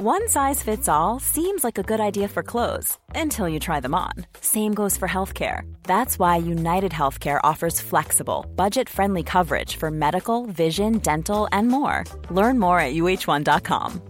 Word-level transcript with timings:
One 0.00 0.28
size 0.28 0.62
fits 0.62 0.88
all 0.88 1.18
seems 1.18 1.64
like 1.64 1.76
a 1.76 1.82
good 1.82 1.98
idea 1.98 2.28
for 2.28 2.44
clothes 2.44 2.96
until 3.16 3.48
you 3.48 3.58
try 3.58 3.80
them 3.80 3.96
on. 3.96 4.12
Same 4.40 4.72
goes 4.72 4.96
for 4.96 5.08
healthcare. 5.08 5.62
That's 5.88 6.20
why 6.20 6.36
United 6.36 6.92
Healthcare 6.92 7.40
offers 7.42 7.80
flexible, 7.80 8.46
budget 8.54 8.88
friendly 8.88 9.24
coverage 9.24 9.74
for 9.74 9.90
medical, 9.90 10.46
vision, 10.46 10.98
dental, 10.98 11.48
and 11.50 11.66
more. 11.66 12.04
Learn 12.30 12.60
more 12.60 12.78
at 12.78 12.94
uh1.com. 12.94 14.00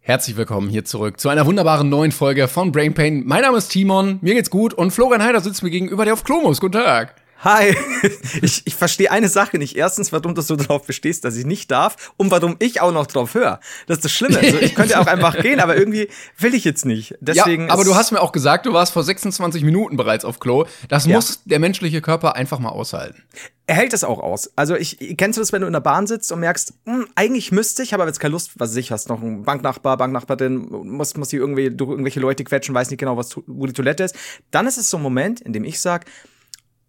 Herzlich 0.00 0.38
willkommen 0.38 0.70
hier 0.70 0.86
zurück 0.86 1.20
zu 1.20 1.28
einer 1.28 1.44
wunderbaren 1.44 1.90
neuen 1.90 2.12
Folge 2.12 2.48
von 2.48 2.72
Brain 2.72 2.94
Pain. 2.94 3.24
Mein 3.26 3.42
Name 3.42 3.58
ist 3.58 3.68
Timon, 3.68 4.20
mir 4.22 4.32
geht's 4.32 4.48
gut 4.48 4.72
und 4.72 4.90
Florian 4.90 5.22
Heider 5.22 5.42
sitzt 5.42 5.62
mir 5.62 5.70
gegenüber, 5.70 6.06
der 6.06 6.14
auf 6.14 6.24
Klo 6.24 6.40
muss. 6.40 6.62
Guten 6.62 6.80
Tag. 6.80 7.25
Hi, 7.40 7.76
ich, 8.42 8.62
ich 8.64 8.74
verstehe 8.74 9.10
eine 9.10 9.28
Sache 9.28 9.58
nicht. 9.58 9.76
Erstens, 9.76 10.10
warum 10.10 10.34
du 10.34 10.40
so 10.40 10.56
darauf 10.56 10.86
bestehst, 10.86 11.24
dass 11.24 11.36
ich 11.36 11.44
nicht 11.44 11.70
darf 11.70 12.12
und 12.16 12.30
warum 12.30 12.56
ich 12.60 12.80
auch 12.80 12.92
noch 12.92 13.06
drauf 13.06 13.34
höre. 13.34 13.60
Das 13.86 13.98
ist 13.98 14.04
das 14.04 14.12
Schlimme. 14.12 14.38
Also 14.38 14.58
ich 14.58 14.74
könnte 14.74 14.98
auch 14.98 15.06
einfach 15.06 15.40
gehen, 15.40 15.60
aber 15.60 15.76
irgendwie 15.76 16.08
will 16.38 16.54
ich 16.54 16.64
jetzt 16.64 16.86
nicht. 16.86 17.14
Deswegen 17.20 17.66
ja, 17.66 17.72
aber 17.72 17.84
du 17.84 17.94
hast 17.94 18.10
mir 18.10 18.20
auch 18.20 18.32
gesagt, 18.32 18.64
du 18.64 18.72
warst 18.72 18.92
vor 18.92 19.04
26 19.04 19.64
Minuten 19.64 19.96
bereits 19.96 20.24
auf 20.24 20.40
Klo. 20.40 20.64
Das 20.88 21.04
ja. 21.04 21.14
muss 21.14 21.42
der 21.44 21.58
menschliche 21.58 22.00
Körper 22.00 22.36
einfach 22.36 22.58
mal 22.58 22.70
aushalten. 22.70 23.22
Er 23.66 23.74
hält 23.74 23.92
es 23.92 24.04
auch 24.04 24.20
aus. 24.20 24.50
Also 24.56 24.76
ich 24.76 24.96
kennst 25.18 25.36
du 25.36 25.42
das, 25.42 25.52
wenn 25.52 25.60
du 25.60 25.66
in 25.66 25.72
der 25.72 25.80
Bahn 25.80 26.06
sitzt 26.06 26.32
und 26.32 26.40
merkst, 26.40 26.72
hm, 26.84 27.06
eigentlich 27.16 27.52
müsste 27.52 27.82
ich, 27.82 27.92
habe 27.92 28.02
aber 28.02 28.10
jetzt 28.10 28.20
keine 28.20 28.32
Lust, 28.32 28.52
was 28.56 28.74
ich, 28.76 28.92
hast 28.92 29.08
noch 29.08 29.20
einen 29.20 29.42
Banknachbar, 29.42 29.96
Banknachbarin, 29.96 30.68
muss 30.70 31.16
muss 31.16 31.28
die 31.28 31.36
irgendwie 31.36 31.70
durch 31.70 31.90
irgendwelche 31.90 32.20
Leute 32.20 32.44
quetschen, 32.44 32.74
weiß 32.74 32.90
nicht 32.90 33.00
genau, 33.00 33.16
was 33.16 33.36
wo 33.46 33.66
die 33.66 33.72
Toilette 33.72 34.04
ist. 34.04 34.14
Dann 34.52 34.66
ist 34.66 34.78
es 34.78 34.88
so 34.88 34.96
ein 34.96 35.02
Moment, 35.02 35.40
in 35.40 35.52
dem 35.52 35.64
ich 35.64 35.80
sag 35.80 36.06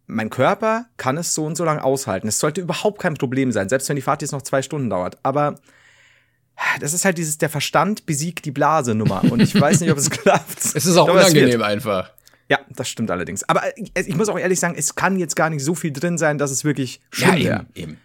mein 0.08 0.30
Körper 0.30 0.86
kann 0.96 1.18
es 1.18 1.34
so 1.34 1.46
und 1.46 1.56
so 1.56 1.66
lange 1.66 1.84
aushalten. 1.84 2.28
Es 2.28 2.40
sollte 2.40 2.62
überhaupt 2.62 3.00
kein 3.00 3.14
Problem 3.14 3.52
sein, 3.52 3.70
selbst 3.70 3.90
wenn 3.90 3.98
die 3.98 4.02
Fahrt 4.02 4.22
jetzt 4.22 4.32
noch 4.32 4.42
zwei 4.42 4.62
Stunden 4.62 4.90
dauert. 4.90 5.18
Aber 5.24 5.56
das 6.80 6.94
ist 6.94 7.06
halt 7.06 7.18
dieses, 7.18 7.38
der 7.38 7.50
Verstand 7.50 8.06
besiegt 8.06 8.46
die 8.46 8.52
Blase 8.52 8.96
Nummer. 8.96 9.24
Und 9.30 9.42
ich 9.42 9.60
weiß 9.60 9.82
nicht, 9.82 9.92
ob 9.92 9.98
es 9.98 10.10
klappt. 10.10 10.60
Es 10.60 10.86
ist 10.86 10.98
auch 10.98 11.10
unangenehm 11.10 11.62
einfach. 11.62 12.12
Ja, 12.50 12.60
das 12.70 12.88
stimmt 12.88 13.12
allerdings. 13.12 13.48
Aber 13.50 13.62
ich 13.76 14.16
muss 14.16 14.30
auch 14.30 14.40
ehrlich 14.40 14.60
sagen, 14.60 14.76
es 14.78 14.96
kann 14.96 15.20
jetzt 15.20 15.36
gar 15.36 15.50
nicht 15.50 15.64
so 15.64 15.76
viel 15.76 15.92
drin 15.92 16.18
sein, 16.18 16.38
dass 16.38 16.52
es 16.52 16.64
wirklich 16.64 17.02
schlimm 17.12 17.38
ja, 17.38 17.44
wäre. 17.44 17.66
Eben, 17.76 17.92
eben. 17.92 17.98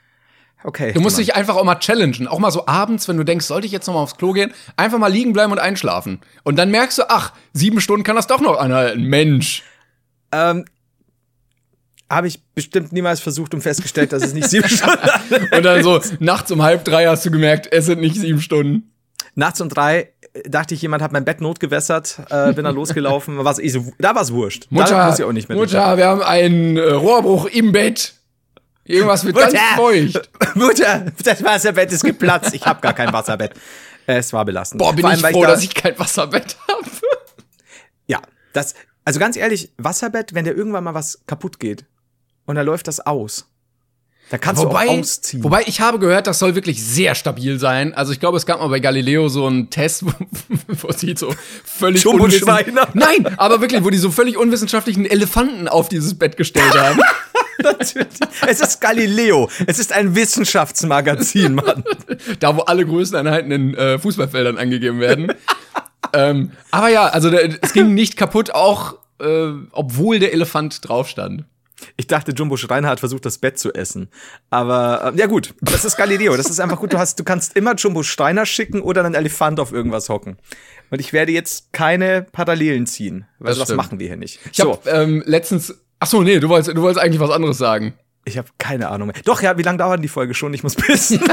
Okay. 0.64 0.92
Du 0.92 1.00
musst 1.00 1.18
dich 1.18 1.34
einfach 1.34 1.56
auch 1.56 1.64
mal 1.64 1.76
challengen. 1.76 2.26
Auch 2.26 2.38
mal 2.38 2.50
so 2.50 2.66
abends, 2.66 3.08
wenn 3.08 3.16
du 3.16 3.24
denkst, 3.24 3.46
sollte 3.46 3.66
ich 3.66 3.72
jetzt 3.72 3.86
noch 3.86 3.94
mal 3.94 4.00
aufs 4.00 4.16
Klo 4.16 4.32
gehen, 4.32 4.52
einfach 4.76 4.98
mal 4.98 5.10
liegen 5.10 5.32
bleiben 5.32 5.52
und 5.52 5.58
einschlafen. 5.58 6.20
Und 6.42 6.56
dann 6.56 6.70
merkst 6.70 6.98
du, 6.98 7.02
ach, 7.08 7.32
sieben 7.52 7.80
Stunden 7.80 8.04
kann 8.04 8.16
das 8.16 8.26
doch 8.26 8.40
noch 8.40 8.58
anhalten. 8.58 9.04
Mensch. 9.04 9.62
Ähm, 10.32 10.64
habe 12.12 12.28
ich 12.28 12.42
bestimmt 12.54 12.92
niemals 12.92 13.20
versucht 13.20 13.54
und 13.54 13.62
festgestellt, 13.62 14.12
dass 14.12 14.22
es 14.22 14.34
nicht 14.34 14.48
sieben 14.48 14.68
Stunden 14.68 14.98
Und 15.50 15.62
dann 15.64 15.82
so 15.82 16.00
nachts 16.18 16.50
um 16.50 16.62
halb 16.62 16.84
drei 16.84 17.06
hast 17.06 17.24
du 17.24 17.30
gemerkt, 17.30 17.68
es 17.70 17.86
sind 17.86 18.00
nicht 18.00 18.16
sieben 18.16 18.40
Stunden. 18.40 18.92
Nachts 19.34 19.60
um 19.60 19.68
drei 19.68 20.12
äh, 20.34 20.48
dachte 20.48 20.74
ich, 20.74 20.82
jemand 20.82 21.02
hat 21.02 21.12
mein 21.12 21.24
Bett 21.24 21.40
notgewässert, 21.40 22.18
äh, 22.28 22.52
bin 22.52 22.64
dann 22.64 22.74
losgelaufen, 22.74 23.42
war's 23.44 23.58
eh 23.58 23.68
so, 23.68 23.92
da 23.98 24.14
war's 24.14 24.32
wurscht. 24.32 24.66
Mutter, 24.70 24.90
da 24.90 25.06
muss 25.08 25.18
ich 25.18 25.24
auch 25.24 25.32
nicht 25.32 25.48
mehr 25.48 25.56
Mutter, 25.56 25.96
wir 25.96 26.06
haben 26.06 26.22
einen 26.22 26.76
äh, 26.76 26.90
Rohrbruch 26.92 27.46
im 27.46 27.72
Bett. 27.72 28.14
Irgendwas 28.84 29.24
wird 29.24 29.36
Mutter, 29.36 29.52
ganz 29.52 29.76
feucht. 29.76 30.30
Mutter, 30.54 31.06
das 31.22 31.42
Wasserbett 31.42 31.92
ist 31.92 32.04
geplatzt. 32.04 32.52
Ich 32.52 32.66
habe 32.66 32.80
gar 32.80 32.92
kein 32.92 33.12
Wasserbett. 33.12 33.52
Es 34.06 34.32
war 34.32 34.44
belastend. 34.44 34.80
Boah, 34.80 34.92
bin 34.92 35.04
allem, 35.04 35.14
ich 35.14 35.26
froh, 35.26 35.40
ich 35.40 35.46
da, 35.46 35.52
dass 35.52 35.62
ich 35.62 35.74
kein 35.74 35.96
Wasserbett 35.98 36.56
habe. 36.68 36.84
Ja, 38.08 38.20
das, 38.52 38.74
also 39.04 39.20
ganz 39.20 39.36
ehrlich, 39.36 39.72
Wasserbett, 39.78 40.34
wenn 40.34 40.44
der 40.44 40.56
irgendwann 40.56 40.82
mal 40.82 40.94
was 40.94 41.22
kaputt 41.26 41.60
geht, 41.60 41.86
und 42.46 42.54
dann 42.56 42.66
läuft 42.66 42.88
das 42.88 43.00
aus. 43.00 43.46
Da 44.32 44.38
kannst 44.38 44.62
wobei, 44.62 44.86
du 44.86 44.92
auch 44.92 44.98
ausziehen. 45.00 45.44
Wobei 45.44 45.64
ich 45.66 45.82
habe 45.82 45.98
gehört, 45.98 46.26
das 46.26 46.38
soll 46.38 46.54
wirklich 46.54 46.82
sehr 46.82 47.14
stabil 47.14 47.58
sein. 47.58 47.92
Also 47.92 48.12
ich 48.12 48.20
glaube, 48.20 48.38
es 48.38 48.46
gab 48.46 48.60
mal 48.60 48.68
bei 48.68 48.80
Galileo 48.80 49.28
so 49.28 49.46
einen 49.46 49.68
Test, 49.68 50.06
wo, 50.06 50.12
wo 50.68 50.92
sie 50.92 51.14
so 51.14 51.34
völlig 51.64 52.06
unwissenschaftlich. 52.06 52.74
Nein, 52.94 53.26
aber 53.36 53.60
wirklich, 53.60 53.84
wo 53.84 53.90
die 53.90 53.98
so 53.98 54.10
völlig 54.10 54.38
unwissenschaftlichen 54.38 55.04
Elefanten 55.04 55.68
auf 55.68 55.90
dieses 55.90 56.18
Bett 56.18 56.36
gestellt 56.36 56.74
haben. 56.74 57.00
Es 58.48 58.60
ist 58.60 58.80
Galileo. 58.80 59.48
Es 59.66 59.78
ist 59.78 59.92
ein 59.92 60.16
Wissenschaftsmagazin, 60.16 61.54
Mann. 61.54 61.84
da, 62.40 62.56
wo 62.56 62.62
alle 62.62 62.84
Größeneinheiten 62.84 63.52
in 63.52 63.74
äh, 63.74 64.00
Fußballfeldern 64.00 64.58
angegeben 64.58 64.98
werden. 64.98 65.32
ähm, 66.12 66.50
aber 66.72 66.88
ja, 66.88 67.06
also 67.06 67.28
es 67.28 67.72
ging 67.72 67.94
nicht 67.94 68.16
kaputt, 68.16 68.50
auch 68.52 68.96
äh, 69.20 69.52
obwohl 69.70 70.18
der 70.18 70.32
Elefant 70.32 70.88
drauf 70.88 71.08
stand. 71.08 71.44
Ich 71.96 72.06
dachte, 72.06 72.32
Jumbo 72.32 72.56
Schreiner 72.56 72.88
hat 72.88 73.00
versucht, 73.00 73.24
das 73.24 73.38
Bett 73.38 73.58
zu 73.58 73.72
essen. 73.72 74.08
Aber 74.50 75.12
äh, 75.14 75.18
ja 75.18 75.26
gut, 75.26 75.54
das 75.60 75.84
ist 75.84 75.96
Galileo. 75.96 76.36
Das 76.36 76.50
ist 76.50 76.60
einfach 76.60 76.78
gut. 76.78 76.92
Du 76.92 76.98
hast, 76.98 77.18
du 77.18 77.24
kannst 77.24 77.56
immer 77.56 77.74
Jumbo 77.74 78.02
Schreiner 78.02 78.46
schicken 78.46 78.80
oder 78.80 79.04
einen 79.04 79.14
Elefant 79.14 79.60
auf 79.60 79.72
irgendwas 79.72 80.08
hocken. 80.08 80.36
Und 80.90 81.00
ich 81.00 81.12
werde 81.12 81.32
jetzt 81.32 81.72
keine 81.72 82.22
Parallelen 82.22 82.86
ziehen, 82.86 83.26
weil 83.38 83.54
das, 83.54 83.68
das 83.68 83.76
machen 83.76 83.98
wir 83.98 84.08
hier 84.08 84.16
nicht. 84.16 84.40
Ich 84.50 84.58
so. 84.58 84.72
habe 84.72 84.90
ähm, 84.90 85.22
letztens. 85.26 85.74
Ach 85.98 86.06
so, 86.06 86.22
nee, 86.22 86.38
du 86.40 86.48
wolltest, 86.48 86.76
du 86.76 86.82
wolltest 86.82 87.02
eigentlich 87.02 87.20
was 87.20 87.30
anderes 87.30 87.58
sagen. 87.58 87.94
Ich 88.24 88.38
habe 88.38 88.48
keine 88.58 88.88
Ahnung 88.88 89.08
mehr. 89.08 89.16
Doch, 89.24 89.42
ja, 89.42 89.58
wie 89.58 89.62
lange 89.62 89.78
dauert 89.78 90.02
die 90.02 90.08
Folge 90.08 90.34
schon? 90.34 90.54
Ich 90.54 90.62
muss 90.62 90.76
pissen. 90.76 91.20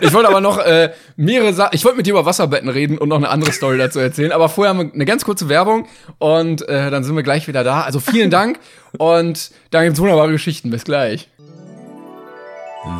ich 0.00 0.12
wollte 0.12 0.28
aber 0.28 0.40
noch 0.40 0.58
äh, 0.58 0.92
mehrere 1.16 1.52
Sachen. 1.52 1.74
Ich 1.74 1.84
wollte 1.84 1.96
mit 1.96 2.06
dir 2.06 2.12
über 2.12 2.26
Wasserbetten 2.26 2.68
reden 2.68 2.98
und 2.98 3.08
noch 3.08 3.16
eine 3.16 3.28
andere 3.28 3.52
Story 3.52 3.78
dazu 3.78 3.98
erzählen. 3.98 4.32
Aber 4.32 4.48
vorher 4.48 4.74
haben 4.74 4.88
wir 4.88 4.94
eine 4.94 5.04
ganz 5.04 5.24
kurze 5.24 5.48
Werbung 5.48 5.86
und 6.18 6.66
äh, 6.68 6.90
dann 6.90 7.04
sind 7.04 7.16
wir 7.16 7.22
gleich 7.22 7.48
wieder 7.48 7.64
da. 7.64 7.82
Also 7.82 8.00
vielen 8.00 8.30
Dank 8.30 8.58
und 8.98 9.50
dann 9.70 9.84
gibt's 9.84 10.00
wunderbare 10.00 10.32
Geschichten. 10.32 10.70
Bis 10.70 10.84
gleich. 10.84 11.28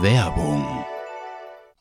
Werbung. 0.02 0.80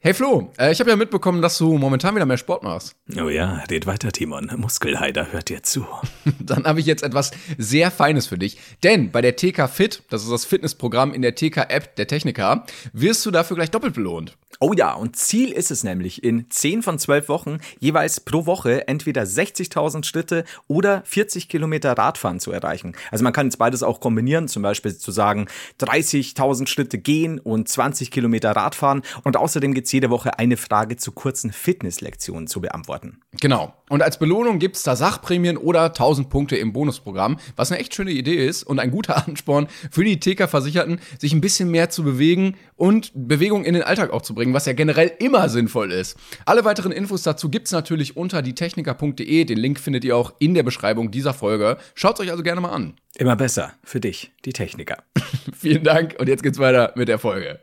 Hey 0.01 0.13
Flo, 0.13 0.49
äh, 0.57 0.71
ich 0.71 0.79
habe 0.79 0.89
ja 0.89 0.95
mitbekommen, 0.95 1.41
dass 1.41 1.57
du 1.57 1.77
momentan 1.77 2.15
wieder 2.15 2.25
mehr 2.25 2.37
Sport 2.37 2.63
machst. 2.63 2.95
Oh 3.21 3.27
ja, 3.27 3.65
red 3.69 3.85
weiter, 3.85 4.13
Timon. 4.13 4.49
Muskelheider 4.55 5.33
hört 5.33 5.49
dir 5.49 5.61
zu. 5.61 5.85
Dann 6.39 6.63
habe 6.63 6.79
ich 6.79 6.85
jetzt 6.85 7.03
etwas 7.03 7.31
sehr 7.57 7.91
Feines 7.91 8.27
für 8.27 8.37
dich. 8.37 8.57
Denn 8.81 9.11
bei 9.11 9.19
der 9.19 9.35
TK 9.35 9.67
Fit, 9.67 10.03
das 10.09 10.23
ist 10.23 10.31
das 10.31 10.45
Fitnessprogramm 10.45 11.13
in 11.13 11.21
der 11.21 11.35
TK-App 11.35 11.97
der 11.97 12.07
Techniker, 12.07 12.65
wirst 12.93 13.25
du 13.25 13.31
dafür 13.31 13.57
gleich 13.57 13.71
doppelt 13.71 13.93
belohnt. 13.93 14.37
Oh 14.61 14.73
ja, 14.73 14.93
und 14.93 15.15
Ziel 15.15 15.53
ist 15.53 15.71
es 15.71 15.85
nämlich, 15.85 16.21
in 16.21 16.49
10 16.49 16.83
von 16.83 16.99
12 16.99 17.29
Wochen 17.29 17.59
jeweils 17.79 18.19
pro 18.19 18.45
Woche 18.45 18.89
entweder 18.89 19.21
60.000 19.23 20.03
Schritte 20.03 20.43
oder 20.67 21.01
40 21.05 21.47
Kilometer 21.47 21.93
Radfahren 21.93 22.41
zu 22.41 22.51
erreichen. 22.51 22.93
Also 23.09 23.23
man 23.23 23.31
kann 23.31 23.45
jetzt 23.47 23.57
beides 23.57 23.83
auch 23.83 24.01
kombinieren, 24.01 24.49
zum 24.49 24.61
Beispiel 24.61 24.97
zu 24.97 25.11
sagen 25.11 25.47
30.000 25.79 26.67
Schritte 26.67 26.97
gehen 26.97 27.39
und 27.39 27.69
20 27.69 28.11
Kilometer 28.11 28.51
Radfahren. 28.51 29.03
Und 29.23 29.37
außerdem 29.37 29.73
gibt 29.73 29.85
es 29.85 29.93
jede 29.93 30.09
Woche 30.09 30.37
eine 30.39 30.57
Frage 30.57 30.97
zu 30.97 31.13
kurzen 31.13 31.53
Fitnesslektionen 31.53 32.47
zu 32.47 32.59
beantworten. 32.59 33.21
Genau. 33.39 33.73
Und 33.87 34.03
als 34.03 34.19
Belohnung 34.19 34.59
gibt 34.59 34.75
es 34.75 34.83
da 34.83 34.97
Sachprämien 34.97 35.55
oder 35.55 35.85
1000 35.85 36.29
Punkte 36.29 36.57
im 36.57 36.73
Bonusprogramm, 36.73 37.39
was 37.55 37.71
eine 37.71 37.79
echt 37.79 37.95
schöne 37.95 38.11
Idee 38.11 38.45
ist 38.45 38.63
und 38.63 38.79
ein 38.79 38.91
guter 38.91 39.25
Ansporn 39.27 39.69
für 39.89 40.03
die 40.03 40.19
TK-Versicherten, 40.19 40.99
sich 41.17 41.31
ein 41.31 41.39
bisschen 41.39 41.71
mehr 41.71 41.89
zu 41.89 42.03
bewegen 42.03 42.55
und 42.79 43.11
Bewegung 43.13 43.65
in 43.65 43.73
den 43.73 43.83
Alltag 43.83 44.11
auch 44.11 44.21
zu 44.21 44.33
bringen, 44.33 44.53
was 44.53 44.65
ja 44.65 44.73
generell 44.73 45.11
immer 45.19 45.49
sinnvoll 45.49 45.91
ist. 45.91 46.17
Alle 46.45 46.65
weiteren 46.65 46.91
Infos 46.91 47.23
dazu 47.23 47.49
gibt's 47.49 47.71
natürlich 47.71 48.15
unter 48.17 48.41
dietechniker.de. 48.41 49.45
Den 49.45 49.57
Link 49.57 49.79
findet 49.79 50.05
ihr 50.05 50.15
auch 50.15 50.33
in 50.39 50.53
der 50.53 50.63
Beschreibung 50.63 51.11
dieser 51.11 51.33
Folge. 51.33 51.77
Schaut 51.93 52.19
euch 52.19 52.31
also 52.31 52.41
gerne 52.43 52.61
mal 52.61 52.71
an. 52.71 52.95
Immer 53.17 53.35
besser 53.35 53.73
für 53.83 53.99
dich, 53.99 54.31
die 54.45 54.53
Techniker. 54.53 55.03
Vielen 55.57 55.83
Dank 55.83 56.15
und 56.19 56.29
jetzt 56.29 56.43
geht's 56.43 56.59
weiter 56.59 56.93
mit 56.95 57.07
der 57.09 57.19
Folge. 57.19 57.59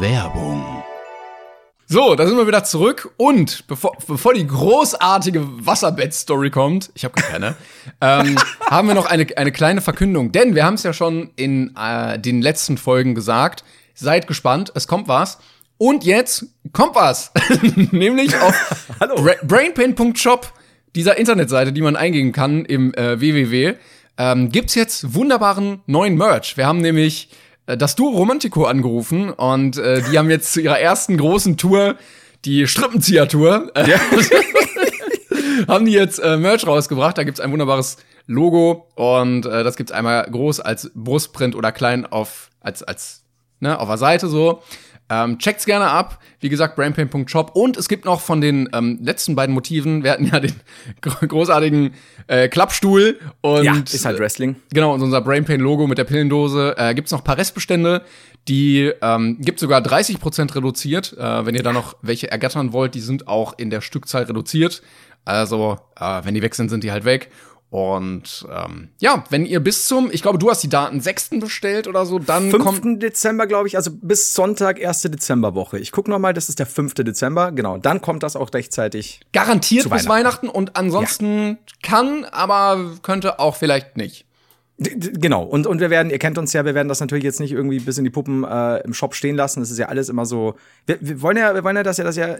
Werbung. 0.00 0.84
So, 1.86 2.14
da 2.14 2.26
sind 2.26 2.38
wir 2.38 2.46
wieder 2.46 2.64
zurück 2.64 3.12
und 3.18 3.66
bevor, 3.66 3.94
bevor 4.06 4.32
die 4.32 4.46
großartige 4.46 5.66
Wasserbett-Story 5.66 6.50
kommt, 6.50 6.90
ich 6.94 7.04
habe 7.04 7.14
keine, 7.14 7.56
ähm, 8.00 8.36
haben 8.70 8.88
wir 8.88 8.94
noch 8.94 9.04
eine, 9.04 9.26
eine 9.36 9.52
kleine 9.52 9.82
Verkündung. 9.82 10.32
Denn 10.32 10.54
wir 10.54 10.64
haben 10.64 10.74
es 10.74 10.82
ja 10.82 10.94
schon 10.94 11.30
in 11.36 11.76
äh, 11.76 12.18
den 12.18 12.40
letzten 12.40 12.78
Folgen 12.78 13.14
gesagt. 13.14 13.64
Seid 13.94 14.26
gespannt, 14.26 14.72
es 14.74 14.88
kommt 14.88 15.08
was. 15.08 15.38
Und 15.76 16.04
jetzt 16.04 16.46
kommt 16.72 16.94
was. 16.94 17.32
Nämlich 17.90 18.34
auf 18.40 18.86
Bra 18.98 19.34
brainpain.shop, 19.42 20.52
dieser 20.94 21.18
Internetseite, 21.18 21.72
die 21.72 21.82
man 21.82 21.96
eingeben 21.96 22.32
kann 22.32 22.64
im 22.64 22.94
äh, 22.94 23.20
www, 23.20 23.74
ähm, 24.16 24.50
gibt's 24.50 24.74
jetzt 24.74 25.14
wunderbaren 25.14 25.82
neuen 25.86 26.16
Merch. 26.16 26.56
Wir 26.56 26.66
haben 26.66 26.78
nämlich 26.78 27.28
das 27.66 27.96
Duo 27.96 28.10
Romantico 28.10 28.64
angerufen 28.64 29.30
und 29.30 29.78
äh, 29.78 30.02
die 30.10 30.18
haben 30.18 30.30
jetzt 30.30 30.52
zu 30.52 30.60
ihrer 30.60 30.78
ersten 30.78 31.16
großen 31.16 31.56
Tour, 31.56 31.96
die 32.44 32.66
Strippenzieher-Tour, 32.66 33.72
äh, 33.74 33.90
ja. 33.90 34.00
haben 35.68 35.86
die 35.86 35.92
jetzt 35.92 36.18
äh, 36.18 36.36
Merch 36.36 36.66
rausgebracht. 36.66 37.16
Da 37.16 37.24
gibt's 37.24 37.40
ein 37.40 37.52
wunderbares 37.52 37.96
Logo 38.26 38.88
und 38.94 39.46
äh, 39.46 39.64
das 39.64 39.76
gibt's 39.76 39.92
einmal 39.92 40.24
groß 40.30 40.60
als 40.60 40.90
Brustprint 40.94 41.54
oder 41.54 41.72
klein 41.72 42.06
auf 42.06 42.50
als 42.60 42.82
als 42.82 43.24
ne, 43.60 43.78
auf 43.78 43.88
der 43.88 43.98
Seite 43.98 44.28
so. 44.28 44.62
Ähm, 45.10 45.38
checkt's 45.38 45.66
gerne 45.66 45.90
ab. 45.90 46.18
Wie 46.40 46.48
gesagt, 46.48 46.76
brainpain.shop. 46.76 47.54
Und 47.54 47.76
es 47.76 47.88
gibt 47.88 48.04
noch 48.04 48.20
von 48.20 48.40
den 48.40 48.68
ähm, 48.72 48.98
letzten 49.02 49.34
beiden 49.34 49.54
Motiven, 49.54 50.02
wir 50.02 50.12
hatten 50.12 50.26
ja 50.26 50.40
den 50.40 50.54
großartigen 51.00 51.94
äh, 52.26 52.48
Klappstuhl 52.48 53.18
und 53.42 53.64
Ja, 53.64 53.74
ist 53.74 54.04
halt 54.04 54.18
Wrestling. 54.18 54.56
Genau, 54.72 54.94
und 54.94 55.02
unser 55.02 55.20
Brainpain-Logo 55.20 55.86
mit 55.86 55.98
der 55.98 56.04
Pillendose. 56.04 56.74
Äh, 56.78 56.94
gibt's 56.94 57.12
noch 57.12 57.20
ein 57.20 57.24
paar 57.24 57.36
Restbestände, 57.36 58.02
die 58.48 58.92
ähm, 59.02 59.38
gibt 59.40 59.60
sogar 59.60 59.80
30% 59.80 60.54
reduziert. 60.54 61.14
Äh, 61.18 61.46
wenn 61.46 61.54
ihr 61.54 61.62
da 61.62 61.72
noch 61.72 61.96
welche 62.02 62.30
ergattern 62.30 62.72
wollt, 62.72 62.94
die 62.94 63.00
sind 63.00 63.28
auch 63.28 63.58
in 63.58 63.70
der 63.70 63.82
Stückzahl 63.82 64.24
reduziert. 64.24 64.82
Also, 65.26 65.78
äh, 65.98 66.20
wenn 66.24 66.34
die 66.34 66.42
weg 66.42 66.54
sind, 66.54 66.68
sind 66.68 66.84
die 66.84 66.92
halt 66.92 67.04
weg. 67.04 67.30
Und 67.74 68.46
ähm, 68.54 68.90
ja, 69.00 69.24
wenn 69.30 69.44
ihr 69.46 69.58
bis 69.58 69.88
zum, 69.88 70.08
ich 70.12 70.22
glaube, 70.22 70.38
du 70.38 70.48
hast 70.48 70.62
die 70.62 70.68
Daten 70.68 71.00
6. 71.00 71.30
bestellt 71.40 71.88
oder 71.88 72.06
so, 72.06 72.20
dann 72.20 72.52
5. 72.52 72.62
kommt. 72.62 73.02
Dezember, 73.02 73.48
glaube 73.48 73.66
ich, 73.66 73.76
also 73.76 73.90
bis 73.90 74.32
Sonntag, 74.32 74.80
1. 74.80 75.02
Dezemberwoche. 75.02 75.80
Ich 75.80 75.90
gucke 75.90 76.08
noch 76.08 76.20
mal, 76.20 76.32
das 76.32 76.48
ist 76.48 76.60
der 76.60 76.66
5. 76.66 76.94
Dezember, 76.94 77.50
genau. 77.50 77.76
Dann 77.78 78.00
kommt 78.00 78.22
das 78.22 78.36
auch 78.36 78.54
rechtzeitig. 78.54 79.22
Garantiert 79.32 79.82
Zu 79.82 79.90
bis 79.90 80.08
Weihnachten 80.08 80.48
und 80.48 80.76
ansonsten 80.76 81.58
kann, 81.82 82.24
aber 82.26 82.92
könnte 83.02 83.40
auch 83.40 83.56
vielleicht 83.56 83.96
nicht. 83.96 84.24
Genau, 84.78 85.42
und, 85.42 85.66
und 85.66 85.80
wir 85.80 85.90
werden, 85.90 86.10
ihr 86.10 86.20
kennt 86.20 86.38
uns 86.38 86.52
ja, 86.52 86.64
wir 86.64 86.76
werden 86.76 86.88
das 86.88 87.00
natürlich 87.00 87.24
jetzt 87.24 87.40
nicht 87.40 87.50
irgendwie 87.50 87.80
bis 87.80 87.98
in 87.98 88.04
die 88.04 88.10
Puppen 88.10 88.44
äh, 88.44 88.84
im 88.84 88.94
Shop 88.94 89.16
stehen 89.16 89.34
lassen. 89.34 89.58
Das 89.58 89.72
ist 89.72 89.78
ja 89.78 89.86
alles 89.86 90.08
immer 90.08 90.26
so. 90.26 90.54
Wir, 90.86 90.98
wir 91.00 91.20
wollen 91.22 91.38
ja, 91.38 91.52
wir 91.56 91.64
wollen 91.64 91.74
ja, 91.74 91.82
dass 91.82 91.96
ja, 91.96 92.04
das 92.04 92.14
ja. 92.14 92.36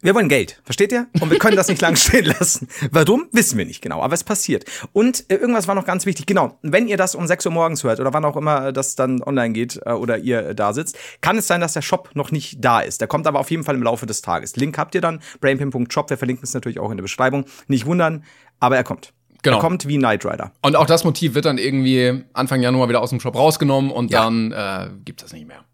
Wir 0.00 0.14
wollen 0.14 0.28
Geld, 0.28 0.60
versteht 0.62 0.92
ihr? 0.92 1.08
Und 1.20 1.30
wir 1.32 1.40
können 1.40 1.56
das 1.56 1.66
nicht 1.66 1.80
lang 1.82 1.96
stehen 1.96 2.26
lassen. 2.26 2.68
Warum? 2.92 3.26
Wissen 3.32 3.58
wir 3.58 3.64
nicht 3.66 3.82
genau, 3.82 4.00
aber 4.00 4.14
es 4.14 4.22
passiert. 4.22 4.64
Und 4.92 5.24
äh, 5.28 5.34
irgendwas 5.34 5.66
war 5.66 5.74
noch 5.74 5.84
ganz 5.84 6.06
wichtig, 6.06 6.24
genau, 6.26 6.56
wenn 6.62 6.86
ihr 6.86 6.96
das 6.96 7.16
um 7.16 7.26
6 7.26 7.46
Uhr 7.46 7.52
morgens 7.52 7.82
hört 7.82 7.98
oder 7.98 8.12
wann 8.12 8.24
auch 8.24 8.36
immer 8.36 8.70
das 8.70 8.94
dann 8.94 9.20
online 9.22 9.52
geht 9.52 9.80
äh, 9.84 9.90
oder 9.90 10.16
ihr 10.18 10.50
äh, 10.50 10.54
da 10.54 10.72
sitzt, 10.72 10.96
kann 11.20 11.36
es 11.38 11.48
sein, 11.48 11.60
dass 11.60 11.72
der 11.72 11.82
Shop 11.82 12.10
noch 12.14 12.30
nicht 12.30 12.64
da 12.64 12.78
ist. 12.80 13.00
Der 13.00 13.08
kommt 13.08 13.26
aber 13.26 13.40
auf 13.40 13.50
jeden 13.50 13.64
Fall 13.64 13.74
im 13.74 13.82
Laufe 13.82 14.06
des 14.06 14.22
Tages. 14.22 14.54
Link 14.54 14.78
habt 14.78 14.94
ihr 14.94 15.00
dann, 15.00 15.20
brainpin.shop, 15.40 16.10
wir 16.10 16.16
verlinken 16.16 16.44
es 16.44 16.54
natürlich 16.54 16.78
auch 16.78 16.90
in 16.92 16.96
der 16.96 17.02
Beschreibung. 17.02 17.44
Nicht 17.66 17.84
wundern, 17.86 18.22
aber 18.60 18.76
er 18.76 18.84
kommt. 18.84 19.12
Genau. 19.42 19.56
Er 19.56 19.60
kommt 19.60 19.86
wie 19.88 19.98
Knight 19.98 20.24
Rider. 20.24 20.52
Und 20.62 20.76
auch 20.76 20.86
das 20.86 21.02
Motiv 21.04 21.34
wird 21.34 21.44
dann 21.44 21.58
irgendwie 21.58 22.24
Anfang 22.34 22.60
Januar 22.60 22.88
wieder 22.88 23.00
aus 23.00 23.10
dem 23.10 23.18
Shop 23.20 23.34
rausgenommen 23.36 23.90
und 23.90 24.10
Ja. 24.12 24.22
dann 24.24 24.52
äh, 24.52 24.90
gibt 25.04 25.22
es 25.24 25.32
nicht 25.32 25.46
mehr. 25.46 25.64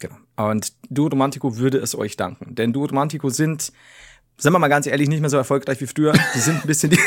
Genau. 0.00 0.16
Und 0.36 0.72
Duo 0.88 1.08
Romantico 1.08 1.58
würde 1.58 1.78
es 1.78 1.94
euch 1.94 2.16
danken. 2.16 2.54
Denn 2.54 2.72
Duo 2.72 2.86
Romantico 2.86 3.30
sind, 3.30 3.72
sind 4.38 4.52
wir 4.52 4.58
mal 4.58 4.68
ganz 4.68 4.86
ehrlich, 4.86 5.08
nicht 5.08 5.20
mehr 5.20 5.30
so 5.30 5.36
erfolgreich 5.36 5.80
wie 5.80 5.86
früher. 5.86 6.12
Die 6.34 6.40
sind 6.40 6.62
ein 6.62 6.66
bisschen 6.66 6.90
die. 6.90 6.98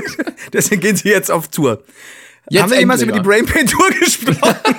Deswegen 0.52 0.80
gehen 0.80 0.96
sie 0.96 1.08
jetzt 1.08 1.30
auf 1.30 1.48
Tour. 1.48 1.82
Jetzt 2.48 2.62
Haben 2.62 2.70
wir 2.72 2.78
jemals 2.78 3.02
über 3.02 3.12
die 3.12 3.20
Brainpain 3.20 3.66
Tour 3.66 3.90
gesprochen? 4.00 4.56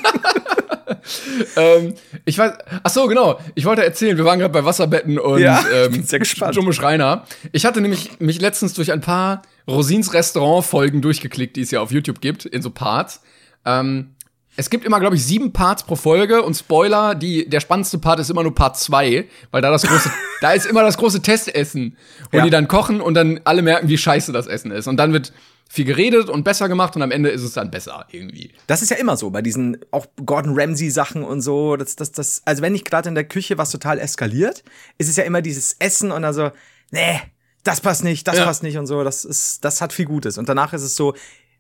Ähm, 1.56 1.94
ich 2.26 2.38
weiß, 2.38 2.54
ach 2.84 2.90
so, 2.90 3.08
genau. 3.08 3.40
Ich 3.56 3.66
wollte 3.66 3.84
erzählen, 3.84 4.18
wir 4.18 4.26
waren 4.26 4.40
gerade 4.40 4.54
bei 4.54 4.66
Wasserbetten 4.66 5.20
und 5.20 5.40
Ja, 5.40 5.64
ähm, 5.74 6.04
sehr 6.04 6.20
gespannt. 6.20 6.56
Jumbo 6.56 6.72
Schreiner. 6.72 7.26
Ich 7.52 7.66
hatte 7.66 7.82
nämlich 7.82 8.20
mich 8.20 8.42
letztens 8.42 8.74
durch 8.74 8.92
ein 8.92 9.02
paar 9.02 9.42
Rosins 9.68 10.14
Restaurant-Folgen 10.14 11.02
durchgeklickt, 11.02 11.56
die 11.56 11.62
es 11.62 11.72
ja 11.72 11.82
auf 11.82 11.92
YouTube 11.92 12.22
gibt, 12.22 12.46
in 12.46 12.62
so 12.62 12.70
Parts. 12.70 13.22
Ähm, 13.66 14.16
es 14.58 14.70
gibt 14.70 14.84
immer, 14.86 15.00
glaube 15.00 15.16
ich, 15.16 15.24
sieben 15.26 15.54
Parts 15.54 15.84
pro 15.84 15.96
Folge 15.96 16.42
und 16.42 16.56
Spoiler, 16.56 17.16
die, 17.16 17.48
der 17.48 17.60
spannendste 17.60 18.00
Part 18.00 18.20
ist 18.20 18.30
immer 18.30 18.44
nur 18.44 18.54
Part 18.56 18.78
zwei, 18.78 19.28
weil 19.52 19.62
da 19.62 19.72
das 19.72 19.84
große, 19.84 20.12
da 20.42 20.52
ist 20.52 20.66
immer 20.66 20.82
das 20.84 20.98
große 20.98 21.22
Testessen, 21.22 21.96
wo 22.32 22.38
Ja. 22.40 22.44
die 22.44 22.50
dann 22.50 22.68
kochen 22.68 23.00
und 23.00 23.14
dann 23.14 23.40
alle 23.44 23.62
merken, 23.62 23.88
wie 23.88 23.98
scheiße 23.98 24.32
das 24.34 24.48
Essen 24.48 24.72
ist. 24.72 24.88
Und 24.88 24.98
dann 24.98 25.14
wird 25.14 25.32
viel 25.70 25.86
geredet 25.86 26.30
und 26.30 26.44
besser 26.44 26.70
gemacht 26.70 26.96
und 26.96 27.02
am 27.02 27.12
Ende 27.12 27.30
ist 27.30 27.44
es 27.44 27.54
dann 27.54 27.70
besser 27.72 28.06
irgendwie. 28.12 28.52
Das 28.68 28.82
ist 28.82 28.90
ja 28.90 28.98
immer 28.98 29.16
so 29.18 29.30
bei 29.32 29.42
diesen 29.42 29.78
auch 29.92 30.08
Gordon 30.26 30.54
Ramsay 30.60 30.90
Sachen 30.90 31.24
und 31.24 31.42
so. 31.42 31.76
Das, 31.76 31.96
das, 31.96 32.12
das, 32.14 32.42
also 32.46 32.62
wenn 32.62 32.72
nicht 32.74 32.86
gerade 32.86 33.10
in 33.10 33.16
der 33.16 33.26
Küche 33.26 33.58
was 33.58 33.70
total 33.72 34.00
eskaliert, 34.00 34.64
ist 34.98 35.10
es 35.10 35.18
ja 35.18 35.24
immer 35.24 35.42
dieses 35.42 35.76
Essen 35.80 36.12
und 36.12 36.24
also, 36.24 36.52
nee, 36.92 37.20
das 37.66 37.82
passt 37.82 38.04
nicht, 38.06 38.26
das 38.30 38.38
Ja. 38.38 38.46
passt 38.46 38.64
nicht 38.64 38.78
und 38.78 38.88
so. 38.88 39.04
Das 39.04 39.26
ist, 39.26 39.66
das 39.66 39.82
hat 39.82 39.92
viel 39.92 40.06
Gutes. 40.06 40.38
Und 40.38 40.48
danach 40.48 40.72
ist 40.72 40.84
es 40.84 40.96
so, 40.96 41.14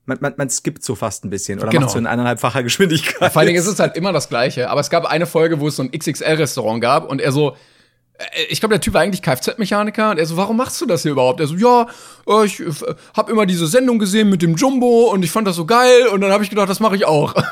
man, 0.07 0.17
man, 0.21 0.33
man 0.37 0.49
skippt 0.49 0.83
so 0.83 0.95
fast 0.95 1.23
ein 1.25 1.29
bisschen 1.29 1.59
oder 1.59 1.69
Genau. 1.69 1.81
macht 1.83 1.91
so 1.91 1.99
in 1.99 2.07
eineinhalbfacher 2.07 2.63
Geschwindigkeit. 2.63 3.31
Vor 3.31 3.39
allen 3.39 3.47
Dingen 3.47 3.59
ist 3.59 3.67
es 3.67 3.79
halt 3.79 3.95
immer 3.95 4.11
das 4.13 4.29
Gleiche. 4.29 4.69
Aber 4.69 4.81
es 4.81 4.89
gab 4.89 5.05
eine 5.05 5.25
Folge, 5.27 5.59
wo 5.59 5.67
es 5.67 5.75
so 5.75 5.83
ein 5.83 5.91
XXL-Restaurant 5.91 6.81
gab 6.81 7.09
und 7.09 7.21
er 7.21 7.31
so, 7.31 7.55
äh, 8.17 8.23
ich 8.49 8.59
glaube, 8.59 8.73
der 8.73 8.81
Typ 8.81 8.93
war 8.93 9.01
eigentlich 9.01 9.21
Kfz-Mechaniker 9.21 10.11
und 10.11 10.17
er 10.17 10.25
so, 10.25 10.37
warum 10.37 10.57
machst 10.57 10.79
du 10.81 10.85
das 10.85 11.03
hier 11.03 11.11
überhaupt? 11.11 11.39
Er 11.41 11.47
so, 11.47 11.55
ja, 11.55 11.87
äh, 12.27 12.45
ich 12.45 12.63
habe 13.15 13.31
immer 13.31 13.45
diese 13.45 13.67
Sendung 13.67 13.99
gesehen 13.99 14.29
mit 14.29 14.41
dem 14.41 14.55
Jumbo 14.55 15.11
und 15.11 15.23
ich 15.23 15.31
fand 15.31 15.47
das 15.47 15.55
so 15.57 15.65
geil 15.65 16.07
und 16.07 16.21
dann 16.21 16.31
habe 16.31 16.43
ich 16.43 16.49
gedacht, 16.49 16.69
das 16.69 16.79
mache 16.79 16.95
ich 16.95 17.05
auch. 17.05 17.35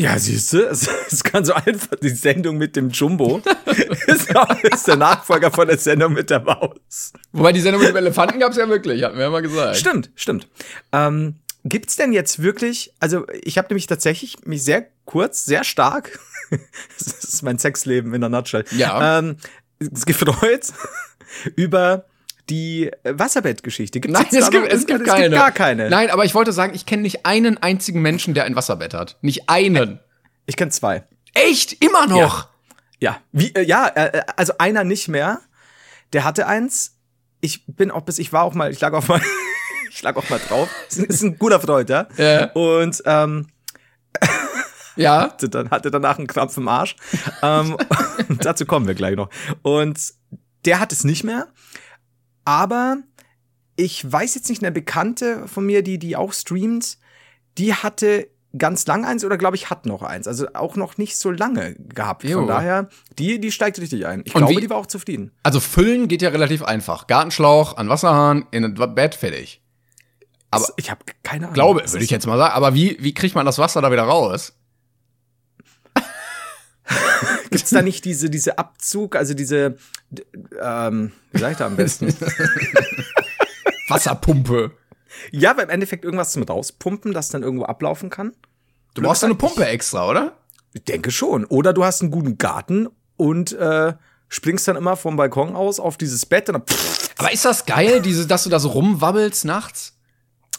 Ja, 0.00 0.16
siehst 0.16 0.52
du, 0.52 0.58
es, 0.64 1.24
kann 1.24 1.44
so 1.44 1.54
einfach 1.54 1.96
die 2.00 2.10
Sendung 2.10 2.56
mit 2.56 2.76
dem 2.76 2.90
Jumbo 2.90 3.42
ist, 4.06 4.86
der 4.86 4.94
Nachfolger 4.94 5.50
von 5.50 5.66
der 5.66 5.76
Sendung 5.76 6.12
mit 6.12 6.30
der 6.30 6.38
Maus. 6.38 7.12
Wobei 7.32 7.52
die 7.52 7.58
Sendung 7.60 7.80
mit 7.82 7.90
dem 7.90 7.96
Elefanten 7.96 8.38
gab 8.38 8.52
es 8.52 8.58
ja 8.58 8.68
wirklich, 8.68 9.02
hatten 9.02 9.16
wir 9.16 9.24
ja 9.24 9.30
mal 9.30 9.42
gesagt. 9.42 9.76
Stimmt, 9.76 10.10
stimmt. 10.14 10.46
Ähm, 10.92 11.34
gibt's 11.64 11.96
denn 11.96 12.12
jetzt 12.12 12.42
wirklich, 12.42 12.92
also 13.00 13.26
ich 13.32 13.58
habe 13.58 13.68
nämlich 13.68 13.86
tatsächlich 13.86 14.44
mich 14.46 14.62
sehr 14.64 14.86
kurz, 15.04 15.44
sehr 15.44 15.64
stark, 15.64 16.18
das 16.98 17.24
ist 17.24 17.42
mein 17.42 17.58
Sexleben 17.58 18.14
in 18.14 18.20
der 18.20 18.30
Nutshell, 18.30 18.64
Ja. 18.72 19.18
ähm, 19.18 19.36
gefreut 19.78 20.72
über 21.56 22.04
die 22.48 22.90
Wasserbettgeschichte. 23.04 24.00
Gibt's 24.00 24.18
Nein, 24.18 24.26
es 24.30 24.50
gibt, 24.50 24.72
es 24.72 24.86
gibt 24.86 25.02
es 25.02 25.06
keine. 25.06 25.22
gibt 25.24 25.34
gar 25.34 25.52
keine. 25.52 25.90
Nein, 25.90 26.10
aber 26.10 26.24
ich 26.24 26.34
wollte 26.34 26.52
sagen, 26.52 26.74
ich 26.74 26.86
kenne 26.86 27.02
nicht 27.02 27.26
einen 27.26 27.58
einzigen 27.58 28.00
Menschen, 28.00 28.32
der 28.34 28.44
ein 28.44 28.56
Wasserbett 28.56 28.94
hat. 28.94 29.18
Nicht 29.20 29.48
einen. 29.50 30.00
Ich 30.46 30.56
kenne 30.56 30.70
zwei. 30.70 31.04
Echt? 31.34 31.84
Immer 31.84 32.06
noch? 32.06 32.48
Ja, 33.00 33.20
wie, 33.32 33.54
äh, 33.54 33.62
ja, 33.62 33.86
äh, 33.94 34.22
also 34.36 34.54
einer 34.58 34.82
nicht 34.84 35.08
mehr. 35.08 35.40
Der 36.14 36.24
hatte 36.24 36.46
eins. 36.46 36.96
Ich 37.40 37.64
bin 37.66 37.90
auch 37.90 38.00
bis, 38.02 38.18
ich 38.18 38.32
war 38.32 38.42
auch 38.44 38.54
mal, 38.54 38.70
ich 38.72 38.80
lag 38.80 38.94
auch 38.94 39.06
mal, 39.06 39.20
ich 39.90 40.02
lag 40.02 40.16
auch 40.16 40.28
mal 40.30 40.38
drauf. 40.48 40.68
Ist, 40.88 41.22
ein- 41.22 41.38
guter 41.38 41.60
Freund, 41.60 41.88
ja. 41.90 42.06
Ja. 42.16 42.50
Und 42.52 43.02
ähm, 43.06 43.46
Ja. 44.96 45.22
hatte, 45.30 45.48
dann, 45.48 45.70
hatte 45.70 45.90
danach 45.90 46.18
einen 46.18 46.26
Krampf 46.26 46.56
im 46.56 46.66
Arsch. 46.68 46.96
ähm, 47.42 47.76
dazu 48.40 48.66
kommen 48.66 48.86
wir 48.86 48.94
gleich 48.94 49.16
noch. 49.16 49.30
Und 49.62 49.98
der 50.64 50.80
hat 50.80 50.92
es 50.92 51.04
nicht 51.04 51.22
mehr. 51.24 51.46
Aber 52.44 52.98
ich 53.76 54.10
weiß 54.10 54.34
jetzt 54.34 54.48
nicht, 54.48 54.62
eine 54.62 54.72
Bekannte 54.72 55.46
von 55.46 55.64
mir, 55.64 55.82
die, 55.82 55.98
die 55.98 56.16
auch 56.16 56.32
streamt, 56.32 56.98
die 57.58 57.74
hatte 57.74 58.28
ganz 58.56 58.86
lang 58.86 59.04
eins 59.04 59.24
oder 59.24 59.36
glaube 59.36 59.56
ich 59.56 59.70
hat 59.70 59.86
noch 59.86 60.02
eins. 60.02 60.26
Also 60.26 60.48
auch 60.54 60.74
noch 60.74 60.96
nicht 60.98 61.16
so 61.16 61.30
lange 61.30 61.74
gehabt. 61.78 62.24
Jo. 62.24 62.38
Von 62.40 62.48
daher, 62.48 62.88
die, 63.18 63.38
die 63.40 63.52
steigt 63.52 63.78
richtig 63.78 64.06
ein. 64.06 64.22
Ich 64.24 64.34
Und 64.34 64.40
glaube, 64.40 64.56
wie- 64.56 64.60
die 64.62 64.70
war 64.70 64.78
auch 64.78 64.86
zufrieden. 64.86 65.30
Also 65.44 65.60
füllen 65.60 66.08
geht 66.08 66.22
ja 66.22 66.30
relativ 66.30 66.62
einfach. 66.64 67.06
Gartenschlauch 67.06 67.76
an 67.76 67.88
Wasserhahn 67.88 68.46
in 68.50 68.64
ein 68.64 68.74
Bett 68.74 69.14
fertig. 69.14 69.62
Aber- 70.50 70.66
ich 70.76 70.90
habe 70.90 71.00
keine 71.22 71.44
Ahnung. 71.46 71.54
Glaube, 71.54 71.82
würde 71.92 72.04
ich 72.04 72.10
jetzt 72.10 72.26
mal 72.26 72.38
sagen. 72.38 72.54
Aber 72.54 72.74
wie, 72.74 72.96
wie 73.00 73.12
kriegt 73.14 73.34
man 73.34 73.44
das 73.46 73.58
Wasser 73.58 73.80
da 73.82 73.90
wieder 73.92 74.04
raus? 74.04 74.54
Gibt's 77.50 77.70
da 77.70 77.82
nicht 77.82 78.04
diese, 78.04 78.30
diese 78.30 78.58
Abzug, 78.58 79.16
also 79.16 79.34
diese, 79.34 79.76
ähm, 80.62 81.12
wie 81.32 81.38
sag 81.40 81.52
ich 81.52 81.58
da 81.58 81.66
am 81.66 81.76
besten? 81.76 82.06
Wasserpumpe. 83.88 84.70
ja, 85.32 85.50
aber 85.50 85.62
im 85.62 85.70
Endeffekt 85.70 86.04
irgendwas 86.04 86.32
zum 86.32 86.42
Rauspumpen, 86.44 87.12
das 87.12 87.28
dann 87.30 87.42
irgendwo 87.42 87.64
ablaufen 87.64 88.10
kann? 88.10 88.32
Du 88.94 89.02
brauchst 89.02 89.24
eine 89.24 89.34
Pumpe 89.34 89.66
extra, 89.66 90.08
oder? 90.08 90.36
Ich 90.72 90.84
denke 90.84 91.10
schon. 91.10 91.44
Oder 91.46 91.72
du 91.72 91.84
hast 91.84 92.02
einen 92.02 92.10
guten 92.10 92.36
Garten 92.38 92.88
und 93.16 93.52
äh, 93.52 93.94
springst 94.28 94.68
dann 94.68 94.76
immer 94.76 94.96
vom 94.96 95.16
Balkon 95.16 95.54
aus 95.56 95.80
auf 95.80 95.96
dieses 95.96 96.26
Bett 96.26 96.48
und 96.48 96.54
dann 96.54 96.62
Aber 97.18 97.32
ist 97.32 97.44
das 97.44 97.64
geil, 97.66 98.00
diese, 98.02 98.26
dass 98.26 98.44
du 98.44 98.50
da 98.50 98.58
so 98.58 98.68
rumwabbelst 98.70 99.44
nachts? 99.44 99.97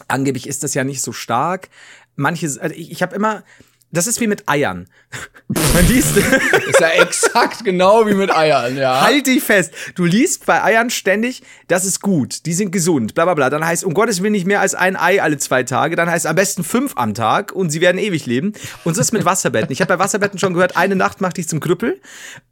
Angeblich 0.08 0.46
ist 0.46 0.62
das 0.62 0.74
ja 0.74 0.84
nicht 0.84 1.02
so 1.02 1.12
stark. 1.12 1.68
Manche, 2.16 2.46
also 2.46 2.74
ich, 2.74 2.90
ich 2.90 3.02
habe 3.02 3.14
immer, 3.14 3.44
das 3.92 4.06
ist 4.06 4.20
wie 4.20 4.28
mit 4.28 4.48
Eiern. 4.48 4.86
Man 5.48 5.88
liest, 5.88 6.16
Ist 6.16 6.80
ja 6.80 6.90
exakt 6.90 7.64
genau 7.64 8.06
wie 8.06 8.14
mit 8.14 8.30
Eiern, 8.30 8.76
ja. 8.76 9.00
halt 9.00 9.26
dich 9.26 9.42
fest. 9.42 9.72
Du 9.96 10.04
liest 10.04 10.46
bei 10.46 10.62
Eiern 10.62 10.90
ständig, 10.90 11.42
das 11.66 11.84
ist 11.84 12.00
gut, 12.00 12.46
die 12.46 12.52
sind 12.52 12.70
gesund, 12.70 13.14
bla 13.14 13.24
bla 13.24 13.34
bla. 13.34 13.50
Dann 13.50 13.66
heißt, 13.66 13.82
um 13.82 13.92
Gottes 13.92 14.22
Willen 14.22 14.32
nicht 14.32 14.46
mehr 14.46 14.60
als 14.60 14.76
ein 14.76 14.96
Ei 14.96 15.20
alle 15.20 15.38
zwei 15.38 15.64
Tage. 15.64 15.96
Dann 15.96 16.08
heißt 16.08 16.26
am 16.28 16.36
besten 16.36 16.62
fünf 16.62 16.92
am 16.94 17.14
Tag 17.14 17.50
und 17.50 17.70
sie 17.70 17.80
werden 17.80 17.98
ewig 17.98 18.26
leben. 18.26 18.52
Und 18.84 18.94
so 18.94 19.00
ist 19.00 19.12
mit 19.12 19.24
Wasserbetten. 19.24 19.72
Ich 19.72 19.80
habe 19.80 19.96
bei 19.96 19.98
Wasserbetten 19.98 20.38
schon 20.38 20.54
gehört, 20.54 20.76
eine 20.76 20.94
Nacht 20.94 21.20
macht 21.20 21.36
dich 21.36 21.48
zum 21.48 21.58
Krüppel. 21.58 22.00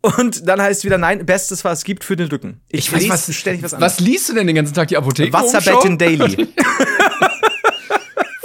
Und 0.00 0.48
dann 0.48 0.60
heißt 0.60 0.84
wieder, 0.84 0.98
nein, 0.98 1.24
bestes, 1.24 1.62
was 1.64 1.78
es 1.78 1.84
gibt 1.84 2.02
für 2.02 2.16
den 2.16 2.28
Rücken. 2.28 2.60
Ich, 2.68 2.92
weiß, 2.92 3.02
lese 3.02 3.12
was, 3.12 3.34
ständig 3.34 3.62
was 3.62 3.74
anderes. 3.74 3.94
was 3.94 4.00
liest 4.00 4.28
du 4.28 4.34
denn 4.34 4.48
den 4.48 4.56
ganzen 4.56 4.74
Tag 4.74 4.88
die 4.88 4.96
Apotheke? 4.96 5.32
Wasserbetten 5.32 5.98
Daily. 5.98 6.48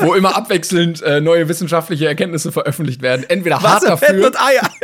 Wo 0.03 0.13
immer 0.13 0.35
abwechselnd 0.35 1.01
äh, 1.01 1.21
neue 1.21 1.47
wissenschaftliche 1.49 2.07
Erkenntnisse 2.07 2.51
veröffentlicht 2.51 3.01
werden. 3.01 3.25
Entweder 3.27 3.61
hart 3.61 3.83
dafür. 3.83 4.25
und 4.27 4.39
Eier. 4.41 4.69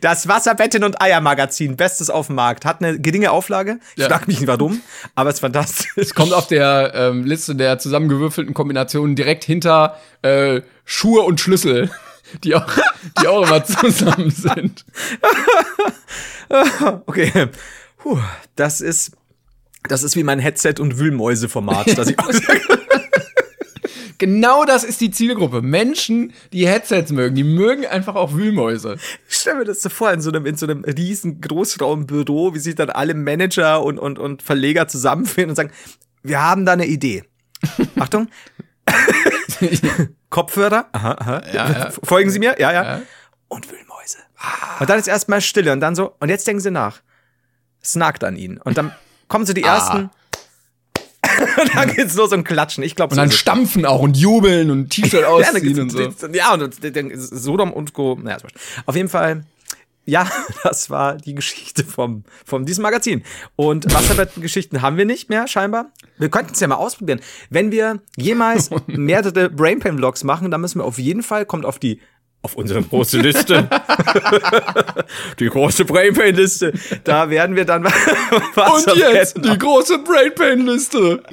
Das 0.00 0.26
Wasserbetten 0.28 0.82
und 0.84 1.00
Eier 1.00 1.20
Magazin, 1.20 1.76
bestes 1.76 2.10
auf 2.10 2.26
dem 2.26 2.36
Markt, 2.36 2.64
hat 2.64 2.82
eine 2.82 2.98
geringe 2.98 3.30
Auflage. 3.30 3.78
Ich 3.94 4.02
Ja. 4.02 4.08
frag 4.08 4.26
mich 4.26 4.40
nicht 4.40 4.48
warum, 4.48 4.80
aber 5.14 5.30
es 5.30 5.36
ist 5.36 5.40
fantastisch. 5.40 6.12
Kommt 6.14 6.32
auf 6.32 6.48
der 6.48 6.92
ähm, 6.94 7.24
Liste 7.24 7.54
der 7.54 7.78
zusammengewürfelten 7.78 8.52
Kombinationen 8.52 9.14
direkt 9.16 9.44
hinter 9.44 9.96
äh, 10.22 10.60
Schuhe 10.84 11.22
und 11.22 11.40
Schlüssel. 11.40 11.90
die 12.44 12.54
auch, 12.56 12.66
die 13.22 13.26
auch 13.28 13.46
immer 13.46 13.64
zusammen 13.64 14.30
sind. 14.30 14.84
Okay. 17.06 17.48
Puh, 17.98 18.18
das 18.54 18.80
ist, 18.80 19.12
das 19.88 20.02
ist 20.02 20.16
wie 20.16 20.22
mein 20.22 20.38
Headset- 20.38 20.80
und 20.80 20.98
Wühlmäuse-Format, 20.98 21.96
das 21.98 22.08
ich. 22.08 22.16
Genau 24.18 24.64
das 24.64 24.84
ist 24.84 25.00
die 25.00 25.10
Zielgruppe. 25.10 25.62
Menschen, 25.62 26.32
die 26.52 26.66
Headsets 26.66 27.12
mögen, 27.12 27.34
die 27.34 27.44
mögen 27.44 27.86
einfach 27.86 28.14
auch 28.14 28.32
Wühlmäuse. 28.32 28.96
Ich 29.28 29.36
stell 29.36 29.56
mir 29.56 29.64
das 29.64 29.82
so 29.82 29.88
vor, 29.88 30.10
in 30.12 30.20
so 30.20 30.30
einem, 30.30 30.46
in 30.46 30.56
so 30.56 30.66
einem 30.66 30.84
riesen 30.84 31.40
Großraumbüro, 31.40 32.54
wie 32.54 32.58
sich 32.58 32.74
dann 32.74 32.90
alle 32.90 33.14
Manager 33.14 33.82
und, 33.82 33.98
und, 33.98 34.18
und 34.18 34.42
Verleger 34.42 34.88
zusammenfinden 34.88 35.50
und 35.50 35.56
sagen, 35.56 35.70
wir 36.22 36.40
haben 36.40 36.64
da 36.64 36.72
eine 36.72 36.86
Idee. 36.86 37.24
Achtung. 37.98 38.28
Kopfhörer. 40.30 40.86
Aha, 40.92 41.16
aha. 41.18 41.42
Ja, 41.52 41.70
ja. 41.70 41.90
Folgen 42.02 42.30
Sie 42.30 42.38
mir? 42.38 42.56
Ja, 42.58 42.72
ja. 42.72 42.84
Ja. 42.84 43.02
Und 43.48 43.70
Wühlmäuse. 43.70 44.18
Und 44.80 44.88
dann 44.88 44.98
ist 44.98 45.08
erstmal 45.08 45.40
Stille 45.40 45.72
und 45.72 45.80
dann 45.80 45.94
so, 45.94 46.14
und 46.20 46.28
jetzt 46.28 46.46
denken 46.46 46.60
Sie 46.60 46.70
nach. 46.70 47.00
Es 47.82 47.96
nagt 47.96 48.24
an 48.24 48.36
Ihnen. 48.36 48.58
Und 48.58 48.78
dann 48.78 48.92
kommen 49.28 49.46
so 49.46 49.52
die 49.52 49.62
ersten. 49.62 50.10
und 51.60 51.74
dann 51.74 51.92
geht's 51.94 52.14
los 52.14 52.32
und 52.32 52.44
klatschen. 52.44 52.82
Ich 52.84 52.94
glaube, 52.94 53.12
Und 53.12 53.18
dann 53.18 53.32
stampfen 53.32 53.84
auch 53.84 54.00
und 54.00 54.16
jubeln 54.16 54.70
und 54.70 54.90
T-Shirt 54.90 55.20
ja, 55.22 55.28
ausziehen 55.28 55.80
und 55.80 55.94
geht's- 55.94 56.20
so. 56.20 56.26
Ja, 56.28 56.54
und 56.54 56.96
dann 56.96 57.10
Sodom 57.14 57.72
und 57.72 57.92
Co. 57.92 58.18
Naja. 58.20 58.38
Auf 58.86 58.94
jeden 58.96 59.08
Fall, 59.08 59.44
ja, 60.04 60.30
das 60.62 60.88
war 60.88 61.16
die 61.16 61.34
Geschichte 61.34 61.84
vom, 61.84 62.24
vom 62.44 62.64
diesem 62.64 62.82
Magazin. 62.82 63.22
Und 63.56 63.92
Wasserbettengeschichten 63.92 64.82
haben 64.82 64.96
wir 64.96 65.04
nicht 65.04 65.28
mehr, 65.28 65.48
scheinbar. 65.48 65.86
Wir 66.18 66.28
könnten 66.30 66.52
es 66.54 66.60
ja 66.60 66.68
mal 66.68 66.76
ausprobieren. 66.76 67.20
Wenn 67.50 67.70
wir 67.72 68.00
jemals 68.16 68.70
mehrere 68.86 69.50
Brainpain-Vlogs 69.50 70.24
machen, 70.24 70.50
dann 70.50 70.60
müssen 70.60 70.78
wir 70.80 70.84
auf 70.84 70.98
jeden 70.98 71.22
Fall, 71.22 71.44
kommt 71.44 71.64
auf 71.64 71.78
die 71.78 72.00
auf 72.46 72.54
unsere 72.54 72.80
große 72.80 73.18
Liste. 73.18 73.68
die 75.40 75.48
große 75.48 75.84
Brainpain-Liste. 75.84 76.72
Da 77.02 77.28
werden 77.28 77.56
wir 77.56 77.64
dann 77.64 77.84
Und 78.54 78.96
jetzt 78.96 79.44
die 79.44 79.58
große 79.58 79.98
Brainpain-Liste. 79.98 81.24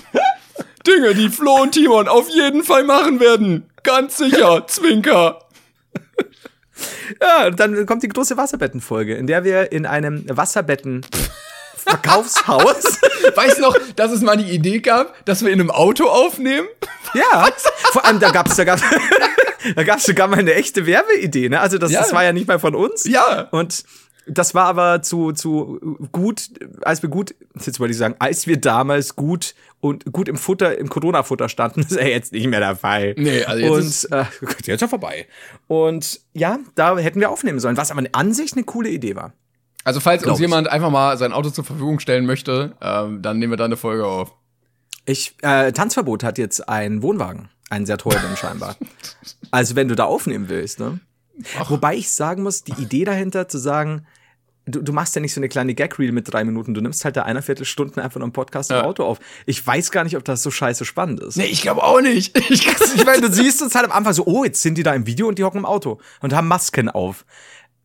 Dinge, 0.87 1.13
die 1.13 1.29
Flo 1.29 1.61
und 1.61 1.73
Timon 1.73 2.07
auf 2.07 2.29
jeden 2.29 2.63
Fall 2.63 2.83
machen 2.83 3.19
werden. 3.19 3.69
Ganz 3.83 4.17
sicher, 4.17 4.65
Zwinker. 4.65 5.39
Ja, 7.21 7.51
dann 7.51 7.85
kommt 7.85 8.01
die 8.01 8.09
große 8.09 8.35
Wasserbettenfolge, 8.35 9.13
in 9.13 9.27
der 9.27 9.43
wir 9.43 9.71
in 9.71 9.85
einem 9.85 10.25
Wasserbetten 10.27 11.05
Verkaufshaus. 11.75 12.99
Weißt 13.35 13.59
du 13.59 13.61
noch, 13.61 13.77
dass 13.95 14.11
es 14.11 14.21
mal 14.21 14.35
die 14.35 14.49
Idee 14.49 14.79
gab, 14.79 15.23
dass 15.25 15.45
wir 15.45 15.51
in 15.51 15.61
einem 15.61 15.69
Auto 15.69 16.05
aufnehmen? 16.05 16.67
ja, 17.13 17.47
vor 17.91 18.03
allem 18.03 18.19
da 18.19 18.31
gab's 18.31 18.55
da 18.55 18.63
gab's 18.63 18.81
da 19.75 19.83
gab's 19.83 20.05
sogar 20.05 20.27
mal 20.27 20.39
eine 20.39 20.53
echte 20.53 20.85
Werbeidee, 20.85 21.49
ne? 21.49 21.59
Also 21.59 21.77
das, 21.77 21.91
Ja. 21.91 21.99
das 22.01 22.13
war 22.13 22.23
ja 22.23 22.33
nicht 22.33 22.47
mal 22.47 22.59
von 22.59 22.75
uns. 22.75 23.05
Ja. 23.05 23.47
Und 23.51 23.83
das 24.25 24.55
war 24.55 24.65
aber 24.65 25.01
zu, 25.01 25.33
zu 25.33 25.97
gut, 26.11 26.49
als 26.83 27.01
wir 27.01 27.09
gut, 27.09 27.35
jetzt 27.65 27.79
wollte 27.79 27.91
ich 27.91 27.97
sagen, 27.97 28.15
als 28.19 28.47
wir 28.47 28.55
damals 28.57 29.15
gut 29.17 29.53
und 29.81 30.05
gut 30.13 30.29
im 30.29 30.37
Futter, 30.37 30.77
im 30.77 30.87
Corona-Futter 30.89 31.49
standen, 31.49 31.81
ist 31.89 31.91
ja 31.91 32.03
jetzt 32.07 32.31
nicht 32.31 32.47
mehr 32.47 32.61
der 32.61 32.75
Fall. 32.77 33.15
Nee, 33.17 33.43
also 33.43 33.61
jetzt 33.61 33.71
und, 33.71 33.79
ist- 33.79 34.03
äh, 34.05 34.25
jetzt 34.41 34.67
ist 34.69 34.81
ja 34.81 34.87
vorbei. 34.87 35.27
Und 35.67 36.21
ja, 36.33 36.59
da 36.75 36.97
hätten 36.97 37.19
wir 37.19 37.29
aufnehmen 37.31 37.59
sollen, 37.59 37.75
was 37.75 37.91
aber 37.91 38.01
an 38.13 38.33
sich 38.33 38.53
eine 38.53 38.63
coole 38.63 38.89
Idee 38.89 39.15
war. 39.15 39.33
Also 39.83 39.99
falls 39.99 40.23
Glaub 40.23 40.33
uns 40.35 40.39
ich. 40.39 40.43
jemand 40.47 40.69
einfach 40.69 40.89
mal 40.89 41.17
sein 41.17 41.33
Auto 41.33 41.49
zur 41.49 41.65
Verfügung 41.65 41.99
stellen 41.99 42.25
möchte, 42.25 42.77
ähm, 42.81 43.21
dann 43.21 43.39
nehmen 43.39 43.51
wir 43.51 43.57
da 43.57 43.65
eine 43.65 43.75
Folge 43.75 44.05
auf. 44.07 44.33
Ich, 45.05 45.35
äh, 45.41 45.73
Tanzverbot 45.73 46.23
hat 46.23 46.37
jetzt 46.37 46.69
einen 46.69 47.03
Wohnwagen, 47.03 47.49
einen 47.73 47.85
sehr 47.85 47.97
teuren 47.97 48.37
scheinbar. 48.37 48.75
Also 49.51 49.75
wenn 49.75 49.87
du 49.87 49.95
da 49.95 50.05
aufnehmen 50.05 50.49
willst, 50.49 50.79
ne? 50.79 50.99
Wobei 51.67 51.95
ich 51.95 52.11
sagen 52.11 52.43
muss, 52.43 52.63
die 52.63 52.73
Idee 52.81 53.05
dahinter 53.05 53.47
zu 53.47 53.57
sagen, 53.57 54.05
du, 54.65 54.81
du 54.81 54.93
machst 54.93 55.15
ja 55.15 55.21
nicht 55.21 55.33
so 55.33 55.39
eine 55.39 55.49
kleine 55.49 55.73
Gag-Reel 55.73 56.11
mit 56.11 56.31
drei 56.31 56.43
Minuten, 56.43 56.73
du 56.73 56.81
nimmst 56.81 57.03
halt 57.03 57.17
da 57.17 57.23
einer 57.23 57.41
Viertelstunden 57.41 58.01
einfach 58.01 58.19
nur 58.19 58.25
einen 58.25 58.33
Podcast 58.33 58.69
im 58.71 58.77
Ja. 58.77 58.83
Auto 58.83 59.03
auf. 59.03 59.19
Ich 59.45 59.65
weiß 59.65 59.91
gar 59.91 60.03
nicht, 60.03 60.15
ob 60.15 60.23
das 60.23 60.43
so 60.43 60.51
scheiße 60.51 60.85
spannend 60.85 61.19
ist. 61.21 61.35
Nee, 61.37 61.45
ich 61.45 61.61
glaube 61.61 61.83
auch 61.83 62.01
nicht. 62.01 62.37
Ich, 62.49 62.67
Ich 62.67 63.05
meine, 63.05 63.27
du 63.27 63.33
siehst 63.33 63.61
uns 63.61 63.73
halt 63.75 63.85
am 63.85 63.91
Anfang 63.91 64.13
so, 64.13 64.25
oh, 64.25 64.43
jetzt 64.43 64.61
sind 64.61 64.77
die 64.77 64.83
da 64.83 64.93
im 64.93 65.07
Video 65.07 65.27
und 65.27 65.39
die 65.39 65.43
hocken 65.43 65.59
im 65.59 65.65
Auto 65.65 65.99
und 66.21 66.33
haben 66.33 66.47
Masken 66.47 66.89
auf. 66.89 67.25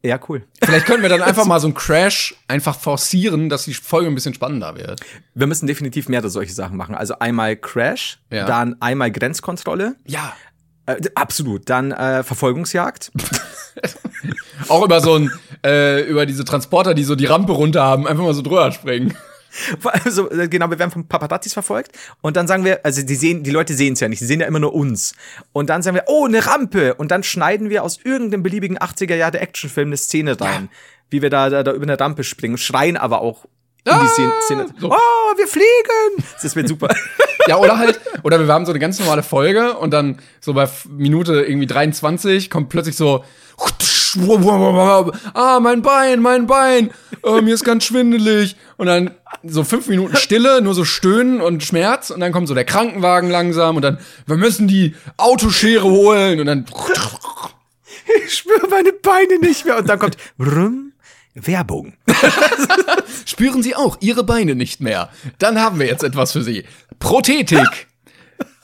Ja, 0.02 0.18
cool. 0.28 0.44
Vielleicht 0.62 0.86
können 0.86 1.02
wir 1.02 1.08
dann 1.08 1.22
einfach 1.30 1.44
mal 1.44 1.58
so 1.60 1.66
einen 1.66 1.74
Crash 1.74 2.34
einfach 2.46 2.78
forcieren, 2.78 3.48
dass 3.48 3.64
die 3.64 3.74
Folge 3.74 4.08
ein 4.08 4.14
bisschen 4.14 4.34
spannender 4.34 4.76
wird. 4.76 5.00
Wir 5.34 5.46
müssen 5.46 5.66
definitiv 5.66 6.08
mehr 6.08 6.26
solche 6.28 6.52
Sachen 6.52 6.76
machen. 6.76 6.94
Also 6.94 7.18
einmal 7.18 7.56
Crash, 7.56 8.18
Ja. 8.30 8.46
dann 8.46 8.80
einmal 8.80 9.10
Grenzkontrolle. 9.10 9.96
Ja. 10.06 10.34
Äh, 10.86 10.96
absolut. 11.14 11.68
Dann 11.68 11.92
äh, 11.92 12.22
Verfolgungsjagd. 12.22 13.10
Auch 14.68 14.84
über 14.84 15.00
so 15.00 15.14
ein, 15.16 15.30
äh, 15.64 16.02
über 16.02 16.26
diese 16.26 16.44
Transporter, 16.44 16.94
die 16.94 17.04
so 17.04 17.14
die 17.14 17.26
Rampe 17.26 17.52
runter 17.52 17.82
haben, 17.82 18.06
einfach 18.06 18.24
mal 18.24 18.34
so 18.34 18.42
drüber 18.42 18.70
springen. 18.72 19.16
Also, 20.04 20.28
genau, 20.28 20.70
wir 20.70 20.78
werden 20.78 20.90
von 20.90 21.08
Paparazzis 21.08 21.52
verfolgt 21.52 21.92
und 22.20 22.36
dann 22.36 22.46
sagen 22.46 22.64
wir, 22.64 22.84
also 22.84 23.02
die 23.02 23.14
sehen, 23.14 23.42
die 23.42 23.50
Leute 23.50 23.74
sehen 23.74 23.94
es 23.94 24.00
ja 24.00 24.08
nicht, 24.08 24.20
sie 24.20 24.26
sehen 24.26 24.40
ja 24.40 24.46
immer 24.46 24.60
nur 24.60 24.74
uns. 24.74 25.14
Und 25.52 25.70
dann 25.70 25.82
sagen 25.82 25.96
wir, 25.96 26.04
oh, 26.06 26.26
eine 26.26 26.46
Rampe 26.46 26.94
und 26.94 27.10
dann 27.10 27.22
schneiden 27.22 27.70
wir 27.70 27.82
aus 27.82 27.98
irgendeinem 28.02 28.42
beliebigen 28.42 28.78
80er 28.78 29.14
Jahre 29.14 29.40
Actionfilm 29.40 29.88
eine 29.88 29.96
Szene 29.96 30.40
rein, 30.40 30.68
wie 31.10 31.22
wir 31.22 31.30
da, 31.30 31.50
da, 31.50 31.62
da 31.62 31.72
über 31.72 31.84
eine 31.84 31.98
Rampe 31.98 32.24
springen, 32.24 32.58
schreien 32.58 32.96
aber 32.96 33.20
auch 33.20 33.46
in 33.84 34.00
die 34.00 34.08
Szene. 34.08 34.32
Szene. 34.42 34.66
so. 34.78 34.90
Oh, 34.90 35.36
wir 35.36 35.46
fliegen! 35.46 36.24
Das 36.42 36.54
wird 36.54 36.68
super. 36.68 36.88
Ja, 37.46 37.56
oder 37.56 37.78
halt, 37.78 38.00
oder 38.22 38.38
wir 38.38 38.52
haben 38.52 38.66
so 38.66 38.72
eine 38.72 38.78
ganz 38.78 38.98
normale 38.98 39.22
Folge 39.22 39.74
und 39.78 39.92
dann 39.92 40.18
so 40.40 40.52
bei 40.52 40.68
Minute 40.90 41.42
irgendwie 41.42 41.66
23 41.66 42.50
kommt 42.50 42.68
plötzlich 42.68 42.96
so, 42.96 43.24
ah, 45.34 45.60
mein 45.60 45.82
Bein, 45.82 46.20
mein 46.20 46.46
Bein, 46.46 46.90
äh, 47.24 47.40
mir 47.40 47.54
ist 47.54 47.64
ganz 47.64 47.84
schwindelig. 47.84 48.56
Und 48.78 48.86
dann 48.86 49.10
so 49.42 49.64
fünf 49.64 49.88
Minuten 49.88 50.16
Stille, 50.16 50.62
nur 50.62 50.72
so 50.72 50.84
Stöhnen 50.84 51.40
und 51.42 51.62
Schmerz 51.62 52.10
und 52.10 52.20
dann 52.20 52.32
kommt 52.32 52.48
so 52.48 52.54
der 52.54 52.64
Krankenwagen 52.64 53.28
langsam 53.28 53.76
und 53.76 53.82
dann, 53.82 53.98
wir 54.26 54.36
müssen 54.36 54.68
die 54.68 54.94
Autoschere 55.16 55.84
holen 55.84 56.40
und 56.40 56.46
dann, 56.46 56.64
Ich 58.24 58.38
spüre 58.38 58.68
meine 58.68 58.92
Beine 58.92 59.38
nicht 59.38 59.64
mehr. 59.64 59.78
Und 59.78 59.88
dann 59.88 59.98
kommt 59.98 60.16
Brumm, 60.36 60.92
Werbung. 61.34 61.94
spüren 63.26 63.62
Sie 63.62 63.74
auch 63.74 63.98
Ihre 64.00 64.24
Beine 64.24 64.54
nicht 64.54 64.80
mehr. 64.80 65.10
Dann 65.38 65.60
haben 65.60 65.78
wir 65.78 65.86
jetzt 65.86 66.04
etwas 66.04 66.32
für 66.32 66.42
Sie. 66.42 66.64
Prothetik. 66.98 67.86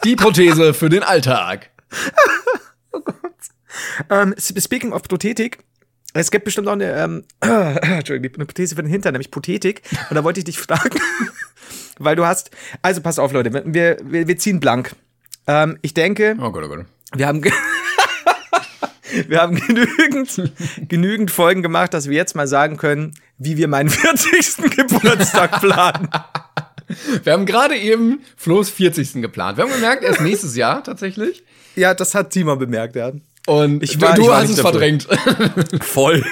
Die 0.05 0.17
Prothese 0.17 0.75
für 0.75 0.89
den 0.89 1.03
Alltag. 1.03 1.71
Ähm, 4.11 4.35
speaking 4.39 4.93
of 4.93 5.03
Prothetik, 5.03 5.59
es 6.15 6.31
gibt 6.31 6.45
bestimmt 6.45 6.67
noch 6.67 6.73
eine, 6.73 6.93
ähm, 6.93 7.25
Entschuldigung, 7.41 8.37
eine 8.37 8.47
Prothese 8.47 8.77
für 8.77 8.83
den 8.83 8.91
Hintern, 8.91 9.13
nämlich 9.13 9.31
Prothetik. 9.31 9.83
Und 10.11 10.17
da 10.17 10.25
wollte 10.25 10.41
ich 10.41 10.45
dich 10.45 10.59
fragen, 10.59 10.99
weil 11.99 12.17
du 12.17 12.25
hast, 12.25 12.51
also 12.83 13.01
pass 13.01 13.19
auf, 13.19 13.33
Leute, 13.33 13.53
wir, 13.53 13.99
wir, 14.05 14.29
wir 14.29 14.37
ziehen 14.39 14.61
blank. 14.61 14.93
Ähm, 15.47 15.79
ich 15.83 15.93
denke, 15.93 16.37
Oh 16.41 16.51
Gott, 16.51 16.65
oh 16.65 16.69
Gott. 16.69 16.87
wir 17.15 17.27
haben, 17.27 17.43
wir 19.29 19.41
haben 19.41 19.57
genügend, 19.57 20.53
genügend 20.89 21.31
Folgen 21.31 21.63
gemacht, 21.63 21.93
dass 21.95 22.09
wir 22.09 22.17
jetzt 22.17 22.35
mal 22.37 22.47
sagen 22.47 22.77
können, 22.77 23.15
wie 23.39 23.57
wir 23.57 23.69
meinen 23.69 23.89
40. 23.91 24.71
Geburtstag 24.77 25.61
planen. 25.61 26.09
Wir 27.25 27.33
haben 27.33 27.47
gerade 27.47 27.77
eben 27.77 28.21
Flo's 28.37 28.71
40. 28.71 29.15
geplant. 29.15 29.57
Wir 29.57 29.65
haben 29.65 29.73
gemerkt, 29.73 30.05
erst 30.05 30.21
nächstes 30.21 30.55
Jahr 30.55 30.85
tatsächlich. 30.85 31.43
Ja, 31.77 31.93
das 31.95 32.15
hat 32.15 32.31
Timon 32.31 32.59
bemerkt, 32.59 32.95
ja. 32.95 33.13
Und 33.47 33.83
Ich 33.83 33.99
du, 33.99 34.07
war- 34.07 34.15
du 34.15 34.23
ich 34.23 34.29
war 34.29 34.37
hast 34.43 34.51
es 34.51 34.57
dafür. 34.57 34.71
verdrängt. 34.73 35.07
Voll. 35.85 36.25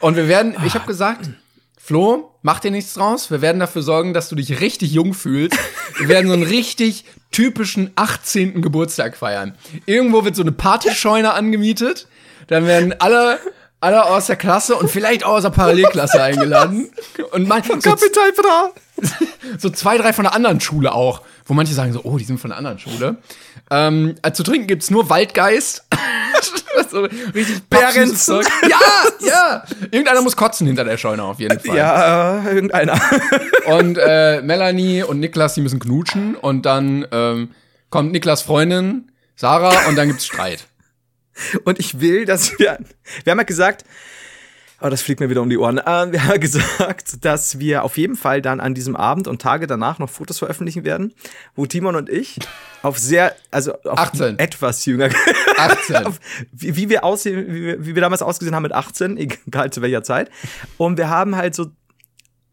Und 0.00 0.16
wir 0.16 0.28
werden, 0.28 0.54
ich 0.66 0.74
habe 0.74 0.86
gesagt, 0.86 1.30
Flo, 1.78 2.32
mach 2.42 2.60
dir 2.60 2.70
nichts 2.70 2.94
draus. 2.94 3.30
Wir 3.30 3.40
werden 3.40 3.58
dafür 3.60 3.82
sorgen, 3.82 4.12
dass 4.12 4.28
du 4.28 4.34
dich 4.34 4.60
richtig 4.60 4.90
jung 4.92 5.14
fühlst. 5.14 5.56
Wir 5.98 6.08
werden 6.08 6.26
so 6.26 6.32
einen 6.34 6.42
richtig 6.42 7.04
typischen 7.30 7.90
18. 7.96 8.60
Geburtstag 8.60 9.16
feiern. 9.16 9.54
Irgendwo 9.86 10.24
wird 10.24 10.34
so 10.36 10.42
eine 10.42 10.52
Partyscheune 10.52 11.32
angemietet. 11.32 12.08
Dann 12.48 12.66
werden 12.66 12.94
alle, 12.98 13.38
alle 13.80 14.04
aus 14.04 14.26
der 14.26 14.36
Klasse 14.36 14.74
und 14.74 14.90
vielleicht 14.90 15.24
auch 15.24 15.34
aus 15.36 15.42
der 15.42 15.50
Parallelklasse 15.50 16.20
eingeladen. 16.22 16.90
Und 17.30 17.46
manche, 17.48 17.72
so, 17.74 17.78
Kapital 17.90 18.32
Bra. 18.32 18.70
so 19.58 19.70
zwei, 19.70 19.96
drei 19.96 20.12
von 20.12 20.24
der 20.24 20.34
anderen 20.34 20.60
Schule 20.60 20.92
auch, 20.92 21.22
wo 21.44 21.54
manche 21.54 21.72
sagen 21.74 21.92
so, 21.92 22.00
oh, 22.02 22.18
die 22.18 22.24
sind 22.24 22.38
von 22.40 22.50
der 22.50 22.58
anderen 22.58 22.78
Schule. 22.78 23.16
Ähm, 23.70 24.14
äh, 24.22 24.32
zu 24.32 24.42
trinken 24.42 24.66
gibt's 24.66 24.90
nur 24.90 25.08
Waldgeist. 25.10 25.84
so 26.90 27.02
richtig 27.02 27.64
Behrens. 27.68 28.26
Zeug. 28.26 28.46
Ja, 28.62 29.26
ja. 29.26 29.64
Irgendeiner 29.90 30.22
muss 30.22 30.36
kotzen 30.36 30.66
hinter 30.66 30.84
der 30.84 30.96
Scheune 30.96 31.24
auf 31.24 31.40
jeden 31.40 31.58
Fall. 31.58 31.76
Ja, 31.76 32.44
irgendeiner. 32.44 33.00
Und 33.66 33.98
äh, 33.98 34.40
Melanie 34.42 35.02
und 35.02 35.18
Niklas, 35.18 35.54
die 35.54 35.60
müssen 35.60 35.80
knutschen 35.80 36.36
und 36.36 36.64
dann 36.66 37.04
ähm, 37.10 37.50
kommt 37.90 38.12
Niklas 38.12 38.42
Freundin, 38.42 39.10
Sarah 39.34 39.88
und 39.88 39.96
dann 39.96 40.06
gibt's 40.06 40.24
Streit. 40.24 40.66
Und 41.64 41.80
ich 41.80 42.00
will, 42.00 42.24
dass 42.26 42.58
wir. 42.58 42.78
Wir 43.24 43.30
haben 43.30 43.38
ja 43.38 43.44
gesagt, 43.44 43.84
Oh, 44.82 44.90
das 44.90 45.00
fliegt 45.00 45.20
mir 45.20 45.30
wieder 45.30 45.40
um 45.40 45.48
die 45.48 45.56
Ohren. 45.56 45.78
Äh, 45.78 46.12
wir 46.12 46.24
haben 46.28 46.40
gesagt, 46.40 47.24
dass 47.24 47.58
wir 47.58 47.82
auf 47.82 47.96
jeden 47.96 48.16
Fall 48.16 48.42
dann 48.42 48.60
an 48.60 48.74
diesem 48.74 48.94
Abend 48.94 49.26
und 49.26 49.40
Tage 49.40 49.66
danach 49.66 49.98
noch 49.98 50.10
Fotos 50.10 50.38
veröffentlichen 50.38 50.84
werden, 50.84 51.14
wo 51.54 51.66
Timon 51.66 51.96
und 51.96 52.10
ich 52.10 52.38
auf 52.82 52.98
sehr, 52.98 53.34
also 53.50 53.72
auf 53.82 53.98
18. 53.98 54.38
etwas 54.38 54.84
jünger, 54.84 55.08
18. 55.56 55.96
auf, 56.06 56.20
wie, 56.52 56.76
wie 56.76 56.88
wir 56.90 57.04
aussehen, 57.04 57.46
wie 57.48 57.62
wir, 57.64 57.86
wie 57.86 57.94
wir 57.94 58.02
damals 58.02 58.20
ausgesehen 58.22 58.54
haben 58.54 58.64
mit 58.64 58.72
18, 58.72 59.16
egal 59.46 59.72
zu 59.72 59.80
welcher 59.80 60.02
Zeit. 60.02 60.30
Und 60.76 60.98
wir 60.98 61.08
haben 61.08 61.36
halt 61.36 61.54
so 61.54 61.66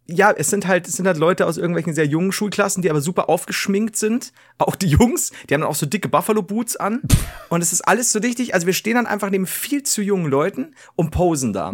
ja, 0.08 0.32
es 0.32 0.50
sind 0.50 0.68
halt, 0.68 0.88
es 0.88 0.96
sind 0.96 1.08
halt 1.08 1.18
Leute 1.18 1.48
aus 1.48 1.58
irgendwelchen 1.58 1.94
sehr 1.94 2.06
jungen 2.06 2.34
Schulklassen, 2.34 2.82
die 2.82 2.90
aber 2.90 3.00
super 3.00 3.30
aufgeschminkt 3.30 3.96
sind. 3.96 4.34
Auch 4.58 4.76
die 4.76 4.88
Jungs, 4.88 5.32
die 5.50 5.54
haben 5.54 5.62
dann 5.62 5.70
auch 5.70 5.76
so 5.76 5.86
dicke 5.86 6.10
Buffalo-Boots 6.10 6.76
an. 6.76 7.02
Und 7.50 7.62
es 7.62 7.72
ist 7.72 7.82
alles 7.82 8.12
so 8.12 8.20
richtig. 8.20 8.54
Also 8.54 8.68
wir 8.68 8.74
stehen 8.74 8.96
dann 8.96 9.06
einfach 9.06 9.30
neben 9.30 9.48
viel 9.48 9.84
zu 9.84 10.02
jungen 10.02 10.30
Leuten 10.30 10.76
und 10.96 11.12
posen 11.12 11.54
da. 11.54 11.72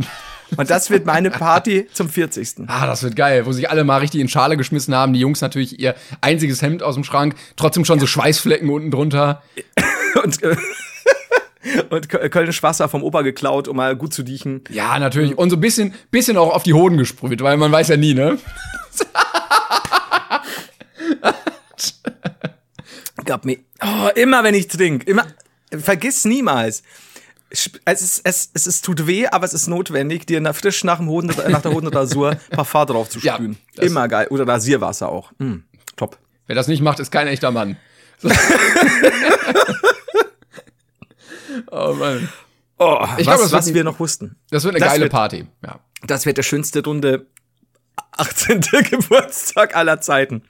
Und 0.57 0.69
das 0.69 0.89
wird 0.91 1.05
meine 1.05 1.31
Party 1.31 1.87
zum 1.91 2.07
40. 2.07 2.67
Ah, 2.67 2.85
das 2.85 3.01
wird 3.01 3.15
geil, 3.15 3.45
wo 3.45 3.51
sich 3.51 3.69
alle 3.69 3.83
mal 3.83 3.97
richtig 3.97 4.21
in 4.21 4.29
Schale 4.29 4.57
geschmissen 4.57 4.93
haben. 4.93 5.13
Die 5.13 5.19
Jungs 5.19 5.41
natürlich 5.41 5.79
ihr 5.79 5.95
einziges 6.21 6.61
Hemd 6.61 6.83
aus 6.83 6.95
dem 6.95 7.03
Schrank, 7.03 7.35
trotzdem 7.55 7.85
schon 7.85 7.99
so 7.99 8.05
Schweißflecken 8.05 8.69
unten 8.69 8.91
drunter. 8.91 9.41
Und, 10.23 10.41
äh, 10.43 10.55
und 11.89 12.09
Kölnisch 12.09 12.61
Wasser 12.63 12.89
vom 12.89 13.03
Opa 13.03 13.21
geklaut, 13.21 13.67
um 13.67 13.77
mal 13.77 13.95
gut 13.95 14.13
zu 14.13 14.23
diechen. 14.23 14.63
Ja, 14.69 14.97
natürlich. 14.99 15.37
Und 15.37 15.49
so 15.49 15.55
ein 15.57 15.61
bisschen, 15.61 15.93
bisschen 16.11 16.37
auch 16.37 16.53
auf 16.53 16.63
die 16.63 16.73
Hoden 16.73 16.97
gesprüht, 16.97 17.41
weil 17.41 17.57
man 17.57 17.71
weiß 17.71 17.87
ja 17.89 17.97
nie, 17.97 18.13
ne? 18.13 18.37
Gab 23.25 23.45
mir, 23.45 23.57
oh, 23.81 24.09
immer 24.15 24.43
wenn 24.43 24.55
ich 24.55 24.67
trinke, 24.67 25.09
immer, 25.09 25.25
vergiss 25.77 26.25
niemals. 26.25 26.83
Es 27.51 28.01
ist, 28.01 28.21
es, 28.23 28.49
es, 28.53 28.67
es 28.67 28.81
tut 28.81 29.07
weh, 29.07 29.25
aber 29.27 29.45
es 29.45 29.53
ist 29.53 29.67
notwendig, 29.67 30.25
dir 30.27 30.39
nach, 30.39 30.55
frisch 30.55 30.83
nach, 30.83 30.97
dem 30.99 31.07
Hoden, 31.09 31.27
nach 31.49 31.61
der 31.61 31.73
Hodenrasur 31.73 32.35
Parfum 32.51 32.85
drauf 32.85 33.09
zu 33.09 33.19
Ja, 33.19 33.33
sprühen. 33.35 33.57
das- 33.75 33.85
immer 33.87 34.07
geil. 34.07 34.27
Oder 34.29 34.47
Rasierwasser 34.47 35.09
auch. 35.09 35.31
Mm, 35.39 35.57
top. 35.95 36.17
Wer 36.47 36.55
das 36.55 36.67
nicht 36.67 36.81
macht, 36.81 36.99
ist 36.99 37.11
kein 37.11 37.27
echter 37.27 37.51
Mann. 37.51 37.77
oh 41.71 41.93
Mann. 41.93 42.29
Oh, 42.77 42.99
Ich 43.17 43.25
was, 43.27 43.37
glaub, 43.37 43.39
das 43.39 43.51
wird 43.51 43.51
was 43.53 43.73
wir 43.73 43.83
noch 43.83 43.99
wussten. 43.99 44.35
Das 44.51 44.63
wird 44.63 44.75
eine 44.75 44.79
Das 44.83 44.89
geile 44.93 45.03
wird- 45.05 45.11
Party. 45.11 45.47
Ja. 45.65 45.79
Das 46.03 46.25
wird 46.25 46.37
der 46.37 46.43
schönste 46.43 46.83
Runde 46.83 47.27
18. 48.13 48.61
Geburtstag 48.89 49.75
aller 49.75 49.99
Zeiten. 50.01 50.43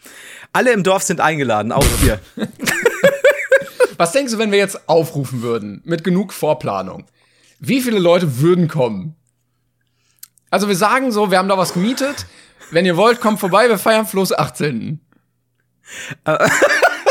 Alle 0.54 0.72
im 0.72 0.84
Dorf 0.84 1.04
sind 1.04 1.22
eingeladen, 1.22 1.72
auch 1.72 1.86
wir. 2.01 2.20
Was 3.98 4.12
denkst 4.13 4.32
du, 4.34 4.38
wenn 4.39 4.51
wir 4.51 4.60
jetzt 4.60 4.88
aufrufen 4.88 5.42
würden, 5.42 5.82
mit 5.84 6.04
genug 6.04 6.32
Vorplanung? 6.34 7.06
Wie 7.60 7.82
viele 7.82 8.00
Leute 8.00 8.39
würden 8.39 8.68
kommen? 8.68 9.16
Also 10.50 10.68
wir 10.70 10.75
sagen 10.75 11.12
so, 11.12 11.30
wir 11.32 11.38
haben 11.38 11.50
da 11.50 11.58
was 11.58 11.74
gemietet. 11.74 12.25
Wenn 12.72 12.86
ihr 12.86 12.96
wollt, 12.98 13.20
kommt 13.20 13.39
vorbei, 13.39 13.68
wir 13.68 13.78
feiern 13.78 14.08
Floß 14.08 14.32
18. 14.34 15.00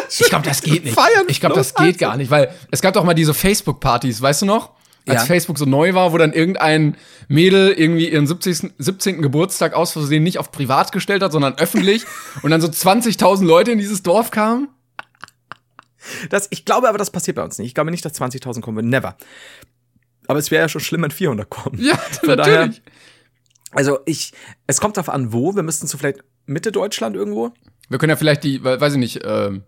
ich 0.09 0.29
glaube, 0.29 0.45
das 0.47 0.63
geht 0.63 0.85
nicht. 0.85 0.95
Feiern 0.95 1.25
Ich 1.29 1.41
glaube, 1.41 1.55
das 1.57 1.75
geht 1.75 1.99
gar 1.99 2.17
nicht, 2.17 2.31
weil 2.31 2.53
es 2.71 2.81
gab 2.83 2.95
doch 2.95 3.05
mal 3.05 3.15
diese 3.15 3.35
Facebook-Partys, 3.35 4.21
weißt 4.23 4.43
du 4.43 4.47
noch? 4.47 4.71
Als 5.07 5.23
Ja. 5.23 5.27
Facebook 5.27 5.57
so 5.59 5.65
neu 5.65 5.95
war, 5.95 6.13
wo 6.13 6.19
dann 6.19 6.33
irgendein 6.35 6.97
Mädel 7.29 7.73
irgendwie 7.73 8.11
ihren 8.11 8.27
70. 8.27 8.73
17. 8.79 9.23
Geburtstag 9.23 9.73
aus 9.73 9.93
Versehen 9.93 10.23
nicht 10.23 10.39
auf 10.39 10.53
privat 10.53 10.93
gestellt 10.93 11.23
hat, 11.23 11.33
sondern 11.33 11.55
öffentlich 11.59 12.05
und 12.43 12.51
dann 12.51 12.61
so 12.61 12.69
20.000 12.69 13.45
Leute 13.45 13.71
in 13.73 13.79
dieses 13.79 14.03
Dorf 14.03 14.31
kamen. 14.31 14.69
Das, 16.31 16.47
ich 16.51 16.65
glaube 16.65 16.89
aber, 16.89 16.99
das 16.99 17.11
passiert 17.11 17.37
bei 17.37 17.43
uns 17.43 17.59
nicht. 17.59 17.69
Ich 17.69 17.75
glaube 17.75 17.91
nicht, 17.91 18.05
dass 18.05 18.15
20.000 18.21 18.61
kommen 18.61 18.77
würden. 18.77 18.89
Never. 18.91 19.17
Aber 20.27 20.39
es 20.39 20.51
wäre 20.51 20.63
ja 20.65 20.69
schon 20.69 20.81
schlimm, 20.81 21.03
wenn 21.03 21.11
400 21.11 21.49
kommen. 21.49 21.79
Ja, 21.81 21.97
Von 21.97 22.29
daher- 22.37 22.59
natürlich. 22.67 22.83
Also 23.73 23.99
ich, 24.07 24.33
es 24.67 24.81
kommt 24.81 24.97
darauf 24.97 25.11
an, 25.11 25.33
wo. 25.33 25.55
Wir 25.55 25.63
müssten 25.63 25.87
so 25.87 25.99
vielleicht 25.99 26.21
Mitte 26.47 26.73
Deutschland 26.73 27.17
irgendwo. 27.17 27.53
Wir 27.91 27.99
können 27.99 28.11
ja 28.11 28.17
vielleicht 28.17 28.45
die, 28.45 28.63
we- 28.65 28.81
weiß 28.81 28.95
ich 28.95 28.99
nicht, 28.99 29.21
ähm, 29.25 29.63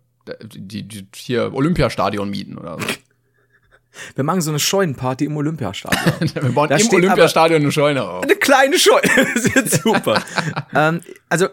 die, 0.54 0.82
die 0.86 1.06
hier 1.14 1.52
Olympiastadion 1.54 2.28
mieten 2.30 2.58
oder 2.58 2.78
so. 2.78 2.86
Wir 4.14 4.22
machen 4.22 4.40
so 4.40 4.50
eine 4.50 4.60
Scheunenparty 4.60 5.24
im 5.24 5.36
Olympiastadion. 5.36 6.30
Wir 6.44 6.52
bauen 6.52 6.68
Da 6.68 6.76
im 6.76 6.88
Olympiastadion 6.90 7.60
eine 7.62 7.72
Scheune 7.72 8.04
auf. 8.08 8.22
eine 8.22 8.36
kleine 8.36 8.78
Scheune. 8.78 9.00
Das 9.34 9.54
wird 9.54 9.70
super. 9.70 10.22
ähm, 10.74 11.00
also, 11.28 11.48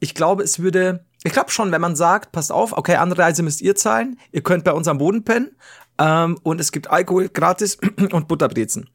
ich 0.00 0.14
glaube, 0.14 0.42
es 0.42 0.58
würde, 0.58 1.04
ich 1.24 1.32
glaube 1.32 1.50
schon, 1.50 1.72
wenn 1.72 1.80
man 1.82 1.94
sagt, 1.96 2.32
passt 2.32 2.50
auf, 2.50 2.72
okay, 2.72 2.96
Anreise 2.96 3.42
müsst 3.42 3.60
ihr 3.60 3.74
zahlen, 3.76 4.18
ihr 4.32 4.42
könnt 4.42 4.64
bei 4.64 4.72
uns 4.72 4.88
am 4.88 4.98
Boden 4.98 5.24
pennen 5.24 5.54
ähm, 5.98 6.38
und 6.42 6.60
es 6.60 6.72
gibt 6.72 6.88
Alkohol 6.90 7.28
gratis 7.28 7.76
und 8.12 8.26
Butterbrezen. 8.28 8.88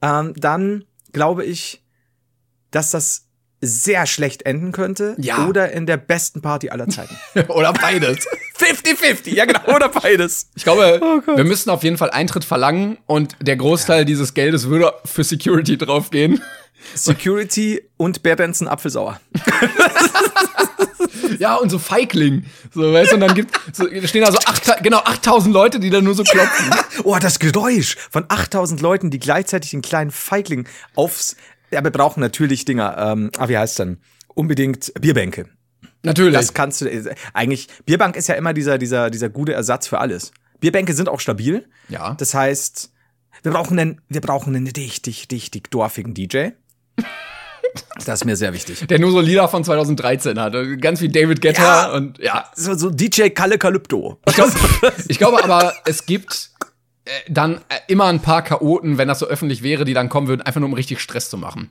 Ähm, 0.00 0.32
dann 0.36 0.84
glaube 1.12 1.44
ich, 1.44 1.84
dass 2.70 2.90
das 2.92 3.26
sehr 3.60 4.06
schlecht 4.06 4.42
enden 4.46 4.72
könnte 4.72 5.14
Ja. 5.18 5.46
oder 5.46 5.70
in 5.72 5.86
der 5.86 5.96
besten 5.98 6.40
Party 6.42 6.70
aller 6.70 6.88
Zeiten. 6.88 7.14
Oder 7.48 7.72
beides. 7.74 8.26
50-50, 8.62 9.34
ja 9.34 9.44
genau, 9.44 9.74
oder 9.74 9.88
beides. 9.88 10.50
Ich 10.54 10.64
glaube, 10.64 11.00
Oh 11.02 11.36
wir 11.36 11.44
müssten 11.44 11.70
auf 11.70 11.82
jeden 11.82 11.98
Fall 11.98 12.10
Eintritt 12.10 12.44
verlangen 12.44 12.98
und 13.06 13.36
der 13.40 13.56
Großteil 13.56 14.04
dieses 14.04 14.34
Geldes 14.34 14.68
würde 14.68 14.92
für 15.04 15.24
Security 15.24 15.76
draufgehen. 15.76 16.42
Security 16.94 17.82
und 17.96 18.22
Bärbenzen 18.22 18.68
Apfelsauer. 18.68 19.20
Ja, 21.38 21.56
und 21.56 21.70
so 21.70 21.78
Feigling. 21.78 22.44
So, 22.72 22.92
weißt 22.92 23.12
du, 23.12 23.14
und 23.16 23.20
dann 23.20 23.34
gibt, 23.34 23.58
so, 23.72 23.86
stehen 24.04 24.24
da 24.24 24.30
so 24.30 24.38
acht, 24.38 24.82
genau 24.82 24.98
8000 24.98 25.52
Leute, 25.52 25.80
die 25.80 25.90
da 25.90 26.00
nur 26.00 26.14
so 26.14 26.22
klopfen. 26.22 26.70
Oh, 27.04 27.16
das 27.20 27.38
Geräusch 27.38 27.96
von 28.10 28.24
8000 28.28 28.80
Leuten, 28.80 29.10
die 29.10 29.18
gleichzeitig 29.18 29.70
den 29.70 29.82
kleinen 29.82 30.10
Feigling 30.10 30.68
aufs. 30.94 31.36
Ja, 31.72 31.82
wir 31.82 31.90
brauchen 31.90 32.20
natürlich 32.20 32.64
Dinger. 32.64 32.96
Ähm, 32.98 33.30
ah, 33.38 33.48
wie 33.48 33.58
heißt 33.58 33.78
denn? 33.78 33.98
Unbedingt 34.34 34.92
Bierbänke. 35.00 35.48
Natürlich. 36.02 36.34
Das 36.34 36.52
kannst 36.54 36.80
du. 36.80 37.14
Eigentlich, 37.32 37.68
Bierbank 37.86 38.16
ist 38.16 38.28
ja 38.28 38.34
immer 38.34 38.52
dieser, 38.54 38.78
dieser, 38.78 39.10
dieser 39.10 39.28
gute 39.28 39.52
Ersatz 39.52 39.86
für 39.86 39.98
alles. 39.98 40.32
Bierbänke 40.60 40.94
sind 40.94 41.08
auch 41.08 41.20
stabil. 41.20 41.68
Ja. 41.88 42.14
Das 42.14 42.34
heißt, 42.34 42.92
wir 43.42 43.52
brauchen 43.52 43.78
einen, 43.78 44.00
wir 44.08 44.20
brauchen 44.20 44.54
einen 44.54 44.66
richtig, 44.68 45.28
richtig 45.30 45.70
dorfigen 45.70 46.14
DJ. 46.14 46.48
Das 48.04 48.20
ist 48.20 48.24
mir 48.26 48.36
sehr 48.36 48.52
wichtig. 48.52 48.86
der 48.86 48.98
nur 48.98 49.12
so 49.12 49.20
Lieder 49.20 49.48
von 49.48 49.64
2013 49.64 50.38
hat. 50.38 50.54
Ganz 50.82 51.00
wie 51.00 51.08
David 51.08 51.40
Guetta 51.40 51.62
Ja. 51.88 51.92
und 51.94 52.18
ja. 52.18 52.44
So, 52.54 52.74
so 52.74 52.90
DJ 52.90 53.28
Kalle 53.30 53.56
Calypto. 53.56 54.20
Ich 54.28 54.34
glaube 54.34 54.52
ich 55.08 55.16
glaube 55.18 55.42
aber, 55.42 55.72
es 55.86 56.04
gibt 56.04 56.50
äh, 57.06 57.10
dann 57.30 57.56
äh, 57.70 57.78
immer 57.88 58.06
ein 58.06 58.20
paar 58.20 58.42
Chaoten, 58.42 58.98
wenn 58.98 59.08
das 59.08 59.20
so 59.20 59.26
öffentlich 59.26 59.62
wäre, 59.62 59.86
die 59.86 59.94
dann 59.94 60.10
kommen 60.10 60.28
würden, 60.28 60.42
einfach 60.42 60.60
nur 60.60 60.68
um 60.68 60.74
richtig 60.74 61.00
Stress 61.00 61.30
zu 61.30 61.38
machen. 61.38 61.70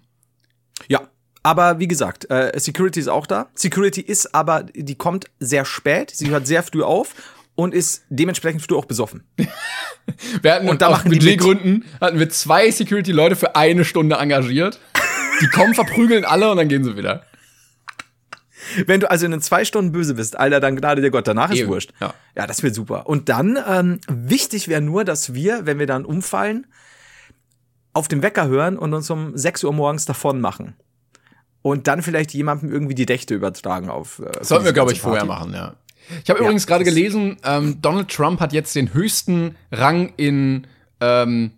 Ja. 0.87 1.01
Aber 1.43 1.79
wie 1.79 1.87
gesagt, 1.87 2.29
äh, 2.29 2.51
Security 2.59 2.99
ist 2.99 3.07
auch 3.07 3.25
da. 3.25 3.49
Security 3.55 4.01
ist 4.01 4.35
aber, 4.35 4.63
die 4.63 4.95
kommt 4.95 5.25
sehr 5.39 5.65
spät, 5.65 6.11
sie 6.13 6.29
hört 6.29 6.45
sehr 6.45 6.61
früh 6.61 6.83
auf 6.83 7.15
und 7.55 7.73
ist 7.73 8.03
dementsprechend 8.09 8.61
früh 8.61 8.75
auch 8.75 8.85
besoffen. 8.85 9.23
Wir 10.41 10.53
hatten 10.53 10.69
Und 10.69 10.81
da 10.81 10.87
aus. 10.87 11.03
Budgetgründen 11.03 11.85
hatten 11.99 12.19
wir 12.19 12.29
zwei 12.29 12.69
Security-Leute 12.71 13.35
für 13.35 13.55
eine 13.55 13.85
Stunde 13.85 14.15
engagiert. 14.15 14.79
Die 15.41 15.47
kommen, 15.47 15.73
verprügeln 15.75 16.25
alle 16.25 16.49
und 16.51 16.57
dann 16.57 16.67
gehen 16.69 16.83
sie 16.83 16.97
wieder. 16.97 17.23
Wenn 18.85 18.99
du 18.99 19.09
also 19.09 19.25
in 19.25 19.31
den 19.31 19.41
zwei 19.41 19.63
Stunden 19.65 19.91
böse 19.91 20.15
bist, 20.15 20.37
Alter, 20.37 20.59
dann 20.59 20.75
gnade 20.75 21.01
dir 21.01 21.11
Gott, 21.11 21.27
danach 21.27 21.51
ist 21.51 21.59
Eben, 21.59 21.69
wurscht. 21.69 21.93
ja. 21.99 22.13
ja, 22.35 22.47
das 22.47 22.63
wird 22.63 22.75
super. 22.75 23.07
Und 23.07 23.29
dann, 23.29 23.57
ähm, 23.67 23.99
wichtig 24.07 24.67
wäre 24.67 24.81
nur, 24.81 25.03
dass 25.03 25.33
wir, 25.33 25.65
wenn 25.65 25.79
wir 25.79 25.87
dann 25.87 26.05
umfallen, 26.05 26.67
auf 27.93 28.07
den 28.07 28.21
Wecker 28.21 28.47
hören 28.47 28.77
und 28.77 28.93
uns 28.93 29.09
um 29.09 29.37
6 29.37 29.63
Uhr 29.63 29.73
morgens 29.73 30.05
davon 30.05 30.41
machen. 30.41 30.75
Und 31.61 31.87
dann 31.87 32.01
vielleicht 32.01 32.33
jemandem 32.33 32.71
irgendwie 32.71 32.95
die 32.95 33.05
Dächte 33.05 33.35
übertragen 33.35 33.89
auf. 33.89 34.19
Äh, 34.19 34.43
sollten 34.43 34.65
wir, 34.65 34.73
glaube 34.73 34.93
ich, 34.93 35.01
vorher 35.01 35.25
machen, 35.25 35.53
ja. 35.53 35.75
Ich 36.23 36.29
habe 36.29 36.39
übrigens 36.39 36.67
gerade 36.67 36.83
gelesen, 36.83 37.37
ähm, 37.45 37.81
Donald 37.81 38.09
Trump 38.09 38.39
hat 38.39 38.53
jetzt 38.53 38.75
den 38.75 38.93
höchsten 38.93 39.55
Rang 39.71 40.13
in, 40.17 40.67
ähm, 40.99 41.51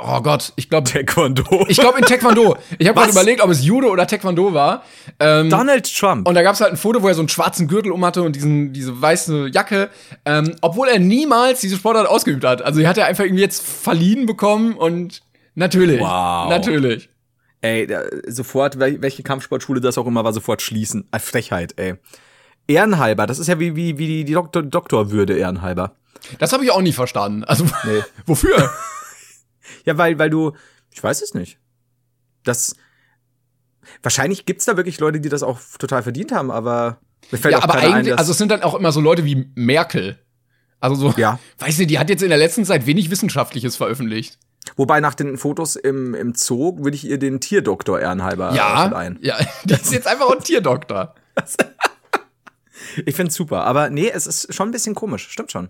oh 0.00 0.20
Gott, 0.20 0.52
ich 0.56 0.68
glaube, 0.68 0.90
Taekwondo. 0.90 1.64
ich 1.68 1.78
glaube 1.78 1.98
in 1.98 2.04
Taekwondo. 2.04 2.56
Ich 2.78 2.88
habe 2.88 2.98
gerade 2.98 3.12
überlegt, 3.12 3.40
ob 3.40 3.50
es 3.50 3.64
Judo 3.64 3.88
oder 3.88 4.06
Taekwondo 4.06 4.52
war. 4.52 4.82
Ähm, 5.20 5.48
Donald 5.48 5.90
Trump. 5.96 6.28
Und 6.28 6.34
da 6.34 6.42
gab 6.42 6.54
es 6.54 6.60
halt 6.60 6.72
ein 6.72 6.76
Foto, 6.76 7.02
wo 7.02 7.08
er 7.08 7.14
so 7.14 7.20
einen 7.20 7.28
schwarzen 7.28 7.68
Gürtel 7.68 7.92
um 7.92 8.04
hatte 8.04 8.22
und 8.22 8.36
diesen, 8.36 8.72
diese 8.72 9.00
weiße 9.00 9.48
Jacke, 9.52 9.90
ähm, 10.24 10.54
obwohl 10.60 10.88
er 10.88 10.98
niemals 10.98 11.60
diese 11.60 11.76
Sportart 11.76 12.08
ausgeübt 12.08 12.44
hat. 12.44 12.62
Also 12.62 12.80
die 12.80 12.88
hat 12.88 12.98
er 12.98 13.06
einfach 13.06 13.24
irgendwie 13.24 13.42
jetzt 13.42 13.62
verliehen 13.64 14.26
bekommen 14.26 14.74
und 14.74 15.22
natürlich. 15.54 16.00
Wow. 16.00 16.50
Natürlich. 16.50 17.08
Ey, 17.62 17.88
sofort, 18.28 18.78
wel- 18.78 19.00
welche 19.02 19.22
Kampfsportschule 19.22 19.80
das 19.80 19.98
auch 19.98 20.06
immer 20.06 20.24
war, 20.24 20.32
sofort 20.32 20.62
schließen. 20.62 21.08
Ah, 21.10 21.18
Frechheit, 21.18 21.74
ey. 21.78 21.94
Ehrenhalber, 22.68 23.26
das 23.26 23.38
ist 23.38 23.46
ja 23.46 23.58
wie, 23.60 23.76
wie, 23.76 23.98
wie 23.98 24.06
die, 24.06 24.24
die 24.24 24.32
Doktor, 24.34 24.62
Doktorwürde 24.62 25.36
ehrenhalber. 25.36 25.96
Das 26.38 26.52
habe 26.52 26.64
ich 26.64 26.70
auch 26.70 26.82
nie 26.82 26.92
verstanden. 26.92 27.44
Also 27.44 27.64
Nee. 27.84 28.02
wofür? 28.26 28.70
Ja, 29.84 29.96
weil, 29.98 30.18
weil 30.18 30.30
du, 30.30 30.52
ich 30.92 31.02
weiß 31.02 31.22
es 31.22 31.34
nicht. 31.34 31.58
Das, 32.44 32.74
wahrscheinlich 34.02 34.46
gibt's 34.46 34.64
da 34.64 34.76
wirklich 34.76 34.98
Leute, 35.00 35.20
die 35.20 35.28
das 35.28 35.42
auch 35.42 35.60
total 35.78 36.02
verdient 36.02 36.32
haben, 36.32 36.50
aber 36.50 36.98
mir 37.30 37.38
fällt 37.38 37.52
ja, 37.52 37.58
auch 37.58 37.64
aber 37.64 37.74
eigentlich, 37.78 38.12
ein, 38.12 38.18
also 38.18 38.32
es 38.32 38.38
sind 38.38 38.50
dann 38.50 38.62
auch 38.62 38.74
immer 38.74 38.92
so 38.92 39.00
Leute 39.00 39.24
wie 39.24 39.50
Merkel. 39.54 40.18
Also 40.80 40.94
so, 40.96 41.14
Ja. 41.16 41.38
weißt 41.58 41.80
du, 41.80 41.86
die 41.86 41.98
hat 41.98 42.10
jetzt 42.10 42.22
in 42.22 42.28
der 42.28 42.38
letzten 42.38 42.64
Zeit 42.64 42.86
wenig 42.86 43.10
Wissenschaftliches 43.10 43.76
veröffentlicht. 43.76 44.38
Wobei 44.76 45.00
nach 45.00 45.14
den 45.14 45.38
Fotos 45.38 45.76
im, 45.76 46.14
im 46.14 46.34
Zoo 46.34 46.76
würde 46.78 46.96
ich 46.96 47.06
ihr 47.06 47.18
den 47.18 47.40
Tierdoktor 47.40 47.98
ehrenhalber 47.98 48.52
äh, 48.52 48.56
Ja, 48.56 48.88
verleihen. 48.88 49.18
ja, 49.22 49.36
das 49.64 49.82
ist 49.82 49.92
jetzt 49.92 50.06
einfach 50.06 50.30
ein 50.30 50.40
Tierdoktor. 50.40 51.14
Ich 53.04 53.16
find's 53.16 53.34
super. 53.34 53.64
Aber 53.64 53.90
nee, 53.90 54.10
es 54.12 54.26
ist 54.26 54.54
schon 54.54 54.68
ein 54.68 54.72
bisschen 54.72 54.94
komisch. 54.94 55.28
Stimmt 55.28 55.50
schon. 55.52 55.68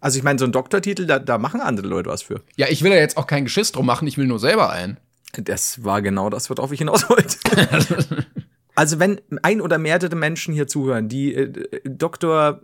Also 0.00 0.18
ich 0.18 0.24
meine, 0.24 0.38
so 0.38 0.44
ein 0.44 0.52
Doktortitel, 0.52 1.06
da, 1.06 1.18
da 1.18 1.38
machen 1.38 1.60
andere 1.60 1.86
Leute 1.86 2.10
was 2.10 2.22
für. 2.22 2.42
Ja, 2.56 2.66
ich 2.68 2.82
will 2.82 2.92
ja 2.92 2.98
jetzt 2.98 3.16
auch 3.16 3.26
kein 3.26 3.44
Geschiss 3.44 3.72
drum 3.72 3.86
machen, 3.86 4.06
ich 4.06 4.18
will 4.18 4.26
nur 4.26 4.38
selber 4.38 4.70
ein. 4.70 4.98
Das 5.32 5.82
war 5.82 6.02
genau 6.02 6.30
das, 6.30 6.50
worauf 6.50 6.72
ich 6.72 6.78
hinaus 6.78 7.08
wollte. 7.08 7.38
also 8.74 8.98
wenn 8.98 9.20
ein 9.42 9.60
oder 9.60 9.78
mehrere 9.78 10.14
Menschen 10.14 10.52
hier 10.52 10.66
zuhören, 10.66 11.08
die 11.08 11.34
äh, 11.34 11.80
Doktortitel 11.84 12.62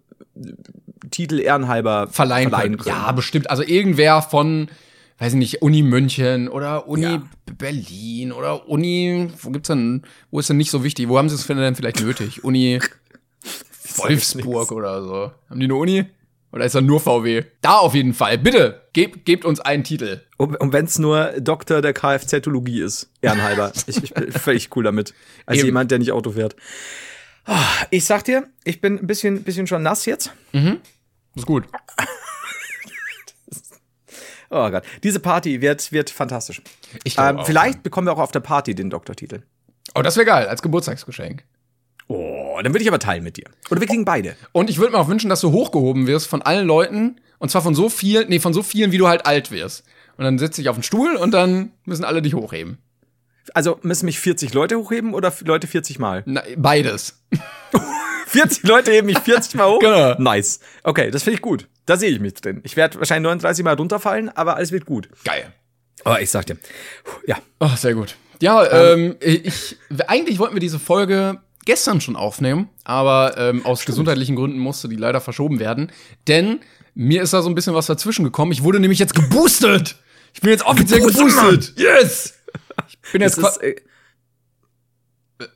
ehrenhalber 1.41 2.09
Verleihen, 2.09 2.51
können. 2.51 2.77
können. 2.77 2.97
Ja, 2.97 3.11
bestimmt. 3.13 3.49
Also 3.51 3.63
irgendwer 3.63 4.23
von, 4.23 4.69
weiß 5.21 5.35
ich 5.35 5.39
nicht, 5.39 5.63
Uni 5.63 5.83
München 5.83 6.49
oder 6.49 6.89
Uni 6.89 7.03
Ja. 7.03 7.23
Berlin 7.57 8.33
oder 8.33 8.69
Uni, 8.69 9.29
wo 9.43 9.51
gibt's 9.51 9.69
denn, 9.69 10.03
wo 10.31 10.41
ist 10.41 10.49
denn 10.49 10.57
nicht 10.57 10.71
so 10.73 10.83
wichtig? 10.83 11.09
Wo 11.09 11.19
haben 11.19 11.29
sie 11.29 11.35
es 11.37 11.47
denn 11.47 11.77
vielleicht 11.77 12.01
nötig? 12.01 12.43
Uni 12.43 12.81
Wolfsburg 13.97 14.73
oder 14.73 15.03
so. 15.03 15.31
Haben 15.49 15.61
die 15.61 15.65
eine 15.65 15.75
Uni? 15.75 16.05
Oder 16.53 16.65
ist 16.65 16.75
da 16.75 16.81
nur 16.81 16.99
VW? 17.01 17.45
Da 17.61 17.77
auf 17.79 17.95
jeden 17.95 18.13
Fall. 18.15 18.37
Bitte, 18.39 18.89
gebt, 18.93 19.25
gebt 19.25 19.45
uns 19.45 19.61
einen 19.61 19.85
Titel. 19.85 20.23
Und, 20.37 20.57
und 20.61 20.73
wenn 20.73 20.85
es 20.87 20.99
nur 20.99 21.33
Doktor 21.39 21.81
der 21.81 21.93
Kfz-Ologie 21.93 22.81
ist, 22.81 23.09
ehrenhalber. 23.21 23.73
ich, 23.87 24.03
ich 24.03 24.15
bin 24.15 24.33
völlig 24.33 24.75
cool 24.75 24.83
damit. 24.85 25.15
Als 25.47 25.59
Eben. 25.59 25.67
jemand, 25.67 25.91
der 25.93 26.01
nicht 26.01 26.11
Auto 26.13 26.33
fährt. 26.33 26.57
Ah, 27.45 27.63
Ich 27.91 28.05
sag 28.05 28.25
dir, 28.25 28.49
ich 28.65 28.81
bin 28.81 28.99
ein 28.99 29.07
bisschen, 29.07 29.43
bisschen 29.45 29.67
schon 29.69 29.83
nass 29.83 30.07
jetzt. 30.07 30.33
Ist 31.35 31.47
gut. 31.47 31.65
Oh 34.51 34.69
Gott. 34.71 34.83
Diese 35.05 35.21
Party 35.21 35.61
wird, 35.61 35.93
wird 35.93 36.11
fantastisch. 36.11 36.61
Ich 37.05 37.17
Ähm, 37.19 37.39
auch. 37.39 37.47
vielleicht 37.47 37.83
bekommen 37.83 38.07
wir 38.09 38.13
auch 38.13 38.19
auf 38.19 38.33
der 38.33 38.41
Party 38.41 38.75
den 38.75 38.91
Doktortitel. 38.91 39.43
Oh, 39.95 40.03
das 40.03 40.17
wäre 40.17 40.27
geil, 40.27 40.47
als 40.49 40.61
Geburtstagsgeschenk. 40.63 41.45
Oh, 42.09 42.59
dann 42.63 42.73
würde 42.73 42.83
ich 42.83 42.89
aber 42.89 42.99
teilen 42.99 43.23
mit 43.23 43.37
dir. 43.37 43.45
Oder 43.71 43.81
wir 43.81 43.87
kriegen 43.89 44.05
beide. 44.05 44.35
Und 44.53 44.69
ich 44.69 44.79
würde 44.79 44.93
mir 44.93 44.99
auch 44.99 45.09
wünschen, 45.09 45.31
dass 45.31 45.41
du 45.41 45.53
hochgehoben 45.53 46.07
wirst 46.09 46.27
von 46.27 46.43
allen 46.43 46.67
Leuten. 46.67 47.21
Und 47.39 47.51
zwar 47.51 47.63
von 47.63 47.75
so 47.75 47.89
vielen, 47.89 48.29
nee, 48.29 48.41
von 48.41 48.53
so 48.53 48.63
vielen, 48.65 48.91
wie 48.93 48.99
du 48.99 49.07
halt 49.09 49.25
alt 49.27 49.51
wirst. 49.53 49.85
Und 50.17 50.25
dann 50.25 50.39
sitze 50.39 50.61
ich 50.61 50.69
auf 50.69 50.77
den 50.77 50.83
Stuhl 50.83 51.15
und 51.17 51.31
dann 51.33 51.71
müssen 51.85 52.05
alle 52.05 52.21
dich 52.21 52.35
hochheben. 52.35 52.79
Also 53.55 53.79
müssen 53.83 54.07
mich 54.07 54.19
40 54.21 54.53
Leute 54.53 54.77
hochheben 54.77 55.15
oder 55.15 55.33
Leute 55.45 55.67
40 55.67 55.99
Mal? 55.99 56.23
Na, 56.27 56.43
beides. 56.57 57.23
40 58.27 58.65
Leute 58.65 58.91
heben 58.93 59.07
mich 59.07 59.19
40 59.19 59.55
Mal 59.55 59.69
hoch? 59.71 59.79
Genau. 59.81 60.15
Nice. 60.19 60.61
Okay, 60.85 61.11
das 61.11 61.23
finde 61.23 61.37
ich 61.37 61.43
gut. 61.43 61.69
Da 61.91 61.97
sehe 61.97 62.11
ich 62.11 62.21
mich 62.21 62.35
drin. 62.35 62.61
Ich 62.63 62.77
werde 62.77 63.01
wahrscheinlich 63.01 63.25
39 63.25 63.65
Mal 63.65 63.75
runterfallen, 63.75 64.29
aber 64.29 64.55
alles 64.55 64.71
wird 64.71 64.87
gut. 64.87 65.09
Geil. 65.25 65.53
Aber 66.05 66.23
ich 66.23 66.31
sag 66.31 66.47
dir, 66.47 66.57
ja. 67.27 67.37
Oh, 67.59 67.71
sehr 67.77 67.95
gut. 67.95 68.15
Ja, 68.41 68.93
ähm, 68.93 69.17
ich, 69.19 69.77
eigentlich 70.07 70.39
wollten 70.39 70.55
wir 70.55 70.61
diese 70.61 70.79
Folge 70.79 71.41
gestern 71.65 72.01
schon 72.01 72.15
aufnehmen, 72.15 72.69
aber 72.85 73.35
ähm, 73.39 73.67
aus 73.67 73.85
gesundheitlichen 73.87 74.37
Gründen 74.37 74.61
musste 74.61 74.89
die 74.89 74.95
leider 74.95 75.21
verschoben 75.21 75.59
werden. 75.59 75.91
Denn 76.29 76.61
mir 76.95 77.23
ist 77.23 77.33
da 77.33 77.43
so 77.43 77.49
ein 77.49 77.57
bisschen 77.57 77.75
was 77.75 77.87
dazwischen 77.87 78.23
gekommen. 78.25 78.53
Ich 78.53 78.63
wurde 78.63 78.79
nämlich 78.79 79.01
jetzt 79.01 79.17
geboostet. 79.17 79.97
Ich 80.33 80.41
bin 80.43 80.51
jetzt 80.51 80.65
offiziell 80.65 81.01
Geboostet, 81.01 81.27
geboostet. 81.27 81.77
Yes! 81.77 82.35
Ich 82.89 83.11
bin 83.11 83.21
jetzt 83.21 83.37
Das 83.37 83.57
ist, 83.57 83.63
äh, 83.65 83.75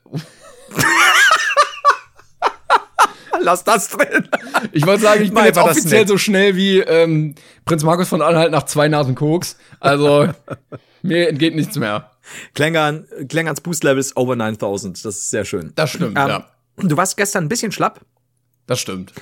Lass 3.41 3.63
das 3.63 3.89
drin. 3.89 4.27
Ich 4.71 4.85
wollte 4.85 5.03
sagen, 5.03 5.23
ich 5.23 5.33
bin 5.33 5.43
jetzt 5.45 5.57
offiziell 5.57 6.07
so 6.07 6.17
schnell 6.17 6.55
wie 6.55 6.79
ähm, 6.79 7.35
Prinz 7.65 7.83
Markus 7.83 8.07
von 8.09 8.21
Anhalt 8.21 8.51
nach 8.51 8.63
zwei 8.63 8.87
Nasen 8.87 9.15
Koks. 9.15 9.57
Also 9.79 10.27
mir 11.01 11.29
entgeht 11.29 11.55
nichts 11.55 11.77
mehr. 11.77 12.11
Klängern, 12.53 13.05
Klängerns 13.29 13.61
Boost-Level 13.61 13.99
ist 13.99 14.17
over 14.17 14.35
9000. 14.35 15.03
Das 15.05 15.15
ist 15.15 15.29
sehr 15.29 15.45
schön. 15.45 15.71
Das 15.75 15.91
stimmt, 15.91 16.17
Ähm, 16.17 16.27
ja. 16.27 16.45
Du 16.77 16.97
warst 16.97 17.15
gestern 17.17 17.45
ein 17.45 17.49
bisschen 17.49 17.71
schlapp, 17.71 18.01
Das 18.67 18.79
stimmt. 18.79 19.13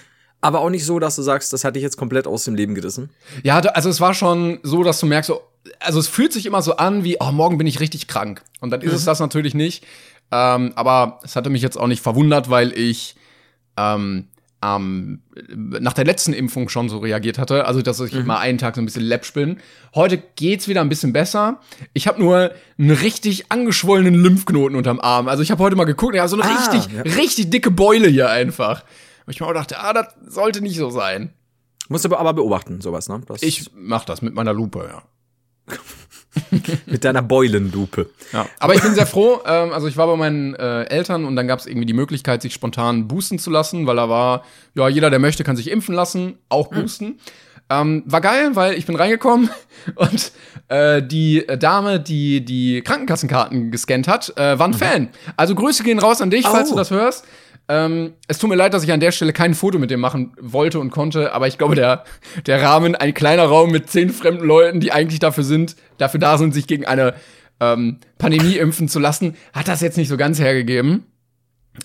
aber 0.42 0.60
auch 0.62 0.70
nicht 0.72 0.86
so, 0.86 0.98
dass 1.00 1.16
du 1.18 1.22
sagst, 1.22 1.54
das 1.54 1.64
hat 1.64 1.76
dich 1.76 1.84
jetzt 1.84 1.98
komplett 1.98 2.26
aus 2.26 2.46
dem 2.46 2.56
Leben 2.56 2.74
gerissen. 2.76 3.12
Ja, 3.44 3.60
also 3.60 3.90
es 3.90 4.00
war 4.02 4.14
schon 4.16 4.60
so, 4.64 4.84
dass 4.84 5.00
du 5.00 5.06
merkst, 5.06 5.28
so, 5.28 5.42
also 5.80 6.00
es 6.00 6.08
fühlt 6.08 6.34
sich 6.34 6.46
immer 6.48 6.62
so 6.64 6.78
an 6.78 7.04
wie, 7.04 7.18
oh, 7.20 7.32
morgen 7.32 7.58
bin 7.60 7.68
ich 7.68 7.80
richtig 7.80 8.08
krank. 8.08 8.42
Und 8.60 8.72
dann 8.72 8.82
ist 8.82 8.90
Mhm. 8.92 8.96
es 8.98 9.06
das 9.06 9.20
natürlich 9.20 9.54
nicht. 9.54 9.86
Ähm, 10.32 10.72
aber 10.76 11.20
es 11.24 11.36
hatte 11.36 11.50
mich 11.52 11.62
jetzt 11.62 11.78
auch 11.78 11.86
nicht 11.88 12.02
verwundert, 12.02 12.50
weil 12.50 12.72
ich 12.78 13.16
ähm, 13.78 14.28
ähm, 14.64 15.22
nach 15.56 15.92
der 15.92 16.06
letzten 16.06 16.32
Impfung 16.32 16.70
schon 16.70 16.88
so 16.88 17.00
reagiert 17.00 17.38
hatte. 17.38 17.66
Also, 17.66 17.82
dass 17.82 18.00
ich 18.00 18.14
Mhm. 18.14 18.26
mal 18.28 18.38
einen 18.40 18.58
Tag 18.58 18.76
so 18.76 18.82
ein 18.82 18.86
bisschen 18.86 19.04
läppsch 19.04 19.34
bin. 19.34 19.58
Heute 19.94 20.18
geht's 20.36 20.70
wieder 20.70 20.80
ein 20.82 20.88
bisschen 20.90 21.12
besser. 21.12 21.60
Ich 21.94 22.08
habe 22.08 22.22
nur 22.22 22.52
einen 22.78 22.92
richtig 22.92 23.52
angeschwollenen 23.52 24.14
Lymphknoten 24.16 24.78
unterm 24.78 25.02
Arm. 25.02 25.28
Also 25.28 25.44
ich 25.44 25.52
habe 25.52 25.62
heute 25.62 25.76
mal 25.76 25.84
geguckt, 25.84 26.16
ja, 26.16 26.28
so 26.30 26.40
eine 26.40 26.50
Ah, 26.50 26.56
richtig, 26.72 26.94
ja. 26.94 27.02
richtig 27.02 27.50
dicke 27.50 27.72
Beule 27.72 28.08
hier 28.08 28.30
einfach. 28.30 28.86
Wo 29.26 29.32
ich 29.32 29.40
mir 29.42 29.48
auch 29.48 29.54
dachte, 29.54 29.80
ah, 29.80 29.92
das 29.94 30.08
sollte 30.28 30.62
nicht 30.62 30.78
so 30.78 30.90
sein. 30.90 31.34
Musst 31.90 32.06
du 32.06 32.16
aber 32.16 32.34
beobachten, 32.34 32.80
sowas, 32.80 33.10
ne? 33.10 33.22
Das 33.28 33.44
Ich 33.44 33.70
mach 33.76 34.06
das 34.06 34.22
mit 34.22 34.34
meiner 34.34 34.54
Lupe, 34.54 34.90
ja. 34.90 35.04
mit 36.86 37.04
deiner 37.04 37.22
Beulenlupe. 37.22 38.10
Ja, 38.32 38.48
aber 38.60 38.76
ich 38.76 38.82
bin 38.82 38.94
sehr 38.96 39.06
froh. 39.06 39.40
Ähm, 39.46 39.72
also 39.72 39.88
ich 39.88 39.98
war 39.98 40.08
bei 40.08 40.16
meinen 40.16 40.56
äh, 40.56 40.84
Eltern 40.86 41.26
und 41.26 41.36
dann 41.36 41.48
gab 41.48 41.60
es 41.60 41.66
irgendwie 41.68 41.86
die 41.86 41.94
Möglichkeit, 41.94 42.42
sich 42.42 42.54
spontan 42.54 43.08
boosten 43.08 43.40
zu 43.40 43.50
lassen, 43.50 43.86
weil 43.88 43.96
da 43.96 44.10
war, 44.10 44.44
ja, 44.76 44.88
jeder, 44.90 45.10
der 45.10 45.20
möchte, 45.20 45.44
kann 45.44 45.56
sich 45.56 45.70
impfen 45.70 45.94
lassen, 45.96 46.38
auch 46.50 46.68
boosten. 46.70 47.20
Ähm, 47.70 48.04
war 48.06 48.20
geil, 48.22 48.52
weil 48.56 48.74
ich 48.74 48.86
bin 48.86 48.96
reingekommen 48.96 49.50
und 49.96 50.32
äh, 50.68 51.02
die 51.02 51.46
Dame, 51.60 52.00
die 52.00 52.44
die 52.44 52.82
Krankenkassenkarten 52.82 53.72
gescannt 53.72 54.08
hat, 54.08 54.34
äh, 54.38 54.60
war 54.60 54.68
ein 54.68 54.74
Fan. 54.74 55.10
Also 55.38 55.56
Grüße 55.56 55.84
gehen 55.84 56.00
raus 56.00 56.22
an 56.22 56.30
dich, 56.30 56.46
falls 56.46 56.68
Oh. 56.70 56.72
du 56.72 56.78
das 56.78 56.92
hörst. 56.92 57.26
Ähm, 57.70 58.14
es 58.28 58.40
tut 58.40 58.50
mir 58.50 58.56
leid, 58.56 58.74
dass 58.74 58.84
ich 58.84 58.92
an 58.92 59.00
der 59.00 59.12
Stelle 59.12 59.32
kein 59.32 59.54
Foto 59.54 59.80
mit 59.80 59.90
dem 59.90 60.02
machen 60.02 60.34
wollte 60.40 60.80
und 60.80 60.90
konnte, 60.90 61.34
aber 61.34 61.48
ich 61.48 61.58
glaube, 61.58 61.76
der, 61.76 62.04
der 62.46 62.62
Rahmen, 62.62 62.96
ein 62.96 63.14
kleiner 63.14 63.46
Raum 63.46 63.72
mit 63.72 63.90
zehn 63.90 64.10
fremden 64.10 64.46
Leuten, 64.46 64.80
die 64.80 64.92
eigentlich 64.92 65.20
dafür 65.20 65.44
sind, 65.44 65.76
dafür 65.98 66.20
da 66.20 66.38
sind, 66.38 66.54
sich 66.54 66.68
gegen 66.68 66.86
eine 66.86 67.14
ähm, 67.60 68.00
Pandemie 68.18 68.58
impfen 68.58 68.90
zu 68.90 69.00
lassen, 69.00 69.36
hat 69.54 69.68
das 69.68 69.82
jetzt 69.82 69.98
nicht 69.98 70.10
so 70.10 70.18
ganz 70.18 70.40
hergegeben. 70.40 71.06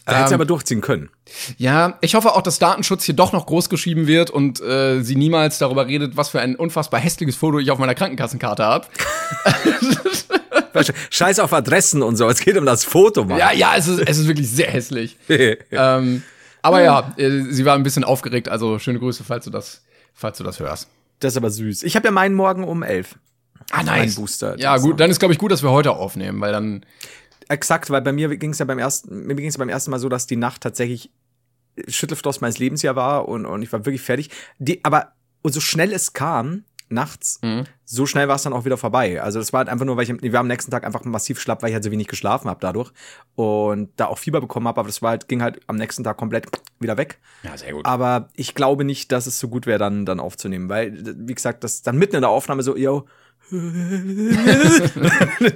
Da 0.04 0.16
hättest 0.16 0.32
du 0.32 0.34
Ähm, 0.34 0.40
aber 0.40 0.44
durchziehen 0.44 0.80
können. 0.82 1.08
Ja, 1.56 1.96
ich 2.02 2.14
hoffe 2.14 2.34
auch, 2.34 2.42
dass 2.42 2.58
Datenschutz 2.58 3.04
hier 3.04 3.14
doch 3.14 3.32
noch 3.32 3.46
groß 3.46 3.70
geschrieben 3.70 4.06
wird 4.06 4.30
und 4.30 4.60
äh, 4.60 5.00
sie 5.02 5.16
niemals 5.16 5.58
darüber 5.58 5.86
redet, 5.86 6.16
was 6.16 6.28
für 6.28 6.40
ein 6.40 6.56
unfassbar 6.56 7.00
hässliches 7.00 7.36
Foto 7.36 7.58
ich 7.58 7.70
auf 7.70 7.78
meiner 7.78 7.94
Krankenkassenkarte 7.94 8.64
habe. 8.64 8.86
Scheiß 11.10 11.38
auf 11.40 11.52
Adressen 11.52 12.02
und 12.02 12.16
so. 12.16 12.28
Es 12.28 12.40
geht 12.40 12.56
um 12.56 12.66
das 12.66 12.84
Foto, 12.84 13.24
Mann. 13.24 13.38
Ja, 13.38 13.52
ja, 13.52 13.76
es 13.76 13.88
ist, 13.88 14.00
es 14.00 14.18
ist 14.18 14.26
wirklich 14.28 14.50
sehr 14.50 14.70
hässlich. 14.70 15.16
ähm, 15.70 16.22
aber 16.62 16.82
ja, 16.82 17.14
äh, 17.16 17.42
sie 17.50 17.64
war 17.64 17.74
ein 17.74 17.82
bisschen 17.82 18.04
aufgeregt, 18.04 18.48
also 18.48 18.78
schöne 18.78 18.98
Grüße, 18.98 19.24
falls 19.24 19.44
du 19.44 19.50
das, 19.50 19.82
falls 20.14 20.38
du 20.38 20.44
das 20.44 20.60
hörst. 20.60 20.88
Das 21.20 21.32
ist 21.32 21.36
aber 21.36 21.50
süß. 21.50 21.82
Ich 21.82 21.96
habe 21.96 22.06
ja 22.06 22.10
meinen 22.10 22.34
morgen 22.34 22.64
um 22.64 22.82
elf. 22.82 23.16
Ah, 23.70 23.82
Mein 23.82 24.14
Booster. 24.14 24.58
Ja, 24.58 24.78
gut, 24.78 24.98
dann 24.98 25.10
ist, 25.10 25.18
glaube 25.18 25.34
ich, 25.34 25.38
gut, 25.38 25.52
dass 25.52 25.62
wir 25.62 25.70
heute 25.70 25.92
aufnehmen, 25.92 26.40
weil 26.40 26.52
dann. 26.52 26.86
Exakt, 27.48 27.90
weil 27.90 28.02
bei 28.02 28.12
mir 28.12 28.36
ging 28.36 28.50
es 28.50 28.58
ja 28.58 28.64
beim 28.66 28.78
ersten, 28.78 29.26
mir 29.26 29.34
ging 29.34 29.46
es 29.46 29.54
ja 29.54 29.58
beim 29.58 29.68
ersten 29.68 29.90
Mal 29.90 29.98
so, 29.98 30.08
dass 30.08 30.26
die 30.26 30.36
Nacht 30.36 30.62
tatsächlich 30.62 31.10
Schüttelfrost 31.86 32.40
meines 32.40 32.58
Lebens 32.58 32.82
ja 32.82 32.96
war 32.96 33.28
und, 33.28 33.46
und 33.46 33.62
ich 33.62 33.72
war 33.72 33.84
wirklich 33.84 34.02
fertig. 34.02 34.30
Die, 34.58 34.84
aber 34.84 35.12
und 35.42 35.52
so 35.52 35.60
schnell 35.60 35.92
es 35.92 36.12
kam, 36.12 36.64
nachts, 36.90 37.38
Mhm. 37.42 37.64
so 37.84 38.06
schnell 38.06 38.28
war 38.28 38.36
es 38.36 38.42
dann 38.42 38.52
auch 38.52 38.64
wieder 38.64 38.76
vorbei. 38.76 39.22
Also 39.22 39.38
das 39.38 39.52
war 39.52 39.58
halt 39.58 39.68
einfach 39.68 39.84
nur, 39.86 39.96
weil 39.96 40.04
ich, 40.10 40.14
wir 40.22 40.38
am 40.40 40.46
nächsten 40.46 40.70
Tag 40.70 40.84
einfach 40.84 41.04
massiv 41.04 41.40
schlapp, 41.40 41.62
weil 41.62 41.68
ich 41.70 41.74
halt 41.74 41.84
so 41.84 41.90
wenig 41.90 42.06
geschlafen 42.08 42.48
habe 42.48 42.60
dadurch 42.60 42.90
und 43.34 43.90
da 43.96 44.06
auch 44.06 44.18
Fieber 44.18 44.40
bekommen 44.40 44.66
habe, 44.68 44.80
aber 44.80 44.88
das 44.88 45.02
war 45.02 45.10
halt, 45.10 45.28
ging 45.28 45.42
halt 45.42 45.60
am 45.66 45.76
nächsten 45.76 46.04
Tag 46.04 46.16
komplett 46.16 46.46
wieder 46.80 46.96
weg. 46.96 47.18
Ja, 47.42 47.56
sehr 47.56 47.72
gut. 47.72 47.84
Aber 47.86 48.28
ich 48.34 48.54
glaube 48.54 48.84
nicht, 48.84 49.12
dass 49.12 49.26
es 49.26 49.38
so 49.38 49.48
gut 49.48 49.66
wäre, 49.66 49.78
dann, 49.78 50.04
dann 50.06 50.20
aufzunehmen, 50.20 50.68
weil, 50.68 50.92
wie 51.26 51.34
gesagt, 51.34 51.64
das 51.64 51.82
dann 51.82 51.96
mitten 51.98 52.16
in 52.16 52.22
der 52.22 52.30
Aufnahme 52.30 52.62
so, 52.62 52.76
yo, 52.76 53.06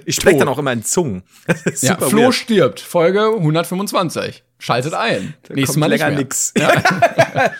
ich 0.06 0.14
spreche 0.16 0.38
dann 0.38 0.48
auch 0.48 0.58
immer 0.58 0.72
in 0.72 0.82
Zungen. 0.84 1.22
Ja, 1.82 1.96
Flo 1.98 2.22
weird. 2.22 2.34
stirbt, 2.34 2.80
Folge 2.80 3.20
125. 3.36 4.44
Schaltet 4.62 4.94
ein. 4.94 5.34
Nächstes 5.48 5.74
Kommt 5.74 5.80
Mal 5.80 5.88
nicht 5.88 5.98
länger 5.98 6.10
mehr. 6.12 6.18
nix. 6.20 6.54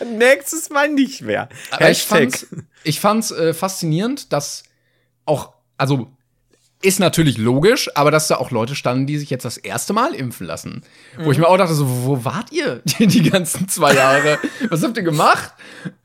Nächstes 0.19 0.71
Mal 0.71 0.89
nicht 0.89 1.23
mehr. 1.23 1.49
Aber 1.73 1.91
ich 1.91 2.03
fand's, 2.05 2.47
ich 2.85 3.01
fand's 3.01 3.33
äh, 3.33 3.53
faszinierend, 3.55 4.33
dass 4.33 4.63
auch, 5.25 5.53
also 5.77 6.11
ist 6.81 7.01
natürlich 7.01 7.39
logisch, 7.39 7.91
aber 7.97 8.11
dass 8.13 8.29
da 8.29 8.37
auch 8.37 8.51
Leute 8.53 8.75
standen, 8.77 9.07
die 9.07 9.19
sich 9.19 9.31
jetzt 9.31 9.45
das 9.45 9.57
erste 9.57 9.93
Mal 9.93 10.15
impfen 10.15 10.47
lassen. 10.47 10.83
Wo 11.19 11.33
ich 11.33 11.39
mir 11.39 11.49
auch 11.49 11.57
dachte, 11.57 11.75
so, 11.75 11.89
wo 12.05 12.25
wart 12.25 12.53
ihr 12.53 12.83
die, 12.99 13.29
ganzen 13.29 13.69
zwei 13.69 13.95
Jahre? 13.95 14.39
Was 14.69 14.83
habt 14.85 14.97
ihr 14.97 15.03
gemacht? 15.03 15.55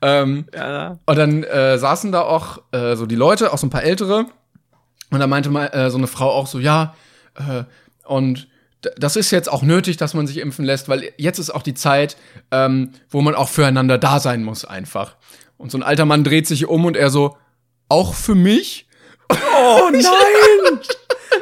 Ähm, 0.02 0.46
Ja. 0.52 0.98
und 1.06 1.16
dann 1.16 1.44
äh, 1.44 1.78
saßen 1.78 2.10
da 2.10 2.22
auch 2.22 2.62
äh, 2.72 2.96
so 2.96 3.06
die 3.06 3.14
Leute, 3.16 3.52
auch 3.52 3.58
so 3.58 3.66
ein 3.66 3.70
paar 3.70 3.84
ältere. 3.84 4.26
Und 5.10 5.20
da 5.20 5.26
meinte 5.28 5.50
mal 5.50 5.66
äh, 5.66 5.90
so 5.90 5.98
eine 5.98 6.08
Frau 6.08 6.30
auch 6.30 6.48
so, 6.48 6.58
ja, 6.58 6.94
äh, 7.36 7.62
und 8.04 8.48
das 8.96 9.16
ist 9.16 9.30
jetzt 9.30 9.50
auch 9.50 9.62
nötig, 9.62 9.96
dass 9.96 10.14
man 10.14 10.26
sich 10.26 10.38
impfen 10.38 10.64
lässt, 10.64 10.88
weil 10.88 11.12
jetzt 11.16 11.38
ist 11.38 11.50
auch 11.50 11.62
die 11.62 11.74
Zeit, 11.74 12.16
ähm, 12.50 12.92
wo 13.10 13.20
man 13.20 13.34
auch 13.34 13.48
füreinander 13.48 13.98
da 13.98 14.20
sein 14.20 14.44
muss 14.44 14.64
einfach. 14.64 15.16
Und 15.56 15.72
so 15.72 15.78
ein 15.78 15.82
alter 15.82 16.04
Mann 16.04 16.24
dreht 16.24 16.46
sich 16.46 16.66
um 16.66 16.84
und 16.84 16.96
er 16.96 17.10
so, 17.10 17.36
auch 17.88 18.14
für 18.14 18.34
mich? 18.34 18.86
Oh 19.30 19.90
nein! 19.92 20.80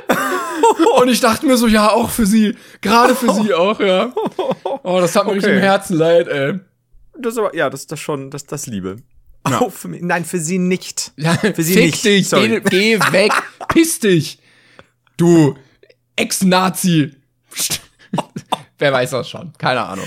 Und 1.01 1.09
ich 1.09 1.21
dachte 1.21 1.47
mir 1.47 1.57
so, 1.57 1.67
ja, 1.67 1.91
auch 1.93 2.11
für 2.11 2.27
sie. 2.27 2.57
Gerade 2.81 3.15
für 3.15 3.33
sie 3.33 3.55
auch, 3.55 3.79
ja. 3.79 4.13
Oh, 4.83 4.99
das 5.01 5.15
hat 5.15 5.27
mir 5.27 5.35
richtig 5.35 5.53
im 5.53 5.61
Herzen 5.61 5.97
leid, 5.97 6.27
ey. 6.29 6.59
Das 7.19 7.39
aber, 7.39 7.55
ja, 7.55 7.71
das 7.71 7.81
ist 7.83 7.93
das 7.93 8.01
schon, 8.01 8.31
das, 8.31 8.47
das 8.47 8.67
Liebe. 8.67 8.97
Oh, 9.61 9.71
für 9.71 9.89
mich, 9.89 10.03
nein, 10.03 10.25
für 10.25 10.41
sie 10.41 10.59
nicht. 10.59 11.13
Ja, 11.17 11.35
für 11.37 11.63
sie 11.63 11.75
fick 11.75 11.85
nicht. 11.85 12.05
dich, 12.05 12.29
Sorry. 12.29 12.61
geh, 12.69 12.99
geh 12.99 13.13
weg, 13.13 13.33
piss 13.69 14.01
dich. 14.01 14.41
Du 15.17 15.57
Ex-Nazi. 16.17 17.13
Wer 18.79 18.93
weiß 18.93 19.11
das 19.11 19.31
schon? 19.31 19.55
Keine 19.57 19.83
Ahnung. 19.83 20.05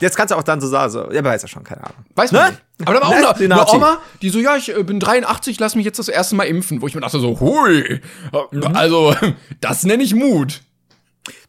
Jetzt 0.00 0.16
kannst 0.16 0.30
du 0.32 0.36
auch 0.36 0.44
dann 0.44 0.60
so 0.60 0.68
sagen, 0.68 0.92
so, 0.92 1.10
ja, 1.10 1.24
weiß 1.24 1.42
ja 1.42 1.48
schon, 1.48 1.64
keine 1.64 1.82
Ahnung. 1.82 2.04
Weiß 2.14 2.30
man 2.30 2.44
Ne? 2.44 2.50
nicht. 2.50 2.62
Aber 2.88 2.94
da 2.94 3.00
war 3.00 3.08
auch 3.08 3.38
Ne? 3.38 3.54
eine. 3.54 3.66
Oma, 3.68 3.98
die 4.22 4.30
so, 4.30 4.38
ja, 4.38 4.56
ich 4.56 4.68
äh, 4.74 4.82
bin 4.84 5.00
83, 5.00 5.58
lass 5.58 5.74
mich 5.74 5.84
jetzt 5.84 5.98
das 5.98 6.08
erste 6.08 6.36
Mal 6.36 6.44
impfen. 6.44 6.80
Wo 6.80 6.86
ich 6.86 6.94
mir 6.94 7.00
dachte 7.00 7.18
so, 7.18 7.40
hui, 7.40 8.00
also, 8.74 9.16
das 9.60 9.82
nenne 9.82 10.04
ich 10.04 10.14
Mut. 10.14 10.62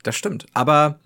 Das 0.01 0.15
stimmt. 0.15 0.47
Aber 0.55 0.99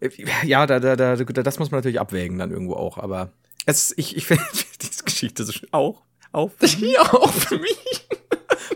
äh, 0.00 0.10
ja, 0.44 0.66
da, 0.66 0.80
da, 0.80 0.96
da, 0.96 1.16
da, 1.16 1.42
das 1.42 1.58
muss 1.58 1.70
man 1.70 1.78
natürlich 1.78 2.00
abwägen 2.00 2.36
dann 2.38 2.50
irgendwo 2.50 2.74
auch. 2.74 2.98
Aber 2.98 3.30
es, 3.64 3.94
ich, 3.96 4.16
ich 4.18 4.26
finde 4.26 4.44
diese 4.82 5.02
Geschichte 5.04 5.44
so 5.44 5.52
schön. 5.52 5.68
Auch, 5.72 6.02
auch. 6.32 6.50
Ja, 6.78 7.00
auch 7.14 7.32
für 7.32 7.58
mich. 7.58 8.06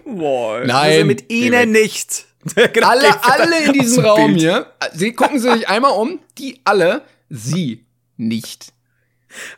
Boah, 0.06 0.60
Nein, 0.60 0.92
also 0.92 1.04
mit 1.04 1.30
ihnen 1.30 1.72
nicht. 1.72 2.24
Genau, 2.72 2.88
Alle, 2.88 3.22
alle 3.24 3.64
in 3.66 3.72
diesem 3.72 4.04
Raum 4.04 4.26
Bild. 4.32 4.40
hier, 4.40 4.66
sie 4.92 5.12
gucken 5.12 5.38
sie 5.38 5.50
sich 5.52 5.68
einmal 5.68 5.92
um, 5.92 6.20
die 6.38 6.60
alle, 6.64 7.02
sie 7.28 7.84
nicht. 8.16 8.72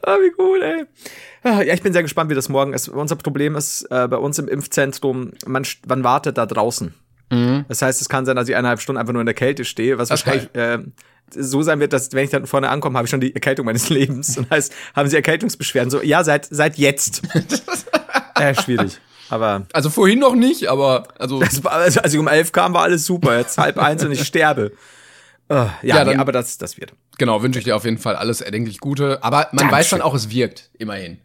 Ah, 0.03 0.17
wie 0.17 0.33
cool, 0.39 0.63
ey. 0.63 0.85
Ah, 1.45 1.63
Ja, 1.63 1.75
ich 1.75 1.83
bin 1.83 1.93
sehr 1.93 2.03
gespannt, 2.03 2.31
wie 2.31 2.35
das 2.35 2.49
morgen 2.49 2.73
ist. 2.73 2.89
Unser 2.89 3.17
Problem 3.17 3.55
ist 3.57 3.83
äh, 3.91 4.09
bei 4.09 4.17
uns 4.17 4.39
im 4.39 4.49
Impfzentrum, 4.49 5.33
man, 5.47 5.65
man 5.87 6.03
wartet 6.05 6.37
da 6.39 6.47
draußen. 6.47 6.95
Das 7.69 7.83
heißt, 7.83 8.01
es 8.01 8.09
kann 8.09 8.25
sein, 8.25 8.37
dass 8.37 8.49
ich 8.49 8.57
eineinhalb 8.57 8.81
Stunden 8.81 8.99
einfach 8.99 9.13
nur 9.13 9.21
in 9.21 9.27
der 9.27 9.35
Kälte 9.35 9.67
stehe, 9.67 9.99
was 9.99 10.09
Das 10.09 10.21
ist 10.21 10.27
wahrscheinlich 10.27 10.55
äh, 10.55 10.79
so 11.31 11.61
sein 11.61 11.79
wird, 11.79 11.93
dass 11.93 12.11
wenn 12.15 12.25
ich 12.25 12.31
dann 12.31 12.47
vorne 12.47 12.71
ankomme, 12.71 12.97
habe 12.97 13.05
ich 13.05 13.11
schon 13.11 13.21
die 13.21 13.35
Erkältung 13.35 13.67
meines 13.67 13.91
Lebens. 13.91 14.39
Und 14.39 14.51
heißt, 14.51 14.73
haben 14.97 15.11
sie 15.11 15.17
Erkältungsbeschwerden? 15.17 15.91
So, 15.91 16.01
ja, 16.01 16.25
seit, 16.25 16.47
seit 16.51 16.79
jetzt. 16.79 17.21
äh, 18.35 18.55
schwierig. 18.55 18.99
Aber 19.31 19.67
Also 19.73 19.91
vorhin 19.91 20.19
noch 20.19 20.35
nicht, 20.35 20.67
aber, 20.69 21.09
also, 21.19 21.41
das 21.41 21.63
war, 21.65 21.73
also, 21.73 22.01
als 22.01 22.13
ich 22.15 22.19
um 22.21 22.29
elf 22.29 22.53
kam, 22.53 22.73
war 22.75 22.83
alles 22.83 23.05
super. 23.07 23.39
Jetzt 23.39 23.59
halb 23.59 23.79
eins 23.79 24.05
und 24.05 24.13
ich 24.13 24.23
sterbe. 24.25 24.73
Äh, 25.51 25.55
ja, 25.55 25.75
Ja, 25.83 26.05
nee, 26.05 26.11
dann- 26.13 26.21
aber 26.21 26.33
das, 26.33 26.59
das 26.59 26.79
wird. 26.79 26.93
genau, 27.19 27.43
wünsche 27.43 27.59
ich 27.59 27.65
dir 27.65 27.77
auf 27.77 27.85
jeden 27.85 27.99
Fall 27.99 28.17
alles 28.17 28.41
erdenklich 28.41 28.79
Gute. 28.81 29.23
Aber 29.23 29.49
man 29.53 29.71
weiß 29.71 29.91
dann 29.91 30.01
Dankeschön. 30.01 30.03
auch, 30.03 30.15
es 30.15 30.31
wirkt, 30.31 30.71
immerhin. 30.79 31.19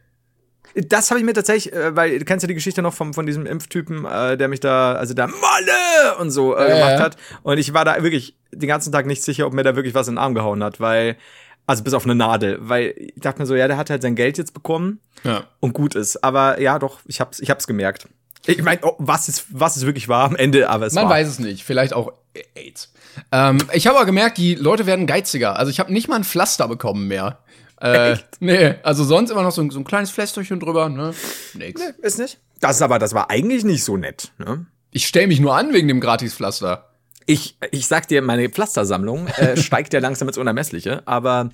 Das 0.76 1.12
habe 1.12 1.20
ich 1.20 1.26
mir 1.26 1.34
tatsächlich, 1.34 1.72
äh, 1.74 1.96
weil 1.96 2.18
du 2.18 2.26
kennst 2.26 2.42
ja 2.44 2.48
die 2.48 2.56
Geschichte 2.56 2.82
noch 2.82 2.94
vom, 2.96 3.14
von 3.14 3.26
diesem 3.28 3.46
Impftypen, 3.46 4.06
äh, 4.06 4.38
der 4.38 4.48
mich 4.48 4.60
da, 4.60 4.94
also 4.94 5.14
da 5.14 5.28
Malle 5.28 6.18
und 6.20 6.32
so 6.32 6.58
äh, 6.58 6.68
gemacht 6.68 7.00
hat. 7.00 7.18
Und 7.44 7.60
ich 7.60 7.74
war 7.76 7.86
da 7.86 8.02
wirklich 8.02 8.36
den 8.52 8.68
ganzen 8.70 8.92
Tag 8.92 9.06
nicht 9.06 9.22
sicher, 9.24 9.46
ob 9.46 9.54
mir 9.54 9.62
da 9.64 9.76
wirklich 9.76 9.94
was 9.94 10.08
in 10.08 10.16
den 10.16 10.18
Arm 10.20 10.34
gehauen 10.34 10.64
hat, 10.64 10.80
weil, 10.80 11.16
also 11.66 11.84
bis 11.84 11.94
auf 11.94 12.04
eine 12.06 12.16
Nadel, 12.16 12.58
weil 12.62 12.94
ich 12.98 13.22
dachte 13.22 13.40
mir 13.40 13.46
so, 13.46 13.56
ja, 13.56 13.68
der 13.68 13.78
hat 13.78 13.90
halt 13.90 14.02
sein 14.02 14.16
Geld 14.16 14.38
jetzt 14.38 14.54
bekommen 14.54 15.00
Ja. 15.24 15.46
und 15.60 15.74
gut 15.74 15.96
ist. 15.96 16.24
Aber 16.24 16.60
ja, 16.60 16.80
doch, 16.80 17.00
ich 17.06 17.20
hab's, 17.22 17.40
ich 17.40 17.50
hab's 17.50 17.68
gemerkt. 17.68 18.08
Ich 18.46 18.62
meine, 18.62 18.82
oh, 18.84 18.96
was 18.98 19.30
es, 19.30 19.46
was 19.50 19.78
es 19.78 19.86
wirklich 19.86 20.10
war 20.10 20.26
am 20.26 20.36
Ende, 20.36 20.70
aber 20.70 20.86
es 20.86 20.94
Man 20.94 21.06
war. 21.06 21.12
weiß 21.12 21.28
es 21.28 21.40
nicht. 21.40 21.64
Vielleicht 21.64 21.94
auch 21.94 22.12
AIDS. 22.56 22.92
Ähm, 23.32 23.60
ich 23.72 23.88
habe 23.88 23.98
aber 23.98 24.06
gemerkt, 24.06 24.38
die 24.38 24.56
Leute 24.56 24.86
werden 24.86 25.08
geiziger. 25.08 25.58
Also 25.58 25.70
ich 25.70 25.80
habe 25.80 25.94
nicht 25.94 26.10
mal 26.10 26.18
ein 26.18 26.24
Pflaster 26.26 26.68
bekommen 26.68 27.08
mehr. 27.08 27.40
Äh, 27.80 28.18
nee, 28.40 28.76
also 28.84 29.04
sonst 29.04 29.30
immer 29.32 29.44
noch 29.44 29.52
so 29.52 29.62
ein, 29.62 29.70
so 29.70 29.80
ein 29.80 29.84
kleines 29.86 30.12
Pflästerchen 30.12 30.60
drüber, 30.60 30.90
ne? 30.90 31.14
Nix. 31.54 31.82
Ist 32.02 32.18
nicht? 32.20 32.40
Das 32.60 32.78
ist 32.78 32.82
aber, 32.82 32.98
das 33.00 33.14
war 33.14 33.30
eigentlich 33.30 33.64
nicht 33.64 33.84
so 33.84 33.98
nett, 33.98 34.32
ne? 34.38 34.66
Ich 34.92 35.08
stell 35.08 35.28
mich 35.28 35.40
nur 35.40 35.56
an 35.56 35.74
wegen 35.74 35.88
dem 35.88 36.00
Gratis-Pflaster. 36.00 36.90
Ich, 37.26 37.58
ich 37.72 37.88
sag 37.88 38.08
dir, 38.08 38.22
meine 38.22 38.50
Pflastersammlung 38.50 39.28
äh, 39.28 39.58
steigt 39.62 39.94
ja 39.94 40.00
langsam 40.00 40.28
ins 40.28 40.38
Unermessliche. 40.38 41.04
Aber 41.06 41.52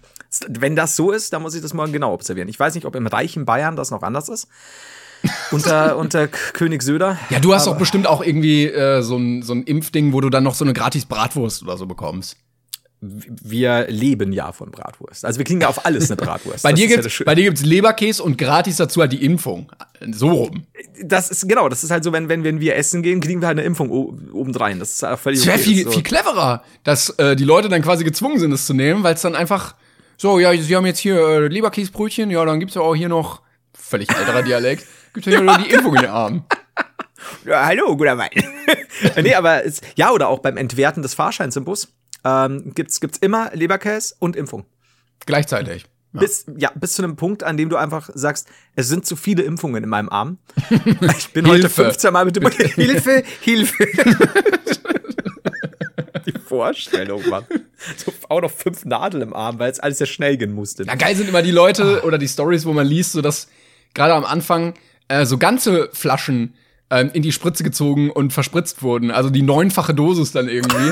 wenn 0.48 0.76
das 0.76 0.96
so 0.96 1.12
ist, 1.12 1.34
dann 1.34 1.42
muss 1.42 1.56
ich 1.56 1.62
das 1.62 1.74
morgen 1.74 1.94
genau 1.94 2.14
observieren. 2.14 2.48
Ich 2.50 2.60
weiß 2.60 2.76
nicht, 2.76 2.86
ob 2.86 2.96
im 2.96 3.08
reichen 3.08 3.46
Bayern 3.46 3.76
das 3.76 3.92
noch 3.92 4.02
anders 4.02 4.30
ist. 4.30 4.48
Unter, 5.52 5.98
unter 5.98 6.28
König 6.28 6.82
Söder. 6.82 7.18
Ja, 7.30 7.40
du 7.40 7.54
hast 7.54 7.68
doch 7.68 7.78
bestimmt 7.78 8.08
auch 8.08 8.24
irgendwie 8.24 8.66
äh, 8.66 9.02
so, 9.02 9.18
ein, 9.18 9.42
so 9.44 9.54
ein 9.54 9.64
Impfding, 9.64 10.14
wo 10.14 10.22
du 10.22 10.30
dann 10.30 10.44
noch 10.44 10.56
so 10.56 10.66
eine 10.66 10.74
Gratis-Bratwurst 10.74 11.64
oder 11.64 11.78
so 11.78 11.86
bekommst. 11.86 12.38
Wir 13.02 13.88
leben 13.88 14.34
ja 14.34 14.52
von 14.52 14.72
Bratwurst. 14.72 15.24
Also 15.24 15.38
wir 15.38 15.46
kriegen 15.46 15.62
ja 15.62 15.70
auf 15.70 15.86
alles 15.86 16.12
eine 16.12 16.18
Bratwurst. 16.22 16.64
Bei 16.64 16.74
dir, 16.74 16.88
ja 16.88 16.96
gibt's, 16.96 17.12
Schöne. 17.14 17.26
bei 17.26 17.36
dir 17.36 17.46
gibt's 17.46 17.64
Leberkäse 17.64 18.22
und 18.22 18.38
gratis 18.38 18.76
dazu 18.76 19.00
halt 19.00 19.14
die 19.14 19.24
Impfung. 19.24 19.72
So 20.12 20.30
rum. 20.30 20.66
das 21.04 21.32
ist 21.32 21.48
genau, 21.48 21.70
das 21.70 21.84
ist 21.84 21.92
halt 21.92 22.04
so, 22.04 22.12
wenn, 22.12 22.28
wenn, 22.28 22.44
wenn 22.44 22.60
wir 22.60 22.76
essen 22.76 23.02
gehen, 23.02 23.22
kriegen 23.22 23.42
wir 23.42 23.48
halt 23.48 23.58
eine 23.58 23.66
Impfung 23.66 23.90
obendrein. 23.90 24.80
Das 24.80 24.92
ist 24.92 25.04
auch 25.06 25.18
völlig 25.18 25.40
Es 25.40 25.46
wäre 25.46 25.58
okay. 25.58 25.64
viel, 25.64 25.84
so. 25.86 25.92
viel 25.92 26.04
cleverer, 26.04 26.64
dass 26.84 27.10
äh, 27.12 27.38
die 27.38 27.46
Leute 27.46 27.70
dann 27.70 27.82
quasi 27.82 28.04
gezwungen 28.04 28.40
sind, 28.40 28.52
es 28.52 28.66
zu 28.66 28.74
nehmen, 28.74 29.04
weil 29.04 29.16
es 29.16 29.22
dann 29.22 29.36
einfach 29.36 29.76
so, 30.18 30.38
ja, 30.38 30.52
sie 30.56 30.76
haben 30.76 30.86
jetzt 30.86 31.00
hier 31.00 31.16
äh, 31.16 31.48
Leberkäsebrötchen, 31.48 32.30
ja, 32.30 32.44
dann 32.44 32.60
gibt's 32.60 32.76
ja 32.76 32.82
auch 32.82 32.96
hier 32.96 33.08
noch, 33.08 33.42
völlig 33.74 34.10
alterer 34.10 34.44
Dialekt, 34.44 34.86
gibt's 35.14 35.28
ja 35.28 35.38
hier 35.38 35.42
noch 35.44 35.64
die 35.64 35.70
Impfung 35.74 35.96
in 35.96 36.02
den 36.02 36.10
Arm. 36.10 36.44
Ja, 37.46 37.66
hallo, 37.66 37.96
guter 37.96 38.18
Wein. 38.18 38.32
nee, 39.22 39.34
aber 39.34 39.64
es, 39.64 39.80
ja, 39.96 40.12
oder 40.12 40.28
auch 40.28 40.40
beim 40.40 40.58
Entwerten 40.58 41.02
des 41.02 41.14
Fahrscheins 41.14 41.56
im 41.56 41.64
Bus 41.64 41.94
ähm, 42.24 42.74
gibt's, 42.76 43.00
gibt's 43.00 43.18
immer 43.20 43.52
Leberkäse 43.54 44.16
und 44.20 44.36
Impfung. 44.36 44.66
Gleichzeitig. 45.26 45.86
Ja. 46.14 46.22
Bis, 46.22 46.46
ja, 46.58 46.72
bis 46.74 46.94
zu 46.94 47.04
einem 47.04 47.16
Punkt, 47.16 47.44
an 47.44 47.56
dem 47.56 47.70
du 47.70 47.78
einfach 47.78 48.10
sagst, 48.14 48.48
es 48.76 48.88
sind 48.88 49.06
zu 49.06 49.16
viele 49.16 49.44
Impfungen 49.44 49.84
in 49.84 49.90
meinem 49.90 50.10
Arm. 50.10 50.40
Ich 51.18 51.34
bin 51.34 51.46
heute 51.46 51.62
Hilfe. 51.62 51.84
15 51.84 52.12
Mal 52.12 52.26
mit 52.26 52.36
dem 52.36 52.50
Hilfe, 52.76 53.24
Hilfe. 53.42 53.86
Die 56.26 56.34
Vorstellung, 56.40 57.22
Mann. 57.30 57.46
So, 57.96 58.12
auch 58.28 58.42
noch 58.42 58.52
fünf 58.52 58.86
Nadeln 58.86 59.22
im 59.22 59.34
Arm, 59.36 59.60
weil 59.60 59.72
es 59.72 59.80
alles 59.80 60.00
sehr 60.00 60.08
schnell 60.08 60.38
gehen 60.38 60.54
musste. 60.54 60.84
Ja, 60.84 60.96
geil 60.96 61.16
sind 61.16 61.30
immer 61.30 61.42
die 61.42 61.52
Leute 61.52 62.04
oder 62.04 62.18
die 62.18 62.28
Stories, 62.28 62.66
wo 62.66 62.74
man 62.74 62.88
liest, 62.88 63.14
so 63.14 63.22
dass 63.22 63.48
gerade 63.94 64.14
am 64.14 64.26
Anfang 64.26 64.74
äh, 65.08 65.26
so 65.26 65.38
ganze 65.38 65.90
Flaschen 65.94 66.56
ähm, 66.90 67.12
in 67.14 67.22
die 67.22 67.32
Spritze 67.32 67.64
gezogen 67.64 68.10
und 68.10 68.34
verspritzt 68.34 68.82
wurden. 68.82 69.12
Also 69.12 69.30
die 69.30 69.42
neunfache 69.44 69.94
Dosis 69.94 70.32
dann 70.32 70.50
irgendwie. 70.50 70.92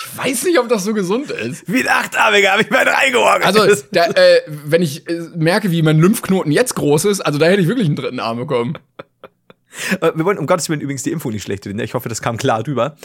Ich 0.00 0.18
weiß 0.18 0.44
nicht, 0.44 0.58
ob 0.58 0.68
das 0.68 0.84
so 0.84 0.92
gesund 0.92 1.30
ist. 1.30 1.70
Wie 1.70 1.82
ein 1.82 1.88
Achtarmiger 1.88 2.52
habe 2.52 2.62
ich 2.62 2.70
mal 2.70 2.86
reingeworfen. 2.86 3.42
Also, 3.44 3.82
da, 3.92 4.06
äh, 4.06 4.40
wenn 4.46 4.82
ich 4.82 5.08
äh, 5.08 5.28
merke, 5.36 5.70
wie 5.70 5.82
mein 5.82 5.98
Lymphknoten 5.98 6.50
jetzt 6.50 6.74
groß 6.74 7.04
ist, 7.06 7.20
also 7.20 7.38
da 7.38 7.46
hätte 7.46 7.62
ich 7.62 7.68
wirklich 7.68 7.86
einen 7.86 7.96
dritten 7.96 8.20
Arm 8.20 8.38
bekommen. 8.38 8.78
Äh, 10.00 10.12
wir 10.14 10.24
wollen 10.24 10.38
um 10.38 10.46
Gottes 10.46 10.68
Willen 10.68 10.80
übrigens 10.80 11.02
die 11.02 11.10
Info 11.10 11.30
nicht 11.30 11.42
schlecht 11.42 11.66
reden. 11.66 11.78
Ich 11.80 11.94
hoffe, 11.94 12.08
das 12.08 12.22
kam 12.22 12.36
klar 12.36 12.62
drüber. 12.62 12.96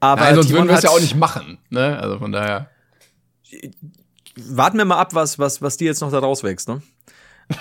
Aber 0.00 0.22
Nein, 0.22 0.34
sonst 0.34 0.48
Timon 0.48 0.62
würden 0.62 0.70
wir 0.70 0.76
es 0.76 0.84
ja 0.84 0.90
auch 0.90 1.00
nicht 1.00 1.16
machen. 1.16 1.58
Ne? 1.70 1.98
Also 1.98 2.18
von 2.18 2.32
daher. 2.32 2.70
warten 4.36 4.78
wir 4.78 4.84
mal 4.84 4.98
ab, 4.98 5.14
was, 5.14 5.38
was, 5.38 5.62
was 5.62 5.76
dir 5.76 5.86
jetzt 5.86 6.00
noch 6.00 6.10
da 6.10 6.18
rauswächst, 6.18 6.68
ne? 6.68 6.82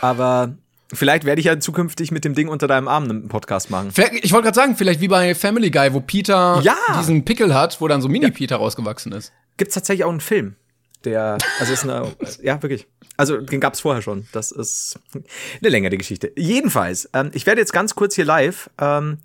Aber 0.02 0.56
vielleicht 0.93 1.26
werde 1.26 1.39
ich 1.39 1.45
ja 1.45 1.60
zukünftig 1.60 2.12
mit 2.12 2.23
dem 2.26 2.34
Ding 2.36 2.47
unter 2.47 2.67
deinem 2.67 2.88
Arm 2.88 3.04
einen 3.06 3.28
Podcast 3.28 3.69
machen. 3.69 3.91
Vielleicht, 3.91 4.23
ich 4.23 4.32
wollte 4.32 4.45
gerade 4.45 4.56
sagen, 4.56 4.76
vielleicht 4.76 5.02
wie 5.02 5.08
bei 5.08 5.36
Family 5.36 5.69
Guy, 5.71 5.93
wo 5.93 6.00
Peter 6.00 6.60
Ja. 6.63 6.76
diesen 7.00 7.26
Pickel 7.26 7.54
hat, 7.54 7.80
wo 7.82 7.88
dann 7.88 8.02
so 8.02 8.08
Mini-Peter 8.10 8.56
rausgewachsen 8.58 9.12
ist. 9.12 9.32
Gibt's 9.58 9.73
tatsächlich 9.73 10.06
auch 10.06 10.12
einen 10.12 10.21
Film, 10.21 10.56
der, 11.04 11.38
also 11.60 11.73
ist 11.73 11.84
eine, 11.84 12.12
ja, 12.41 12.62
wirklich. 12.62 12.88
Also, 13.19 13.38
den 13.38 13.60
gab's 13.60 13.80
vorher 13.82 14.04
schon. 14.04 14.28
Das 14.32 14.52
ist 14.52 15.00
eine 15.13 15.69
längere 15.69 15.97
Geschichte. 15.97 16.32
Jedenfalls, 16.36 17.10
ähm, 17.13 17.32
ich 17.34 17.45
werde 17.47 17.62
jetzt 17.62 17.73
ganz 17.73 17.95
kurz 17.95 18.13
hier 18.15 18.26
live 18.26 18.69
ähm, 18.80 19.17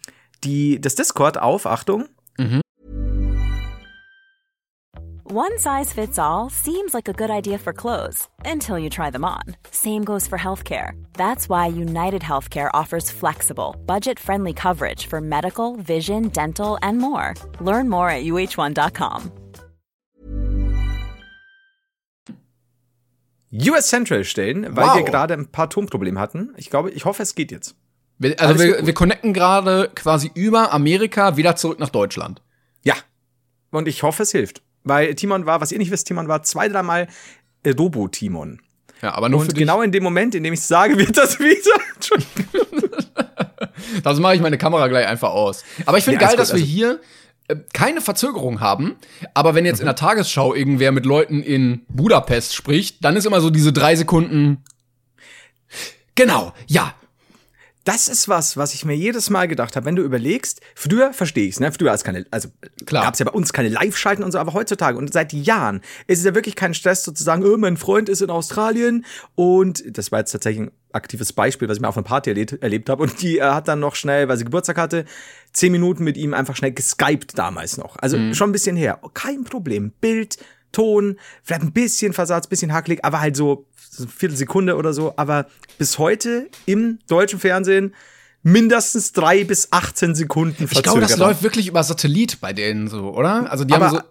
die, 0.44 0.80
das 0.80 0.94
Discord 0.94 1.36
auf, 1.38 1.66
Achtung, 1.66 2.08
One 5.34 5.56
size 5.58 5.94
fits 5.94 6.18
all 6.18 6.50
seems 6.50 6.92
like 6.92 7.08
a 7.08 7.14
good 7.14 7.30
idea 7.30 7.56
for 7.56 7.72
clothes 7.72 8.28
until 8.44 8.78
you 8.78 8.90
try 8.90 9.08
them 9.10 9.24
on. 9.24 9.40
Same 9.70 10.04
goes 10.04 10.26
for 10.26 10.36
healthcare. 10.38 10.92
That's 11.14 11.48
why 11.48 11.68
United 11.68 12.20
Healthcare 12.20 12.68
offers 12.74 13.10
flexible, 13.10 13.74
budget 13.86 14.18
friendly 14.20 14.52
coverage 14.52 15.06
for 15.06 15.22
medical, 15.22 15.76
vision, 15.76 16.28
dental, 16.28 16.76
and 16.82 16.98
more. 16.98 17.32
Learn 17.62 17.88
more 17.88 18.10
at 18.10 18.24
uh1.com. 18.24 19.32
US 23.52 23.88
Central 23.88 24.24
stellen, 24.24 24.64
weil 24.76 24.86
Wow. 24.86 24.96
wir 24.96 25.02
gerade 25.04 25.32
ein 25.32 25.46
paar 25.50 25.70
Tonprobleme 25.70 26.20
hatten. 26.20 26.52
Ich 26.58 26.68
glaube, 26.68 26.90
ich 26.90 27.06
hoffe, 27.06 27.22
es 27.22 27.34
geht 27.34 27.50
jetzt. 27.50 27.74
Wir, 28.18 28.38
also 28.38 28.44
Alles 28.54 28.62
wir, 28.62 28.76
gut. 28.76 28.86
wir 28.86 28.92
connecten 28.94 29.32
gerade 29.32 29.90
quasi 29.94 30.30
über 30.34 30.72
Amerika 30.74 31.38
wieder 31.38 31.56
zurück 31.56 31.78
nach 31.80 31.88
Deutschland. 31.88 32.42
Ja. 32.82 32.96
Und 33.70 33.88
ich 33.88 34.02
hoffe, 34.02 34.24
es 34.24 34.32
hilft. 34.32 34.60
Weil 34.84 35.14
Timon 35.14 35.46
war, 35.46 35.60
was 35.60 35.72
ihr 35.72 35.78
nicht 35.78 35.90
wisst, 35.90 36.06
Timon 36.08 36.28
war 36.28 36.42
zwei, 36.42 36.68
dreimal 36.68 37.08
Robo-Timon. 37.66 38.60
Ja, 39.00 39.14
aber 39.14 39.28
nur 39.28 39.40
für 39.40 39.48
Und 39.48 39.54
genau 39.56 39.82
in 39.82 39.90
dem 39.92 40.02
Moment, 40.02 40.34
in 40.34 40.42
dem 40.44 40.52
ich 40.54 40.60
es 40.60 40.68
sage, 40.68 40.96
wird 40.98 41.16
das 41.16 41.38
wieder. 41.40 41.80
Das 44.02 44.18
mache 44.20 44.34
ich 44.34 44.40
meine 44.40 44.58
Kamera 44.58 44.88
gleich 44.88 45.06
einfach 45.06 45.30
aus. 45.30 45.64
Aber 45.86 45.98
ich 45.98 46.04
finde 46.04 46.18
Nee, 46.18 46.24
geil, 46.26 46.36
dass 46.36 46.50
gut, 46.50 46.58
wir 46.58 46.62
also- 46.64 46.72
hier 46.72 47.00
äh, 47.48 47.56
keine 47.72 48.00
Verzögerung 48.00 48.60
haben. 48.60 48.96
Aber 49.34 49.54
wenn 49.54 49.64
jetzt 49.66 49.78
Mhm. 49.78 49.82
in 49.82 49.86
der 49.86 49.96
Tagesschau 49.96 50.54
irgendwer 50.54 50.92
mit 50.92 51.04
Leuten 51.04 51.42
in 51.42 51.82
Budapest 51.88 52.54
spricht, 52.54 53.04
dann 53.04 53.16
ist 53.16 53.26
immer 53.26 53.40
so 53.40 53.50
diese 53.50 53.72
drei 53.72 53.96
Sekunden. 53.96 54.62
Genau, 56.14 56.52
ja. 56.66 56.94
Das 57.84 58.08
ist 58.08 58.28
was, 58.28 58.56
was 58.56 58.74
ich 58.74 58.84
mir 58.84 58.94
jedes 58.94 59.30
Mal 59.30 59.48
gedacht 59.48 59.76
habe, 59.76 59.86
wenn 59.86 59.96
du 59.96 60.02
überlegst, 60.02 60.60
früher 60.74 61.12
verstehe 61.12 61.46
ich 61.46 61.54
es, 61.54 61.60
ne? 61.60 61.72
Früher 61.72 61.90
als 61.90 62.04
keine, 62.04 62.26
also 62.30 62.48
gab 62.86 63.14
es 63.14 63.20
ja 63.20 63.26
bei 63.26 63.32
uns 63.32 63.52
keine 63.52 63.68
Live-Schalten 63.68 64.22
und 64.22 64.32
so, 64.32 64.38
aber 64.38 64.52
heutzutage 64.52 64.96
und 64.96 65.12
seit 65.12 65.32
Jahren 65.32 65.80
ist 66.06 66.20
es 66.20 66.24
ja 66.24 66.34
wirklich 66.34 66.54
kein 66.54 66.74
Stress 66.74 67.02
sozusagen, 67.04 67.44
oh, 67.44 67.56
mein 67.56 67.76
Freund 67.76 68.08
ist 68.08 68.22
in 68.22 68.30
Australien 68.30 69.04
und 69.34 69.82
das 69.96 70.12
war 70.12 70.20
jetzt 70.20 70.32
tatsächlich 70.32 70.68
ein 70.68 70.72
aktives 70.92 71.32
Beispiel, 71.32 71.68
was 71.68 71.78
ich 71.78 71.80
mir 71.80 71.88
auf 71.88 71.96
einer 71.96 72.04
Party 72.04 72.30
erlebt, 72.30 72.62
erlebt 72.62 72.88
habe 72.88 73.02
und 73.02 73.20
die 73.22 73.38
äh, 73.38 73.42
hat 73.42 73.68
dann 73.68 73.80
noch 73.80 73.96
schnell, 73.96 74.28
weil 74.28 74.36
sie 74.36 74.44
Geburtstag 74.44 74.78
hatte, 74.78 75.04
zehn 75.52 75.72
Minuten 75.72 76.04
mit 76.04 76.16
ihm 76.16 76.34
einfach 76.34 76.56
schnell 76.56 76.72
geskypt 76.72 77.36
damals 77.38 77.76
noch. 77.76 77.96
Also 77.98 78.16
schon 78.32 78.50
ein 78.50 78.52
bisschen 78.52 78.76
her. 78.76 79.00
Kein 79.14 79.44
Problem. 79.44 79.92
Bild, 80.00 80.38
Ton, 80.72 81.18
vielleicht 81.42 81.62
ein 81.62 81.72
bisschen 81.72 82.12
Versatz, 82.12 82.46
bisschen 82.46 82.72
hakelig, 82.72 83.04
aber 83.04 83.20
halt 83.20 83.36
so, 83.36 83.66
so 83.94 84.04
eine 84.04 84.12
Viertelsekunde 84.12 84.76
oder 84.76 84.92
so. 84.92 85.14
Aber 85.16 85.46
bis 85.78 85.98
heute 85.98 86.48
im 86.66 86.98
deutschen 87.08 87.38
Fernsehen 87.38 87.94
mindestens 88.42 89.12
drei 89.12 89.44
bis 89.44 89.68
18 89.70 90.14
Sekunden 90.14 90.64
Ich 90.70 90.82
glaube, 90.82 91.00
das 91.00 91.16
läuft 91.16 91.42
wirklich 91.42 91.68
über 91.68 91.82
Satellit 91.84 92.40
bei 92.40 92.52
denen 92.52 92.88
so, 92.88 93.10
oder? 93.14 93.50
Also 93.50 93.64
die 93.64 93.74
aber, 93.74 93.86
haben 93.88 93.96
so. 93.98 94.02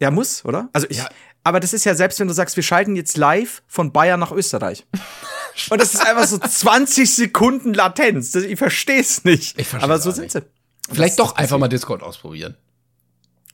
Ja, 0.00 0.10
muss, 0.10 0.44
oder? 0.44 0.68
Also 0.72 0.86
ich, 0.90 0.98
Ja. 0.98 1.08
aber 1.42 1.58
das 1.58 1.72
ist 1.72 1.84
ja 1.84 1.94
selbst, 1.94 2.20
wenn 2.20 2.28
du 2.28 2.34
sagst, 2.34 2.54
wir 2.56 2.62
schalten 2.62 2.94
jetzt 2.94 3.16
live 3.16 3.62
von 3.66 3.92
Bayern 3.92 4.20
nach 4.20 4.30
Österreich. 4.30 4.86
Und 5.70 5.80
das 5.80 5.94
ist 5.94 6.06
einfach 6.06 6.26
so 6.26 6.38
20 6.38 7.12
Sekunden 7.12 7.74
Latenz. 7.74 8.30
Das, 8.30 8.44
ich 8.44 8.58
verstehe 8.58 9.00
es 9.00 9.24
nicht. 9.24 9.58
Ich 9.58 9.74
aber 9.74 9.98
so 9.98 10.12
sind 10.12 10.24
nicht. 10.24 10.32
sie. 10.32 10.42
Vielleicht 10.92 11.18
das- 11.18 11.26
doch 11.28 11.36
einfach 11.36 11.58
mal 11.58 11.66
Discord 11.68 12.02
ausprobieren. 12.04 12.56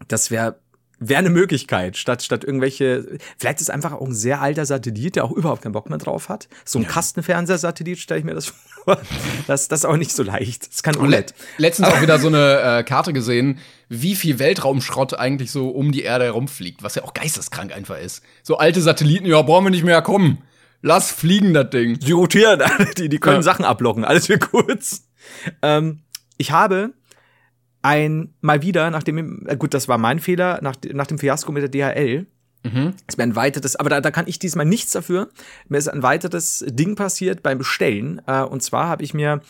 Das 0.08 0.30
wäre 0.30 0.58
wäre 0.98 1.18
eine 1.18 1.30
Möglichkeit, 1.30 1.96
statt, 1.96 2.22
statt 2.22 2.44
irgendwelche, 2.44 3.18
vielleicht 3.38 3.60
ist 3.60 3.70
einfach 3.70 3.92
auch 3.92 4.06
ein 4.06 4.14
sehr 4.14 4.40
alter 4.40 4.64
Satellit, 4.64 5.16
der 5.16 5.24
auch 5.24 5.32
überhaupt 5.32 5.62
keinen 5.62 5.72
Bock 5.72 5.88
mehr 5.88 5.98
drauf 5.98 6.28
hat. 6.28 6.48
So 6.64 6.78
ein 6.78 6.86
Kastenfernsehsatellit 6.86 7.98
stelle 7.98 8.20
ich 8.20 8.24
mir 8.24 8.34
das 8.34 8.46
vor. 8.84 9.00
Das, 9.46 9.68
das 9.68 9.80
ist 9.80 9.84
auch 9.84 9.96
nicht 9.96 10.12
so 10.12 10.22
leicht. 10.22 10.72
Das 10.72 10.82
kann 10.82 10.96
OLED. 10.96 11.34
letztens 11.58 11.88
auch 11.88 12.00
wieder 12.00 12.18
so 12.18 12.28
eine 12.28 12.78
äh, 12.78 12.82
Karte 12.84 13.12
gesehen, 13.12 13.58
wie 13.88 14.14
viel 14.14 14.38
Weltraumschrott 14.38 15.14
eigentlich 15.18 15.50
so 15.50 15.68
um 15.68 15.92
die 15.92 16.02
Erde 16.02 16.24
herumfliegt, 16.26 16.82
was 16.82 16.94
ja 16.94 17.02
auch 17.04 17.14
geisteskrank 17.14 17.72
einfach 17.74 17.98
ist. 17.98 18.22
So 18.42 18.56
alte 18.58 18.80
Satelliten, 18.80 19.26
ja, 19.26 19.40
brauchen 19.42 19.64
wir 19.64 19.70
nicht 19.70 19.84
mehr, 19.84 20.00
komm, 20.02 20.38
lass 20.82 21.10
fliegen 21.10 21.54
das 21.54 21.70
Ding. 21.70 21.98
Die 21.98 22.12
rotieren, 22.12 22.62
die, 22.98 23.08
die 23.08 23.18
können 23.18 23.36
Ja. 23.36 23.42
Sachen 23.42 23.64
ablocken, 23.64 24.04
alles 24.04 24.26
für 24.26 24.38
kurz. 24.38 25.04
Ähm, 25.62 26.00
ich 26.36 26.50
habe 26.50 26.92
ein, 27.84 28.34
mal 28.40 28.62
wieder, 28.62 28.90
nachdem, 28.90 29.46
äh, 29.46 29.56
gut, 29.56 29.74
das 29.74 29.88
war 29.88 29.98
mein 29.98 30.18
Fehler, 30.18 30.58
nach, 30.62 30.76
nach 30.92 31.06
dem 31.06 31.18
Fiasko 31.18 31.52
mit 31.52 31.62
der 31.62 31.68
DHL, 31.68 32.26
ist 33.06 33.18
mir 33.18 33.24
ein 33.24 33.36
weiteres, 33.36 33.76
aber 33.76 33.90
da, 33.90 34.00
da 34.00 34.10
kann 34.10 34.26
ich 34.26 34.38
diesmal 34.38 34.64
nichts 34.64 34.92
dafür. 34.92 35.28
Mir 35.68 35.76
ist 35.76 35.88
ein 35.88 36.02
weiteres 36.02 36.64
Ding 36.66 36.96
passiert 36.96 37.42
beim 37.42 37.58
Bestellen. 37.58 38.22
Äh, 38.26 38.40
und 38.40 38.62
zwar 38.62 38.88
habe 38.88 39.02
ich 39.02 39.12
mir, 39.12 39.42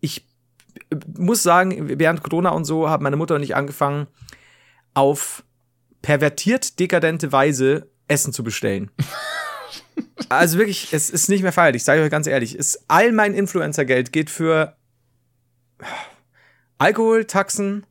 ich 0.00 0.26
äh, 0.90 0.96
muss 1.16 1.42
sagen, 1.42 1.98
während 1.98 2.22
Corona 2.22 2.50
und 2.50 2.66
so 2.66 2.90
hat 2.90 3.00
meine 3.00 3.16
Mutter 3.16 3.36
und 3.36 3.42
ich 3.42 3.56
angefangen, 3.56 4.06
auf 4.92 5.44
pervertiert 6.02 6.78
dekadente 6.78 7.32
Weise 7.32 7.90
Essen 8.06 8.32
zu 8.32 8.44
bestellen. 8.44 8.90
Also 10.28 10.56
wirklich, 10.56 10.92
es 10.92 11.10
ist 11.10 11.28
nicht 11.28 11.42
mehr 11.42 11.52
feierlich, 11.52 11.80
ich 11.80 11.84
sage 11.84 12.00
euch 12.00 12.10
ganz 12.10 12.26
ehrlich. 12.26 12.58
Es, 12.58 12.84
all 12.88 13.12
mein 13.12 13.34
Influencer-Geld 13.34 14.12
geht 14.12 14.30
für 14.30 14.76
Alkohol, 16.82 17.24
Taxen, 17.24 17.86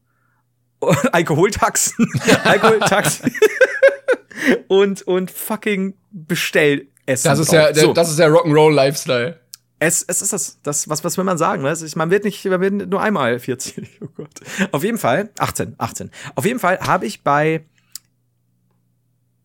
Alkoholtaxen, 1.12 2.08
Alkoholtaxen 2.44 3.32
und, 4.68 5.02
und 5.04 5.32
fucking 5.32 5.94
Bestellessen. 6.12 6.88
Das 7.06 7.40
ist 7.40 7.52
ja, 7.52 7.72
der, 7.72 7.84
So. 7.84 7.94
das 7.94 8.10
ist 8.10 8.20
der 8.20 8.30
Rock'n'Roll 8.30 8.74
Lifestyle. 8.74 9.40
Es, 9.80 10.04
es 10.08 10.22
ist 10.22 10.32
das. 10.34 10.60
das 10.62 10.90
was, 10.90 11.04
was 11.04 11.18
will 11.18 11.24
man 11.24 11.40
sagen? 11.40 11.64
Ne? 11.64 11.76
Man 11.96 12.12
wird 12.12 12.24
nicht, 12.24 12.46
man 12.46 12.62
wird 12.62 12.88
nur 12.90 13.02
einmal 13.02 13.40
40. 13.40 14.00
Oh 14.02 14.08
Gott. 14.16 14.30
Auf 14.72 14.84
jeden 14.84 15.00
Fall, 15.00 15.30
18, 15.40 15.76
18. 15.78 16.12
Auf 16.36 16.46
jeden 16.46 16.60
Fall 16.60 16.80
habe 16.82 17.08
ich 17.08 17.24
bei, 17.24 17.66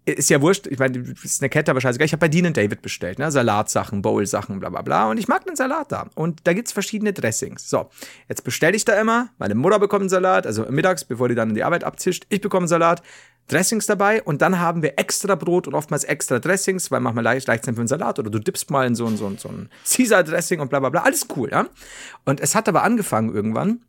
ist 0.06 0.30
ja 0.30 0.40
wurscht, 0.40 0.68
ich 0.68 0.78
meine, 0.78 0.98
ist 0.98 1.42
eine 1.42 1.48
Kette 1.48 1.74
wahrscheinlich, 1.74 2.00
ich 2.00 2.12
habe 2.12 2.20
bei 2.20 2.28
Dean 2.28 2.52
David 2.52 2.80
bestellt, 2.80 3.18
ne? 3.18 3.32
Salatsachen, 3.32 4.02
Bowl-Sachen, 4.02 4.60
bla 4.60 4.70
bla 4.70 4.82
bla. 4.82 5.10
Und 5.10 5.18
ich 5.18 5.26
mag 5.26 5.44
den 5.44 5.56
Salat 5.56 5.90
da. 5.90 6.08
Und 6.14 6.40
da 6.44 6.52
gibt's 6.52 6.72
verschiedene 6.72 7.12
Dressings. 7.12 7.68
So, 7.68 7.90
jetzt 8.28 8.44
bestelle 8.44 8.76
ich 8.76 8.84
da 8.84 8.98
immer, 9.00 9.30
meine 9.38 9.56
Mutter 9.56 9.80
bekommt 9.80 10.02
einen 10.02 10.08
Salat, 10.08 10.46
also 10.46 10.64
mittags, 10.70 11.04
bevor 11.04 11.28
die 11.28 11.34
dann 11.34 11.48
in 11.48 11.54
die 11.56 11.64
Arbeit 11.64 11.82
abzischt, 11.82 12.24
ich 12.28 12.40
bekomme 12.40 12.64
einen 12.64 12.68
Salat, 12.68 13.02
Dressings 13.48 13.86
dabei 13.86 14.22
und 14.22 14.42
dann 14.42 14.58
haben 14.58 14.82
wir 14.82 14.98
extra 14.98 15.36
Brot 15.36 15.68
und 15.68 15.74
oftmals 15.74 16.02
extra 16.02 16.40
Dressings, 16.40 16.90
weil 16.90 17.00
manchmal 17.00 17.22
leicht, 17.22 17.46
leicht 17.46 17.64
sind 17.64 17.74
für 17.74 17.80
einen 17.80 17.88
Salat 17.88 18.18
oder 18.18 18.30
du 18.30 18.40
dippst 18.40 18.70
mal 18.70 18.86
in 18.86 18.96
so 18.96 19.06
so 19.10 19.32
so 19.36 19.48
ein 19.48 19.70
Caesar-Dressing 19.84 20.58
und 20.58 20.68
bla 20.68 20.80
bla 20.80 20.88
bla. 20.88 21.02
Alles 21.02 21.26
cool, 21.36 21.50
ja. 21.50 21.66
Und 22.24 22.40
es 22.40 22.56
hat 22.56 22.68
aber 22.68 22.82
angefangen 22.82 23.32
irgendwann, 23.32 23.82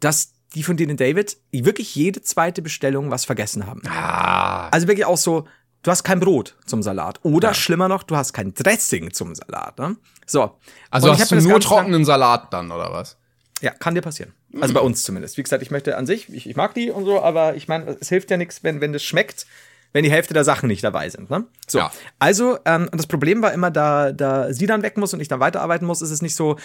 dass 0.00 0.35
die 0.56 0.62
von 0.62 0.78
denen 0.78 0.96
David 0.96 1.36
wirklich 1.52 1.94
jede 1.94 2.22
zweite 2.22 2.62
Bestellung 2.62 3.10
was 3.10 3.26
vergessen 3.26 3.66
haben. 3.66 3.82
Ah. 3.86 4.70
Also 4.70 4.88
wirklich 4.88 5.04
auch 5.04 5.18
so, 5.18 5.46
du 5.82 5.90
hast 5.90 6.02
kein 6.02 6.18
Brot 6.18 6.56
zum 6.64 6.82
Salat. 6.82 7.20
Oder 7.22 7.52
schlimmer 7.52 7.88
noch, 7.88 8.02
du 8.02 8.16
hast 8.16 8.32
kein 8.32 8.54
Dressing 8.54 9.12
zum 9.12 9.34
Salat. 9.34 9.78
Ne? 9.78 9.96
So. 10.24 10.56
Also 10.90 11.08
Und 11.08 11.16
ich 11.16 11.20
hast 11.20 11.30
du 11.30 11.40
nur 11.42 11.60
trockenen 11.60 12.06
Salat 12.06 12.54
dann, 12.54 12.72
oder 12.72 12.90
was? 12.90 13.18
Ja, 13.60 13.72
kann 13.72 13.94
dir 13.94 14.00
passieren. 14.00 14.32
Also 14.58 14.72
bei 14.72 14.80
uns 14.80 15.02
zumindest. 15.02 15.36
Wie 15.36 15.42
gesagt, 15.42 15.62
ich 15.62 15.70
möchte 15.70 15.98
an 15.98 16.06
sich, 16.06 16.32
ich, 16.32 16.48
ich 16.48 16.56
mag 16.56 16.72
die 16.72 16.90
und 16.90 17.04
so, 17.04 17.20
aber 17.20 17.54
ich 17.54 17.68
meine, 17.68 17.94
es 18.00 18.08
hilft 18.08 18.30
ja 18.30 18.38
nichts, 18.38 18.64
wenn, 18.64 18.80
wenn 18.80 18.94
das 18.94 19.02
schmeckt, 19.02 19.46
wenn 19.92 20.04
die 20.04 20.10
Hälfte 20.10 20.32
der 20.32 20.44
Sachen 20.44 20.68
nicht 20.68 20.82
dabei 20.82 21.10
sind. 21.10 21.28
Ne? 21.28 21.44
So. 21.66 21.78
Ja. 21.78 21.92
Also, 22.18 22.58
ähm, 22.64 22.88
und 22.90 22.96
das 22.96 23.06
Problem 23.06 23.42
war 23.42 23.52
immer, 23.52 23.70
da, 23.70 24.12
da 24.12 24.54
sie 24.54 24.66
dann 24.66 24.82
weg 24.82 24.96
muss 24.96 25.12
und 25.12 25.20
ich 25.20 25.28
dann 25.28 25.40
weiterarbeiten 25.40 25.86
muss, 25.86 26.00
ist 26.00 26.10
es 26.10 26.22
nicht 26.22 26.34
so, 26.34 26.56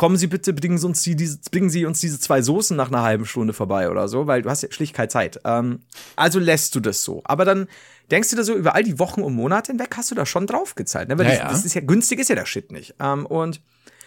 kommen 0.00 0.16
Sie 0.16 0.28
bitte, 0.28 0.54
bringen 0.54 0.78
Sie 0.78 0.86
uns, 0.86 1.02
die, 1.02 1.14
diese, 1.14 1.40
bringen 1.50 1.68
Sie 1.68 1.84
uns 1.84 2.00
diese 2.00 2.18
zwei 2.18 2.40
Soßen 2.40 2.74
nach 2.74 2.88
einer 2.88 3.02
halben 3.02 3.26
Stunde 3.26 3.52
vorbei 3.52 3.90
oder 3.90 4.08
so, 4.08 4.26
weil 4.26 4.40
du 4.40 4.48
hast 4.48 4.62
ja 4.62 4.72
schlicht 4.72 4.94
keine 4.94 5.08
Zeit. 5.08 5.38
Ähm, 5.44 5.80
also 6.16 6.38
lässt 6.38 6.74
du 6.74 6.80
das 6.80 7.04
so. 7.04 7.20
Aber 7.24 7.44
dann 7.44 7.68
denkst 8.10 8.30
du 8.30 8.36
da 8.36 8.42
so, 8.42 8.54
über 8.54 8.74
all 8.74 8.82
die 8.82 8.98
Wochen 8.98 9.20
und 9.20 9.34
Monate 9.34 9.72
hinweg 9.72 9.94
hast 9.98 10.10
du 10.10 10.14
da 10.14 10.24
schon 10.24 10.46
drauf 10.46 10.74
gezahlt. 10.74 11.10
Ne? 11.10 11.18
Weil 11.18 11.26
Ja, 11.26 11.32
das, 11.32 11.38
ja. 11.40 11.48
das 11.50 11.64
ist 11.66 11.74
ja 11.74 11.82
günstig, 11.82 12.18
ist 12.18 12.30
ja 12.30 12.34
der 12.34 12.46
Shit 12.46 12.72
nicht. 12.72 12.94
Ähm, 12.98 13.26
und 13.26 13.60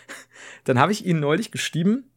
dann 0.63 0.79
habe 0.79 0.91
ich 0.91 1.05
ihnen 1.05 1.19
neulich 1.19 1.51
geschrieben, 1.51 2.09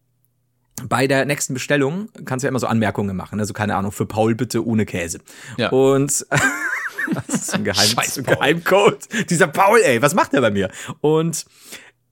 bei 0.89 1.07
der 1.07 1.27
nächsten 1.27 1.53
Bestellung 1.53 2.09
kannst 2.25 2.45
du 2.45 2.47
ja 2.47 2.49
immer 2.49 2.61
so 2.61 2.69
Anmerkungen 2.69 3.15
machen, 3.15 3.41
also 3.41 3.53
keine 3.53 3.77
Ahnung, 3.77 3.93
für 3.93 4.07
Paul 4.07 4.35
bitte 4.35 4.67
ohne 4.67 4.87
Käse. 4.87 5.19
Ja. 5.59 5.69
Und 5.69 6.27
das 7.13 7.29
ist 7.29 7.55
ein, 7.55 7.65
Geheim, 7.65 7.89
Scheiß 7.91 8.17
ein. 8.21 8.25
Geheimcode. 8.25 9.07
Dieser 9.29 9.49
Paul, 9.49 9.81
ey, 9.83 10.01
was 10.01 10.15
macht 10.15 10.33
der 10.33 10.41
bei 10.41 10.51
mir? 10.51 10.71
Und 11.03 11.45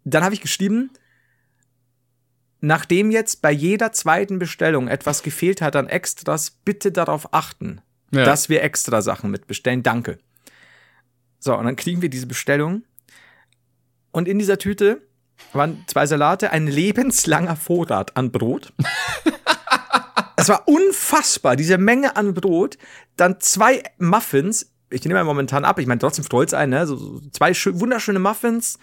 dann 0.05 0.23
habe 0.23 0.35
ich 0.35 0.43
geschrieben, 0.43 0.91
nachdem 2.67 3.11
jetzt 3.11 3.43
bei 3.43 3.51
jeder 3.51 3.93
zweiten 3.93 4.39
Bestellung 4.39 4.89
etwas 4.89 5.23
gefehlt 5.23 5.61
hat 5.63 5.77
an 5.77 5.89
Extras, 5.89 6.51
bitte 6.51 6.93
darauf 6.93 7.33
achten, 7.35 7.81
Ja. 8.11 8.25
dass 8.25 8.49
wir 8.49 8.63
extra 8.63 9.03
Sachen 9.03 9.31
mitbestellen. 9.31 9.83
Danke. 9.83 10.19
So, 11.39 11.55
und 11.57 11.65
dann 11.67 11.77
kriegen 11.77 12.01
wir 12.03 12.09
diese 12.09 12.27
Bestellung. 12.27 12.85
Und 14.13 14.29
in 14.29 14.39
dieser 14.39 14.59
Tüte 14.59 15.03
waren 15.53 15.85
zwei 15.89 16.07
Salate, 16.07 16.53
ein 16.53 16.67
lebenslanger 16.67 17.57
Vorrat 17.57 18.17
an 18.17 18.31
Brot. 18.33 18.73
Es 20.37 20.49
war 20.49 20.69
unfassbar, 20.69 21.57
diese 21.57 21.79
Menge 21.79 22.17
an 22.17 22.35
Brot. 22.35 22.77
Dann 23.17 23.41
zwei 23.41 23.83
Muffins. 23.99 24.71
Ich 24.91 25.03
nehme 25.05 25.19
ja 25.19 25.25
momentan 25.25 25.65
ab, 25.65 25.79
ich 25.79 25.87
meine 25.87 26.01
trotzdem 26.01 26.25
stolz 26.25 26.53
ein, 26.53 26.71
ne? 26.71 26.87
So, 26.87 26.97
so 26.97 27.21
zwei 27.33 27.53
schö- 27.53 27.79
wunderschöne 27.81 28.19
Muffins. 28.19 28.79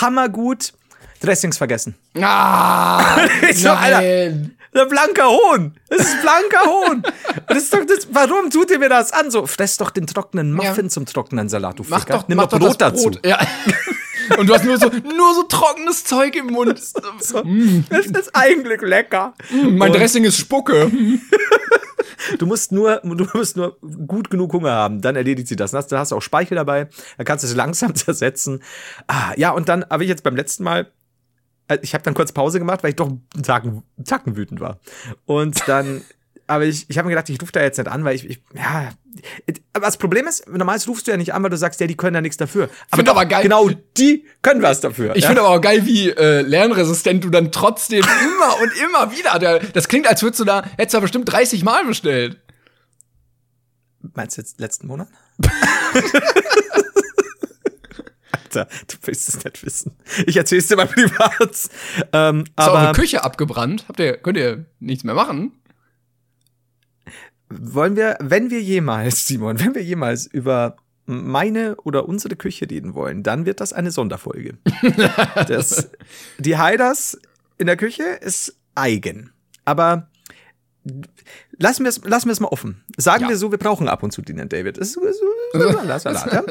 Hammergut. 0.00 0.72
Dressings 1.20 1.58
vergessen. 1.58 1.94
Ah, 2.20 3.16
Ich 3.50 3.62
so, 3.62 3.70
Alter. 3.70 4.00
nein. 4.00 4.56
Der 4.74 4.86
blanker 4.86 5.28
Hohn. 5.28 5.76
Das 5.88 6.00
ist 6.00 6.20
blanker 6.22 6.64
Hohn. 6.68 7.02
Das 7.46 7.58
ist 7.58 7.72
doch 7.74 7.84
das, 7.86 8.08
warum 8.10 8.50
tut 8.50 8.70
ihr 8.70 8.78
mir 8.78 8.88
das 8.88 9.12
an? 9.12 9.30
So, 9.30 9.46
fress 9.46 9.76
doch 9.76 9.90
den 9.90 10.06
trockenen 10.06 10.52
Muffin 10.52 10.86
Ja. 10.86 10.88
zum 10.90 11.06
trockenen 11.06 11.48
Salat, 11.48 11.78
du 11.78 11.84
Mach 11.88 12.00
Ficker. 12.00 12.18
doch, 12.18 12.28
Nimm 12.28 12.36
mach 12.38 12.46
doch 12.46 12.58
Brot 12.58 12.80
dazu. 12.80 13.10
Brot. 13.10 13.20
Ja. 13.26 13.38
Und 14.38 14.48
du 14.48 14.54
hast 14.54 14.64
nur 14.64 14.78
so, 14.78 14.88
nur 14.88 15.34
so 15.34 15.42
trockenes 15.44 16.04
Zeug 16.04 16.34
im 16.36 16.46
Mund. 16.46 16.80
So, 17.20 17.42
Das 17.90 18.06
ist 18.06 18.30
eigentlich 18.34 18.80
lecker. 18.80 19.34
Mein 19.52 19.90
Und- 19.90 19.96
Dressing 19.98 20.24
ist 20.24 20.38
Spucke. 20.38 20.90
Du 22.38 22.46
musst 22.46 22.72
nur, 22.72 23.00
du 23.04 23.26
musst 23.34 23.56
nur 23.56 23.76
gut 24.06 24.30
genug 24.30 24.52
Hunger 24.52 24.72
haben, 24.72 25.00
dann 25.02 25.14
erledigt 25.16 25.46
sie 25.48 25.56
das. 25.56 25.72
Dann 25.72 25.78
hast, 25.78 25.88
dann 25.92 25.98
hast 25.98 26.12
du 26.12 26.16
auch 26.16 26.22
Speichel 26.22 26.56
dabei, 26.56 26.88
dann 27.18 27.26
kannst 27.26 27.44
du 27.44 27.48
es 27.48 27.54
langsam 27.54 27.94
zersetzen. 27.94 28.62
Ah, 29.08 29.32
ja, 29.36 29.50
und 29.50 29.68
dann 29.68 29.84
habe 29.90 30.04
ich 30.04 30.08
jetzt 30.08 30.22
beim 30.22 30.34
letzten 30.36 30.64
Mal, 30.64 30.90
ich 31.82 31.94
habe 31.94 32.04
dann 32.04 32.14
kurz 32.14 32.32
Pause 32.32 32.58
gemacht, 32.58 32.82
weil 32.82 32.90
ich 32.90 32.96
doch 32.96 33.08
einen 33.08 33.42
Tacken, 34.04 34.36
wütend 34.36 34.60
war. 34.60 34.80
Und 35.24 35.66
dann, 35.66 36.02
aber 36.46 36.64
ich, 36.64 36.88
ich 36.88 36.98
habe 36.98 37.06
mir 37.06 37.14
gedacht, 37.14 37.30
ich 37.30 37.40
rufe 37.40 37.52
da 37.52 37.62
jetzt 37.62 37.78
nicht 37.78 37.88
an, 37.88 38.04
weil 38.04 38.16
ich, 38.16 38.28
ich 38.28 38.42
ja, 38.54 38.90
aber 39.72 39.86
das 39.86 39.96
Problem 39.96 40.26
ist, 40.26 40.46
normalerweise 40.48 40.88
rufst 40.88 41.06
du 41.06 41.12
ja 41.12 41.16
nicht 41.16 41.32
an, 41.32 41.42
weil 41.42 41.50
du 41.50 41.56
sagst, 41.56 41.80
ja, 41.80 41.86
die 41.86 41.96
können 41.96 42.14
ja 42.14 42.20
nichts 42.20 42.36
dafür. 42.36 42.64
Aber, 42.90 42.96
Find 42.98 43.08
aber 43.08 43.26
geil. 43.26 43.42
genau 43.42 43.70
die 43.96 44.26
können 44.42 44.60
was 44.62 44.80
dafür. 44.80 45.16
Ich 45.16 45.22
ja? 45.22 45.28
finde 45.28 45.42
aber 45.42 45.50
auch 45.50 45.60
geil, 45.60 45.86
wie 45.86 46.10
äh, 46.10 46.42
lernresistent 46.42 47.24
du 47.24 47.30
dann 47.30 47.52
trotzdem 47.52 48.04
immer 48.24 48.60
und 48.60 48.72
immer 48.82 49.12
wieder. 49.16 49.38
Der, 49.38 49.60
das 49.60 49.88
klingt, 49.88 50.06
als 50.06 50.22
würdest 50.22 50.40
du 50.40 50.44
da, 50.44 50.64
hättest 50.76 50.94
du 50.94 50.96
da 50.98 51.00
bestimmt 51.00 51.30
30 51.30 51.64
Mal 51.64 51.84
bestellt. 51.84 52.40
Meinst 54.14 54.36
du 54.36 54.42
jetzt 54.42 54.60
letzten 54.60 54.86
Monat? 54.86 55.08
Alter, 58.56 58.68
du 58.86 58.96
willst 59.02 59.28
es 59.28 59.44
nicht 59.44 59.64
wissen. 59.64 59.92
Ich 60.26 60.36
erzähl's 60.36 60.68
dir 60.68 60.76
mal 60.76 60.86
privat. 60.88 61.70
Ähm, 62.12 62.40
Ist 62.40 62.52
aber 62.56 62.80
eure 62.80 62.92
Küche 62.92 63.24
abgebrannt? 63.24 63.86
Habt 63.88 64.00
ihr, 64.00 64.16
könnt 64.16 64.36
ihr 64.36 64.66
nichts 64.80 65.04
mehr 65.04 65.14
machen? 65.14 65.52
wollen 67.50 67.96
wir, 67.96 68.16
wenn 68.20 68.50
wir 68.50 68.60
jemals, 68.60 69.26
Simon, 69.26 69.60
wenn 69.60 69.74
wir 69.74 69.82
jemals 69.82 70.26
über 70.26 70.76
meine 71.06 71.76
oder 71.76 72.08
unsere 72.08 72.36
Küche 72.36 72.68
reden 72.70 72.94
wollen, 72.94 73.22
dann 73.22 73.46
wird 73.46 73.60
das 73.60 73.72
eine 73.72 73.90
Sonderfolge. 73.90 74.56
das, 75.48 75.90
die 76.38 76.56
Haiders 76.56 77.18
in 77.58 77.66
der 77.66 77.76
Küche 77.76 78.04
ist 78.04 78.56
eigen. 78.74 79.32
Aber 79.64 80.08
lassen 81.58 81.84
wir 81.84 81.88
es 81.90 82.00
lassen 82.04 82.26
wir 82.28 82.32
es 82.32 82.40
mal 82.40 82.48
offen. 82.48 82.82
Sagen 82.96 83.24
Ja. 83.24 83.28
wir 83.30 83.36
so, 83.36 83.50
wir 83.50 83.58
brauchen 83.58 83.88
ab 83.88 84.02
und 84.02 84.10
zu 84.12 84.22
den 84.22 84.48
David. 84.48 84.78
Das 84.78 84.88
ist 84.88 84.94
so, 84.94 85.00
so 85.00 85.60
Salat, 85.72 86.02
Salat, 86.02 86.32
ja? 86.32 86.42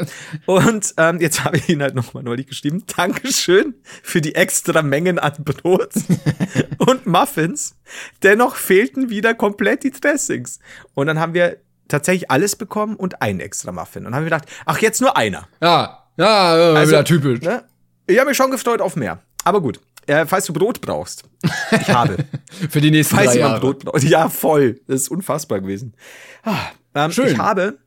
Und 0.46 0.94
ähm, 0.98 1.20
jetzt 1.20 1.44
habe 1.44 1.58
ich 1.58 1.70
ihn 1.70 1.82
halt 1.82 1.96
nochmal 1.96 2.24
neulich 2.24 2.48
geschrieben. 2.48 2.84
Dankeschön 2.96 3.76
für 4.04 4.22
die 4.22 4.36
extra 4.36 4.82
Mengen 4.82 5.20
an 5.20 5.34
Brot 5.44 5.92
und 6.80 7.06
Muffins. 7.06 7.76
Dennoch 8.24 8.56
fehlten 8.56 9.10
wieder 9.10 9.34
komplett 9.34 9.84
die 9.84 9.92
Dressings. 9.92 10.60
Und 10.94 11.08
dann 11.08 11.20
haben 11.20 11.34
wir 11.34 11.58
tatsächlich 11.88 12.32
alles 12.32 12.56
bekommen 12.56 12.96
und 12.96 13.22
einen 13.22 13.40
extra 13.40 13.72
Muffin. 13.72 14.06
Und 14.06 14.16
haben 14.16 14.24
wir 14.24 14.30
gedacht, 14.32 14.46
ach, 14.66 14.80
jetzt 14.80 15.02
nur 15.02 15.16
einer. 15.18 15.48
Ja, 15.62 16.08
ja, 16.18 16.58
äh, 16.74 16.78
Also, 16.78 16.92
wieder 16.92 17.04
typisch. 17.06 17.42
Ne? 17.42 17.64
Ich 18.08 18.18
habe 18.20 18.30
mich 18.30 18.38
schon 18.38 18.52
gefreut 18.52 18.82
auf 18.82 18.96
mehr. 18.96 19.22
Aber 19.44 19.62
gut. 19.62 19.80
Äh, 20.08 20.26
falls 20.26 20.46
du 20.46 20.54
Brot 20.54 20.82
brauchst. 20.82 21.24
Ich 21.72 21.90
habe. 21.90 22.18
Für 22.70 22.82
die 22.82 22.92
nächsten 22.92 23.16
Falls 23.16 23.32
drei 23.32 23.38
jemand 23.38 23.52
Jahre. 23.54 23.62
Brot 23.62 23.86
braucht. 23.86 24.04
Ja, 24.04 24.30
voll. 24.30 24.82
Das 24.88 25.02
ist 25.02 25.10
unfassbar 25.10 25.62
gewesen. 25.62 25.96
Ah, 26.44 26.60
ähm, 26.94 27.12
Schön. 27.12 27.28
Ich 27.28 27.38
habe. 27.38 27.80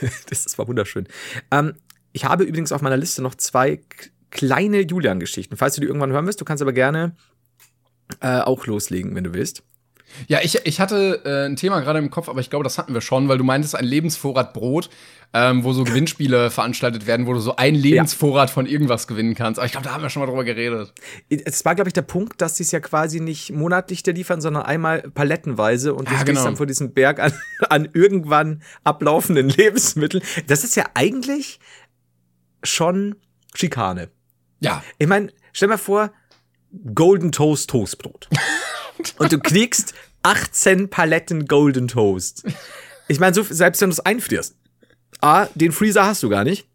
das, 0.00 0.44
das 0.44 0.58
war 0.58 0.68
wunderschön. 0.68 1.08
Ähm, 1.50 1.74
ich 2.12 2.24
habe 2.24 2.44
übrigens 2.44 2.72
auf 2.72 2.82
meiner 2.82 2.96
Liste 2.96 3.22
noch 3.22 3.34
zwei 3.34 3.80
kleine 4.30 4.80
Julian-Geschichten. 4.80 5.56
Falls 5.56 5.74
du 5.74 5.80
die 5.80 5.86
irgendwann 5.86 6.12
hören 6.12 6.26
willst, 6.26 6.40
du 6.40 6.44
kannst 6.44 6.62
aber 6.62 6.72
gerne 6.72 7.16
äh, 8.20 8.40
auch 8.40 8.66
loslegen, 8.66 9.14
wenn 9.14 9.24
du 9.24 9.34
willst. 9.34 9.62
Ja, 10.28 10.40
ich, 10.42 10.58
ich 10.64 10.80
hatte 10.80 11.22
äh, 11.24 11.46
ein 11.46 11.56
Thema 11.56 11.80
gerade 11.80 11.98
im 11.98 12.10
Kopf, 12.10 12.28
aber 12.28 12.40
ich 12.40 12.50
glaube, 12.50 12.64
das 12.64 12.78
hatten 12.78 12.94
wir 12.94 13.00
schon, 13.00 13.28
weil 13.28 13.38
du 13.38 13.44
meintest, 13.44 13.74
ein 13.74 13.84
Lebensvorrat 13.84 14.52
Brot, 14.52 14.88
ähm, 15.32 15.64
wo 15.64 15.72
so 15.72 15.84
Gewinnspiele 15.84 16.50
veranstaltet 16.52 17.06
werden, 17.06 17.26
wo 17.26 17.32
du 17.34 17.40
so 17.40 17.56
einen 17.56 17.76
Lebensvorrat 17.76 18.50
von 18.50 18.66
irgendwas 18.66 19.06
gewinnen 19.06 19.34
kannst. 19.34 19.58
Aber 19.58 19.66
ich 19.66 19.72
glaube, 19.72 19.86
da 19.86 19.92
haben 19.92 20.02
wir 20.02 20.10
schon 20.10 20.20
mal 20.20 20.26
drüber 20.26 20.44
geredet. 20.44 20.92
Es 21.28 21.64
war, 21.64 21.74
glaube 21.74 21.88
ich, 21.88 21.94
der 21.94 22.02
Punkt, 22.02 22.40
dass 22.40 22.56
sie 22.56 22.62
es 22.62 22.72
ja 22.72 22.80
quasi 22.80 23.20
nicht 23.20 23.52
monatlich 23.52 24.02
dir 24.02 24.14
liefern, 24.14 24.40
sondern 24.40 24.62
einmal 24.64 25.02
palettenweise 25.02 25.94
und 25.94 26.08
du 26.08 26.14
Ja, 26.14 26.22
genau. 26.22 26.44
dann 26.44 26.56
vor 26.56 26.66
diesem 26.66 26.92
Berg 26.92 27.20
an, 27.20 27.32
an 27.68 27.88
irgendwann 27.92 28.62
ablaufenden 28.84 29.48
Lebensmitteln. 29.56 30.22
Das 30.46 30.64
ist 30.64 30.76
ja 30.76 30.84
eigentlich 30.94 31.58
schon 32.62 33.16
Schikane. 33.54 34.10
Ja, 34.60 34.82
Ich 34.98 35.06
meine, 35.06 35.32
stell 35.52 35.68
mal 35.68 35.76
vor, 35.78 36.12
Golden 36.94 37.32
Toast 37.32 37.70
Toastbrot. 37.70 38.28
und 39.18 39.32
du 39.32 39.38
kriegst 39.38 39.94
18 40.22 40.88
Paletten 40.90 41.46
Golden 41.46 41.88
Toast. 41.88 42.44
Ich 43.08 43.20
meine, 43.20 43.34
so, 43.34 43.42
selbst 43.42 43.80
wenn 43.80 43.90
du 43.90 43.94
es 43.94 44.00
einfrierst. 44.00 44.56
A, 45.20 45.46
den 45.54 45.72
Freezer 45.72 46.04
hast 46.04 46.22
du 46.22 46.28
gar 46.28 46.44
nicht. 46.44 46.66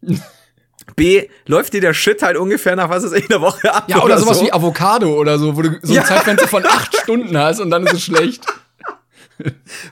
B, 0.96 1.28
läuft 1.46 1.74
dir 1.74 1.80
der 1.80 1.94
Shit 1.94 2.22
halt 2.22 2.36
ungefähr 2.36 2.74
nach 2.74 2.88
was 2.88 3.04
ist 3.04 3.12
in 3.12 3.28
der 3.28 3.40
Woche 3.40 3.72
ab. 3.72 3.84
ja 3.88 4.02
oder, 4.02 4.18
sowas 4.18 4.38
so. 4.38 4.44
wie 4.46 4.52
Avocado 4.52 5.14
oder 5.14 5.38
so, 5.38 5.56
wo 5.56 5.62
du 5.62 5.78
so 5.82 5.92
ein 5.92 5.96
Ja. 5.96 6.04
Zeitfenster 6.04 6.48
von 6.48 6.64
acht 6.66 6.96
Stunden 6.96 7.36
hast 7.38 7.60
und 7.60 7.70
dann 7.70 7.86
ist 7.86 7.92
es 7.94 8.02
schlecht. 8.04 8.44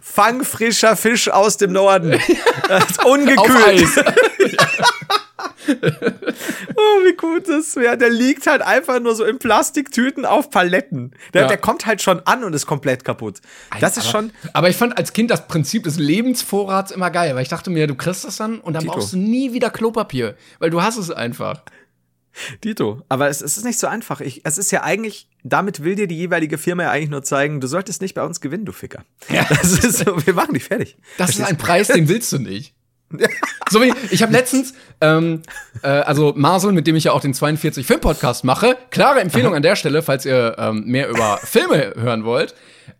Fang 0.00 0.44
frischer 0.44 0.96
Fisch 0.96 1.28
aus 1.28 1.56
dem 1.56 1.72
Norden. 1.72 2.12
Ist 2.88 3.00
Auf 3.00 3.06
ungekühlt. 3.06 3.66
Eis. 3.66 3.96
Oh, 6.76 7.04
wie 7.04 7.16
gut 7.16 7.48
das 7.48 7.76
wäre. 7.76 7.96
Der 7.98 8.10
liegt 8.10 8.46
halt 8.46 8.62
einfach 8.62 9.00
nur 9.00 9.14
so 9.14 9.24
in 9.24 9.38
Plastiktüten 9.38 10.24
auf 10.24 10.50
Paletten. 10.50 11.12
Der, 11.34 11.42
Ja. 11.42 11.48
der 11.48 11.58
kommt 11.58 11.86
halt 11.86 12.02
schon 12.02 12.20
an 12.26 12.44
und 12.44 12.52
ist 12.54 12.66
komplett 12.66 13.04
kaputt. 13.04 13.40
Das 13.80 13.96
ist 13.96 14.04
aber, 14.04 14.10
schon. 14.10 14.32
Aber 14.52 14.68
ich 14.68 14.76
fand 14.76 14.96
als 14.96 15.12
Kind 15.12 15.30
das 15.30 15.46
Prinzip 15.48 15.84
des 15.84 15.98
Lebensvorrats 15.98 16.90
immer 16.90 17.10
geil, 17.10 17.34
weil 17.34 17.42
ich 17.42 17.48
dachte 17.48 17.70
mir, 17.70 17.86
du 17.86 17.94
kriegst 17.94 18.24
das 18.24 18.36
dann 18.36 18.60
und 18.60 18.74
dann 18.74 18.82
Tito. 18.82 18.94
brauchst 18.94 19.12
du 19.12 19.18
nie 19.18 19.52
wieder 19.52 19.70
Klopapier, 19.70 20.36
weil 20.58 20.70
du 20.70 20.82
hast 20.82 20.96
es 20.96 21.10
einfach. 21.10 21.62
Dito. 22.64 23.02
Aber 23.08 23.28
es, 23.28 23.40
es 23.42 23.56
ist 23.56 23.64
nicht 23.64 23.78
so 23.78 23.86
einfach. 23.88 24.20
Ich, 24.20 24.42
es 24.44 24.56
ist 24.56 24.70
ja 24.70 24.82
eigentlich, 24.84 25.28
damit 25.42 25.82
will 25.82 25.96
dir 25.96 26.06
die 26.06 26.16
jeweilige 26.16 26.58
Firma 26.58 26.84
ja 26.84 26.90
eigentlich 26.92 27.10
nur 27.10 27.22
zeigen, 27.24 27.60
du 27.60 27.66
solltest 27.66 28.00
nicht 28.02 28.14
bei 28.14 28.22
uns 28.22 28.40
gewinnen, 28.40 28.64
du 28.64 28.72
Ficker. 28.72 29.04
Das 29.48 29.72
ist 29.84 29.98
so, 29.98 30.24
wir 30.26 30.34
machen 30.34 30.54
dich 30.54 30.64
fertig. 30.64 30.96
Das 31.18 31.30
ist 31.30 31.42
ein 31.42 31.56
Preis, 31.58 31.88
den 31.88 32.08
willst 32.08 32.32
du 32.32 32.38
nicht. 32.38 32.74
So 33.70 33.80
wie, 33.80 33.92
ich 34.10 34.22
habe 34.22 34.32
letztens, 34.32 34.74
ähm, 35.00 35.42
äh, 35.82 35.88
also 35.88 36.32
Marcel, 36.36 36.72
mit 36.72 36.86
dem 36.86 36.96
ich 36.96 37.04
ja 37.04 37.12
auch 37.12 37.20
den 37.20 37.34
42 37.34 37.86
Film 37.86 38.00
Podcast 38.00 38.44
mache, 38.44 38.76
klare 38.90 39.20
Empfehlung 39.20 39.54
an 39.54 39.62
der 39.62 39.76
Stelle, 39.76 40.02
falls 40.02 40.26
ihr 40.26 40.56
ähm, 40.58 40.84
mehr 40.86 41.08
über 41.08 41.38
Filme 41.38 41.94
hören 41.96 42.24
wollt. 42.24 42.54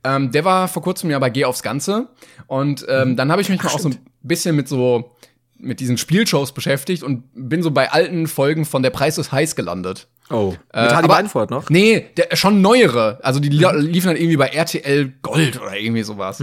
Ähm, 0.05 0.31
der 0.31 0.45
war 0.45 0.69
vor 0.69 0.83
kurzem 0.83 1.11
ja 1.11 1.19
bei 1.19 1.31
Geh 1.31 1.45
aufs 1.45 1.63
Ganze 1.63 2.09
und 2.47 2.87
ähm, 2.89 3.17
dann 3.17 3.31
habe 3.31 3.43
ich 3.43 3.49
mich 3.49 3.63
mal 3.63 3.71
auch 3.71 3.79
so 3.79 3.89
ein 3.89 3.99
bisschen 4.23 4.57
mit 4.57 4.69
so 4.69 5.17
mit 5.59 5.81
diesen 5.81 5.99
Spielshows 5.99 6.53
beschäftigt 6.53 7.03
und 7.03 7.25
bin 7.35 7.63
so 7.63 7.71
bei 7.71 7.91
alten 7.91 8.27
Folgen 8.27 8.65
von 8.65 8.83
Der 8.83 8.91
Preis 8.91 9.19
ist 9.19 9.31
heiß 9.31 9.57
gelandet. 9.57 10.09
Oh. 10.31 10.55
Äh, 10.73 10.85
Mit 10.85 10.95
Hardy 10.95 11.09
Weinfurt 11.09 11.51
noch? 11.51 11.69
Nee, 11.71 12.07
der, 12.17 12.35
schon 12.37 12.63
neuere. 12.63 13.19
Also 13.23 13.41
die 13.41 13.49
li 13.49 13.67
liefen 13.79 14.09
dann 14.09 14.17
irgendwie 14.17 14.37
bei 14.37 14.47
RTL 14.47 15.13
Gold 15.23 15.61
oder 15.61 15.77
irgendwie 15.77 16.03
sowas. 16.03 16.43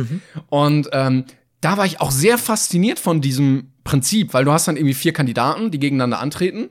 Und 0.50 0.90
ähm, 0.92 1.24
da 1.62 1.78
war 1.78 1.86
ich 1.86 2.02
auch 2.02 2.12
sehr 2.12 2.38
fasziniert 2.38 3.00
von 3.00 3.22
diesem 3.22 3.72
Prinzip, 3.84 4.34
weil 4.34 4.46
du 4.46 4.52
hast 4.52 4.68
dann 4.68 4.78
irgendwie 4.78 4.94
vier 4.94 5.14
Kandidaten, 5.14 5.72
die 5.72 5.80
gegeneinander 5.80 6.20
antreten. 6.20 6.70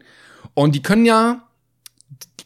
Und 0.54 0.74
die 0.74 0.82
können 0.82 1.06
ja 1.06 1.42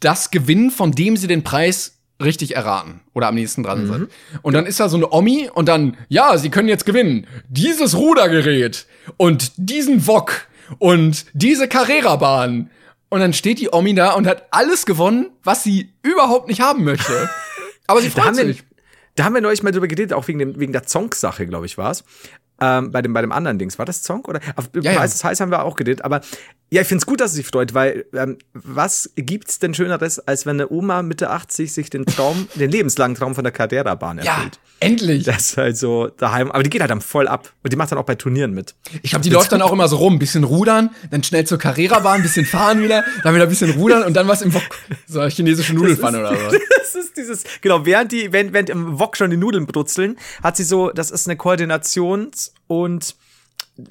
das 0.01 0.30
gewinnen, 0.30 0.70
von 0.70 0.93
dem 0.93 1.16
sie 1.16 1.26
den 1.26 1.45
Preis 1.45 1.99
richtig 2.22 2.57
erraten 2.57 3.01
oder 3.14 3.28
am 3.28 3.34
nächsten 3.34 3.62
dran 3.62 3.86
sind. 3.86 4.09
Und 4.43 4.55
dann 4.55 4.66
ist 4.66 4.80
da 4.80 4.88
so 4.88 4.97
eine 4.97 5.11
Omi 5.11 5.51
und 5.53 5.68
dann, 5.68 5.97
ja, 6.09 6.36
sie 6.38 6.51
können 6.51 6.68
jetzt 6.68 6.86
gewinnen. 6.86 7.26
Dieses 7.49 7.97
Rudergerät 7.97 8.86
und 9.16 9.53
diesen 9.57 10.07
Wok 10.07 10.47
und 10.78 11.26
diese 11.32 11.66
Carrera-Bahn. 11.68 12.70
Und 13.09 13.20
dann 13.20 13.32
steht 13.32 13.59
die 13.59 13.70
Omi 13.72 13.95
da 13.95 14.12
und 14.12 14.26
hat 14.26 14.47
alles 14.51 14.86
gewonnen, 14.86 15.30
was 15.43 15.64
sie 15.64 15.93
überhaupt 16.03 16.49
nicht 16.49 16.61
haben 16.61 16.84
möchte. 16.84 17.28
Aber 17.86 18.01
sie 18.01 18.11
freut 18.11 18.36
sich. 18.36 18.62
Da 19.17 19.25
haben 19.25 19.35
wir 19.35 19.41
neulich 19.41 19.63
mal 19.63 19.73
drüber 19.73 19.89
geredet, 19.89 20.13
auch 20.13 20.29
wegen, 20.29 20.39
dem, 20.39 20.59
wegen 20.61 20.73
der 20.73 20.85
Zonk-Sache, 20.85 21.47
glaube 21.47 21.67
ich, 21.67 21.77
war 21.79 21.91
es. 21.91 22.05
Ähm, 22.61 22.91
bei, 22.91 23.01
dem, 23.03 23.13
bei 23.13 23.23
dem 23.23 23.33
anderen 23.33 23.59
Dings. 23.59 23.79
War 23.79 23.87
das 23.87 24.03
Zonk? 24.03 24.29
Oder 24.29 24.41
auf 24.57 24.69
Ja, 24.75 24.93
ja. 24.93 24.99
Preis 24.99 25.13
des 25.13 25.25
Heiß 25.25 25.41
haben 25.41 25.51
wir 25.51 25.65
auch 25.65 25.77
geredet. 25.77 26.05
Aber 26.05 26.21
ja, 26.71 26.83
ich 26.83 26.89
finde 26.89 27.03
es 27.03 27.07
gut, 27.07 27.21
dass 27.21 27.33
sie 27.33 27.39
sich 27.39 27.47
freut, 27.47 27.75
weil 27.75 28.05
ähm, 28.14 28.39
was 28.53 29.11
gibt's 29.16 29.59
denn 29.59 29.75
Schöneres, 29.75 30.21
als 30.21 30.47
wenn 30.47 30.57
eine 30.61 30.71
Oma 30.71 31.03
Mitte 31.03 31.31
80 31.31 31.73
sich 31.73 31.91
den 31.91 32.07
Traum, 32.07 32.49
den 32.55 32.71
lebenslangen 32.71 33.16
Traum 33.16 33.35
von 33.35 33.43
der 33.45 33.53
Carrera-Bahn 33.53 34.18
Ja, 34.18 34.35
erfüllt? 34.37 34.61
endlich. 34.79 35.25
Das 35.25 35.51
ist 35.51 35.57
halt 35.57 35.77
so 35.77 36.07
daheim. 36.09 36.51
Aber 36.51 36.62
die 36.62 36.71
geht 36.71 36.81
halt 36.81 36.91
dann 36.91 37.01
voll 37.01 37.29
ab. 37.29 37.53
Und 37.62 37.73
die 37.73 37.77
macht 37.77 37.91
dann 37.93 37.99
auch 37.99 38.05
bei 38.05 38.14
Turnieren 38.14 38.53
mit. 38.55 38.75
Ich 39.03 39.11
glaube, 39.11 39.23
die 39.23 39.31
läuft 39.31 39.53
dann 39.53 39.61
auch 39.62 39.73
immer 39.73 39.89
so 39.89 39.97
rum, 39.97 40.18
bisschen 40.18 40.45
rudern, 40.45 40.91
dann 41.11 41.23
schnell 41.23 41.45
zur 41.45 41.59
Carrera-Bahn, 41.59 42.23
bisschen 42.23 42.47
fahren 42.47 42.83
wieder, 42.83 43.05
dann 43.25 43.35
wieder 43.35 43.45
ein 43.45 43.51
bisschen 43.51 43.73
rudern 43.73 44.05
und 44.05 44.14
dann 44.14 44.27
was 44.29 44.41
im 44.41 44.55
Wok. 44.55 44.62
So 45.07 45.21
eine 45.21 45.31
chinesische 45.31 45.75
Nudelpfanne 45.75 46.21
oder 46.21 46.35
so. 46.51 46.57
Das 46.93 47.05
ist 47.05 47.16
dieses, 47.16 47.45
genau, 47.61 47.87
während 47.87 48.11
die, 48.11 48.33
während, 48.33 48.53
während 48.53 48.68
im 48.68 48.99
Wok 48.99 49.16
schon 49.16 49.31
die 49.31 49.37
Nudeln 49.37 49.66
brutzeln, 49.66 50.16
hat 50.43 50.57
sie 50.57 50.64
so, 50.64 50.91
das 50.91 51.12
ist 51.12 51.29
eine 51.29 51.39
Koordinations- 51.39 52.51
und 52.66 53.14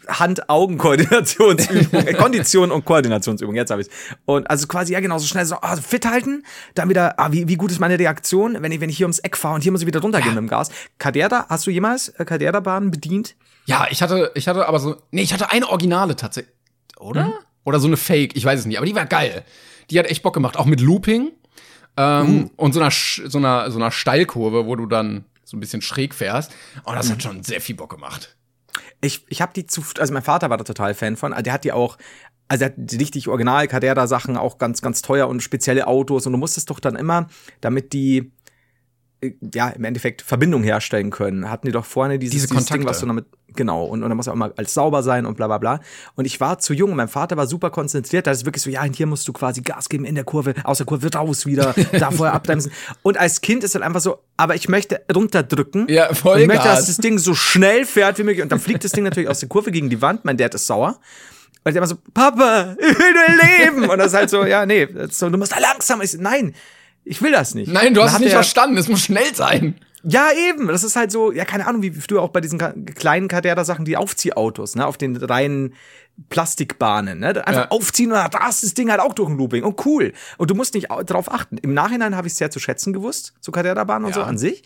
Hand-Augen-Koordinationsübung, 0.07 2.01
äh, 2.07 2.13
Kondition 2.13 2.71
und 2.71 2.85
Koordinationsübung, 2.85 3.55
jetzt 3.55 3.71
habe 3.71 3.81
ich 3.81 3.89
Und 4.25 4.49
also 4.49 4.67
quasi, 4.67 4.93
ja 4.93 4.99
genau, 4.99 5.17
so 5.17 5.27
schnell 5.27 5.45
so 5.45 5.55
ah, 5.61 5.75
fit 5.75 6.05
halten, 6.05 6.43
dann 6.75 6.89
wieder, 6.89 7.19
ah, 7.19 7.31
wie, 7.31 7.47
wie 7.47 7.55
gut 7.55 7.71
ist 7.71 7.79
meine 7.79 7.97
Reaktion, 7.97 8.57
wenn 8.61 8.71
ich, 8.71 8.81
wenn 8.81 8.89
ich 8.89 8.97
hier 8.97 9.05
ums 9.05 9.19
Eck 9.19 9.37
fahre 9.37 9.55
und 9.55 9.61
hier 9.61 9.71
muss 9.71 9.81
ich 9.81 9.87
wieder 9.87 10.01
runtergehen 10.01 10.35
mit 10.35 10.43
dem 10.43 10.47
Gas. 10.47 10.69
Kadera, 10.97 11.45
hast 11.49 11.65
du 11.67 11.71
jemals 11.71 12.09
äh, 12.09 12.25
Kadera-Bahn 12.25 12.91
bedient? 12.91 13.35
Ja, 13.65 13.87
ich 13.89 14.01
hatte, 14.01 14.31
ich 14.35 14.47
hatte 14.47 14.67
aber 14.67 14.79
so, 14.79 14.97
nee, 15.11 15.21
ich 15.21 15.33
hatte 15.33 15.51
eine 15.51 15.67
Originale 15.67 16.15
tatsächlich, 16.15 16.53
oder? 16.97 17.33
Oder 17.63 17.79
so 17.79 17.87
eine 17.87 17.97
Fake, 17.97 18.35
ich 18.35 18.45
weiß 18.45 18.61
es 18.61 18.65
nicht, 18.65 18.77
aber 18.77 18.87
die 18.87 18.95
war 18.95 19.05
geil. 19.05 19.43
Die 19.89 19.99
hat 19.99 20.07
echt 20.07 20.23
Bock 20.23 20.33
gemacht, 20.33 20.57
auch 20.57 20.65
mit 20.65 20.81
Looping 20.81 21.31
ähm, 21.97 22.51
und 22.55 22.73
so 22.73 22.79
einer, 22.79 22.91
so 22.91 23.37
einer, 23.37 23.71
so 23.71 23.77
einer 23.77 23.91
Steilkurve, 23.91 24.65
wo 24.65 24.75
du 24.75 24.85
dann 24.85 25.25
so 25.43 25.57
ein 25.57 25.59
bisschen 25.59 25.81
schräg 25.81 26.13
fährst. 26.13 26.51
Und 26.83 26.95
das 26.95 27.11
hat 27.11 27.21
schon 27.21 27.43
sehr 27.43 27.59
viel 27.59 27.75
Bock 27.75 27.89
gemacht. 27.89 28.35
Ich, 29.01 29.25
ich 29.29 29.41
habe 29.41 29.53
die 29.53 29.65
zu, 29.65 29.83
also 29.97 30.13
mein 30.13 30.23
Vater 30.23 30.49
war 30.49 30.57
da 30.57 30.63
total 30.63 30.93
Fan 30.93 31.15
von. 31.17 31.35
Der 31.43 31.53
hat 31.53 31.63
die 31.63 31.71
auch, 31.71 31.97
also 32.47 32.65
er 32.65 32.71
hat 32.71 32.75
die 32.77 32.97
richtig 32.97 33.27
original 33.27 33.67
Cadera 33.67 34.07
Sachen 34.07 34.37
auch 34.37 34.57
ganz, 34.57 34.81
ganz 34.81 35.01
teuer 35.01 35.27
und 35.27 35.41
spezielle 35.41 35.87
Autos 35.87 36.25
und 36.25 36.33
du 36.33 36.37
musstest 36.37 36.69
doch 36.69 36.79
dann 36.79 36.95
immer, 36.95 37.27
damit 37.61 37.93
die 37.93 38.31
ja 39.53 39.69
im 39.69 39.83
Endeffekt 39.83 40.21
Verbindung 40.21 40.63
herstellen 40.63 41.09
können, 41.09 41.49
hatten 41.49 41.67
die 41.67 41.73
doch 41.73 41.85
vorne 41.85 42.19
dieses, 42.19 42.33
Diese 42.33 42.47
dieses 42.47 42.65
Ding, 42.67 42.85
was 42.85 42.99
du 42.99 43.05
damit 43.05 43.25
genau 43.55 43.85
und, 43.85 44.03
und 44.03 44.09
dann 44.09 44.15
muss 44.15 44.27
auch 44.27 44.33
immer 44.33 44.51
alles 44.55 44.73
sauber 44.73 45.03
sein 45.03 45.25
und 45.25 45.35
bla 45.35 45.47
bla 45.47 45.57
bla. 45.57 45.79
Und 46.15 46.25
ich 46.25 46.39
war 46.39 46.59
zu 46.59 46.73
jung, 46.73 46.91
und 46.91 46.97
mein 46.97 47.07
Vater 47.07 47.35
war 47.35 47.47
super 47.47 47.69
konzentriert, 47.69 48.27
da 48.27 48.31
ist 48.31 48.45
wirklich 48.45 48.61
so, 48.63 48.69
ja, 48.69 48.83
und 48.83 48.95
hier 48.95 49.07
musst 49.07 49.27
du 49.27 49.33
quasi 49.33 49.61
Gas 49.61 49.89
geben 49.89 50.05
in 50.05 50.15
der 50.15 50.23
Kurve, 50.23 50.53
aus 50.63 50.77
der 50.77 50.85
Kurve 50.85 51.11
raus 51.13 51.45
wieder, 51.45 51.73
da 51.91 52.11
vorher 52.11 52.33
abbremsen. 52.33 52.71
Und 53.01 53.17
als 53.17 53.41
Kind 53.41 53.63
ist 53.63 53.75
dann 53.75 53.83
einfach 53.83 54.01
so, 54.01 54.19
aber 54.37 54.55
ich 54.55 54.69
möchte 54.69 55.01
runterdrücken. 55.13 55.87
Ja, 55.89 56.09
Und 56.09 56.39
ich 56.39 56.47
möchte, 56.47 56.67
dass 56.67 56.85
das 56.85 56.97
Ding 56.97 57.17
so 57.17 57.33
schnell 57.33 57.85
fährt 57.85 58.17
wie 58.19 58.23
möglich. 58.23 58.43
Und 58.43 58.51
dann 58.51 58.59
fliegt 58.59 58.83
das 58.83 58.91
Ding 58.91 59.03
natürlich 59.03 59.29
aus 59.29 59.39
der 59.39 59.49
Kurve 59.49 59.71
gegen 59.71 59.89
die 59.89 60.01
Wand. 60.01 60.25
Mein 60.25 60.37
Dad 60.37 60.53
ist 60.55 60.67
sauer. 60.67 60.99
weil 61.63 61.73
die 61.73 61.77
immer 61.77 61.87
so, 61.87 61.97
Papa, 62.13 62.75
ich 62.79 62.99
will 62.99 63.13
nur 63.13 63.71
leben. 63.75 63.89
Und 63.89 63.97
das 63.97 64.07
ist 64.07 64.13
halt 64.13 64.29
so, 64.29 64.45
ja, 64.45 64.65
nee, 64.65 64.87
so, 65.09 65.29
du 65.29 65.37
musst 65.37 65.51
da 65.51 65.59
langsam. 65.59 66.01
Ich 66.01 66.13
nein, 66.17 66.53
ich 67.03 67.21
will 67.21 67.31
das 67.31 67.55
nicht. 67.55 67.71
Nein, 67.71 67.93
du 67.93 68.03
hast 68.03 68.13
es 68.13 68.19
nicht 68.19 68.29
er- 68.29 68.37
verstanden. 68.37 68.77
Es 68.77 68.87
muss 68.87 69.01
schnell 69.01 69.33
sein. 69.33 69.75
Ja, 70.03 70.29
eben. 70.31 70.67
Das 70.67 70.83
ist 70.83 70.95
halt 70.95 71.11
so, 71.11 71.31
ja, 71.31 71.43
keine 71.43 71.67
Ahnung, 71.67 71.81
wie 71.81 71.91
früher 71.91 72.21
auch 72.21 72.29
bei 72.29 72.39
diesen 72.39 72.57
kleinen 72.85 73.27
Carrera-Sachen, 73.27 73.83
die 73.83 73.97
Aufziehautos, 73.97 74.75
ne, 74.75 74.85
auf 74.85 74.97
den 74.97 75.17
reinen 75.17 75.73
Plastikbahnen, 76.29 77.19
ne, 77.19 77.29
einfach 77.45 77.63
Ja. 77.63 77.71
aufziehen 77.71 78.11
und 78.11 78.17
da 78.17 78.47
ist 78.49 78.63
das 78.63 78.73
Ding 78.73 78.89
halt 78.91 79.01
auch 79.01 79.13
durch 79.13 79.29
ein 79.29 79.37
Looping. 79.37 79.63
Und 79.63 79.85
cool. 79.85 80.13
Und 80.37 80.49
du 80.51 80.55
musst 80.55 80.73
nicht 80.73 80.89
au- 80.91 81.03
drauf 81.03 81.31
achten. 81.31 81.57
Im 81.57 81.73
Nachhinein 81.73 82.15
habe 82.15 82.27
ich 82.27 82.33
es 82.33 82.37
sehr 82.39 82.51
zu 82.51 82.59
schätzen 82.59 82.93
gewusst, 82.93 83.33
so 83.41 83.51
Carrera-Bahnen 83.51 84.05
und 84.05 84.11
Ja. 84.15 84.21
so 84.21 84.23
an 84.23 84.37
sich. 84.37 84.63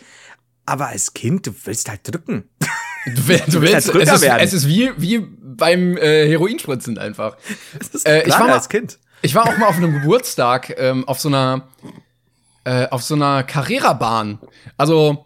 Aber 0.66 0.88
als 0.88 1.14
Kind, 1.14 1.48
du 1.48 1.52
willst 1.66 1.90
halt 1.90 2.02
drücken. 2.04 2.44
Du, 3.06 3.28
will- 3.28 3.42
du 3.48 3.62
willst 3.62 3.62
willst, 3.62 3.74
halt 3.74 3.78
es 3.78 3.86
Drücker 3.92 4.14
ist, 4.16 4.22
werden. 4.22 4.40
es 4.44 4.54
ist 4.54 4.68
wie, 4.68 4.92
wie 4.98 5.20
beim 5.20 5.98
äh, 5.98 6.28
Heroinspritzen 6.28 6.98
einfach. 6.98 7.38
Äh, 8.06 8.28
ich, 8.28 8.34
war 8.34 8.48
mal, 8.48 8.54
als 8.54 8.70
Kind. 8.70 9.00
ich 9.22 9.34
war 9.36 9.48
auch 9.48 9.58
mal 9.58 9.68
auf 9.68 9.78
einem 9.78 9.94
Geburtstag 9.94 10.74
ähm, 10.78 11.08
auf 11.08 11.20
so 11.20 11.28
einer 11.30 11.68
äh, 12.64 12.88
auf 12.90 13.04
so 13.04 13.16
einer 13.16 13.44
Carrera-Bahn. 13.44 14.40
Also 14.78 15.26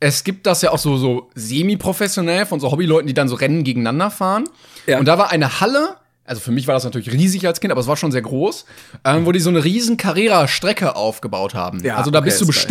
es 0.00 0.24
gibt 0.24 0.46
das 0.46 0.62
ja 0.62 0.70
auch 0.70 0.78
so 0.78 0.96
so 0.96 1.30
semi-professionell 1.34 2.46
von 2.46 2.60
so 2.60 2.70
Hobbyleuten, 2.70 3.06
die 3.06 3.14
dann 3.14 3.28
so 3.28 3.34
Rennen 3.36 3.64
gegeneinander 3.64 4.10
fahren. 4.10 4.44
Ja. 4.86 4.98
Und 4.98 5.06
da 5.06 5.18
war 5.18 5.30
eine 5.30 5.60
Halle. 5.60 5.96
Also 6.24 6.40
für 6.40 6.52
mich 6.52 6.66
war 6.66 6.74
das 6.74 6.84
natürlich 6.84 7.10
riesig 7.10 7.46
als 7.46 7.58
Kind, 7.60 7.72
aber 7.72 7.80
es 7.80 7.86
war 7.86 7.96
schon 7.96 8.12
sehr 8.12 8.20
groß, 8.20 8.66
ähm, 9.04 9.24
wo 9.24 9.32
die 9.32 9.40
so 9.40 9.48
eine 9.48 9.64
riesen 9.64 9.96
Carrera-Strecke 9.96 10.94
aufgebaut 10.94 11.54
haben. 11.54 11.82
Ja, 11.82 11.96
also 11.96 12.10
da 12.10 12.18
okay, 12.18 12.26
bist 12.26 12.40
du 12.42 12.44
ist 12.44 12.54
geil. 12.54 12.62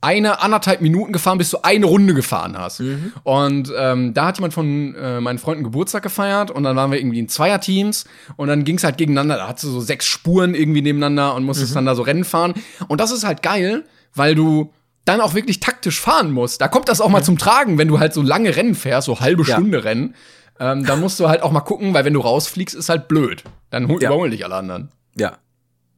Eine, 0.00 0.40
anderthalb 0.42 0.80
Minuten 0.80 1.12
gefahren, 1.12 1.38
bis 1.38 1.50
du 1.50 1.58
eine 1.62 1.86
Runde 1.86 2.14
gefahren 2.14 2.56
hast. 2.58 2.80
Mhm. 2.80 3.12
Und 3.24 3.72
ähm, 3.76 4.14
da 4.14 4.26
hat 4.26 4.38
jemand 4.38 4.54
von 4.54 4.94
äh, 4.94 5.20
meinen 5.20 5.38
Freunden 5.38 5.64
Geburtstag 5.64 6.02
gefeiert 6.02 6.50
und 6.50 6.62
dann 6.64 6.76
waren 6.76 6.90
wir 6.90 6.98
irgendwie 6.98 7.18
in 7.18 7.28
Zweierteams 7.28 8.04
und 8.36 8.48
dann 8.48 8.64
ging's 8.64 8.84
halt 8.84 8.98
gegeneinander. 8.98 9.36
Da 9.36 9.48
hattest 9.48 9.64
du 9.64 9.70
so 9.70 9.80
sechs 9.80 10.06
Spuren 10.06 10.54
irgendwie 10.54 10.82
nebeneinander 10.82 11.34
und 11.34 11.42
Mhm. 11.42 11.46
musstest 11.46 11.74
dann 11.76 11.86
da 11.86 11.94
so 11.94 12.02
Rennen 12.02 12.24
fahren. 12.24 12.54
Und 12.88 13.00
das 13.00 13.10
ist 13.10 13.24
halt 13.24 13.42
geil, 13.42 13.84
weil 14.14 14.34
du 14.34 14.72
dann 15.04 15.20
auch 15.20 15.34
wirklich 15.34 15.60
taktisch 15.60 16.00
fahren 16.00 16.32
musst. 16.32 16.60
Da 16.60 16.68
kommt 16.68 16.88
das 16.88 17.00
auch 17.00 17.08
mal 17.08 17.22
zum 17.22 17.38
Tragen, 17.38 17.78
wenn 17.78 17.88
du 17.88 17.98
halt 17.98 18.12
so 18.12 18.20
lange 18.22 18.54
Rennen 18.56 18.74
fährst, 18.74 19.06
so 19.06 19.20
halbe 19.20 19.42
Mhm. 19.42 19.48
Ja. 19.48 19.54
Stunde 19.56 19.84
Rennen. 19.84 20.14
Ähm, 20.60 20.84
dann 20.84 21.00
musst 21.00 21.18
du 21.20 21.28
halt 21.28 21.42
auch 21.42 21.52
mal 21.52 21.60
gucken, 21.60 21.94
weil 21.94 22.04
wenn 22.04 22.12
du 22.14 22.20
rausfliegst, 22.20 22.74
ist 22.74 22.88
halt 22.88 23.08
blöd. 23.08 23.44
Dann 23.70 23.88
Ja. 23.88 23.94
überholen 23.96 24.32
dich 24.32 24.44
alle 24.44 24.56
anderen. 24.56 24.88
Ja. 25.16 25.38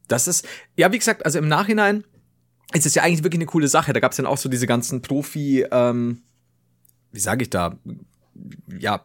Das 0.07 0.27
ist, 0.27 0.45
ja, 0.77 0.91
wie 0.91 0.97
gesagt, 0.99 1.25
also 1.25 1.39
im 1.39 1.47
Nachhinein 1.47 2.03
ist 2.73 2.85
es 2.85 2.95
ja 2.95 3.03
eigentlich 3.03 3.23
wirklich 3.23 3.39
eine 3.39 3.45
coole 3.47 3.67
Sache. 3.67 3.93
Da 3.93 3.99
gab 3.99 4.11
es 4.11 4.17
dann 4.17 4.25
auch 4.25 4.37
so 4.37 4.49
diese 4.49 4.67
ganzen 4.67 5.01
Profi, 5.01 5.65
ähm, 5.71 6.21
wie 7.11 7.19
sage 7.19 7.43
ich 7.43 7.49
da, 7.49 7.75
ja, 8.79 9.01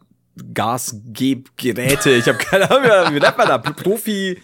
Gasgebgeräte. 0.97 2.11
Ich 2.11 2.27
habe 2.29 2.39
keine 2.39 2.71
Ahnung, 2.71 3.15
wie 3.15 3.21
nennt 3.21 3.39
man 3.39 3.49
da? 3.49 3.59
Profi, 3.59 4.41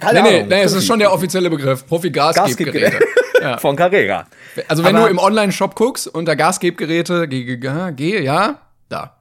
keine 0.00 0.22
Nee, 0.22 0.28
nee, 0.30 0.36
Ahnung. 0.38 0.48
nee, 0.48 0.62
es 0.62 0.72
ist 0.72 0.86
schon 0.86 0.98
der 0.98 1.12
offizielle 1.12 1.50
Begriff. 1.50 1.86
Profi-Gasgebgeräte. 1.86 3.00
Ja. 3.40 3.58
von 3.58 3.74
Carrera. 3.74 4.28
Also 4.68 4.84
wenn 4.84 4.94
Aber- 4.94 5.06
du 5.06 5.10
im 5.10 5.18
Online-Shop 5.18 5.74
guckst, 5.74 6.06
unter 6.06 6.36
Gasgebgeräte, 6.36 7.26
G, 7.26 7.56
G, 7.56 7.92
G, 7.96 8.22
ja, 8.22 8.60
da. 8.88 9.16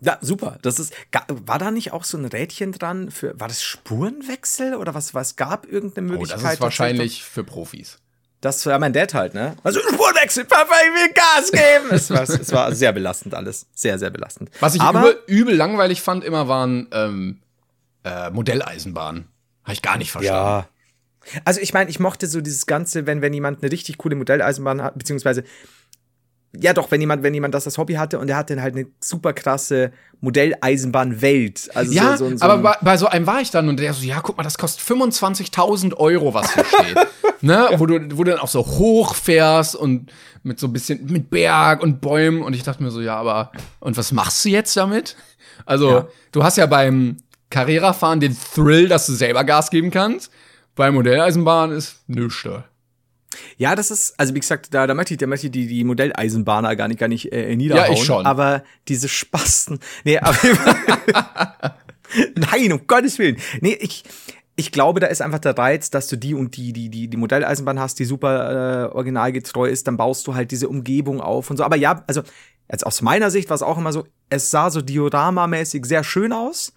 Ja, 0.00 0.16
super. 0.22 0.58
Das 0.62 0.78
ist, 0.78 0.94
war 1.28 1.58
da 1.58 1.70
nicht 1.70 1.92
auch 1.92 2.04
so 2.04 2.16
ein 2.16 2.24
Rädchen 2.24 2.72
dran 2.72 3.10
für, 3.10 3.38
war 3.38 3.48
das 3.48 3.62
Spurenwechsel 3.62 4.74
oder 4.76 4.94
was, 4.94 5.12
was 5.12 5.36
gab 5.36 5.66
irgendeine 5.66 6.06
Oh, 6.08 6.12
Möglichkeit? 6.12 6.42
das 6.44 6.52
ist 6.54 6.60
wahrscheinlich 6.62 7.22
für 7.22 7.44
Profis. 7.44 7.98
Das 8.46 8.64
war 8.64 8.78
mein 8.78 8.92
Dad 8.92 9.12
halt, 9.12 9.34
ne? 9.34 9.56
Also 9.64 9.80
Spurenwechsel, 9.80 10.44
Papa, 10.44 10.72
ich 10.84 10.92
will 10.94 11.12
Gas 11.12 11.50
geben. 11.50 11.88
es, 11.90 12.10
war, 12.10 12.22
es 12.22 12.52
war 12.52 12.72
sehr 12.72 12.92
belastend 12.92 13.34
alles. 13.34 13.66
Sehr, 13.74 13.98
sehr 13.98 14.10
belastend. 14.10 14.50
Was 14.60 14.76
ich 14.76 14.80
Aber, 14.80 15.00
übel, 15.00 15.18
übel 15.26 15.54
langweilig 15.56 16.00
fand 16.00 16.22
immer, 16.22 16.46
waren 16.46 16.86
ähm, 16.92 17.40
äh, 18.04 18.30
Modelleisenbahnen. 18.30 19.26
Habe 19.64 19.72
ich 19.72 19.82
gar 19.82 19.98
nicht 19.98 20.12
verstanden. 20.12 20.38
Ja. 20.38 20.68
Also 21.44 21.60
ich 21.60 21.74
meine, 21.74 21.90
ich 21.90 21.98
mochte 21.98 22.28
so 22.28 22.40
dieses 22.40 22.66
Ganze, 22.66 23.06
wenn, 23.06 23.20
wenn 23.20 23.34
jemand 23.34 23.62
eine 23.62 23.72
richtig 23.72 23.98
coole 23.98 24.14
Modelleisenbahn 24.14 24.80
hat, 24.80 24.96
beziehungsweise 24.96 25.42
ja 26.60 26.72
doch, 26.72 26.90
wenn 26.90 27.00
jemand, 27.00 27.22
wenn 27.22 27.34
jemand 27.34 27.54
das 27.54 27.66
als 27.66 27.78
Hobby 27.78 27.94
hatte 27.94 28.18
und 28.18 28.28
er 28.28 28.36
hatte 28.36 28.60
halt 28.60 28.74
eine 28.74 28.86
super 29.00 29.32
krasse 29.32 29.92
Modelleisenbahnwelt. 30.20 31.70
Also 31.74 31.92
Ja, 31.92 32.16
so, 32.16 32.30
so, 32.30 32.36
so 32.36 32.44
aber 32.44 32.58
bei, 32.58 32.76
bei 32.82 32.96
so 32.96 33.06
einem 33.06 33.26
war 33.26 33.40
ich 33.40 33.50
dann 33.50 33.68
und 33.68 33.78
der 33.80 33.92
so, 33.94 34.04
ja, 34.04 34.20
guck 34.20 34.36
mal, 34.36 34.42
das 34.42 34.58
kostet 34.58 34.84
25.000 34.86 35.94
Euro, 35.94 36.34
was 36.34 36.54
hier 36.54 36.64
steht. 36.64 36.98
ne? 37.42 37.68
Wo 37.76 37.86
du, 37.86 37.94
wo 38.16 38.24
du 38.24 38.30
dann 38.32 38.40
auch 38.40 38.48
so 38.48 38.64
hoch 38.64 39.14
fährst 39.14 39.76
und 39.76 40.12
mit 40.42 40.58
so 40.60 40.66
ein 40.68 40.72
bisschen, 40.72 41.06
mit 41.06 41.30
Berg 41.30 41.82
und 41.82 42.00
Bäumen 42.00 42.42
und 42.42 42.54
ich 42.54 42.62
dachte 42.62 42.82
mir 42.82 42.90
so, 42.90 43.00
ja, 43.00 43.16
aber, 43.16 43.52
und 43.80 43.96
was 43.96 44.12
machst 44.12 44.44
du 44.44 44.48
jetzt 44.48 44.76
damit? 44.76 45.16
Also, 45.64 45.90
Ja. 45.90 46.06
du 46.32 46.44
hast 46.44 46.56
ja 46.56 46.66
beim 46.66 47.16
Carrera-Fahren 47.50 48.20
den 48.20 48.36
Thrill, 48.54 48.88
dass 48.88 49.06
du 49.06 49.12
selber 49.12 49.44
Gas 49.44 49.70
geben 49.70 49.90
kannst. 49.90 50.30
Bei 50.74 50.90
Modelleisenbahn 50.90 51.72
ist 51.72 51.96
nichts. 52.08 52.46
Ja, 53.56 53.74
das 53.74 53.90
ist, 53.90 54.14
also 54.18 54.34
wie 54.34 54.40
gesagt, 54.40 54.72
da, 54.72 54.86
da 54.86 54.94
möchte 54.94 55.14
ich, 55.14 55.18
da 55.18 55.26
möchte 55.26 55.46
ich 55.46 55.52
die, 55.52 55.66
die 55.66 55.84
Modelleisenbahner 55.84 56.76
gar 56.76 56.88
nicht, 56.88 56.98
gar 56.98 57.08
nicht 57.08 57.32
äh, 57.32 57.54
niederhauen. 57.56 57.92
Ja, 57.92 57.92
ich 57.92 58.04
schon. 58.04 58.26
Aber 58.26 58.62
diese 58.88 59.08
Spasten. 59.08 59.78
Nee, 60.04 60.18
aber. 60.20 60.36
Nein, 62.34 62.72
um 62.72 62.86
Gottes 62.86 63.18
Willen. 63.18 63.36
Nee, 63.60 63.76
ich, 63.80 64.04
ich 64.56 64.72
glaube, 64.72 65.00
da 65.00 65.06
ist 65.06 65.20
einfach 65.20 65.38
der 65.38 65.56
Reiz, 65.56 65.90
dass 65.90 66.08
du 66.08 66.16
die 66.16 66.34
und 66.34 66.56
die, 66.56 66.72
die, 66.72 66.88
die, 66.88 67.08
die 67.08 67.16
Modelleisenbahn 67.16 67.78
hast, 67.78 67.98
die 67.98 68.04
super 68.04 68.88
äh, 68.90 68.94
originalgetreu 68.94 69.68
ist, 69.68 69.86
dann 69.86 69.96
baust 69.96 70.26
du 70.26 70.34
halt 70.34 70.50
diese 70.50 70.68
Umgebung 70.68 71.20
auf 71.20 71.50
und 71.50 71.58
so. 71.58 71.64
Aber 71.64 71.76
ja, 71.76 72.02
also, 72.06 72.22
jetzt 72.70 72.86
aus 72.86 73.02
meiner 73.02 73.30
Sicht 73.30 73.50
war 73.50 73.54
es 73.54 73.62
auch 73.62 73.76
immer 73.76 73.92
so, 73.92 74.06
es 74.30 74.50
sah 74.50 74.70
so 74.70 74.80
dioramamäßig 74.80 75.84
sehr 75.84 76.04
schön 76.04 76.32
aus. 76.32 76.72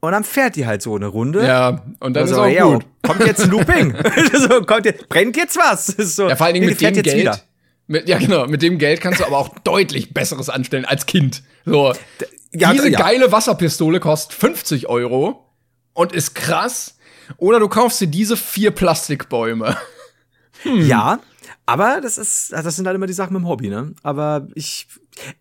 Und 0.00 0.12
dann 0.12 0.22
fährt 0.24 0.54
die 0.56 0.66
halt 0.66 0.80
so 0.80 0.94
eine 0.94 1.06
Runde. 1.06 1.44
Ja, 1.44 1.82
und 2.00 2.14
dann 2.14 2.22
Also, 2.22 2.34
ist 2.34 2.40
auch 2.40 2.46
yo, 2.60 2.72
gut. 2.74 2.86
Kommt 3.02 3.26
jetzt 3.26 3.40
ein 3.42 3.50
Looping. 3.50 3.94
so, 4.32 4.62
kommt 4.62 4.84
jetzt, 4.84 5.08
brennt 5.08 5.36
jetzt 5.36 5.56
was? 5.56 5.86
So, 5.86 6.28
Ja, 6.28 6.36
vor 6.36 6.46
allen 6.46 6.54
Dingen 6.54 6.66
nee, 6.66 6.72
mit 6.72 6.80
dem 6.80 7.02
Geld. 7.02 7.16
wieder. 7.16 7.40
Mit, 7.88 8.08
ja, 8.08 8.18
genau. 8.18 8.46
Mit 8.46 8.62
dem 8.62 8.78
Geld 8.78 9.00
kannst 9.00 9.20
du 9.20 9.24
aber 9.24 9.38
auch 9.38 9.48
deutlich 9.60 10.12
Besseres 10.14 10.50
anstellen 10.50 10.84
als 10.84 11.06
Kind. 11.06 11.42
So. 11.64 11.92
ja, 12.52 12.72
diese 12.72 12.90
ja. 12.90 12.98
geile 12.98 13.32
Wasserpistole 13.32 13.98
kostet 13.98 14.34
50 14.38 14.88
Euro 14.88 15.46
und 15.94 16.12
ist 16.12 16.34
krass. 16.34 16.96
Oder 17.36 17.58
du 17.60 17.68
kaufst 17.68 18.00
dir 18.00 18.06
diese 18.06 18.36
vier 18.36 18.70
Plastikbäume. 18.70 19.76
Ja, 20.64 21.20
aber 21.66 22.00
das 22.00 22.18
ist, 22.18 22.50
das 22.52 22.74
sind 22.74 22.84
halt 22.88 22.96
immer 22.96 23.06
die 23.06 23.12
Sachen 23.12 23.32
mit 23.32 23.42
dem 23.42 23.46
Hobby, 23.48 23.68
ne? 23.68 23.94
Aber 24.02 24.48
ich, 24.56 24.88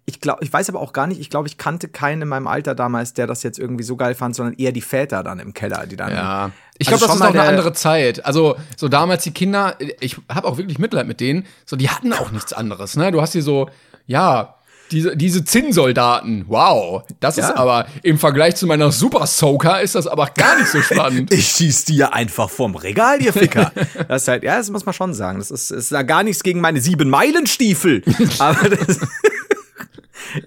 ich 0.06 0.22
glaube, 0.22 0.44
ich 0.44 0.52
weiß 0.52 0.70
aber 0.70 0.80
auch 0.80 0.94
gar 0.94 1.08
nicht, 1.08 1.20
ich 1.22 1.30
glaube, 1.30 1.48
ich 1.48 1.58
kannte 1.58 1.88
keinen 1.88 2.24
in 2.24 2.28
meinem 2.28 2.48
Alter 2.48 2.76
damals, 2.76 3.14
der 3.14 3.28
das 3.28 3.44
jetzt 3.44 3.60
irgendwie 3.60 3.84
so 3.84 3.96
geil 3.96 4.16
fand, 4.16 4.36
sondern 4.36 4.56
eher 4.56 4.72
die 4.72 4.82
Väter 4.82 5.24
dann 5.24 5.40
im 5.40 5.54
Keller, 5.54 5.86
die 5.88 5.96
dann. 5.96 6.12
Ja. 6.12 6.52
Ich 6.78 6.88
Also 6.88 6.98
glaube, 6.98 7.02
das 7.02 7.08
schon 7.08 7.16
ist 7.16 7.20
noch 7.20 7.28
eine 7.28 7.50
der- 7.50 7.50
andere 7.58 7.74
Zeit. 7.74 8.26
Also, 8.26 8.56
so 8.76 8.88
damals 8.88 9.24
die 9.24 9.32
Kinder, 9.32 9.76
ich 10.00 10.18
habe 10.30 10.48
auch 10.48 10.58
wirklich 10.58 10.80
Mitleid 10.80 11.08
mit 11.08 11.20
denen, 11.20 11.46
so 11.66 11.76
die 11.76 11.90
hatten 11.90 12.14
auch 12.14 12.32
nichts 12.32 12.54
anderes, 12.54 12.96
ne? 12.96 13.12
Du 13.12 13.22
hast 13.22 13.34
hier 13.34 13.44
so, 13.44 13.70
ja, 14.06 14.54
diese, 14.90 15.18
diese 15.18 15.44
Zinnsoldaten, 15.44 16.46
wow. 16.48 17.04
Das 17.20 17.38
ist 17.38 17.50
Ja. 17.50 17.58
aber 17.58 17.88
im 18.04 18.18
Vergleich 18.18 18.56
zu 18.56 18.68
meiner 18.68 18.90
Super 18.94 19.28
Soaker 19.28 19.82
ist 19.82 19.96
das 19.96 20.08
aber 20.08 20.28
gar 20.28 20.58
nicht 20.58 20.70
so 20.70 20.82
spannend. 20.82 21.30
Ich 21.34 21.46
schieß 21.50 21.84
dir 21.84 22.14
einfach 22.14 22.50
vom 22.50 22.74
Regal, 22.76 23.22
ihr 23.22 23.34
Ficker. 23.34 23.74
das 24.08 24.22
ist 24.22 24.28
halt, 24.30 24.44
ja, 24.44 24.56
das 24.58 24.70
muss 24.70 24.86
man 24.86 24.94
schon 24.94 25.14
sagen. 25.14 25.40
Das 25.40 25.52
ist, 25.52 25.72
ist 25.72 25.92
da 25.92 26.04
gar 26.04 26.24
nichts 26.24 26.42
gegen 26.42 26.62
meine 26.62 26.80
sieben 26.80 27.10
Meilenstiefel. 27.10 28.02
Aber 28.40 28.70
das, 28.70 29.00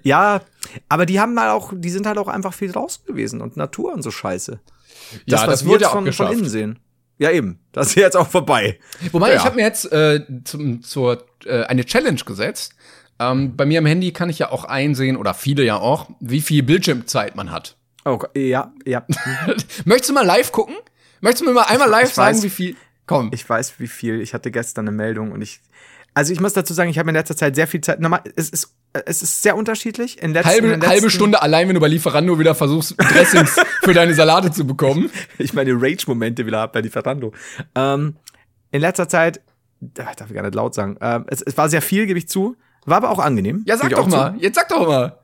ja, 0.03 0.41
aber 0.89 1.05
die 1.05 1.19
haben 1.19 1.39
halt 1.39 1.51
auch, 1.51 1.73
die 1.75 1.89
sind 1.89 2.05
halt 2.05 2.17
auch 2.17 2.27
einfach 2.27 2.53
viel 2.53 2.71
draußen 2.71 3.05
gewesen 3.05 3.41
und 3.41 3.57
Natur 3.57 3.93
und 3.93 4.01
so 4.01 4.11
Scheiße. 4.11 4.59
ja, 5.25 5.37
was 5.39 5.45
das 5.45 5.63
wir 5.65 5.71
wurde 5.71 5.83
ja 5.83 5.89
auch 5.89 5.93
von, 5.93 6.11
von 6.13 6.31
innen 6.31 6.49
sehen. 6.49 6.79
Ja, 7.17 7.29
eben. 7.31 7.59
Das 7.71 7.87
ist 7.87 7.95
jetzt 7.95 8.17
auch 8.17 8.27
vorbei. 8.27 8.79
Wobei, 9.11 9.29
Ja. 9.29 9.35
ich 9.37 9.43
habe 9.45 9.55
mir 9.57 9.61
jetzt 9.63 9.91
äh, 9.91 10.21
zum, 10.43 10.81
zur, 10.81 11.23
äh, 11.45 11.63
eine 11.65 11.85
Challenge 11.85 12.19
gesetzt. 12.25 12.73
Ähm, 13.19 13.55
bei 13.55 13.65
mir 13.67 13.77
am 13.77 13.85
Handy 13.85 14.11
kann 14.11 14.29
ich 14.29 14.39
ja 14.39 14.51
auch 14.51 14.63
einsehen, 14.65 15.15
oder 15.17 15.35
viele 15.35 15.63
ja 15.63 15.75
auch, 15.77 16.09
wie 16.19 16.41
viel 16.41 16.63
Bildschirmzeit 16.63 17.35
man 17.35 17.51
hat. 17.51 17.77
Okay, 18.03 18.49
ja, 18.49 18.73
ja. 18.85 19.05
Möchtest 19.85 20.09
du 20.09 20.13
mal 20.15 20.25
live 20.25 20.51
gucken? 20.51 20.75
Möchtest 21.19 21.43
du 21.43 21.45
mir 21.49 21.53
mal 21.53 21.63
einmal 21.63 21.87
live 21.89 22.07
ich 22.09 22.15
sagen, 22.15 22.35
weiß. 22.37 22.43
wie 22.43 22.49
viel? 22.49 22.75
Komm. 23.05 23.29
Ich 23.33 23.47
weiß, 23.47 23.75
wie 23.79 23.85
viel. 23.87 24.21
Ich 24.21 24.33
hatte 24.33 24.49
gestern 24.49 24.87
eine 24.87 24.95
Meldung 24.97 25.31
und 25.31 25.41
ich. 25.43 25.59
Also 26.13 26.33
ich 26.33 26.41
muss 26.41 26.53
dazu 26.53 26.73
sagen, 26.73 26.89
ich 26.89 26.99
habe 26.99 27.09
in 27.09 27.15
letzter 27.15 27.37
Zeit 27.37 27.55
sehr 27.55 27.67
viel 27.67 27.79
Zeit. 27.79 28.01
Normal, 28.01 28.21
es 28.35 28.49
ist, 28.49 28.75
es 28.91 29.23
ist 29.23 29.41
sehr 29.41 29.55
unterschiedlich. 29.55 30.21
In 30.21 30.33
letzten, 30.33 30.49
in 30.49 30.53
halbe, 30.53 30.67
den 30.67 30.79
letzten, 30.81 30.91
halbe 30.91 31.09
Stunde 31.09 31.41
allein, 31.41 31.67
wenn 31.67 31.75
du 31.75 31.81
bei 31.81 31.87
Lieferando 31.87 32.37
wieder 32.37 32.53
versuchst, 32.53 32.95
Dressings 32.97 33.57
für 33.81 33.93
deine 33.93 34.13
Salate 34.13 34.51
zu 34.51 34.65
bekommen. 34.65 35.09
Ich 35.37 35.53
meine 35.53 35.71
Rage-Momente 35.73 36.45
wieder 36.45 36.59
habe 36.59 36.73
bei 36.73 36.81
Lieferando. 36.81 37.31
Ähm, 37.75 38.17
in 38.71 38.81
letzter 38.81 39.07
Zeit, 39.07 39.41
ah, 39.99 40.11
darf 40.17 40.29
ich 40.29 40.35
gar 40.35 40.43
nicht 40.43 40.55
laut 40.55 40.73
sagen, 40.73 40.97
ähm, 40.99 41.25
es, 41.27 41.41
es 41.41 41.57
war 41.57 41.69
sehr 41.69 41.81
viel, 41.81 42.05
gebe 42.05 42.19
ich 42.19 42.27
zu. 42.27 42.57
War 42.85 42.97
aber 42.97 43.11
auch 43.11 43.19
angenehm. 43.19 43.63
Ja, 43.65 43.77
sag 43.77 43.91
doch 43.91 44.07
mal. 44.07 44.35
Jetzt 44.39 44.55
sag 44.55 44.67
doch 44.67 44.87
mal. 44.87 45.09
Zu. 45.09 45.15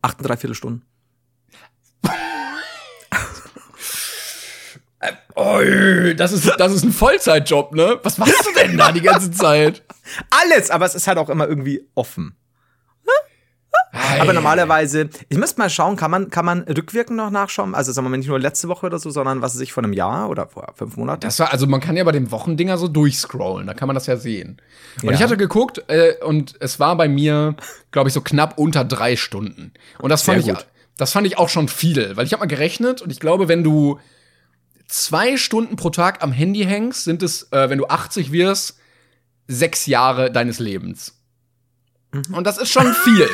Acht 0.00 0.18
und 0.18 0.28
dreiviertel 0.28 0.54
Stunden. 0.54 0.82
Oh, 5.36 5.60
das 6.16 6.32
ist, 6.32 6.50
das 6.58 6.72
ist 6.72 6.82
ein 6.84 6.92
Vollzeitjob, 6.92 7.72
ne? 7.74 8.00
Was 8.02 8.18
machst 8.18 8.44
du 8.46 8.52
denn 8.60 8.76
da 8.76 8.90
die 8.90 9.00
ganze 9.00 9.30
Zeit? 9.30 9.82
Alles, 10.30 10.70
aber 10.70 10.86
es 10.86 10.94
ist 10.96 11.06
halt 11.06 11.18
auch 11.18 11.28
immer 11.28 11.46
irgendwie 11.48 11.86
offen. 11.94 12.34
Ah, 13.92 14.20
Aber 14.20 14.32
normalerweise, 14.34 15.08
ich 15.28 15.38
müsste 15.38 15.60
mal 15.60 15.70
schauen, 15.70 15.96
kann 15.96 16.10
man, 16.10 16.28
kann 16.30 16.44
man 16.44 16.60
rückwirkend 16.62 17.16
noch 17.16 17.30
nachschauen? 17.30 17.74
Also 17.74 17.90
sagen 17.92 18.04
wir 18.06 18.10
mal 18.10 18.18
nicht 18.18 18.28
nur 18.28 18.38
letzte 18.38 18.68
Woche 18.68 18.86
oder 18.86 18.98
so, 18.98 19.08
sondern 19.10 19.40
was 19.40 19.54
sich 19.54 19.72
vor 19.72 19.82
einem 19.82 19.92
Jahr 19.94 20.28
oder 20.28 20.46
vor 20.46 20.72
fünf 20.76 20.96
Monaten? 20.96 21.20
Das 21.22 21.38
war, 21.38 21.52
also 21.52 21.66
man 21.66 21.80
kann 21.80 21.96
ja 21.96 22.04
bei 22.04 22.12
den 22.12 22.30
Wochendinger 22.30 22.76
so 22.76 22.88
durchscrollen, 22.88 23.66
da 23.66 23.74
kann 23.74 23.86
man 23.86 23.94
das 23.94 24.06
ja 24.06 24.16
sehen. 24.16 24.60
Und 25.02 25.08
Ja. 25.10 25.14
ich 25.14 25.22
hatte 25.22 25.36
geguckt 25.38 25.84
äh, 25.88 26.14
und 26.22 26.54
es 26.60 26.78
war 26.80 26.96
bei 26.96 27.08
mir, 27.08 27.56
glaube 27.90 28.08
ich, 28.08 28.14
so 28.14 28.20
knapp 28.20 28.58
unter 28.58 28.84
drei 28.84 29.16
Stunden. 29.16 29.72
Und 30.00 30.10
das 30.10 30.22
fand 30.22 30.46
ich, 30.46 30.52
das 30.98 31.12
fand 31.12 31.26
ich 31.26 31.38
auch 31.38 31.48
schon 31.48 31.68
viel, 31.68 32.16
weil 32.16 32.26
ich 32.26 32.32
habe 32.32 32.40
mal 32.40 32.46
gerechnet 32.46 33.00
und 33.00 33.10
ich 33.10 33.20
glaube, 33.20 33.48
wenn 33.48 33.64
du 33.64 33.98
zwei 34.88 35.36
Stunden 35.36 35.76
pro 35.76 35.90
Tag 35.90 36.22
am 36.22 36.32
Handy 36.32 36.64
hängst, 36.64 37.04
sind 37.04 37.22
es, 37.22 37.52
äh, 37.52 37.70
wenn 37.70 37.78
du 37.78 37.86
80 37.86 38.32
wirst, 38.32 38.78
sechs 39.46 39.86
Jahre 39.86 40.32
deines 40.32 40.58
Lebens. 40.58 41.14
Und 42.32 42.46
das 42.46 42.58
ist 42.58 42.70
schon 42.70 42.92
viel. 43.04 43.28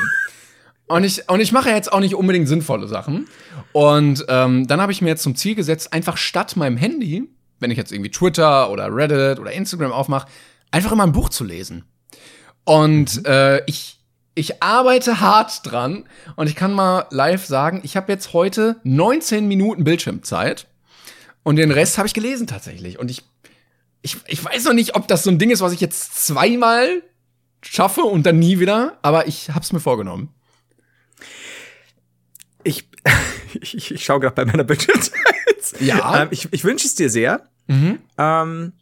Und 0.87 1.05
ich, 1.05 1.29
und 1.29 1.41
ich 1.41 1.53
mache 1.53 1.71
jetzt 1.71 1.93
auch 1.93 2.01
nicht 2.01 2.15
unbedingt 2.15 2.49
sinnvolle 2.49 2.89
Sachen. 2.89 3.29
Und 3.73 4.25
ähm, 4.29 4.67
dann 4.67 4.81
habe 4.81 4.93
ich 4.93 5.01
mir 5.01 5.09
jetzt 5.09 5.23
zum 5.23 5.37
Ziel 5.37 5.55
gesetzt, 5.55 5.93
einfach 5.93 6.17
statt 6.17 6.57
meinem 6.57 6.77
Handy, 6.77 7.29
wenn 7.61 7.71
ich 7.71 7.79
jetzt 7.79 7.93
irgendwie 7.93 8.11
Twitter 8.11 8.71
oder 8.71 8.95
Reddit 8.95 9.39
oder 9.39 9.53
Instagram 9.53 9.93
aufmache, 9.93 10.29
einfach 10.71 10.93
immer 10.93 11.05
ein 11.05 11.13
Buch 11.13 11.31
zu 11.31 11.45
lesen. 11.45 11.85
Und 12.65 13.25
äh, 13.27 13.65
ich, 13.67 14.01
ich 14.35 14.63
arbeite 14.63 15.21
hart 15.21 15.61
dran 15.65 16.05
und 16.37 16.49
ich 16.49 16.57
kann 16.57 16.73
mal 16.73 17.07
live 17.11 17.47
sagen, 17.47 17.81
ich 17.85 17.97
habe 17.97 18.13
jetzt 18.13 18.33
heute 18.33 18.77
19 18.83 19.47
Minuten 19.47 19.85
Bildschirmzeit 19.85 20.67
und 21.45 21.57
den 21.57 21.71
Rest 21.71 21.99
habe 21.99 22.09
ich 22.09 22.15
gelesen 22.15 22.47
tatsächlich. 22.49 22.99
Und 22.99 23.11
ich, 23.11 23.23
ich, 24.03 24.17
ich 24.27 24.45
weiß 24.45 24.65
noch 24.65 24.73
nicht, 24.73 24.97
ob 24.97 25.07
das 25.07 25.23
so 25.23 25.31
ein 25.31 25.39
Ding 25.39 25.51
ist, 25.51 25.61
was 25.61 25.73
ich 25.73 25.81
jetzt 25.81 26.27
zweimal 26.27 27.03
schaffe 27.63 28.03
und 28.03 28.27
dann 28.27 28.39
nie 28.39 28.59
wieder, 28.59 28.99
aber 29.03 29.29
ich 29.29 29.51
habe 29.51 29.61
es 29.61 29.73
mir 29.73 29.81
vorgenommen. 29.81 30.31
Ich, 32.65 32.89
ich, 33.61 33.93
ich 33.93 34.05
schaue 34.05 34.21
gerade 34.21 34.35
bei 34.35 34.45
meiner 34.45 34.65
Bildschirmzeit. 34.65 35.21
Ja. 35.81 36.23
Ähm, 36.23 36.29
ich, 36.31 36.49
ich 36.53 36.65
wünsche 36.65 36.87
es 36.87 36.95
dir 36.95 37.09
sehr. 37.09 37.49
Ähm, 38.19 38.73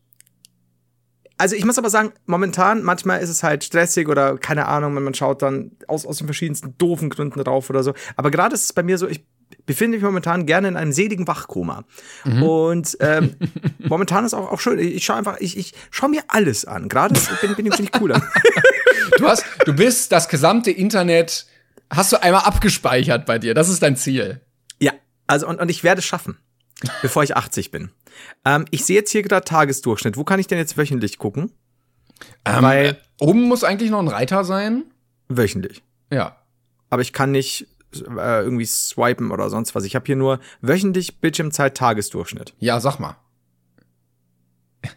also 1.39 1.57
ich 1.57 1.65
muss 1.65 1.79
aber 1.79 1.91
sagen, 1.91 2.13
momentan, 2.27 2.83
manchmal 2.83 3.21
ist 3.21 3.29
es 3.29 3.43
halt 3.43 3.65
stressig 3.65 4.09
oder 4.09 4.39
keine 4.39 4.67
Ahnung, 4.67 4.95
wenn 4.95 5.03
man 5.03 5.15
schaut 5.15 5.43
dann 5.43 5.73
aus, 5.89 6.07
aus 6.07 6.19
den 6.19 6.27
verschiedensten 6.27 6.77
doofen 6.79 7.11
Gründen 7.11 7.43
drauf 7.43 7.71
oder 7.71 7.83
so. 7.83 7.95
Aber 8.17 8.31
gerade 8.31 8.55
ist 8.55 8.65
es 8.65 8.73
bei 8.73 8.83
mir 8.83 8.99
so, 8.99 9.09
ich 9.09 9.25
befinde 9.67 9.97
mich 9.99 10.05
momentan 10.05 10.47
gerne 10.47 10.69
in 10.69 10.77
einem 10.77 10.93
seligen 10.93 11.27
Wachkoma. 11.27 11.85
Und 12.25 12.97
ähm, 13.01 13.37
momentan 13.79 14.25
ist 14.25 14.35
auch, 14.35 14.51
auch 14.51 14.61
schön. 14.61 14.79
Ich 14.79 15.05
schaue 15.05 15.17
einfach, 15.17 15.37
ich, 15.41 15.57
ich 15.57 15.75
schaue 15.91 16.11
mir 16.11 16.23
alles 16.29 16.65
an. 16.65 16.89
Gerade 16.89 17.19
bin, 17.41 17.55
bin 17.55 17.67
ich 17.67 17.75
ziemlich 17.75 17.93
cool. 18.01 18.15
Du 19.19 19.27
hast, 19.29 19.45
du 19.67 19.75
bist 19.75 20.11
das 20.13 20.29
gesamte 20.29 20.71
Internet, 20.71 21.47
hast 21.91 22.13
du 22.13 22.23
einmal 22.23 22.43
abgespeichert 22.43 23.27
bei 23.27 23.39
dir. 23.39 23.53
Das 23.53 23.69
ist 23.69 23.83
dein 23.83 23.97
Ziel. 23.97 24.41
Ja, 24.79 24.93
also 25.27 25.47
und, 25.49 25.61
und 25.61 25.69
ich 25.71 25.85
werde 25.85 25.99
es 25.99 26.05
schaffen, 26.07 26.39
bevor 27.03 27.23
ich 27.23 27.37
80 27.37 27.71
bin. 27.71 27.91
Ähm, 28.45 28.65
ich 28.71 28.85
sehe 28.85 28.97
jetzt 28.97 29.11
hier 29.11 29.23
gerade 29.23 29.45
Tagesdurchschnitt. 29.45 30.17
Wo 30.17 30.25
kann 30.25 30.41
ich 30.41 30.47
denn 30.47 30.59
jetzt 30.59 30.79
wöchentlich 30.79 31.19
gucken? 31.19 31.53
Ähm, 32.45 32.63
Weil- 32.63 32.87
äh, 32.87 32.95
oben 33.25 33.43
muss 33.43 33.65
eigentlich 33.65 33.91
noch 33.91 33.99
ein 34.01 34.09
Reiter 34.09 34.45
sein. 34.45 34.85
Wöchentlich. 35.29 35.83
Ja. 36.11 36.37
Aber 36.89 37.03
ich 37.03 37.13
kann 37.13 37.31
nicht 37.33 37.67
äh, 38.01 38.43
irgendwie 38.43 38.67
swipen 38.67 39.31
oder 39.31 39.51
sonst 39.51 39.75
was. 39.75 39.85
Ich 39.85 39.95
habe 39.95 40.07
hier 40.07 40.17
nur 40.17 40.41
wöchentlich 40.61 41.21
Bildschirmzeit 41.21 41.77
Tagesdurchschnitt. 41.77 42.55
Ja, 42.59 42.81
sag 42.81 42.99
mal. 42.99 43.17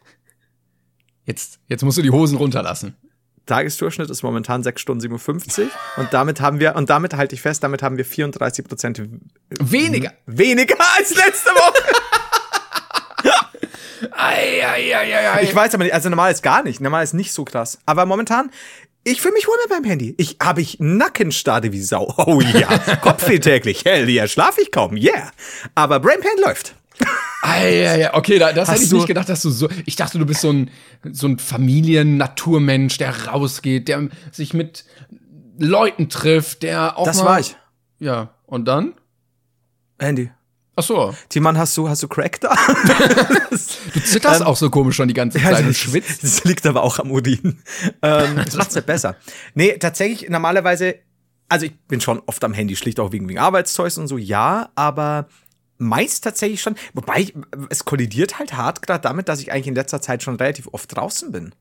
Jetzt, 1.26 1.60
jetzt 1.68 1.84
musst 1.84 1.98
du 1.98 2.04
die 2.04 2.12
Hosen 2.12 2.38
runterlassen. 2.38 2.96
Tagesdurchschnitt 3.48 4.10
ist 4.12 4.22
momentan 4.22 4.62
6 4.64 4.80
Stunden 4.82 5.02
57 5.02 5.70
und 5.98 6.14
damit 6.14 6.40
haben 6.42 6.60
wir 6.60 6.76
und 6.76 6.90
damit 6.90 7.16
halte 7.16 7.36
ich 7.36 7.42
fest, 7.42 7.64
damit 7.64 7.82
haben 7.84 7.98
wir 7.98 8.06
34 8.06 8.66
Prozent 8.66 9.02
Weniger. 9.60 10.14
weniger 10.26 10.76
als 10.98 11.16
letzte 11.16 11.50
Woche. 11.50 11.84
Ei, 14.12 14.66
ei, 14.66 14.96
ei, 14.96 15.16
ei, 15.16 15.32
ei. 15.34 15.44
Ich 15.44 15.56
weiß 15.56 15.74
aber 15.74 15.84
nicht, 15.84 15.94
also 15.94 16.10
normal 16.10 16.32
ist 16.32 16.44
gar 16.44 16.64
nicht, 16.64 16.82
normal 16.82 17.04
ist 17.04 17.14
nicht 17.14 17.34
so 17.34 17.46
krass. 17.46 17.80
Aber 17.86 18.06
momentan, 18.06 18.52
ich 19.06 19.22
fühle 19.22 19.36
mich 19.36 19.48
wohl 19.48 19.56
mit 19.64 19.70
meinem 19.70 19.86
Handy. 19.86 20.16
Ich 20.18 20.38
habe 20.42 20.62
ich 20.62 20.78
Nackenstarre 20.80 21.72
wie 21.72 21.82
Sau. 21.82 22.14
Oh 22.18 22.42
ja, 22.42 22.78
Kopfweh 22.98 23.40
täglich. 23.40 23.86
Hell 23.86 24.10
yeah, 24.10 24.28
schlaf 24.28 24.58
ich 24.58 24.72
kaum. 24.72 24.98
Yeah. 24.98 25.32
Aber 25.76 26.00
Brainpain 26.02 26.38
läuft. 26.44 26.76
Ei, 27.42 27.88
ei, 27.88 28.06
ei. 28.08 28.14
Okay, 28.14 28.40
da, 28.40 28.52
das 28.52 28.68
Hast 28.70 28.76
hätte 28.76 28.84
ich 28.86 28.90
du- 28.90 28.96
nicht 28.98 29.08
gedacht, 29.08 29.30
dass 29.30 29.42
du 29.44 29.50
so. 29.52 29.70
Ich 29.86 29.96
dachte, 29.96 30.18
du 30.18 30.26
bist 30.26 30.42
so 30.42 30.52
ein, 30.52 30.72
so 31.12 31.28
ein 31.28 31.38
Familien-Naturmensch, 31.38 32.98
der 32.98 33.28
rausgeht, 33.28 33.88
der 33.88 34.10
sich 34.32 34.54
mit 34.54 34.86
Leuten 35.60 36.10
trifft, 36.10 36.64
der 36.64 36.98
auch. 36.98 37.06
Das 37.06 37.18
mal, 37.18 37.26
war 37.26 37.40
ich. 37.40 37.56
Ja. 38.00 38.34
Und 38.46 38.66
dann? 38.68 38.94
Handy. 40.00 40.32
Ach 40.78 40.84
so. 40.84 41.16
Timon, 41.30 41.58
hast 41.58 41.76
du, 41.78 41.88
hast 41.88 42.04
du 42.04 42.08
Crack 42.08 42.40
da? 42.42 42.56
Du 43.94 44.02
zitterst 44.02 44.44
auch 44.44 44.58
so 44.58 44.70
komisch 44.70 44.98
schon 44.98 45.08
die 45.08 45.14
ganze 45.14 45.42
Zeit 45.42 45.60
und 45.60 45.68
das, 45.70 45.78
schwitzt. 45.78 46.22
das 46.24 46.44
liegt 46.44 46.66
aber 46.66 46.84
auch 46.84 47.00
am 47.00 47.12
Urin. 47.12 47.62
ähm, 48.02 48.36
das 48.44 48.56
macht's 48.56 48.76
nicht 48.76 48.86
besser. 48.86 49.16
Nee, 49.54 49.78
tatsächlich, 49.78 50.30
normalerweise, 50.30 50.96
also 51.48 51.66
ich 51.66 51.78
bin 51.88 52.02
schon 52.02 52.22
oft 52.26 52.44
am 52.44 52.54
Handy, 52.54 52.76
schlicht 52.76 53.00
auch 53.00 53.14
wegen, 53.14 53.30
wegen 53.30 53.40
Arbeitszeugs 53.40 53.98
und 53.98 54.08
so, 54.08 54.18
ja, 54.18 54.70
aber 54.76 55.28
meist 55.78 56.24
tatsächlich 56.26 56.62
schon, 56.62 56.76
wobei 56.94 57.20
ich, 57.22 57.34
es 57.70 57.86
kollidiert 57.86 58.38
halt 58.40 58.54
hart 58.58 58.82
gerade 58.82 59.02
damit, 59.02 59.30
dass 59.30 59.40
ich 59.40 59.52
eigentlich 59.54 59.68
in 59.68 59.76
letzter 59.76 60.02
Zeit 60.02 60.24
schon 60.24 60.36
relativ 60.36 60.68
oft 60.74 60.94
draußen 60.96 61.32
bin. 61.32 61.56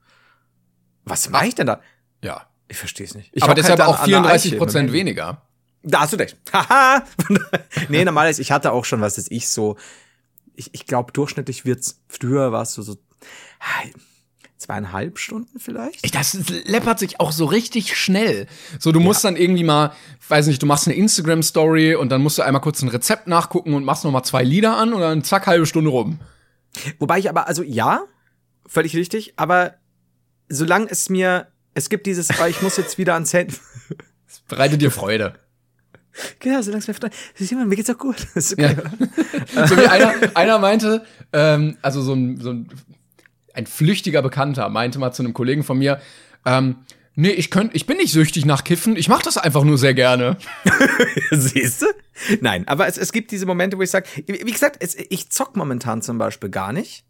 Was 1.05 1.31
mache 1.31 1.47
ich 1.47 1.55
denn 1.55 1.67
da? 1.69 1.81
Ja. 2.23 2.47
Ich 2.67 2.79
verstehe 2.79 3.07
es 3.07 3.15
nicht. 3.15 3.31
Ich 3.35 3.43
Aber 3.43 3.51
hock 3.53 3.57
deshalb 3.57 3.79
halt 3.79 3.89
auch 3.91 3.99
an- 3.99 4.05
an 4.05 4.11
der 4.11 4.19
34 4.23 4.53
Eiche 4.53 4.59
Prozent 4.59 4.93
weniger. 4.93 5.43
Da 5.85 6.01
hast 6.01 6.15
du 6.15 6.17
recht. 6.17 6.37
Haha. 6.53 7.05
nee, 7.89 8.05
normal 8.05 8.31
ist, 8.31 8.39
ich 8.39 8.51
hatte 8.51 8.73
auch 8.73 8.85
schon, 8.85 9.01
was 9.01 9.19
ist 9.19 9.31
ich 9.31 9.49
so, 9.49 9.77
ich, 10.55 10.71
ich 10.73 10.87
glaube, 10.87 11.13
durchschnittlich 11.13 11.65
wird's, 11.65 12.01
früher 12.09 12.53
war 12.53 12.63
es 12.63 12.73
so, 12.73 12.83
so 12.83 12.97
zweieinhalb 14.65 15.19
Stunden 15.19 15.59
vielleicht. 15.59 16.15
Das 16.15 16.37
läppert 16.65 16.99
sich 16.99 17.21
auch 17.21 17.33
so 17.33 17.45
richtig 17.45 17.97
schnell. 17.97 18.47
So, 18.79 18.93
du 18.93 19.01
musst 19.01 19.25
dann 19.25 19.37
irgendwie 19.37 19.65
mal, 19.65 19.93
weiß 20.29 20.47
nicht, 20.47 20.63
du 20.63 20.67
machst 20.67 20.87
eine 20.87 20.97
Instagram-Story 20.97 21.95
und 21.95 22.09
dann 22.09 22.23
musst 22.23 22.39
du 22.39 22.43
einmal 22.43 22.63
kurz 22.63 22.81
ein 22.83 22.89
Rezept 22.89 23.27
nachgucken 23.27 23.75
und 23.75 23.85
machst 23.85 24.05
noch 24.05 24.11
mal 24.11 24.23
zwei 24.23 24.43
Lieder 24.43 24.77
an 24.77 24.95
und 24.95 25.01
dann 25.01 25.23
zack, 25.23 25.47
halbe 25.47 25.67
Stunde 25.67 25.91
rum. 25.91 26.19
Wobei 26.99 27.19
ich 27.19 27.29
aber, 27.29 27.47
also 27.47 27.63
ja, 27.63 28.05
völlig 28.67 28.97
richtig, 28.97 29.35
aber 29.37 29.75
solange 30.49 30.87
es 30.91 31.11
mir, 31.11 31.49
es 31.75 31.89
gibt 31.91 32.07
dieses, 32.07 32.31
oh, 32.41 32.47
ich 32.47 32.63
muss 32.63 32.77
jetzt 32.77 32.97
wieder 32.97 33.15
ans 33.15 33.33
Handy. 33.33 33.57
Bereitet 34.49 34.81
dir 34.81 34.91
Freude. 34.91 35.35
Genau, 36.41 36.63
solange 36.63 36.81
es 36.81 36.89
mir 36.89 36.95
vertraut. 36.95 37.13
Sieh 37.35 37.55
mal, 37.55 37.67
mir 37.67 37.77
geht's 37.77 37.91
auch 37.91 37.99
gut. 37.99 38.27
Das 38.35 38.53
ist 38.53 38.59
Ja. 38.61 38.71
okay, 38.71 38.81
oder? 39.55 39.67
So 39.69 39.77
wie 39.77 39.87
einer, 39.87 40.15
einer 40.35 40.59
meinte, 40.59 41.05
ähm, 41.33 41.77
also 41.83 42.03
so 42.03 42.15
ein, 42.15 42.41
so 42.41 42.51
ein, 42.51 42.69
ein 43.55 43.67
flüchtiger 43.67 44.23
Bekannter 44.23 44.69
meinte 44.69 44.99
mal 44.99 45.13
zu 45.13 45.23
einem 45.23 45.35
Kollegen 45.35 45.63
von 45.65 45.79
mir, 45.79 46.01
ähm, 46.47 46.77
nee, 47.15 47.31
ich 47.31 47.51
könnt, 47.51 47.75
ich 47.75 47.87
bin 47.87 47.97
nicht 47.97 48.13
süchtig 48.13 48.45
nach 48.45 48.65
Kiffen, 48.65 48.97
ich 48.97 49.09
mache 49.09 49.23
das 49.25 49.37
einfach 49.39 49.65
nur 49.65 49.79
sehr 49.79 49.95
gerne. 49.95 50.37
Siehst 51.31 51.83
du? 51.83 51.87
Nein, 52.41 52.67
aber 52.69 52.87
es, 52.87 52.99
es 52.99 53.13
gibt 53.13 53.31
diese 53.31 53.47
Momente, 53.47 53.77
wo 53.79 53.83
ich 53.83 53.91
sage, 53.91 54.07
wie 54.27 54.51
gesagt, 54.53 54.77
es, 54.81 54.95
ich 54.97 55.31
zock 55.31 55.57
momentan 55.57 56.03
zum 56.03 56.19
Beispiel 56.19 56.51
gar 56.51 56.73
nicht. 56.73 57.05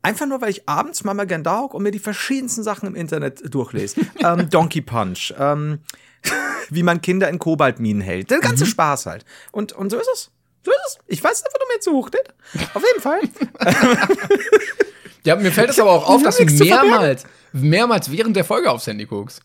Einfach 0.00 0.26
nur, 0.26 0.40
weil 0.40 0.50
ich 0.50 0.68
abends 0.68 1.04
mal, 1.04 1.12
mal 1.14 1.26
gern 1.26 1.42
da 1.44 1.58
hock 1.58 1.74
und 1.74 1.82
mir 1.82 1.90
die 1.90 1.98
verschiedensten 1.98 2.62
Sachen 2.62 2.86
im 2.88 2.94
Internet 2.94 3.42
durchlese. 3.52 4.00
ähm, 4.24 4.48
Donkey 4.48 4.80
Punch, 4.80 5.34
ähm, 5.38 5.80
wie 6.70 6.82
man 6.82 7.00
Kinder 7.00 7.28
in 7.28 7.38
Kobaltminen 7.38 8.02
hält. 8.02 8.30
Der 8.30 8.40
ganze 8.40 8.66
Spaß 8.66 9.06
halt. 9.06 9.24
Und, 9.52 9.72
und 9.72 9.90
so 9.90 9.98
ist 9.98 10.08
es. 10.12 10.30
So 10.64 10.70
ist 10.70 10.80
es. 10.86 10.98
Ich 11.06 11.22
weiß 11.22 11.44
einfach 11.44 11.58
nur 11.58 11.68
mir 11.74 11.80
zu 11.80 11.92
hoch, 11.92 12.10
nicht? 12.10 12.74
Auf 12.74 12.82
jeden 12.82 13.00
Fall. 13.00 13.20
Ja, 15.24 15.36
mir 15.36 15.52
fällt 15.52 15.68
es 15.68 15.78
aber 15.78 15.90
auch 15.90 16.08
auf, 16.08 16.22
dass 16.22 16.38
du 16.38 16.44
mehrmals, 16.46 17.24
mehrmals 17.52 18.10
während 18.10 18.34
der 18.34 18.44
Folge 18.44 18.70
aufs 18.70 18.86
Handy 18.86 19.04
guckst. 19.04 19.42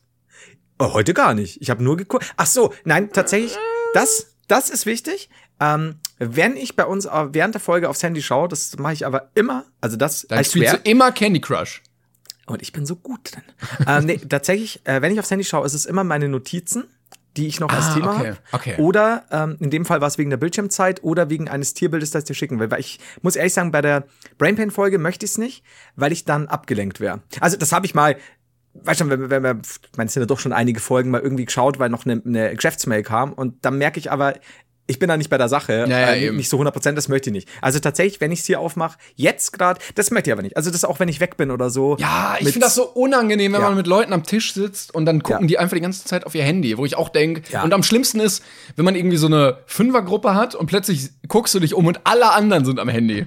Oh, 0.80 0.94
heute 0.94 1.14
gar 1.14 1.34
nicht. 1.34 1.62
Ich 1.62 1.70
habe 1.70 1.84
nur 1.84 1.98
geguckt. 1.98 2.26
Ach 2.38 2.46
so, 2.46 2.74
nein, 2.86 3.12
tatsächlich, 3.12 3.58
das, 3.94 4.36
das 4.48 4.70
ist 4.70 4.86
wichtig. 4.86 5.30
Ähm, 5.60 5.96
wenn 6.20 6.56
ich 6.56 6.78
bei 6.78 6.86
uns 6.86 7.06
äh, 7.06 7.10
während 7.34 7.56
der 7.56 7.62
Folge 7.62 7.90
aufs 7.90 8.02
Handy 8.02 8.22
schaue, 8.22 8.48
das 8.48 8.78
mache 8.78 8.94
ich 8.94 9.06
aber 9.06 9.32
immer, 9.36 9.66
also 9.82 9.98
das 9.98 10.26
Dann 10.28 10.44
spielst 10.46 10.74
du 10.74 10.78
immer 10.90 11.12
Candy 11.12 11.42
Crush. 11.42 11.82
Und 12.46 12.62
ich 12.62 12.74
bin 12.74 12.86
so 12.86 12.96
gut 12.96 13.34
drin. 13.34 13.44
ähm, 13.88 14.06
nee, 14.06 14.18
tatsächlich, 14.18 14.82
äh, 14.86 15.02
wenn 15.02 15.14
ich 15.14 15.20
aufs 15.20 15.32
Handy 15.32 15.46
schaue, 15.46 15.66
ist 15.66 15.74
es 15.74 15.86
immer 15.86 16.04
meine 16.04 16.28
Notizen, 16.28 16.86
die 17.38 17.48
ich 17.48 17.60
noch 17.60 17.72
als 17.72 17.86
Ah, 17.86 17.94
Thema 17.96 18.16
okay, 18.16 18.28
habe. 18.28 18.38
okay. 18.52 18.76
Oder 18.78 19.24
ähm, 19.32 19.58
in 19.60 19.72
dem 19.72 19.86
Fall 19.86 20.02
war 20.02 20.08
es 20.08 20.18
wegen 20.18 20.30
der 20.30 20.38
Bildschirmzeit 20.38 21.04
oder 21.04 21.30
wegen 21.30 21.50
eines 21.50 21.74
Tierbildes, 21.74 22.12
das 22.12 22.24
ich 22.24 22.28
dir 22.28 22.34
schicken 22.36 22.60
will. 22.60 22.70
Weil 22.70 22.80
ich 22.80 23.00
muss 23.22 23.36
ehrlich 23.36 23.54
sagen, 23.54 23.72
bei 23.72 23.82
der 23.82 24.06
Brainpain-Folge 24.38 25.00
möchte 25.00 25.26
ich 25.26 25.32
es 25.32 25.38
nicht, 25.40 25.64
weil 25.96 26.12
ich 26.12 26.26
dann 26.26 26.48
abgelenkt 26.48 27.00
wäre. 27.00 27.22
Also 27.40 27.58
das 27.58 27.72
habe 27.72 27.88
ich 27.88 27.96
mal, 27.96 28.18
weißt 28.76 29.02
du, 29.02 29.10
wenn, 29.10 29.30
wenn 29.32 29.42
wir, 29.44 29.60
ich 29.64 29.98
meine, 29.98 30.08
es 30.08 30.14
sind 30.14 30.22
ja 30.22 30.28
doch 30.28 30.40
schon 30.40 30.54
einige 30.54 30.80
Folgen 30.80 31.10
mal 31.10 31.22
irgendwie 31.22 31.46
geschaut, 31.46 31.80
weil 31.80 31.90
noch 31.90 32.06
eine, 32.06 32.22
eine 32.24 32.54
Geschäftsmail 32.56 33.02
kam. 33.02 33.34
Und 33.34 33.66
dann 33.66 33.80
merke 33.80 33.98
ich 34.00 34.12
aber, 34.12 34.36
ich 34.86 35.00
bin 35.00 35.08
da 35.08 35.16
nicht 35.18 35.30
bei 35.30 35.38
der 35.38 35.48
Sache. 35.50 35.86
Ja, 35.88 36.00
ja, 36.00 36.08
äh, 36.14 36.26
eben. 36.28 36.36
nicht 36.38 36.50
so 36.50 36.58
100 36.58 36.74
Prozent, 36.74 36.98
das 36.98 37.08
möchte 37.08 37.30
ich 37.30 37.34
nicht. 37.34 37.48
Also 37.62 37.80
tatsächlich, 37.80 38.20
wenn 38.22 38.32
ich 38.32 38.40
es 38.42 38.46
hier 38.46 38.60
aufmache, 38.60 38.98
jetzt 39.16 39.54
gerade, 39.54 39.80
das 39.96 40.12
möchte 40.12 40.30
ich 40.30 40.34
aber 40.34 40.42
nicht. 40.42 40.58
Also 40.58 40.72
das 40.72 40.84
auch, 40.84 41.00
wenn 41.00 41.08
ich 41.08 41.20
weg 41.20 41.38
bin 41.38 41.52
oder 41.52 41.70
so. 41.70 41.96
Ja, 42.00 42.36
ich 42.40 42.48
finde 42.48 42.62
das 42.62 42.76
so 42.76 42.84
unangenehm, 42.86 43.54
wenn 43.54 43.62
Ja. 43.62 43.68
man 43.68 43.78
mit 43.78 43.88
Leuten 43.88 44.12
am 44.14 44.24
Tisch 44.24 44.54
sitzt 44.54 44.94
und 44.94 45.06
dann 45.06 45.24
gucken 45.24 45.48
die 45.48 45.58
einfach 45.58 45.76
die 45.76 45.82
ganze 45.82 46.04
Zeit 46.06 46.26
auf 46.26 46.36
ihr 46.36 46.44
Handy, 46.44 46.78
wo 46.78 46.86
ich 46.86 46.96
auch 46.98 47.10
denke. 47.10 47.42
Und 47.64 47.74
am 47.74 47.84
schlimmsten 47.84 48.20
ist, 48.20 48.44
wenn 48.76 48.84
man 48.86 48.96
irgendwie 48.96 49.18
so 49.18 49.28
eine 49.28 49.60
Fünfergruppe 49.68 50.36
hat 50.36 50.56
und 50.56 50.66
plötzlich 50.68 51.10
guckst 51.28 51.54
du 51.56 51.60
dich 51.60 51.74
um 51.74 51.86
und 51.88 52.02
alle 52.06 52.32
anderen 52.34 52.66
sind 52.66 52.80
am 52.80 52.90
Handy. 52.90 53.26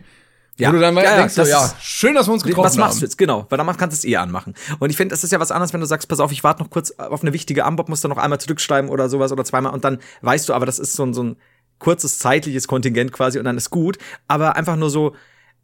Ja. 0.59 0.69
Wo 0.71 0.73
du 0.73 0.81
dann 0.81 0.95
mal 0.95 1.05
Ja, 1.05 1.11
ja, 1.11 1.17
denkst, 1.19 1.35
so, 1.35 1.43
das 1.43 1.51
ja, 1.51 1.65
ist- 1.67 1.83
schön, 1.83 2.15
dass 2.15 2.29
wir 2.29 2.33
uns 2.33 2.43
getroffen 2.43 2.65
Was 2.67 2.77
machst 2.77 2.95
haben. 2.95 3.01
du 3.01 3.05
jetzt? 3.07 3.19
Genau, 3.19 3.47
weil 3.51 3.59
dann 3.59 3.67
kannst 3.77 4.03
du 4.03 4.09
es 4.09 4.11
eh 4.11 4.17
anmachen. 4.17 4.55
Und 4.79 4.89
ich 4.91 4.97
finde, 4.97 5.13
das 5.13 5.23
ist 5.23 5.31
ja 5.33 5.39
was 5.39 5.51
anderes, 5.51 5.73
wenn 5.75 5.81
du 5.81 5.87
sagst, 5.87 6.09
pass 6.09 6.19
auf, 6.21 6.33
ich 6.33 6.43
warte 6.45 6.63
noch 6.63 6.71
kurz 6.71 6.93
auf 6.93 7.21
eine 7.23 7.33
wichtige 7.35 7.65
Antwort, 7.67 7.89
musst 7.91 8.05
du 8.05 8.09
noch 8.09 8.17
einmal 8.17 8.41
zurückschreiben 8.41 8.89
oder 8.91 9.09
sowas 9.11 9.33
oder 9.33 9.45
zweimal 9.45 9.75
und 9.75 9.85
dann 9.85 9.99
weißt 10.23 10.49
du, 10.49 10.55
aber 10.55 10.65
das 10.65 10.79
ist 10.79 10.95
so 10.95 11.05
ein, 11.05 11.13
so 11.13 11.23
ein 11.25 11.37
kurzes 11.79 12.19
zeitliches 12.19 12.69
Kontingent 12.69 13.13
quasi 13.13 13.39
und 13.39 13.45
dann 13.45 13.59
ist 13.59 13.69
gut. 13.69 13.99
Aber 14.29 14.57
einfach 14.57 14.77
nur 14.77 14.89
so, 14.89 15.15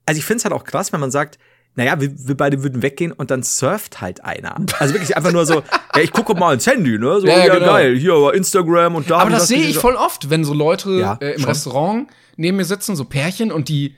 also 0.05 0.18
ich 0.18 0.24
finde 0.26 0.38
es 0.38 0.45
halt 0.45 0.53
auch 0.53 0.64
krass, 0.64 0.93
wenn 0.93 1.01
man 1.01 1.11
sagt, 1.11 1.38
naja, 1.74 1.99
wir, 1.99 2.11
wir 2.28 2.36
beide 2.36 2.62
würden 2.62 2.82
weggehen 2.82 3.12
und 3.12 3.30
dann 3.30 3.43
surft 3.43 4.03
halt 4.03 4.22
einer. 4.22 4.57
Also 4.78 4.93
wirklich 4.93 5.16
einfach 5.16 5.32
nur 5.32 5.47
so, 5.47 5.55
ja, 5.97 6.03
ich 6.03 6.12
gucke 6.12 6.34
mal 6.34 6.53
ins 6.53 6.66
Handy, 6.66 6.99
ne? 6.99 7.18
So, 7.18 7.26
Ja, 7.26 7.38
ja, 7.38 7.47
ja, 7.47 7.55
genau. 7.55 7.66
geil, 7.66 7.97
hier 7.97 8.12
war 8.12 8.34
Instagram 8.34 8.97
und 8.97 9.09
da. 9.11 9.20
Aber 9.20 9.30
das 9.30 9.43
was 9.45 9.49
sehe 9.49 9.62
ich 9.64 9.78
voll 9.78 9.95
oft, 9.97 10.28
wenn 10.28 10.45
so 10.45 10.53
Leute 10.53 10.90
Ja, 10.90 11.16
äh, 11.22 11.30
im 11.32 11.38
schon. 11.40 11.49
Restaurant 11.49 12.11
neben 12.36 12.59
mir 12.59 12.66
sitzen, 12.66 12.95
so 12.95 13.07
Pärchen 13.07 13.51
und 13.51 13.70
die 13.70 13.97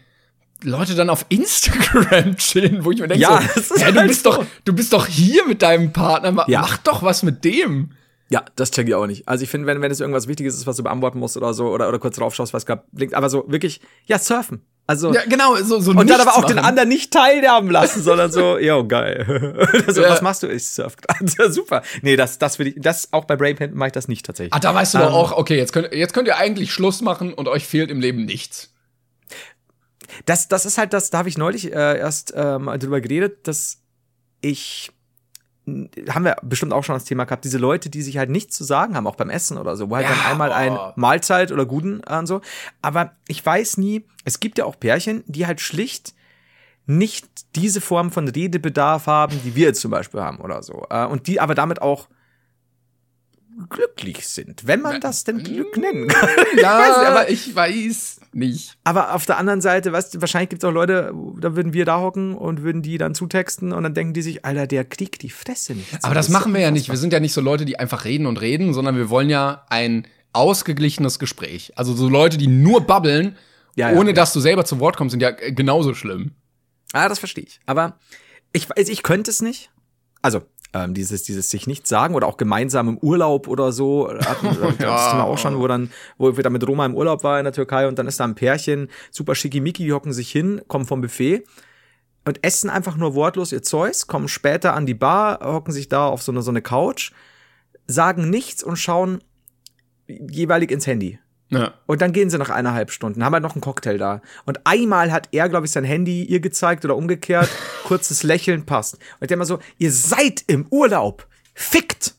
Leute 0.62 0.94
dann 0.94 1.10
auf 1.10 1.26
Instagram 1.28 2.36
chillen, 2.38 2.84
wo 2.84 2.90
ich 2.90 3.00
mir 3.00 3.08
denke, 3.08 3.22
Ja, 3.22 3.40
so, 3.54 3.74
hä, 3.76 3.92
du 3.92 3.98
halt 3.98 4.08
bist 4.08 4.24
so. 4.24 4.30
doch, 4.32 4.46
du 4.64 4.72
bist 4.72 4.92
doch 4.92 5.06
hier 5.06 5.46
mit 5.46 5.60
deinem 5.62 5.92
Partner, 5.92 6.44
Ja. 6.48 6.60
mach 6.62 6.78
doch 6.78 7.02
was 7.02 7.22
mit 7.22 7.44
dem. 7.44 7.90
Ja, 8.30 8.42
das 8.56 8.70
check 8.70 8.88
ich 8.88 8.94
auch 8.94 9.06
nicht. 9.06 9.28
Also 9.28 9.44
ich 9.44 9.50
finde, 9.50 9.66
wenn, 9.66 9.82
wenn 9.82 9.90
es 9.92 10.00
irgendwas 10.00 10.26
Wichtiges 10.26 10.54
ist, 10.56 10.66
was 10.66 10.76
du 10.76 10.82
beantworten 10.82 11.18
musst 11.18 11.36
oder 11.36 11.52
so, 11.52 11.66
oder, 11.68 11.88
oder 11.88 11.98
kurz 11.98 12.16
drauf 12.16 12.34
schaust, 12.34 12.54
was 12.54 12.64
gerade 12.64 12.82
blinkt, 12.92 13.14
aber 13.14 13.28
so 13.28 13.44
wirklich, 13.48 13.80
ja, 14.06 14.18
surfen. 14.18 14.62
Also, 14.86 15.12
Ja, 15.14 15.22
genau, 15.28 15.56
so, 15.56 15.80
so 15.80 15.92
und 15.92 16.08
dann 16.10 16.20
aber 16.20 16.36
auch 16.36 16.44
den 16.44 16.56
machen. 16.56 16.66
anderen 16.68 16.88
nicht 16.88 17.10
teilhaben 17.12 17.70
lassen, 17.70 18.02
sondern 18.02 18.30
so, 18.32 18.58
yo, 18.58 18.86
geil. 18.86 19.82
so, 19.88 20.02
Ja. 20.02 20.10
Was 20.10 20.22
machst 20.22 20.42
du? 20.42 20.46
Ich 20.48 20.66
surf 20.66 20.96
gerade. 20.96 21.52
Super. 21.52 21.82
Nee, 22.02 22.16
das, 22.16 22.38
das 22.38 22.58
will 22.58 22.68
ich, 22.68 22.74
das, 22.78 23.12
auch 23.12 23.24
bei 23.24 23.36
Brainpaint 23.36 23.74
mache 23.74 23.88
ich 23.88 23.92
das 23.92 24.08
nicht 24.08 24.24
tatsächlich. 24.26 24.52
Ah, 24.54 24.58
da 24.58 24.74
weißt 24.74 24.94
du 24.94 24.98
Ähm, 24.98 25.04
doch 25.04 25.12
auch, 25.14 25.32
okay, 25.32 25.56
jetzt 25.56 25.72
könnt, 25.72 25.92
jetzt 25.92 26.12
könnt 26.14 26.26
ihr 26.28 26.36
eigentlich 26.38 26.72
Schluss 26.72 27.02
machen 27.02 27.32
und 27.34 27.48
euch 27.48 27.66
fehlt 27.66 27.90
im 27.90 28.00
Leben 28.00 28.24
nichts. 28.24 28.70
Das, 30.26 30.48
das 30.48 30.66
ist 30.66 30.78
halt 30.78 30.92
das, 30.92 31.10
da 31.10 31.18
habe 31.18 31.28
ich 31.28 31.38
neulich 31.38 31.72
äh, 31.72 31.98
erst 31.98 32.32
äh, 32.34 32.58
mal 32.58 32.78
drüber 32.78 33.00
geredet, 33.00 33.46
dass 33.48 33.80
ich 34.40 34.90
haben 35.66 36.24
wir 36.24 36.36
bestimmt 36.42 36.74
auch 36.74 36.84
schon 36.84 36.94
das 36.94 37.04
Thema 37.04 37.24
gehabt, 37.24 37.44
diese 37.44 37.56
Leute, 37.56 37.88
die 37.88 38.02
sich 38.02 38.18
halt 38.18 38.28
nichts 38.28 38.54
zu 38.54 38.64
sagen 38.64 38.94
haben, 38.94 39.06
auch 39.06 39.16
beim 39.16 39.30
Essen 39.30 39.56
oder 39.56 39.76
so, 39.76 39.88
wo 39.88 39.96
halt 39.96 40.06
Ja, 40.06 40.14
dann 40.14 40.26
einmal 40.26 40.52
ein 40.52 40.72
oh. 40.72 40.92
Mahlzeit 40.96 41.52
oder 41.52 41.64
Guten 41.64 42.02
äh, 42.06 42.18
und 42.18 42.26
so. 42.26 42.42
Aber 42.82 43.12
ich 43.28 43.44
weiß 43.44 43.78
nie, 43.78 44.04
es 44.24 44.40
gibt 44.40 44.58
ja 44.58 44.66
auch 44.66 44.78
Pärchen, 44.78 45.24
die 45.26 45.46
halt 45.46 45.60
schlicht 45.60 46.14
nicht 46.86 47.26
diese 47.56 47.80
Form 47.80 48.10
von 48.10 48.28
Redebedarf 48.28 49.06
haben, 49.06 49.40
die 49.42 49.54
wir 49.54 49.68
jetzt 49.68 49.80
zum 49.80 49.90
Beispiel 49.90 50.20
haben 50.20 50.38
oder 50.40 50.62
so. 50.62 50.86
Äh, 50.90 51.06
und 51.06 51.26
die 51.28 51.40
aber 51.40 51.54
damit 51.54 51.80
auch 51.80 52.08
glücklich 53.70 54.26
sind, 54.26 54.66
wenn 54.66 54.80
man 54.80 55.00
das 55.00 55.24
denn 55.24 55.42
Glück 55.42 55.76
nennen 55.76 56.08
kann. 56.08 56.28
Ja, 56.60 56.78
weiß 56.78 56.98
nicht, 56.98 57.06
aber- 57.08 57.30
ich 57.30 57.54
weiß 57.56 58.20
nicht. 58.32 58.76
Aber 58.84 59.14
auf 59.14 59.26
der 59.26 59.38
anderen 59.38 59.60
Seite, 59.60 59.92
weißt 59.92 60.14
du, 60.14 60.20
wahrscheinlich 60.20 60.50
gibt 60.50 60.62
es 60.62 60.68
auch 60.68 60.72
Leute, 60.72 61.12
da 61.40 61.54
würden 61.56 61.72
wir 61.72 61.84
da 61.84 62.00
hocken 62.00 62.34
und 62.36 62.62
würden 62.62 62.82
die 62.82 62.98
dann 62.98 63.14
zutexten 63.14 63.72
und 63.72 63.82
dann 63.84 63.94
denken 63.94 64.12
die 64.14 64.22
sich, 64.22 64.44
Alter, 64.44 64.66
der 64.66 64.84
kriegt 64.84 65.22
die 65.22 65.30
Fresse 65.30 65.74
nicht. 65.74 66.02
Aber 66.02 66.14
das 66.14 66.26
ist 66.26 66.32
machen 66.32 66.52
wir 66.52 66.60
ja 66.60 66.70
nicht. 66.70 66.88
Wir 66.90 66.96
sind 66.96 67.12
ja 67.12 67.20
nicht 67.20 67.32
so 67.32 67.40
Leute, 67.40 67.64
die 67.64 67.78
einfach 67.78 68.04
reden 68.04 68.26
und 68.26 68.40
reden, 68.40 68.74
sondern 68.74 68.96
wir 68.96 69.08
wollen 69.10 69.30
ja 69.30 69.64
ein 69.70 70.06
ausgeglichenes 70.32 71.18
Gespräch. 71.18 71.72
Also 71.76 71.94
so 71.94 72.08
Leute, 72.08 72.38
die 72.38 72.48
nur 72.48 72.80
babbeln, 72.86 73.36
Ja, 73.76 73.90
ja, 73.92 73.98
ohne 73.98 74.10
ja. 74.10 74.14
dass 74.14 74.32
du 74.32 74.40
selber 74.40 74.64
zu 74.64 74.80
Wort 74.80 74.96
kommst, 74.96 75.12
sind 75.12 75.20
ja 75.20 75.30
genauso 75.30 75.94
schlimm. 75.94 76.32
Ah, 76.92 77.08
das 77.08 77.18
verstehe 77.20 77.44
ich. 77.44 77.60
Aber 77.66 77.98
ich 78.52 78.68
weiß, 78.68 78.88
ich 78.88 79.02
könnte 79.02 79.30
es 79.30 79.42
nicht. 79.42 79.70
Also, 80.22 80.42
ähm, 80.74 80.92
dieses, 80.92 81.22
dieses 81.22 81.48
sich 81.48 81.66
nicht 81.66 81.86
sagen 81.86 82.14
oder 82.14 82.26
auch 82.26 82.36
gemeinsam 82.36 82.88
im 82.88 82.98
Urlaub 82.98 83.48
oder 83.48 83.72
so, 83.72 84.08
hatten, 84.08 84.48
das 84.78 85.10
Thema 85.10 85.24
auch 85.24 85.38
schon, 85.38 85.58
wo 85.58 85.66
dann, 85.66 85.90
wo 86.18 86.36
wir 86.36 86.42
dann 86.42 86.52
mit 86.52 86.66
Roma 86.66 86.84
im 86.84 86.94
Urlaub 86.94 87.22
war 87.22 87.38
in 87.38 87.44
der 87.44 87.52
Türkei 87.52 87.86
und 87.88 87.98
dann 87.98 88.08
ist 88.08 88.20
da 88.20 88.24
ein 88.24 88.34
Pärchen, 88.34 88.88
super 89.10 89.34
schickimicki, 89.34 89.88
hocken 89.88 90.12
sich 90.12 90.30
hin, 90.30 90.60
kommen 90.66 90.84
vom 90.84 91.00
Buffet 91.00 91.44
und 92.24 92.44
essen 92.44 92.68
einfach 92.68 92.96
nur 92.96 93.14
wortlos 93.14 93.52
ihr 93.52 93.62
Zeugs, 93.62 94.06
kommen 94.06 94.28
später 94.28 94.74
an 94.74 94.84
die 94.84 94.94
Bar, 94.94 95.40
hocken 95.40 95.72
sich 95.72 95.88
da 95.88 96.06
auf 96.06 96.22
so 96.22 96.32
eine, 96.32 96.42
so 96.42 96.50
eine 96.50 96.62
Couch, 96.62 97.12
sagen 97.86 98.28
nichts 98.28 98.64
und 98.64 98.76
schauen 98.76 99.22
jeweilig 100.08 100.70
ins 100.70 100.86
Handy. 100.86 101.18
Ja. 101.50 101.74
Und 101.86 102.00
dann 102.00 102.12
gehen 102.12 102.30
sie 102.30 102.38
nach 102.38 102.50
eineinhalb 102.50 102.90
Stunden, 102.90 103.24
haben 103.24 103.32
halt 103.34 103.42
noch 103.42 103.54
einen 103.54 103.60
Cocktail 103.60 103.98
da. 103.98 104.22
Und 104.44 104.60
einmal 104.64 105.12
hat 105.12 105.28
er, 105.32 105.48
glaube 105.48 105.66
ich, 105.66 105.72
sein 105.72 105.84
Handy 105.84 106.24
ihr 106.24 106.40
gezeigt 106.40 106.84
oder 106.84 106.96
umgekehrt. 106.96 107.48
Kurzes 107.84 108.22
Lächeln 108.22 108.66
passt. 108.66 108.94
Und 109.20 109.30
denke 109.30 109.36
mal 109.36 109.44
so, 109.44 109.58
ihr 109.78 109.92
seid 109.92 110.42
im 110.46 110.66
Urlaub. 110.70 111.26
Fickt. 111.54 112.14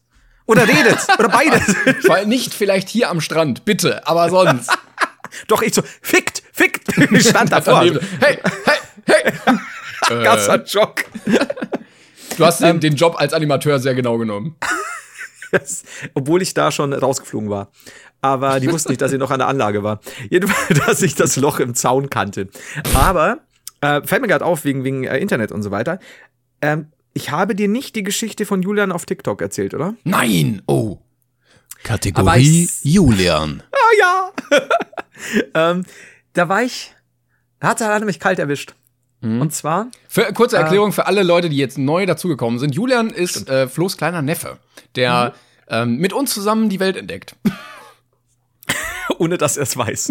Oder 0.45 0.67
redet. 0.67 0.99
oder 1.19 1.29
beides. 1.29 1.75
Weil 2.07 2.27
nicht 2.27 2.53
vielleicht 2.53 2.87
hier 2.87 3.09
am 3.09 3.19
Strand, 3.19 3.65
bitte, 3.65 4.07
aber 4.07 4.29
sonst. 4.29 4.71
Doch, 5.47 5.61
ich 5.63 5.73
so, 5.73 5.81
fickt, 6.01 6.43
fickt. 6.53 6.87
Ich 7.11 7.27
stand 7.27 7.51
davor. 7.51 7.81
Hey, 7.81 7.99
hey, 8.21 8.37
hey. 9.05 10.23
Gasser 10.23 10.65
Schock. 10.65 11.03
Du 12.37 12.45
hast 12.45 12.61
Ähm. 12.61 12.79
den, 12.79 12.91
den 12.91 12.95
Job 12.95 13.15
als 13.17 13.33
Animateur 13.33 13.79
sehr 13.79 13.95
genau 13.95 14.17
genommen. 14.17 14.55
Das, 15.51 15.83
obwohl 16.13 16.41
ich 16.41 16.53
da 16.53 16.71
schon 16.71 16.93
rausgeflogen 16.93 17.49
war. 17.49 17.71
Aber 18.25 18.59
die 18.59 18.71
wussten 18.71 18.89
nicht, 18.89 19.01
dass 19.01 19.11
ich 19.11 19.19
noch 19.19 19.31
an 19.31 19.39
der 19.39 19.47
Anlage 19.47 19.83
war. 19.83 19.99
Jedenfalls, 20.29 20.79
dass 20.85 21.01
ich 21.01 21.15
das 21.15 21.35
Loch 21.35 21.59
im 21.59 21.75
Zaun 21.75 22.09
kannte. 22.09 22.47
Aber 22.93 23.39
äh, 23.81 24.01
fällt 24.03 24.21
mir 24.21 24.27
gerade 24.27 24.45
auf, 24.45 24.65
wegen, 24.65 24.83
wegen 24.83 25.03
äh, 25.03 25.17
Internet 25.19 25.51
und 25.51 25.61
so 25.63 25.69
weiter. 25.71 25.99
Ähm, 26.61 26.87
ich 27.13 27.29
habe 27.31 27.55
dir 27.55 27.67
nicht 27.67 27.95
die 27.95 28.03
Geschichte 28.03 28.45
von 28.45 28.61
Julian 28.61 28.91
auf 28.91 29.05
TikTok 29.05 29.41
erzählt, 29.41 29.73
oder? 29.73 29.93
Nein, 30.03 30.61
oh. 30.67 30.97
Kategorie 31.83 32.69
Julian. 32.81 33.61
Ah 33.85 33.93
ja. 33.99 34.31
ähm, 35.71 35.85
da 36.33 36.49
war 36.49 36.63
ich, 36.63 36.95
hat 37.61 37.81
er 37.81 38.03
mich 38.03 38.19
kalt 38.19 38.39
erwischt. 38.39 38.73
Und 39.21 39.53
zwar, 39.53 39.87
Für, 40.07 40.33
kurze 40.33 40.57
Erklärung 40.57 40.91
für 40.91 41.05
alle 41.07 41.23
Leute, 41.23 41.49
die 41.49 41.57
jetzt 41.57 41.77
neu 41.77 42.05
dazugekommen 42.05 42.59
sind. 42.59 42.75
Julian 42.75 43.09
ist 43.09 43.49
äh, 43.49 43.67
Flo's 43.67 43.97
kleiner 43.97 44.21
Neffe, 44.21 44.57
der 44.95 45.33
Mhm. 45.69 45.73
ähm, 45.75 45.95
mit 45.97 46.13
uns 46.13 46.33
zusammen 46.33 46.69
die 46.69 46.79
Welt 46.79 46.95
entdeckt. 46.97 47.35
ohne 49.19 49.37
dass 49.37 49.57
er 49.57 49.63
es 49.63 49.77
weiß. 49.77 50.09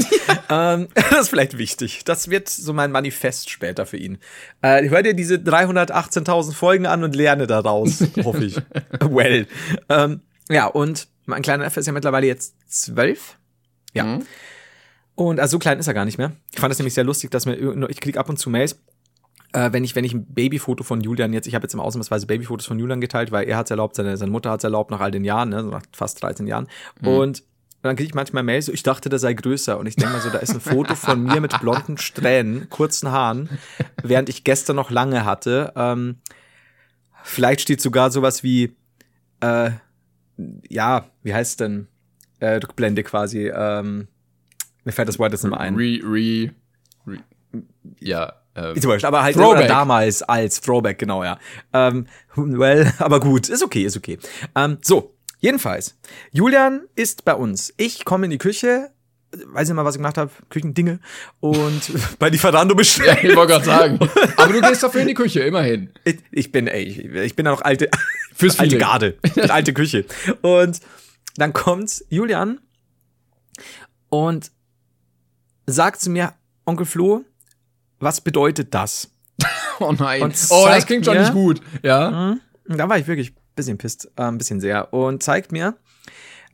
ähm, 0.51 0.89
das 0.95 1.21
ist 1.21 1.29
vielleicht 1.29 1.59
wichtig. 1.59 2.05
Das 2.05 2.31
wird 2.31 2.49
so 2.49 2.73
mein 2.73 2.93
Manifest 2.93 3.51
später 3.51 3.87
für 3.87 3.97
ihn. 3.97 4.19
Äh, 4.63 4.89
hör 4.89 5.03
dir 5.03 5.15
diese 5.15 5.37
318.000 5.37 6.53
Folgen 6.53 6.87
an 6.87 7.05
und 7.05 7.15
lerne 7.15 7.47
daraus, 7.47 8.05
hoffe 8.25 8.45
ich. 8.45 8.57
well. 9.01 9.47
Ähm, 9.89 10.21
ja, 10.49 10.67
und 10.67 11.09
mein 11.27 11.43
kleiner 11.43 11.65
Neffe 11.65 11.81
ist 11.81 11.87
ja 11.87 11.93
mittlerweile 11.93 12.27
jetzt 12.27 12.55
zwölf. 12.67 13.39
Ja. 13.93 14.05
Mhm. 14.05 14.27
Und 15.15 15.41
also 15.41 15.53
so 15.53 15.59
klein 15.59 15.79
ist 15.79 15.87
er 15.87 15.95
gar 15.95 16.05
nicht 16.05 16.19
mehr. 16.19 16.33
Ich 16.53 16.61
fand 16.61 16.73
es 16.73 16.79
nämlich 16.79 16.95
sehr 16.95 17.05
lustig, 17.05 17.31
dass 17.31 17.47
mir 17.47 17.55
ich 17.89 18.01
krieg 18.01 18.17
ab 18.17 18.29
und 18.29 18.39
zu 18.39 18.51
Mails, 18.51 18.81
äh, 19.53 19.73
wenn 19.73 19.85
ich 19.85 19.95
wenn 19.95 20.05
ich 20.05 20.13
ein 20.13 20.27
Babyfoto 20.27 20.83
von 20.83 21.01
Julian 21.01 21.33
jetzt, 21.33 21.47
ich 21.47 21.55
habe 21.55 21.65
jetzt 21.65 21.75
im 21.75 21.81
Ausnahmsweise 21.81 22.27
Babyfotos 22.27 22.67
von 22.67 22.79
Julian 22.79 23.01
geteilt, 23.01 23.31
weil 23.31 23.49
er 23.49 23.57
hat 23.57 23.67
es 23.67 23.71
erlaubt, 23.71 23.95
seine, 23.95 24.17
seine 24.17 24.33
Mutter 24.33 24.51
hat 24.51 24.61
es 24.61 24.65
erlaubt 24.65 24.91
nach 24.91 25.01
all 25.01 25.13
den 25.13 25.25
Jahren, 25.25 25.51
ne, 25.51 25.63
nach 25.63 25.83
fast 25.93 26.21
13 26.23 26.49
Jahren. 26.49 26.67
Und 27.03 27.45
dann 27.89 27.97
kriege 27.97 28.09
ich 28.09 28.15
manchmal 28.15 28.43
Mails, 28.43 28.67
so, 28.67 28.73
ich 28.73 28.83
dachte, 28.83 29.11
der 29.11 29.19
sei 29.19 29.35
größer. 29.35 29.79
Und 29.79 29.87
ich 29.87 29.97
denke 29.97 30.15
mal 30.15 30.21
so, 30.23 30.31
da 30.31 30.39
ist 30.39 30.55
ein 30.55 30.61
Foto 30.61 30.95
von 30.95 31.23
mir 31.23 31.41
mit 31.41 31.61
blonden 31.61 31.99
Strähnen, 31.99 32.71
kurzen 32.71 33.11
Haaren, 33.11 33.51
während 34.03 34.31
ich 34.31 34.43
gestern 34.43 34.77
noch 34.77 34.91
lange 34.91 35.27
hatte. 35.27 35.73
Ähm, 35.77 36.17
vielleicht 37.23 37.61
steht 37.61 37.83
sogar 37.83 38.11
sowas 38.11 38.43
wie, 38.43 38.75
äh, 39.41 39.71
ja, 40.69 41.05
wie 41.23 41.35
heißt 41.35 41.61
denn, 41.61 41.89
äh, 42.41 42.55
Rückblende 42.55 43.03
quasi, 43.03 43.49
ähm, 43.55 44.09
mir 44.85 44.93
fällt 44.93 45.09
das 45.09 45.19
Wort 45.19 45.33
jetzt 45.33 45.45
nicht 45.45 45.51
mehr 45.51 45.61
ein. 45.61 45.77
Re, 45.77 46.01
re, 46.03 46.51
re, 47.07 47.23
ja. 48.01 48.33
Ähm, 48.57 48.77
Ist 48.77 48.87
wurscht, 48.87 49.05
aber 49.05 49.23
halt 49.23 49.37
damals 49.37 50.23
als 50.23 50.61
Throwback, 50.61 50.99
genau, 50.99 51.23
ja. 51.23 51.39
Ähm, 51.73 52.07
well, 52.37 52.91
aber 52.99 53.21
gut, 53.21 53.49
ist 53.49 53.63
okay, 53.63 53.83
ist 53.83 53.97
okay. 53.97 54.19
Ähm, 54.55 54.79
so, 54.81 55.14
jedenfalls, 55.45 55.97
Julian 56.33 56.83
ist 56.97 57.25
bei 57.25 57.35
uns. 57.35 57.73
Ich 57.77 58.05
komme 58.05 58.25
in 58.27 58.31
die 58.31 58.39
Küche, 58.39 58.91
weiß 59.47 59.69
nicht 59.69 59.77
mal, 59.77 59.85
was 59.85 59.95
ich 59.95 59.99
gemacht 59.99 60.17
habe, 60.17 60.31
Küchendinge 60.49 61.01
und 61.41 61.83
bei 62.19 62.31
Lieferando 62.31 62.73
ja, 62.75 62.77
bestellt. 62.79 63.23
ich 63.25 63.37
wollte 63.37 63.53
gerade 63.53 63.65
sagen. 63.65 63.99
Aber 64.37 64.53
du 64.53 64.61
gehst 64.63 64.83
dafür 64.83 65.03
in 65.03 65.09
die 65.09 65.15
Küche, 65.15 65.41
immerhin. 65.41 65.91
Ich, 66.05 66.19
ich 66.33 66.51
bin, 66.53 66.67
ey, 66.67 66.83
ich, 66.85 66.99
ich 67.05 67.37
bin 67.37 67.45
ja 67.47 67.53
noch 67.53 67.63
alte, 67.63 67.91
Fürs 68.35 68.59
alte. 68.59 68.79
Garde, 68.79 69.19
alte 69.49 69.73
Küche. 69.75 70.07
Und 70.43 70.81
dann 71.37 71.53
kommt 71.53 72.05
Julian 72.09 72.61
und 74.09 74.51
sagt 75.67 76.01
zu 76.01 76.11
mir, 76.11 76.33
Onkel 76.67 76.87
Flo, 76.87 77.25
was 78.01 78.21
bedeutet 78.21 78.73
das? 78.75 79.11
Oh 79.81 79.93
nein. 79.93 80.33
Oh, 80.51 80.67
das 80.69 80.87
klingt 80.87 81.05
schon 81.05 81.15
mir- 81.15 81.21
nicht 81.23 81.33
gut. 81.33 81.61
Ja. 81.83 82.37
Und 82.69 82.79
Da 82.79 82.89
war 82.89 82.99
ich 82.99 83.07
wirklich 83.07 83.35
bisschen 83.55 83.79
pisst, 83.79 84.11
äh, 84.17 84.23
ein 84.23 84.39
bisschen 84.39 84.61
sehr. 84.61 84.93
Und 84.93 85.23
zeigt 85.23 85.53
mir 85.53 85.77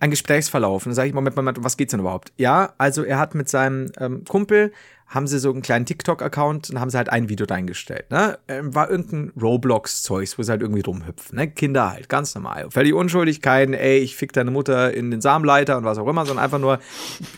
ein 0.01 0.11
Gesprächsverlauf. 0.11 0.87
Und 0.87 0.91
dann 0.91 0.95
sage 0.97 1.09
ich, 1.09 1.15
Moment, 1.15 1.37
Moment, 1.37 1.63
was 1.63 1.77
geht's 1.77 1.91
denn 1.91 2.01
überhaupt? 2.01 2.33
Ja, 2.37 2.73
also 2.79 3.05
er 3.05 3.19
hat 3.19 3.35
mit 3.35 3.49
seinem 3.49 3.93
ähm, 3.99 4.25
Kumpel, 4.27 4.73
haben 5.07 5.27
sie 5.27 5.39
so 5.39 5.51
einen 5.51 5.61
kleinen 5.61 5.87
TikTok-Account 5.87 6.71
und 6.71 6.81
haben 6.81 6.89
sie 6.89 6.97
halt 6.97 7.11
ein 7.11 7.29
Video 7.29 7.45
reingestellt. 7.45 8.11
Ne? 8.11 8.39
Ähm, 8.49 8.75
war 8.75 8.89
irgendein 8.89 9.33
Roblox-Zeugs, 9.41 10.39
wo 10.39 10.43
sie 10.43 10.51
halt 10.51 10.63
irgendwie 10.63 10.83
rumhüpfen. 10.83 11.37
Ne? 11.37 11.51
Kinder 11.51 11.91
halt, 11.91 12.09
ganz 12.09 12.35
normal. 12.35 12.71
Völlig 12.71 12.95
unschuldig, 12.95 13.43
kein, 13.43 13.75
ey, 13.75 13.99
ich 13.99 14.17
fick 14.17 14.33
deine 14.33 14.51
Mutter 14.51 14.95
in 14.95 15.11
den 15.11 15.21
Samenleiter 15.21 15.77
und 15.77 15.85
was 15.85 15.99
auch 15.99 16.07
immer, 16.07 16.25
sondern 16.25 16.45
einfach 16.45 16.61
nur 16.61 16.79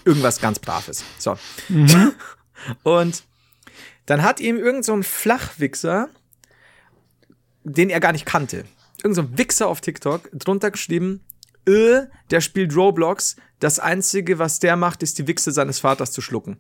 irgendwas 0.04 0.40
ganz 0.40 0.58
Braves. 0.58 1.02
So. 1.18 1.36
Und 2.82 3.24
dann 4.06 4.22
hat 4.22 4.40
ihm 4.40 4.56
irgend 4.56 4.84
so 4.84 4.92
ein 4.92 5.02
Flachwichser, 5.02 6.08
den 7.64 7.90
er 7.90 8.00
gar 8.00 8.12
nicht 8.12 8.26
kannte, 8.26 8.64
irgend 9.04 9.16
so 9.16 9.22
ein 9.22 9.38
Wichser 9.38 9.68
auf 9.68 9.80
TikTok 9.80 10.28
drunter 10.32 10.70
geschrieben, 10.70 11.20
äh, 11.66 12.02
der 12.30 12.40
spielt 12.40 12.74
Roblox, 12.76 13.36
das 13.60 13.78
Einzige, 13.78 14.38
was 14.38 14.58
der 14.58 14.76
macht, 14.76 15.02
ist 15.02 15.18
die 15.18 15.26
Wichse 15.28 15.52
seines 15.52 15.78
Vaters 15.78 16.12
zu 16.12 16.20
schlucken. 16.20 16.58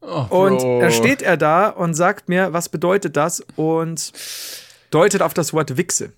Oh, 0.00 0.26
Und 0.30 0.62
dann 0.62 0.92
steht 0.92 1.22
er 1.22 1.36
da 1.36 1.68
und 1.68 1.94
sagt 1.94 2.28
mir, 2.28 2.52
was 2.52 2.68
bedeutet 2.68 3.16
das? 3.16 3.44
Und 3.56 4.12
deutet 4.90 5.20
auf 5.22 5.34
das 5.34 5.52
Wort 5.52 5.76
Wichse. 5.76 6.12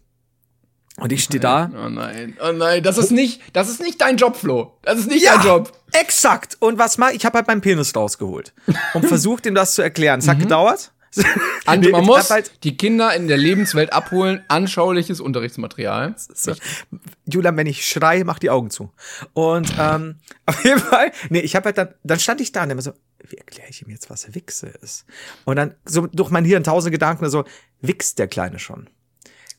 Und 0.99 1.13
ich 1.13 1.23
stehe 1.25 1.41
da. 1.41 1.71
Oh 1.75 1.89
nein, 1.89 2.37
oh 2.45 2.53
nein, 2.53 2.83
das 2.83 2.99
ist 2.99 3.13
nicht, 3.13 3.41
das 3.53 3.69
ist 3.69 3.81
nicht 3.81 4.01
dein 4.01 4.17
Job, 4.17 4.37
Flo. 4.37 4.77
Das 4.83 4.99
ist 4.99 5.09
nicht 5.09 5.25
Ja, 5.25 5.37
dein 5.37 5.47
Job. 5.47 5.73
exakt. 5.93 6.57
Und 6.61 6.79
was 6.79 6.99
mach 6.99 7.11
ich? 7.11 7.17
Ich 7.19 7.25
habe 7.25 7.39
halt 7.39 7.47
meinen 7.47 7.61
Penis 7.61 7.95
rausgeholt 7.95 8.53
und 8.95 9.05
versucht, 9.07 9.47
ihm 9.47 9.55
das 9.55 9.75
zu 9.75 9.83
erklären. 9.83 10.19
Es 10.19 10.27
hat 10.29 10.41
gedauert. 10.41 10.93
Und 11.17 11.81
Nee, 11.81 11.91
man 11.91 12.05
muss 12.05 12.31
halt, 12.31 12.53
die 12.65 12.77
Kinder 12.77 13.15
in 13.15 13.29
der 13.29 13.37
Lebenswelt 13.37 13.93
abholen, 13.93 14.43
anschauliches 14.49 15.21
Unterrichtsmaterial. 15.21 16.15
so, 16.17 16.53
Julian, 17.27 17.57
wenn 17.57 17.67
ich 17.67 17.89
schreie, 17.89 18.25
mach 18.25 18.39
die 18.39 18.51
Augen 18.51 18.71
zu. 18.71 18.93
Und 19.33 19.73
ähm, 19.79 20.17
auf 20.47 20.65
jeden 20.65 20.81
Fall, 20.81 21.13
nee, 21.31 21.41
ich 21.41 21.57
habe 21.57 21.67
halt 21.67 21.79
dann, 21.79 21.95
dann 22.05 22.19
stand 22.19 22.41
ich 22.41 22.53
da 22.53 22.63
und 22.63 22.71
immer 22.71 22.83
so, 22.83 22.93
wie 23.29 23.37
erkläre 23.37 23.69
ich 23.69 23.83
ihm 23.83 23.91
jetzt, 23.91 24.11
was 24.11 24.35
Wichse 24.35 24.69
ist? 24.83 25.05
Und 25.45 25.57
dann 25.57 25.75
so 25.85 26.07
durch 26.07 26.31
mein 26.31 26.45
Hirn 26.45 26.65
tausend 26.65 26.93
Gedanken 26.93 27.29
so, 27.31 27.45
wichst 27.81 28.19
der 28.19 28.29
Kleine 28.29 28.59
schon? 28.59 28.89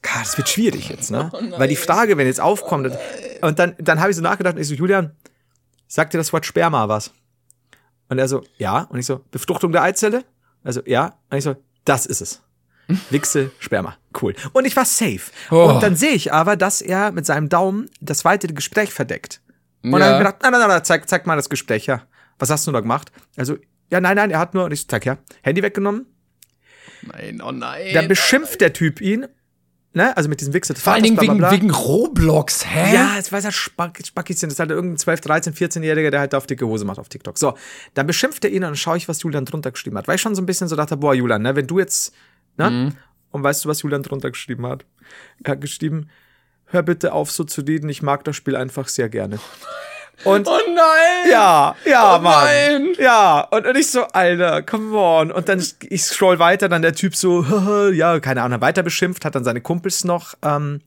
Gott, 0.01 0.21
das 0.21 0.37
wird 0.37 0.47
schwierig 0.47 0.89
jetzt, 0.89 1.11
ne? 1.11 1.29
Weil 1.57 1.67
die 1.67 1.75
Frage, 1.75 2.17
wenn 2.17 2.25
jetzt 2.25 2.39
aufkommt, 2.39 2.87
und, 2.87 2.97
und 3.41 3.59
dann, 3.59 3.75
dann 3.79 3.99
habe 3.99 4.11
ich 4.11 4.15
so 4.15 4.21
nachgedacht 4.21 4.55
und 4.55 4.61
ich 4.61 4.67
so, 4.67 4.73
Julian, 4.73 5.15
sagt 5.87 6.13
dir 6.13 6.17
das 6.17 6.31
Wort 6.31 6.45
Sperma 6.45 6.87
was? 6.87 7.11
Und 8.07 8.17
er 8.17 8.27
so, 8.27 8.43
ja. 8.57 8.83
Und 8.83 8.99
ich 8.99 9.05
so, 9.05 9.21
Befruchtung 9.31 9.71
der 9.73 9.83
Eizelle? 9.83 10.23
Also, 10.63 10.81
ja. 10.85 11.17
Und 11.29 11.37
ich 11.37 11.43
so, 11.43 11.55
das 11.85 12.05
ist 12.05 12.21
es. 12.21 12.41
Wichse, 13.09 13.51
Sperma. 13.59 13.97
Cool. 14.19 14.33
Und 14.53 14.65
ich 14.65 14.75
war 14.75 14.85
safe. 14.85 15.31
Oh. 15.51 15.69
Und 15.69 15.83
dann 15.83 15.95
sehe 15.95 16.11
ich 16.11 16.33
aber, 16.33 16.55
dass 16.55 16.81
er 16.81 17.11
mit 17.11 17.25
seinem 17.25 17.47
Daumen 17.49 17.89
das 18.01 18.25
weitere 18.25 18.53
Gespräch 18.53 18.91
verdeckt. 18.93 19.41
Und 19.83 19.91
dann 19.91 20.01
Ja. 20.01 20.05
habe 20.07 20.15
ich 20.15 20.19
mir 20.19 20.25
gedacht, 20.25 20.41
nein, 20.43 20.51
nein, 20.53 20.67
nein, 20.67 20.83
zeig, 20.83 21.07
zeig 21.07 21.25
mal 21.27 21.35
das 21.35 21.49
Gespräch 21.49 21.87
her. 21.87 22.05
Was 22.39 22.49
hast 22.49 22.65
du 22.67 22.71
da 22.71 22.79
gemacht? 22.79 23.11
Also, 23.37 23.57
ja, 23.91 24.01
nein, 24.01 24.15
nein, 24.15 24.31
er 24.31 24.39
hat 24.39 24.53
nur, 24.53 24.65
und 24.65 24.71
ich 24.71 24.81
so, 24.81 24.87
zeig 24.87 25.05
her, 25.05 25.19
Handy 25.43 25.61
weggenommen. 25.63 26.05
Nein, 27.03 27.41
oh 27.41 27.51
nein. 27.51 27.93
Dann 27.93 28.07
beschimpft 28.07 28.59
der 28.61 28.73
Typ 28.73 28.99
ihn, 29.01 29.27
ne, 29.93 30.15
also 30.15 30.29
mit 30.29 30.39
diesem 30.39 30.53
Wichse 30.53 30.73
des 30.73 30.83
Vor 30.83 30.93
allen 30.93 31.03
Dingen 31.03 31.15
bla, 31.15 31.23
bla, 31.23 31.33
wegen, 31.33 31.39
bla. 31.39 31.51
wegen 31.51 31.69
Roblox, 31.71 32.65
hä? 32.65 32.93
Ja, 32.93 33.15
jetzt 33.15 33.31
weiß 33.31 33.45
er 33.45 33.51
Spack, 33.51 33.99
Spackis 34.05 34.39
sind. 34.39 34.49
Das 34.49 34.55
ist 34.55 34.59
halt 34.59 34.71
irgendein 34.71 34.97
12, 34.97 35.21
13, 35.21 35.53
14-Jähriger, 35.53 36.09
der 36.11 36.19
halt 36.19 36.35
auf 36.35 36.47
dicke 36.47 36.65
Hose 36.65 36.85
macht 36.85 36.99
auf 36.99 37.09
TikTok. 37.09 37.37
So, 37.37 37.55
dann 37.93 38.07
beschimpft 38.07 38.43
er 38.43 38.51
ihn 38.51 38.57
und 38.57 38.69
dann 38.69 38.75
schaue 38.75 38.97
ich, 38.97 39.07
was 39.07 39.21
Julian 39.23 39.45
drunter 39.45 39.71
geschrieben 39.71 39.97
hat. 39.97 40.07
Weil 40.07 40.15
ich 40.15 40.21
schon 40.21 40.35
so 40.35 40.41
ein 40.41 40.45
bisschen 40.45 40.67
so 40.67 40.75
dachte, 40.75 40.97
boah, 40.97 41.13
Julian, 41.13 41.41
ne, 41.41 41.55
wenn 41.55 41.67
du 41.67 41.79
jetzt, 41.79 42.13
ne? 42.57 42.69
Mhm. 42.69 42.91
Und 43.31 43.43
weißt 43.43 43.63
du, 43.63 43.69
was 43.69 43.83
Julian 43.83 44.01
drunter 44.01 44.31
geschrieben 44.31 44.65
hat? 44.65 44.85
Er 45.43 45.51
hat 45.51 45.61
geschrieben, 45.61 46.09
hör 46.65 46.81
bitte 46.81 47.13
auf, 47.13 47.31
so 47.31 47.43
zu 47.43 47.61
reden, 47.61 47.89
ich 47.89 48.01
mag 48.01 48.23
das 48.23 48.35
Spiel 48.35 48.55
einfach 48.55 48.87
sehr 48.87 49.09
gerne. 49.09 49.39
Und 50.25 50.47
Oh 50.47 50.57
nein! 50.67 51.31
ja, 51.31 51.75
ja, 51.85 52.17
Oh 52.17 52.21
Mann. 52.21 52.45
nein. 52.45 52.87
Ja, 52.99 53.41
und, 53.51 53.65
und 53.65 53.77
ich 53.77 53.89
so, 53.89 54.03
Alter, 54.03 54.61
come 54.63 54.97
on. 54.97 55.31
Und 55.31 55.47
dann, 55.49 55.63
ich 55.89 56.03
scroll 56.03 56.39
weiter, 56.39 56.67
dann 56.69 56.81
der 56.81 56.93
Typ 56.93 57.15
so, 57.15 57.43
ja, 57.93 58.19
keine 58.19 58.41
Ahnung, 58.43 58.61
weiter 58.61 58.83
beschimpft, 58.83 59.25
hat 59.25 59.35
dann 59.35 59.43
seine 59.43 59.61
Kumpels 59.61 60.03
noch 60.03 60.33
ähm, 60.41 60.81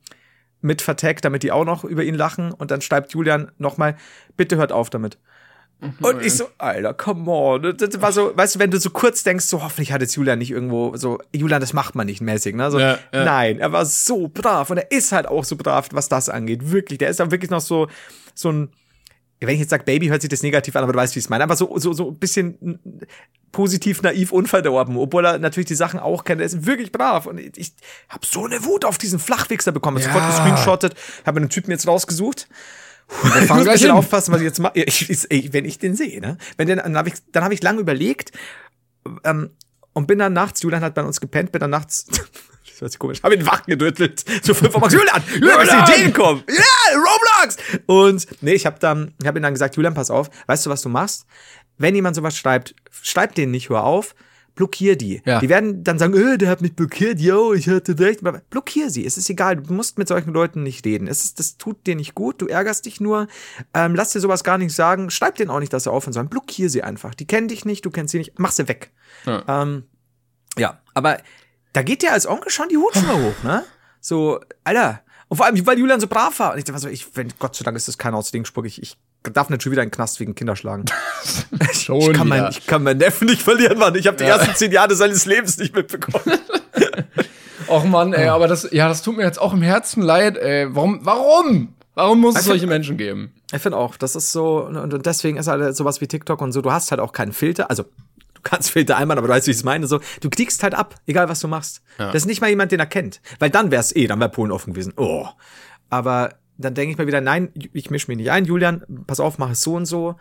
mit 0.61 0.81
vertagt, 0.81 1.25
damit 1.25 1.43
die 1.43 1.51
auch 1.51 1.65
noch 1.65 1.83
über 1.83 2.03
ihn 2.03 2.15
lachen. 2.15 2.51
Und 2.51 2.71
dann 2.71 2.81
schreibt 2.81 3.13
Julian 3.13 3.51
nochmal, 3.57 3.95
bitte 4.37 4.55
hört 4.57 4.71
auf 4.71 4.89
damit. 4.89 5.17
Und 5.99 6.21
ich 6.23 6.35
so, 6.35 6.45
Alter, 6.59 6.93
come 6.93 7.29
on. 7.29 7.75
Das 7.75 8.01
war 8.01 8.13
so, 8.13 8.31
weißt 8.37 8.55
du, 8.55 8.59
wenn 8.59 8.71
du 8.71 8.79
so 8.79 8.89
kurz 8.89 9.23
denkst, 9.23 9.43
so 9.45 9.61
hoffentlich 9.61 9.91
hat 9.91 9.99
jetzt 9.99 10.15
Julian 10.15 10.39
nicht 10.39 10.51
irgendwo 10.51 10.95
so, 10.95 11.19
Julian, 11.33 11.59
das 11.59 11.73
macht 11.73 11.93
man 11.95 12.05
nicht 12.05 12.21
mäßig, 12.21 12.55
ne? 12.55 12.71
So, 12.71 12.79
Ja, 12.79 12.97
ja. 13.11 13.25
Nein, 13.25 13.59
er 13.59 13.73
war 13.73 13.85
so 13.85 14.29
brav 14.29 14.69
und 14.69 14.77
er 14.77 14.91
ist 14.91 15.11
halt 15.11 15.27
auch 15.27 15.43
so 15.43 15.57
brav, 15.57 15.89
was 15.91 16.07
das 16.07 16.29
angeht. 16.29 16.71
Wirklich, 16.71 16.99
der 16.99 17.09
ist 17.09 17.19
dann 17.19 17.31
wirklich 17.31 17.51
noch 17.51 17.59
so, 17.59 17.89
so 18.33 18.49
ein, 18.49 18.69
wenn 19.47 19.55
ich 19.55 19.61
jetzt 19.61 19.69
sage 19.69 19.83
Baby, 19.83 20.07
hört 20.07 20.21
sich 20.21 20.29
das 20.29 20.43
negativ 20.43 20.75
an, 20.75 20.83
aber 20.83 20.93
du 20.93 20.99
weißt, 20.99 21.15
wie 21.15 21.19
ich 21.19 21.25
es 21.25 21.29
meine. 21.29 21.43
Aber 21.43 21.55
so, 21.55 21.77
so, 21.77 21.93
so 21.93 22.09
ein 22.09 22.17
bisschen 22.17 22.79
positiv, 23.51 24.01
naiv, 24.01 24.31
unverdorben, 24.31 24.97
obwohl 24.97 25.25
er 25.25 25.37
natürlich 25.39 25.67
die 25.67 25.75
Sachen 25.75 25.99
auch 25.99 26.23
kennt. 26.23 26.41
Er 26.41 26.47
ist 26.47 26.65
wirklich 26.65 26.91
brav. 26.91 27.25
Und 27.25 27.39
ich, 27.39 27.57
ich 27.57 27.73
habe 28.09 28.25
so 28.25 28.45
eine 28.45 28.65
Wut 28.65 28.83
auf 28.83 28.97
diesen 28.97 29.19
Flachwichser 29.19 29.71
bekommen. 29.71 29.97
Ja. 29.97 30.05
sofort 30.05 30.27
gescreenshottet, 30.27 30.95
habe 31.25 31.39
mir 31.39 31.47
den 31.47 31.49
Typen 31.49 31.71
jetzt 31.71 31.87
rausgesucht. 31.87 32.47
Ich 33.43 33.49
muss 33.49 33.63
gleich 33.63 33.81
hin. 33.81 33.91
aufpassen, 33.91 34.33
was 34.33 34.39
ich 34.39 34.45
jetzt 34.45 34.59
mache. 34.59 34.73
Ich, 34.75 35.09
ich, 35.09 35.53
wenn 35.53 35.65
ich 35.65 35.77
den 35.77 35.93
sehe, 35.93 36.21
ne? 36.21 36.37
Wenn 36.57 36.67
den, 36.67 36.77
dann 36.77 36.97
habe 36.97 37.09
ich, 37.09 37.15
dann 37.31 37.43
hab 37.43 37.51
ich 37.51 37.61
lange 37.61 37.81
überlegt 37.81 38.31
ähm, 39.23 39.51
und 39.91 40.07
bin 40.07 40.19
dann 40.19 40.33
nachts, 40.33 40.61
Julian 40.61 40.81
hat 40.81 40.95
bei 40.95 41.03
uns 41.03 41.19
gepennt, 41.19 41.51
bin 41.51 41.59
dann 41.59 41.69
nachts, 41.69 42.05
das 42.65 42.81
hört 42.81 42.91
sich 42.91 42.99
komisch, 42.99 43.21
habe 43.21 43.35
ihn 43.35 43.45
wach 43.45 43.65
gedrüttelt. 43.65 44.23
So 44.43 44.53
fünf 44.53 44.73
Uhr 44.73 44.79
morgens, 44.79 44.93
Julian, 44.93 45.21
Julian, 45.35 45.59
Julian! 45.59 45.89
Ideen 45.89 46.13
kommen. 46.13 46.43
Ja, 46.47 46.95
Roblox! 46.97 47.32
Und 47.85 48.27
nee, 48.41 48.53
ich 48.53 48.65
habe 48.65 48.79
dann, 48.79 49.13
ich 49.21 49.27
habe 49.27 49.39
ihm 49.39 49.43
dann 49.43 49.53
gesagt, 49.53 49.75
Julian, 49.75 49.93
pass 49.93 50.11
auf, 50.11 50.29
weißt 50.47 50.65
du, 50.65 50.69
was 50.69 50.81
du 50.81 50.89
machst? 50.89 51.25
Wenn 51.77 51.95
jemand 51.95 52.15
sowas 52.15 52.37
schreibt, 52.37 52.75
schreib 52.91 53.35
denen 53.35 53.51
nicht, 53.51 53.69
hör 53.69 53.83
auf, 53.83 54.15
blockier 54.55 54.95
die. 54.95 55.21
Ja. 55.25 55.39
Die 55.39 55.49
werden 55.49 55.83
dann 55.83 55.97
sagen, 55.97 56.13
äh, 56.15 56.37
der 56.37 56.49
hat 56.49 56.61
mich 56.61 56.75
blockiert, 56.75 57.19
yo, 57.19 57.53
ich 57.53 57.67
hatte 57.67 57.97
recht. 57.99 58.21
Blockier 58.49 58.89
sie, 58.89 59.05
es 59.05 59.17
ist 59.17 59.29
egal, 59.29 59.57
du 59.57 59.73
musst 59.73 59.97
mit 59.97 60.07
solchen 60.07 60.33
Leuten 60.33 60.63
nicht 60.63 60.85
reden. 60.85 61.07
Es 61.07 61.23
ist, 61.23 61.39
das 61.39 61.57
tut 61.57 61.85
dir 61.87 61.95
nicht 61.95 62.15
gut, 62.15 62.41
du 62.41 62.47
ärgerst 62.47 62.85
dich 62.85 62.99
nur. 62.99 63.27
Ähm, 63.73 63.95
lass 63.95 64.11
dir 64.11 64.19
sowas 64.19 64.43
gar 64.43 64.57
nicht 64.57 64.73
sagen, 64.73 65.09
schreib 65.09 65.35
denen 65.35 65.49
auch 65.49 65.59
nicht, 65.59 65.73
dass 65.73 65.83
sie 65.83 65.91
aufhören 65.91 66.13
sollen. 66.13 66.29
Blockier 66.29 66.69
sie 66.69 66.83
einfach. 66.83 67.15
Die 67.15 67.25
kennen 67.25 67.47
dich 67.47 67.65
nicht, 67.65 67.85
du 67.85 67.91
kennst 67.91 68.11
sie 68.11 68.19
nicht, 68.19 68.37
mach 68.37 68.51
sie 68.51 68.67
weg. 68.67 68.91
Ja. 69.25 69.43
Ähm, 69.47 69.83
ja, 70.57 70.81
aber 70.93 71.17
da 71.73 71.81
geht 71.81 72.03
dir 72.03 72.13
als 72.13 72.27
Onkel 72.27 72.51
schon 72.51 72.69
die 72.69 72.77
Hutschnur 72.77 73.19
hoch, 73.19 73.43
ne? 73.43 73.63
So, 73.99 74.39
Alter. 74.63 75.02
Und 75.33 75.37
vor 75.37 75.47
allem, 75.47 75.65
weil 75.65 75.79
Julian 75.79 75.99
so 75.99 76.05
brav 76.05 76.37
war. 76.37 76.51
Und 76.51 76.59
ich 76.59 76.63
dachte 76.63 76.79
so, 76.79 76.87
ich, 76.87 77.07
wenn, 77.15 77.33
Gott 77.39 77.55
sei 77.55 77.63
Dank 77.63 77.75
ist 77.75 77.87
das 77.87 77.97
kein 77.97 78.13
Ausdingspruch. 78.13 78.65
Ich, 78.65 78.79
ich 78.79 78.97
darf 79.23 79.49
nicht 79.49 79.63
schon 79.63 79.71
wieder 79.71 79.81
in 79.81 79.87
den 79.87 79.91
Knast 79.95 80.19
wegen 80.19 80.35
Kinderschlagen. 80.35 80.85
Schon 81.73 82.01
ich, 82.01 82.13
kann 82.13 82.27
mein, 82.27 82.49
ich 82.51 82.67
kann 82.67 82.83
meinen 82.83 82.99
Neffen 82.99 83.25
nicht 83.25 83.41
verlieren, 83.41 83.79
Mann. 83.79 83.95
Ich 83.95 84.05
habe 84.05 84.15
die 84.15 84.25
ersten 84.25 84.53
zehn 84.53 84.71
Jahre 84.71 84.93
seines 84.95 85.25
Lebens 85.25 85.57
nicht 85.57 85.75
mitbekommen. 85.75 86.37
Och 87.67 87.83
Mann, 87.83 88.13
ey, 88.13 88.27
aber 88.27 88.47
das, 88.47 88.69
ja, 88.71 88.87
das 88.87 89.01
tut 89.01 89.17
mir 89.17 89.23
jetzt 89.23 89.41
auch 89.41 89.53
im 89.53 89.63
Herzen 89.63 90.03
leid, 90.03 90.37
ey. 90.37 90.67
Warum, 90.69 90.99
warum? 91.03 91.73
Warum 91.95 92.21
muss 92.21 92.35
es 92.35 92.45
solche 92.45 92.67
Menschen 92.67 92.97
geben? 92.97 93.33
Ich 93.51 93.59
finde 93.63 93.79
auch, 93.79 93.97
das 93.97 94.15
ist 94.15 94.31
so, 94.31 94.63
und, 94.67 94.93
und 94.93 95.03
deswegen 95.03 95.37
ist 95.37 95.47
halt 95.47 95.75
sowas 95.75 95.99
wie 95.99 96.05
TikTok 96.05 96.41
und 96.43 96.51
so, 96.51 96.61
du 96.61 96.71
hast 96.71 96.91
halt 96.91 97.01
auch 97.01 97.11
keinen 97.11 97.33
Filter, 97.33 97.71
also 97.71 97.85
du 98.43 98.49
kannst 98.49 98.71
Filter 98.71 98.97
einbauen, 98.97 99.17
aber 99.17 99.27
du 99.27 99.33
weißt, 99.33 99.47
wie 99.47 99.51
ich 99.51 99.57
es 99.57 99.63
meine, 99.63 99.87
so, 99.87 99.99
du 100.21 100.29
kriegst 100.29 100.63
halt 100.63 100.73
ab, 100.75 100.95
egal 101.07 101.29
was 101.29 101.39
du 101.39 101.47
machst. 101.47 101.81
Das 101.97 102.15
ist 102.15 102.25
nicht 102.25 102.41
mal 102.41 102.49
jemand, 102.49 102.71
den 102.71 102.79
er 102.79 102.85
kennt. 102.85 103.21
Weil 103.39 103.49
dann 103.49 103.71
wär's 103.71 103.95
eh, 103.95 104.07
dann 104.07 104.19
wäre 104.19 104.29
Polen 104.29 104.51
offen 104.51 104.73
gewesen. 104.73 104.93
Oh. 104.97 105.27
Aber 105.89 106.35
dann 106.57 106.73
denke 106.75 106.91
ich 106.91 106.97
mir 106.97 107.07
wieder, 107.07 107.21
nein, 107.21 107.49
ich 107.73 107.89
mische 107.89 108.07
mich 108.09 108.17
nicht 108.17 108.31
ein, 108.31 108.45
Julian, 108.45 108.83
pass 109.07 109.19
auf, 109.19 109.37
mach 109.37 109.51
es 109.51 109.61
so 109.61 109.73
und 109.75 109.85
so. 109.85 110.15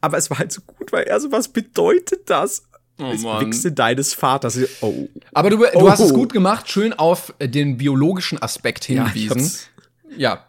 Aber 0.00 0.16
es 0.18 0.30
war 0.30 0.38
halt 0.38 0.52
so 0.52 0.60
gut, 0.62 0.92
weil 0.92 1.04
er 1.04 1.20
so, 1.20 1.30
was 1.32 1.48
bedeutet 1.48 2.28
das? 2.30 2.64
Oh 2.98 3.04
Mann. 3.14 3.46
Wichse 3.46 3.72
deines 3.72 4.14
Vaters. 4.14 4.58
Oh. 4.80 5.08
Aber 5.32 5.48
du, 5.50 5.56
du 5.56 5.66
Oh. 5.74 5.90
hast 5.90 6.00
es 6.00 6.12
gut 6.12 6.32
gemacht, 6.32 6.68
schön 6.70 6.92
auf 6.92 7.32
den 7.40 7.78
biologischen 7.78 8.40
Aspekt 8.42 8.88
Ja, 8.88 9.06
ich 9.06 9.12
hingewiesen. 9.28 9.58
Ja. 10.16 10.44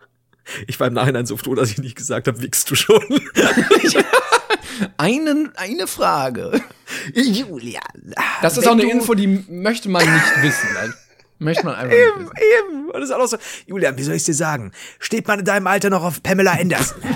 Ich 0.67 0.77
war 0.79 0.87
im 0.87 0.93
Nachhinein 0.93 1.25
so 1.25 1.37
froh, 1.37 1.55
dass 1.55 1.71
ich 1.71 1.77
nicht 1.77 1.95
gesagt 1.95 2.27
habe, 2.27 2.41
wichst 2.41 2.69
du 2.69 2.75
schon. 2.75 3.01
Einen, 4.97 5.55
eine 5.55 5.87
Frage. 5.87 6.61
Julian. 7.13 7.81
Das 8.41 8.57
ist 8.57 8.63
Wenn 8.65 8.69
auch 8.69 8.73
eine 8.73 8.91
Info, 8.91 9.13
die 9.13 9.27
möchte 9.49 9.89
man 9.89 10.03
nicht 10.11 10.25
wissen. 10.41 10.67
Like, 10.73 10.91
möchte 11.39 11.65
man 11.65 11.75
einfach 11.75 11.89
nicht 11.95 11.99
Eben, 12.07 12.25
wissen. 12.25 12.35
eben. 12.69 12.85
Und 12.89 12.93
das 13.01 13.09
ist 13.09 13.11
auch 13.11 13.19
noch 13.19 13.27
so, 13.27 13.37
Julian, 13.65 13.97
wie 13.97 14.03
soll 14.03 14.15
ich 14.15 14.23
dir 14.23 14.33
sagen? 14.33 14.71
Steht 14.99 15.27
man 15.27 15.39
in 15.39 15.45
deinem 15.45 15.67
Alter 15.67 15.89
noch 15.89 16.03
auf 16.03 16.21
Pamela 16.23 16.51
Anderson? 16.53 16.97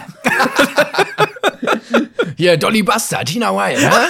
Hier, 2.35 2.57
Dolly 2.57 2.83
Buster, 2.83 3.23
Tina 3.25 3.51
Wilde, 3.55 3.89
hä? 3.89 4.07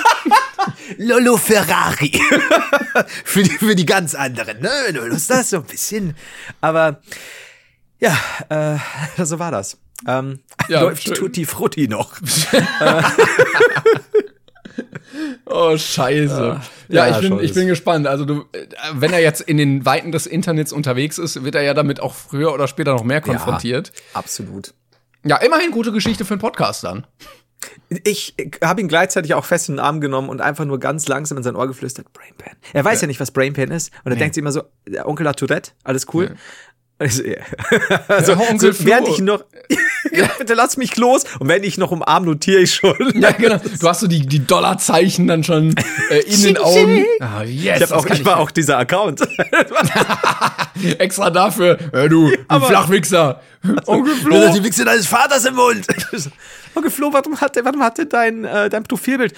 Lolo 0.98 1.38
Ferrari. 1.38 2.20
für, 3.24 3.44
die, 3.44 3.50
für 3.52 3.76
die 3.76 3.86
ganz 3.86 4.16
anderen, 4.16 4.60
ne? 4.62 4.72
Du 4.94 5.02
lust 5.06 5.30
das 5.30 5.50
so 5.52 5.58
ein 5.58 5.64
bisschen. 5.64 6.16
Aber 6.62 7.02
ja, 8.00 8.18
äh, 8.50 8.78
so 9.24 9.40
war 9.40 9.52
das. 9.52 9.78
Ähm, 10.08 10.40
Ja, 10.68 10.82
läuft 10.82 11.04
schön. 11.04 11.14
Tutti 11.16 11.46
Frutti 11.46 11.88
noch. 11.88 12.18
Oh, 15.46 15.78
scheiße. 15.78 16.62
ja, 16.90 17.08
ja, 17.08 17.20
ich, 17.20 17.30
bin, 17.30 17.40
ich 17.40 17.54
bin 17.54 17.68
gespannt. 17.68 18.08
Also, 18.08 18.26
du, 18.26 18.46
äh, 18.52 18.68
wenn 18.94 19.14
er 19.14 19.20
jetzt 19.20 19.42
in 19.42 19.58
den 19.58 19.86
Weiten 19.86 20.12
des 20.12 20.28
Internets 20.28 20.74
unterwegs 20.74 21.18
ist, 21.18 21.44
wird 21.44 21.56
er 21.56 21.62
ja 21.62 21.74
damit 21.74 22.00
auch 22.00 22.14
früher 22.14 22.54
oder 22.54 22.68
später 22.68 22.94
noch 22.94 23.04
mehr 23.04 23.22
konfrontiert. 23.22 23.92
Absolut. 24.14 24.74
Ja, 25.24 25.38
immerhin 25.38 25.72
gute 25.72 25.92
Geschichte 25.92 26.26
für 26.26 26.34
einen 26.34 26.42
Podcast 26.42 26.84
dann. 26.84 27.08
Ich 27.90 28.36
habe 28.64 28.82
ihn 28.82 28.88
gleichzeitig 28.88 29.34
auch 29.34 29.46
fest 29.46 29.70
in 29.70 29.76
den 29.76 29.80
Arm 29.80 30.00
genommen 30.00 30.30
und 30.30 30.42
einfach 30.42 30.66
nur 30.66 30.80
ganz 30.80 31.08
langsam 31.08 31.38
in 31.38 31.44
sein 31.44 31.56
Ohr 31.56 31.68
geflüstert, 31.68 32.12
Brainpan. 32.14 32.56
Er 32.74 32.86
weiß 32.86 33.00
ja, 33.00 33.06
ja 33.06 33.08
nicht, 33.08 33.20
was 33.20 33.32
Brainpan 33.32 33.72
ist. 33.72 33.92
Und 34.04 34.12
er 34.12 34.16
nee. 34.16 34.20
denkt 34.20 34.36
sich 34.36 34.42
immer 34.42 34.52
so, 34.52 34.64
der 34.86 35.08
Onkel 35.08 35.28
hat 35.28 35.40
Tourette, 35.40 35.72
alles 35.84 36.06
cool. 36.14 36.26
Ja. 36.26 36.36
Also, 37.00 37.24
ja. 37.24 37.36
also 38.08 38.32
ja, 38.32 38.58
so, 38.58 38.86
während 38.86 39.08
ich 39.10 39.20
noch, 39.20 39.44
bitte 40.40 40.56
lass 40.56 40.78
mich 40.78 40.96
los. 40.98 41.26
Und 41.40 41.48
wenn 41.48 41.64
ich 41.64 41.78
noch 41.78 41.92
umarm, 41.92 42.26
notiere 42.26 42.62
ich 42.62 42.74
schon. 42.74 42.96
Ja, 43.18 43.32
genau. 43.32 43.58
Du 43.80 43.88
hast 43.88 44.02
so 44.02 44.08
die, 44.08 44.26
die 44.26 44.46
Dollarzeichen 44.46 45.28
dann 45.28 45.44
schon 45.44 45.76
äh, 46.10 46.20
in 46.20 46.42
den 46.42 46.58
Augen. 46.58 47.06
Oh, 47.20 47.42
yes, 47.44 47.82
ich 47.82 47.84
habe 47.84 47.96
auch, 47.96 48.06
ich 48.06 48.26
war 48.26 48.38
auch 48.38 48.52
dieser 48.52 48.78
Account. 48.78 49.22
Extra 50.98 51.30
dafür. 51.30 51.78
Hör 51.92 52.10
du, 52.10 52.32
du 52.32 52.60
Flachwichser. 52.62 53.42
Onkel 53.86 54.16
Flo. 54.16 54.54
Die 54.54 54.64
Wichse 54.64 54.86
deines 54.86 55.08
Vaters 55.08 55.46
im 55.46 55.56
Mund. 55.56 55.88
Onkel 56.76 56.92
Flo, 56.92 57.12
warum 57.12 57.40
hat, 57.42 57.58
warum 57.64 57.82
hat 57.82 57.98
denn 57.98 58.10
dein, 58.10 58.46
äh, 58.46 58.70
dein 58.70 58.84
Profilbild? 58.84 59.34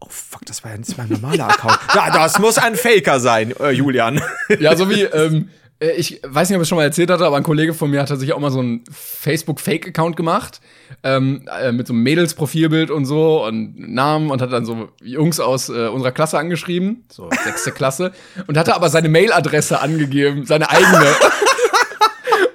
Oh 0.00 0.08
fuck, 0.08 0.44
das 0.46 0.64
war 0.64 0.72
ja 0.72 0.78
nicht 0.78 0.96
mein 0.96 1.08
normaler 1.08 1.48
Account. 1.48 1.78
ja, 1.94 2.10
das 2.10 2.38
muss 2.38 2.58
ein 2.58 2.74
Faker 2.74 3.20
sein, 3.20 3.54
äh, 3.60 3.70
Julian. 3.70 4.20
ja, 4.58 4.74
so 4.74 4.90
wie, 4.90 5.02
ähm, 5.02 5.48
äh, 5.48 5.59
ich 5.80 6.20
weiß 6.22 6.48
nicht, 6.48 6.56
ob 6.56 6.60
ich 6.60 6.66
es 6.66 6.68
schon 6.68 6.76
mal 6.76 6.84
erzählt 6.84 7.10
hatte, 7.10 7.24
aber 7.24 7.36
ein 7.36 7.42
Kollege 7.42 7.72
von 7.72 7.90
mir 7.90 8.02
hatte 8.02 8.16
sich 8.16 8.34
auch 8.34 8.38
mal 8.38 8.50
so 8.50 8.58
einen 8.60 8.84
Facebook-Fake-Account 8.90 10.14
gemacht, 10.14 10.60
ähm, 11.02 11.48
äh, 11.58 11.72
mit 11.72 11.86
so 11.86 11.94
einem 11.94 12.02
Mädels-Profilbild 12.02 12.90
und 12.90 13.06
so 13.06 13.46
und 13.46 13.78
Namen 13.78 14.30
und 14.30 14.42
hat 14.42 14.52
dann 14.52 14.66
so 14.66 14.90
Jungs 15.02 15.40
aus 15.40 15.70
äh, 15.70 15.88
unserer 15.88 16.12
Klasse 16.12 16.38
angeschrieben, 16.38 17.04
so 17.10 17.30
sechste 17.44 17.72
Klasse, 17.72 18.12
und 18.46 18.58
hatte 18.58 18.74
aber 18.74 18.90
seine 18.90 19.08
Mailadresse 19.08 19.80
angegeben, 19.80 20.44
seine 20.44 20.68
eigene. 20.68 21.06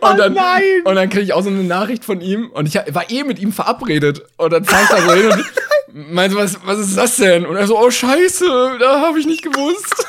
Und 0.02 0.20
dann, 0.20 0.38
oh 0.38 0.90
und 0.90 0.96
dann 0.96 1.10
kriege 1.10 1.24
ich 1.24 1.34
auch 1.34 1.42
so 1.42 1.50
eine 1.50 1.64
Nachricht 1.64 2.06
von 2.06 2.22
ihm 2.22 2.52
und 2.52 2.68
ich 2.68 2.76
war 2.76 3.10
eh 3.10 3.24
mit 3.24 3.40
ihm 3.40 3.52
verabredet. 3.52 4.22
Und 4.38 4.54
dann 4.54 4.64
fahre 4.64 4.84
ich 4.84 4.90
da 4.90 5.02
so 5.02 5.14
hin 5.14 5.32
und 5.32 6.14
meinte, 6.14 6.36
was, 6.36 6.60
was 6.64 6.78
ist 6.78 6.96
das 6.96 7.18
denn? 7.18 7.44
Und 7.44 7.56
er 7.56 7.66
so, 7.66 7.80
oh 7.80 7.90
Scheiße, 7.90 8.78
da 8.80 9.02
habe 9.02 9.20
ich 9.20 9.26
nicht 9.26 9.42
gewusst. 9.42 10.06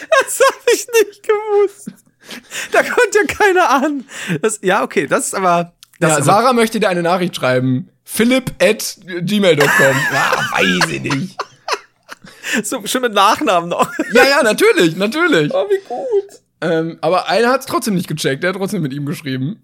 Das 0.00 0.40
habe 0.40 0.64
ich 0.72 0.86
nicht 0.86 1.22
gewusst. 1.22 1.90
Da 2.72 2.82
konnte 2.82 3.18
ja 3.18 3.24
keiner 3.24 3.70
an. 3.70 4.04
Das, 4.42 4.58
ja, 4.62 4.82
okay, 4.82 5.06
das 5.06 5.26
ist 5.28 5.34
aber. 5.34 5.72
Das 6.00 6.10
ja, 6.10 6.18
ist 6.18 6.24
Sarah 6.26 6.50
aber, 6.50 6.52
möchte 6.54 6.80
dir 6.80 6.88
eine 6.88 7.02
Nachricht 7.02 7.36
schreiben. 7.36 7.88
Philipp 8.04 8.52
at 8.60 8.98
gmail.com. 9.22 9.96
ja, 10.12 10.48
weiß 10.52 10.90
ich 10.90 11.02
nicht. 11.02 11.36
So, 12.62 12.86
schon 12.86 13.02
mit 13.02 13.12
Nachnamen 13.12 13.70
noch. 13.70 13.90
Ja, 14.12 14.24
ja, 14.24 14.42
natürlich, 14.42 14.96
natürlich. 14.96 15.52
Oh, 15.52 15.66
wie 15.68 15.80
gut. 15.88 16.40
Ähm, 16.60 16.98
aber 17.00 17.28
einer 17.28 17.50
hat 17.50 17.60
es 17.60 17.66
trotzdem 17.66 17.94
nicht 17.94 18.08
gecheckt, 18.08 18.42
der 18.42 18.50
hat 18.50 18.56
trotzdem 18.56 18.82
mit 18.82 18.92
ihm 18.92 19.04
geschrieben. 19.04 19.62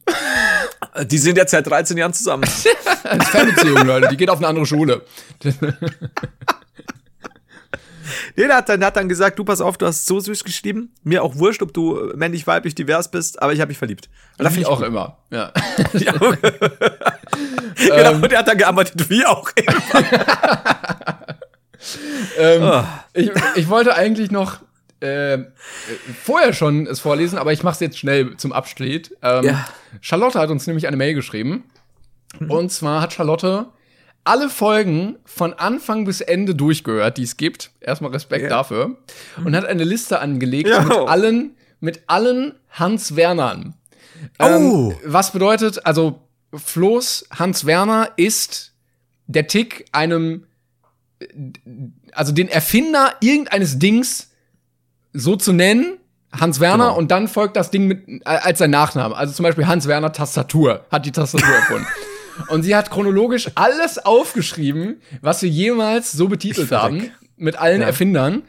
Die 1.04 1.18
sind 1.18 1.36
jetzt 1.36 1.52
seit 1.52 1.66
13 1.66 1.96
Jahren 1.96 2.12
zusammen. 2.12 2.42
ist 2.42 2.68
Fernbeziehung, 3.28 3.86
Leute. 3.86 4.08
Die 4.08 4.16
geht 4.16 4.28
auf 4.28 4.38
eine 4.38 4.48
andere 4.48 4.66
Schule. 4.66 5.02
Nee, 8.36 8.46
der 8.46 8.56
hat 8.56 8.68
dann, 8.68 8.84
hat 8.84 8.96
dann 8.96 9.08
gesagt, 9.08 9.38
du 9.38 9.44
pass 9.44 9.60
auf, 9.60 9.78
du 9.78 9.86
hast 9.86 10.06
so 10.06 10.20
süß 10.20 10.44
geschrieben. 10.44 10.92
Mir 11.02 11.22
auch 11.22 11.36
wurscht, 11.36 11.62
ob 11.62 11.72
du 11.72 12.12
männlich, 12.14 12.46
weiblich, 12.46 12.74
divers 12.74 13.10
bist, 13.10 13.40
aber 13.42 13.52
ich 13.52 13.60
habe 13.60 13.68
mich 13.68 13.78
verliebt. 13.78 14.08
Und 14.38 14.44
das 14.44 14.56
ich 14.56 14.66
auch 14.66 14.78
gut. 14.78 14.86
immer, 14.86 15.18
ja. 15.30 15.52
ja. 15.94 16.12
genau, 17.76 18.14
und 18.14 18.32
er 18.32 18.38
hat 18.38 18.48
dann 18.48 18.58
gearbeitet, 18.58 19.08
wie 19.10 19.24
auch 19.24 19.50
immer. 19.54 19.82
ähm, 22.38 22.62
oh. 22.62 22.84
ich, 23.12 23.30
ich 23.56 23.68
wollte 23.68 23.94
eigentlich 23.94 24.30
noch 24.30 24.60
äh, 25.00 25.38
vorher 26.22 26.52
schon 26.52 26.86
es 26.86 27.00
vorlesen, 27.00 27.38
aber 27.38 27.52
ich 27.52 27.62
mache 27.62 27.74
es 27.74 27.80
jetzt 27.80 27.98
schnell 27.98 28.36
zum 28.36 28.52
Abschied. 28.52 29.16
Ähm, 29.22 29.44
ja. 29.44 29.68
Charlotte 30.00 30.38
hat 30.38 30.50
uns 30.50 30.66
nämlich 30.66 30.86
eine 30.86 30.96
Mail 30.96 31.14
geschrieben. 31.14 31.64
Mhm. 32.38 32.50
Und 32.50 32.70
zwar 32.70 33.00
hat 33.00 33.12
Charlotte 33.12 33.66
alle 34.24 34.48
Folgen 34.48 35.16
von 35.24 35.52
Anfang 35.54 36.04
bis 36.04 36.20
Ende 36.20 36.54
durchgehört, 36.54 37.18
die 37.18 37.24
es 37.24 37.36
gibt. 37.36 37.70
Erstmal 37.80 38.12
Respekt 38.12 38.44
ja. 38.44 38.48
dafür. 38.48 38.96
Und 39.44 39.56
hat 39.56 39.64
eine 39.64 39.84
Liste 39.84 40.20
angelegt 40.20 40.68
ja. 40.68 40.82
mit 40.82 40.96
allen, 40.96 41.56
mit 41.80 42.02
allen 42.06 42.54
Hans 42.70 43.16
Wernern. 43.16 43.74
Ähm, 44.38 44.70
oh. 44.70 44.94
was 45.04 45.32
bedeutet, 45.32 45.84
also 45.84 46.20
Floß 46.54 47.26
Hans 47.36 47.64
Werner 47.66 48.10
ist 48.16 48.72
der 49.26 49.46
Tick 49.46 49.86
einem, 49.92 50.46
also 52.12 52.32
den 52.32 52.48
Erfinder 52.48 53.14
irgendeines 53.20 53.78
Dings 53.78 54.30
so 55.12 55.36
zu 55.36 55.52
nennen, 55.52 55.98
Hans 56.32 56.60
Werner, 56.60 56.86
genau. 56.86 56.98
und 56.98 57.10
dann 57.10 57.28
folgt 57.28 57.56
das 57.56 57.70
Ding 57.70 57.86
mit, 57.86 58.08
äh, 58.08 58.20
als 58.24 58.58
sein 58.58 58.70
Nachname. 58.70 59.14
Also 59.14 59.34
zum 59.34 59.42
Beispiel 59.42 59.66
Hans 59.66 59.86
Werner 59.86 60.12
Tastatur 60.12 60.86
hat 60.90 61.04
die 61.04 61.12
Tastatur 61.12 61.48
erfunden. 61.54 61.86
Und 62.48 62.62
sie 62.62 62.74
hat 62.74 62.90
chronologisch 62.90 63.50
alles 63.54 63.98
aufgeschrieben, 63.98 65.00
was 65.20 65.42
wir 65.42 65.48
jemals 65.48 66.12
so 66.12 66.28
betitelt 66.28 66.70
haben, 66.72 67.10
mit 67.36 67.56
allen 67.56 67.80
ja. 67.80 67.88
Erfindern. 67.88 68.42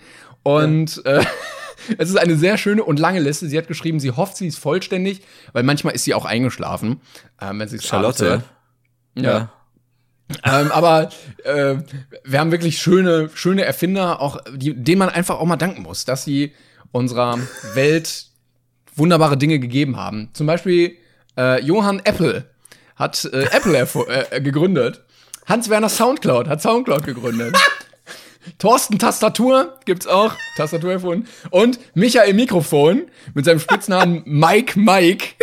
Und 0.43 1.01
ja. 1.05 1.19
äh, 1.19 1.25
es 1.97 2.09
ist 2.09 2.17
eine 2.17 2.35
sehr 2.35 2.57
schöne 2.57 2.83
und 2.83 2.99
lange 2.99 3.19
Liste. 3.19 3.47
Sie 3.47 3.57
hat 3.57 3.67
geschrieben, 3.67 3.99
sie 3.99 4.11
hofft, 4.11 4.37
sie 4.37 4.47
ist 4.47 4.57
vollständig, 4.57 5.21
weil 5.53 5.63
manchmal 5.63 5.95
ist 5.95 6.03
sie 6.03 6.13
auch 6.13 6.25
eingeschlafen, 6.25 7.01
ähm, 7.41 7.59
wenn 7.59 7.67
sie 7.67 7.79
Charlotte. 7.79 8.43
Ja. 9.15 9.23
ja. 9.23 10.61
ähm, 10.61 10.71
aber 10.71 11.09
äh, 11.43 11.75
wir 12.23 12.39
haben 12.39 12.51
wirklich 12.51 12.77
schöne, 12.77 13.29
schöne 13.33 13.63
Erfinder, 13.63 14.21
auch 14.21 14.37
die, 14.53 14.73
denen 14.73 14.99
man 14.99 15.09
einfach 15.09 15.39
auch 15.39 15.45
mal 15.45 15.57
danken 15.57 15.83
muss, 15.83 16.05
dass 16.05 16.23
sie 16.23 16.53
unserer 16.91 17.39
Welt 17.73 18.27
wunderbare 18.95 19.37
Dinge 19.37 19.59
gegeben 19.59 19.97
haben. 19.97 20.29
Zum 20.33 20.47
Beispiel 20.47 20.97
äh, 21.37 21.61
Johann 21.63 22.01
Apple 22.03 22.45
hat 22.95 23.25
äh, 23.25 23.45
Apple 23.51 23.77
äh, 24.29 24.41
gegründet. 24.41 25.01
Hans-Werner 25.45 25.89
Soundcloud 25.89 26.47
hat 26.47 26.61
Soundcloud 26.61 27.05
gegründet. 27.05 27.57
Thorsten 28.59 28.99
Tastatur 28.99 29.77
gibt's 29.85 30.07
auch, 30.07 30.33
Tastatur 30.57 30.93
erfunden. 30.93 31.27
Und 31.49 31.79
Michael 31.93 32.33
Mikrofon 32.33 33.03
mit 33.33 33.45
seinem 33.45 33.59
Spitznamen 33.59 34.21
Mike 34.25 34.79
Mike. 34.79 35.35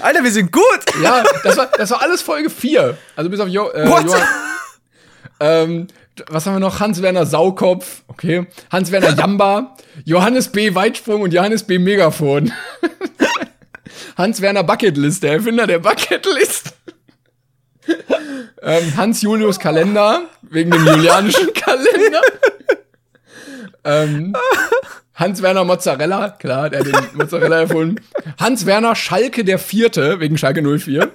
Alter, 0.00 0.22
wir 0.22 0.32
sind 0.32 0.52
gut. 0.52 0.80
Ja, 1.02 1.24
das 1.42 1.56
war, 1.56 1.66
das 1.66 1.90
war 1.90 2.02
alles 2.02 2.20
Folge 2.20 2.50
4. 2.50 2.96
Also 3.16 3.30
bis 3.30 3.40
auf 3.40 3.48
jo 3.48 3.70
äh, 3.70 3.86
Johann. 3.86 4.22
Ähm, 5.40 5.86
was 6.28 6.46
haben 6.46 6.54
wir 6.54 6.60
noch? 6.60 6.80
Hans-Werner 6.80 7.26
Saukopf, 7.26 8.02
okay. 8.08 8.46
Hans-Werner 8.70 9.14
Jamba, 9.18 9.76
Johannes 10.04 10.48
B. 10.48 10.74
Weitsprung 10.74 11.22
und 11.22 11.32
Johannes 11.32 11.64
B. 11.64 11.78
Megafon. 11.78 12.52
Hans-Werner 14.16 14.64
Bucketlist, 14.64 15.22
der 15.22 15.34
Erfinder 15.34 15.66
der 15.66 15.78
Bucketlist. 15.78 16.74
ähm, 18.62 18.96
Hans-Julius 18.96 19.58
Kalender, 19.58 20.22
wegen 20.42 20.70
dem 20.70 20.86
julianischen 20.86 21.52
Kalender. 21.54 22.20
ähm, 23.84 24.34
Hans-Werner 25.14 25.64
Mozzarella, 25.64 26.30
klar, 26.30 26.70
der 26.70 26.80
hat 26.80 26.86
den 26.86 27.16
Mozzarella 27.16 27.60
erfunden. 27.60 28.02
Hans-Werner 28.40 28.96
Schalke 28.96 29.44
der 29.44 29.58
Vierte, 29.58 30.18
wegen 30.20 30.36
Schalke 30.38 30.62
04. 30.62 31.10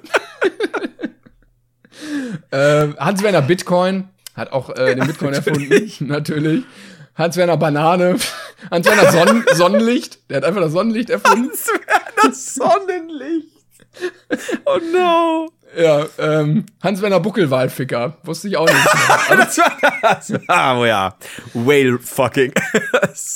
ähm, 2.52 2.96
Hans-Werner 2.98 3.42
Bitcoin, 3.42 4.10
hat 4.36 4.52
auch 4.54 4.70
äh, 4.70 4.96
den 4.96 5.06
Bitcoin 5.06 5.34
erfunden, 5.34 5.92
natürlich. 6.00 6.64
Hans-Werner 7.16 7.58
Banane, 7.58 8.16
Hans-Werner 8.72 9.12
Sonnen 9.12 9.46
Sonnenlicht, 9.54 10.30
der 10.30 10.38
hat 10.38 10.46
einfach 10.46 10.62
das 10.62 10.72
Sonnenlicht 10.72 11.10
erfunden. 11.10 11.52
Hans-Werner 12.24 12.34
Sonnenlicht. 12.34 13.48
Oh 14.66 14.80
no. 14.94 15.50
Ja, 15.78 16.06
ähm, 16.18 16.66
Hans-Werner 16.82 17.20
Buckelwalficker. 17.20 18.18
Wusste 18.24 18.48
ich 18.48 18.58
auch 18.58 18.68
nicht. 18.68 19.62
ah, 20.48 20.80
oh 20.80 20.86
ja. 20.86 21.16
Whale 21.54 22.00
fucking. 22.00 22.54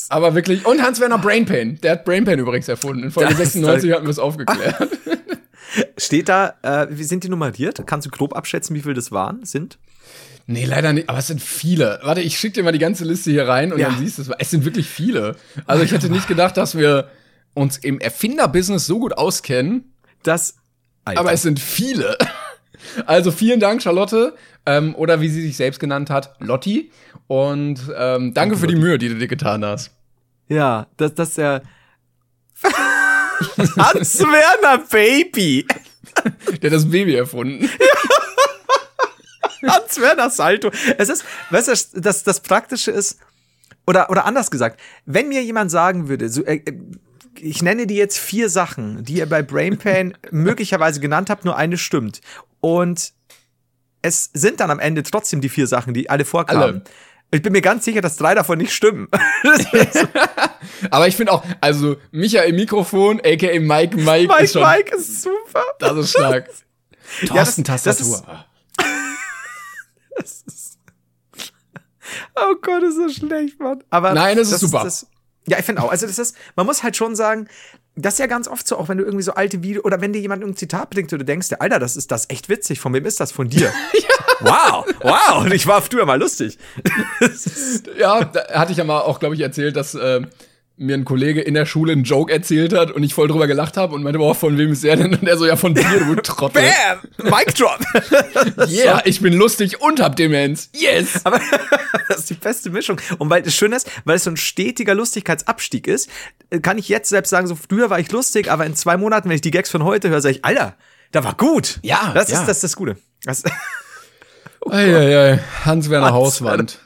aber 0.10 0.34
wirklich. 0.34 0.66
Und 0.66 0.82
Hans-Werner 0.82 1.20
Brainpain. 1.20 1.80
Der 1.82 1.92
hat 1.94 2.06
Brainpain 2.06 2.40
übrigens 2.40 2.68
erfunden. 2.68 3.04
In 3.04 3.12
Folge 3.12 3.30
das 3.30 3.54
96 3.54 3.92
hatten 3.92 4.06
wir 4.06 4.10
es 4.10 4.20
aufgeklärt. 4.20 4.76
Steht 5.98 6.30
da, 6.30 6.56
äh, 6.62 6.88
wie 6.90 7.04
sind 7.04 7.24
die 7.24 7.30
nummeriert? 7.30 7.84
Kannst 7.86 8.08
du 8.08 8.12
grob 8.12 8.36
abschätzen, 8.36 8.76
wie 8.76 8.82
viel 8.82 8.94
das 8.94 9.12
waren, 9.12 9.46
sind? 9.46 9.78
Nee, 10.46 10.66
leider 10.66 10.92
nicht. 10.92 11.10
Aber 11.10 11.20
es 11.20 11.28
sind 11.28 11.42
viele. 11.42 12.00
Warte, 12.04 12.22
ich 12.22 12.38
schicke 12.38 12.56
dir 12.56 12.64
mal 12.64 12.72
die 12.72 12.80
ganze 12.80 13.06
Liste 13.06 13.32
hier 13.32 13.48
rein 13.48 13.72
und 13.72 13.80
ja. 13.80 13.90
dann 13.90 14.00
siehst 14.00 14.18
du 14.18 14.24
es. 14.24 14.30
Es 14.40 14.50
sind 14.50 14.66
wirklich 14.66 14.88
viele. 14.88 15.36
Also 15.66 15.84
ich 15.84 15.92
hätte 15.92 16.10
nicht 16.10 16.28
gedacht, 16.28 16.58
dass 16.58 16.78
wir 16.78 17.10
uns 17.54 17.78
im 17.78 18.00
Erfinderbusiness 18.00 18.86
so 18.86 19.00
gut 19.00 19.14
auskennen. 19.14 19.94
Das. 20.24 20.58
Alter. 21.06 21.20
Aber 21.20 21.34
es 21.34 21.42
sind 21.42 21.60
viele. 21.60 22.18
Also 23.06 23.32
vielen 23.32 23.60
Dank, 23.60 23.82
Charlotte. 23.82 24.36
Ähm, 24.66 24.96
oder 24.96 25.22
wie 25.22 25.30
sie 25.30 25.42
sich 25.42 25.58
selbst 25.58 25.80
genannt 25.80 26.10
hat, 26.10 26.36
Lotti. 26.40 26.92
Und 27.28 27.80
ähm, 27.96 28.34
danke, 28.34 28.34
danke 28.34 28.58
für 28.58 28.68
die 28.68 28.76
Mühe, 28.76 28.98
die 28.98 29.10
du 29.10 29.16
dir 29.16 29.28
getan 29.28 29.64
hast. 29.66 29.92
Ja, 30.48 30.88
das, 30.98 31.16
das 31.16 31.30
ist 31.30 31.38
ja. 31.38 31.62
Hans 33.78 34.20
Werner 34.20 34.84
Baby. 34.90 35.66
Der 36.62 36.72
hat 36.72 36.76
das 36.78 36.90
Baby 36.90 37.16
erfunden. 37.16 37.70
Ja. 39.62 39.76
Hans 39.76 40.00
Werner 40.00 40.30
Salto. 40.30 40.72
Es 40.98 41.10
ist, 41.10 41.26
weißt 41.50 41.68
du, 41.68 42.02
das, 42.02 42.24
das 42.24 42.40
Praktische 42.42 42.92
ist, 42.92 43.20
oder, 43.86 44.10
oder 44.10 44.26
anders 44.26 44.52
gesagt, 44.52 44.80
wenn 45.06 45.30
mir 45.30 45.44
jemand 45.44 45.72
sagen 45.72 46.08
würde, 46.08 46.30
so, 46.30 46.44
äh, 46.44 46.62
ich 47.40 47.62
nenne 47.62 47.88
dir 47.88 47.98
jetzt 47.98 48.18
vier 48.18 48.50
Sachen, 48.50 49.04
die 49.04 49.16
ihr 49.16 49.28
bei 49.28 49.42
Brain 49.42 49.78
Pain 49.78 50.18
möglicherweise 50.32 51.00
genannt 51.00 51.30
habt, 51.30 51.46
nur 51.46 51.56
eine 51.58 51.78
stimmt. 51.78 52.22
Und 52.62 53.14
es 54.02 54.30
sind 54.34 54.60
dann 54.60 54.72
am 54.72 54.80
Ende 54.80 55.04
trotzdem 55.04 55.42
die 55.42 55.50
vier 55.50 55.68
Sachen, 55.68 55.94
die 55.94 56.10
alle 56.10 56.26
vorkamen. 56.26 56.62
Alle. 56.62 56.84
Ich 57.32 57.42
bin 57.42 57.52
mir 57.52 57.62
ganz 57.62 57.84
sicher, 57.86 58.02
dass 58.02 58.18
drei 58.18 58.36
davon 58.36 58.60
nicht 58.60 58.74
stimmen. 58.74 59.08
Aber 60.92 61.08
ich 61.08 61.16
finde 61.16 61.32
auch, 61.32 61.44
also 61.62 61.96
Michael 62.12 62.54
Mikrofon, 62.54 63.20
aka 63.22 63.60
Mike 63.60 63.98
Mike, 63.98 63.98
Mike, 64.28 64.44
ist 64.44 64.54
schon, 64.54 64.62
Mike 64.62 64.96
ist 64.96 65.24
super. 65.24 65.64
das 65.80 65.98
ist 65.98 66.10
stark. 66.12 66.50
Thorsten 67.26 67.64
das- 67.64 67.84
das 67.84 67.98
Tastatur. 67.98 68.46
Oh 72.36 72.56
Gott, 72.62 72.84
ist 72.84 72.98
das 73.00 73.14
schlecht, 73.16 73.60
Mann. 73.60 73.84
Aber 73.90 74.14
Nein, 74.14 74.38
das 74.38 74.52
ist 74.52 74.60
super. 74.60 74.84
Das, 74.84 75.08
ja, 75.48 75.60
ich 75.60 75.66
finde 75.66 75.84
auch. 75.84 75.92
Also 75.92 76.08
das 76.08 76.20
ist, 76.20 76.36
man 76.56 76.66
muss 76.66 76.84
halt 76.84 76.96
schon 76.96 77.16
sagen, 77.16 77.48
das 77.96 78.16
ist 78.16 78.20
ja 78.20 78.28
ganz 78.28 78.48
oft 78.48 78.68
so, 78.68 78.78
auch 78.78 78.90
wenn 78.90 78.98
du 78.98 79.04
irgendwie 79.04 79.24
so 79.24 79.34
alte 79.34 79.62
Videos 79.62 79.86
oder 79.86 80.02
wenn 80.02 80.14
dir 80.14 80.20
jemand 80.20 80.44
ein 80.44 80.56
Zitat 80.56 80.90
bringt 80.90 81.12
und 81.14 81.20
du 81.20 81.26
denkst, 81.26 81.50
Alter, 81.60 81.80
das 81.80 81.96
ist 81.96 82.12
das 82.12 82.30
echt 82.30 82.50
witzig. 82.50 82.80
Von 82.80 82.94
wem 82.94 83.06
ist 83.06 83.20
das? 83.20 83.32
Von 83.32 83.50
dir. 83.50 83.72
Wow, 84.40 84.86
wow. 85.02 85.46
Und 85.46 85.54
ich 85.54 85.68
war 85.68 85.82
früher 85.82 86.06
mal 86.06 86.20
lustig. 86.20 86.58
Ja, 87.98 88.26
da 88.26 88.46
hatte 88.60 88.74
ich 88.74 88.78
ja 88.78 88.84
mal 88.84 89.00
auch, 89.00 89.20
glaube 89.20 89.36
ich, 89.36 89.42
erzählt, 89.42 89.78
dass 89.78 89.96
äh, 89.96 90.22
mir 90.86 90.96
ein 90.96 91.06
Kollege 91.06 91.42
in 91.42 91.54
der 91.54 91.66
Schule 91.66 91.94
einen 91.94 92.04
Joke 92.04 92.32
erzählt 92.32 92.74
hat 92.74 92.92
und 92.92 93.04
ich 93.04 93.14
voll 93.14 93.28
drüber 93.28 93.48
gelacht 93.48 93.78
habe 93.78 93.96
und 93.96 94.04
meinte, 94.04 94.20
boah, 94.20 94.36
von 94.36 94.58
wem 94.58 94.72
ist 94.72 94.84
er 94.84 94.96
denn? 94.96 95.16
Und 95.16 95.28
er 95.28 95.38
so, 95.38 95.46
ja, 95.46 95.56
von 95.56 95.74
dir, 95.74 95.84
du 95.84 96.16
Trottel. 96.16 96.62
Bam! 96.62 97.32
Mic 97.32 97.54
drop. 97.56 97.80
Yeah, 98.70 99.02
ich 99.06 99.22
bin 99.22 99.34
lustig 99.34 99.82
und 99.82 100.02
hab 100.02 100.16
Demenz. 100.16 100.70
Yes! 100.74 101.22
Aber 101.26 101.40
das 102.08 102.20
ist 102.20 102.30
die 102.30 102.36
beste 102.36 102.70
Mischung. 102.70 103.00
Und 103.18 103.30
weil 103.30 103.42
das 103.42 103.56
Schöne 103.56 103.76
ist, 103.76 103.90
weil 104.06 104.18
es 104.18 104.24
so 104.24 104.30
ein 104.30 104.38
stetiger 104.38 104.96
Lustigkeitsabstieg 104.96 105.88
ist, 105.88 106.10
kann 106.62 106.78
ich 106.78 106.90
jetzt 106.90 107.10
selbst 107.10 107.30
sagen, 107.30 107.48
so 107.48 107.56
früher 107.56 107.90
war 107.90 108.00
ich 108.00 108.12
lustig, 108.12 108.52
aber 108.52 108.66
in 108.66 108.76
zwei 108.76 108.98
Monaten, 108.98 109.30
wenn 109.30 109.36
ich 109.36 109.42
die 109.42 109.52
Gags 109.52 109.70
von 109.70 109.84
heute 109.84 110.10
höre, 110.10 110.22
sage 110.22 110.36
ich, 110.36 110.46
Alter, 110.46 110.76
da 111.12 111.24
war 111.24 111.36
gut. 111.36 111.80
Ja, 111.84 112.12
Das 112.14 112.30
ja. 112.30 112.40
ist 112.40 112.48
das, 112.48 112.58
ist 112.58 112.64
das 112.64 112.76
Gute. 112.76 112.98
Das 113.24 113.44
Eieiei, 114.70 115.40
Hans-Werner 115.66 115.66
Hans-Werner. 115.66 116.14
Hauswand. 116.14 116.80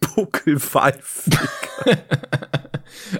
Buckelpfeif. 0.00 1.24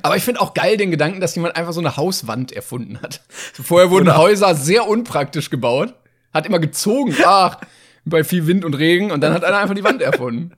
Aber 0.03 0.16
ich 0.16 0.24
finde 0.24 0.40
auch 0.40 0.55
geil 0.55 0.76
den 0.76 0.90
Gedanken, 0.90 1.20
dass 1.20 1.34
jemand 1.34 1.57
einfach 1.57 1.72
so 1.72 1.80
eine 1.80 1.97
Hauswand 1.97 2.53
erfunden 2.53 3.01
hat. 3.01 3.22
Vorher 3.28 3.90
wurden 3.90 4.16
Häuser 4.16 4.55
sehr 4.55 4.88
unpraktisch 4.88 5.51
gebaut, 5.51 5.95
hat 6.32 6.47
immer 6.47 6.59
gezogen, 6.59 7.14
ach, 7.24 7.59
bei 8.05 8.22
viel 8.24 8.47
Wind 8.47 8.64
und 8.64 8.74
Regen 8.74 9.11
und 9.11 9.20
dann 9.20 9.32
hat 9.32 9.45
einer 9.45 9.59
einfach 9.59 9.74
die 9.74 9.84
Wand 9.84 10.03
erfunden. 10.03 10.53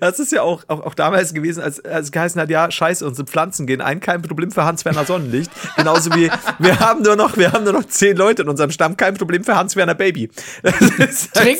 Das 0.00 0.18
ist 0.18 0.32
ja 0.32 0.42
auch, 0.42 0.64
auch, 0.68 0.84
auch 0.84 0.94
damals 0.94 1.34
gewesen, 1.34 1.62
als, 1.62 1.84
als 1.84 2.06
es 2.06 2.12
geheißen 2.12 2.40
hat, 2.40 2.50
ja, 2.50 2.70
scheiße, 2.70 3.06
unsere 3.06 3.26
Pflanzen 3.26 3.66
gehen 3.66 3.80
ein, 3.80 4.00
kein 4.00 4.22
Problem 4.22 4.50
für 4.50 4.64
Hans-Werner 4.64 5.04
Sonnenlicht. 5.04 5.50
Genauso 5.76 6.14
wie, 6.14 6.30
wir 6.58 6.80
haben 6.80 7.02
nur 7.02 7.16
noch, 7.16 7.36
wir 7.36 7.52
haben 7.52 7.64
nur 7.64 7.72
noch 7.72 7.84
zehn 7.84 8.16
Leute 8.16 8.42
in 8.42 8.48
unserem 8.48 8.70
Stamm, 8.70 8.96
kein 8.96 9.14
Problem 9.14 9.44
für 9.44 9.56
Hans-Werner 9.56 9.94
Baby. 9.94 10.30
Das 10.62 10.80
ist 10.80 11.34
Trick. 11.34 11.58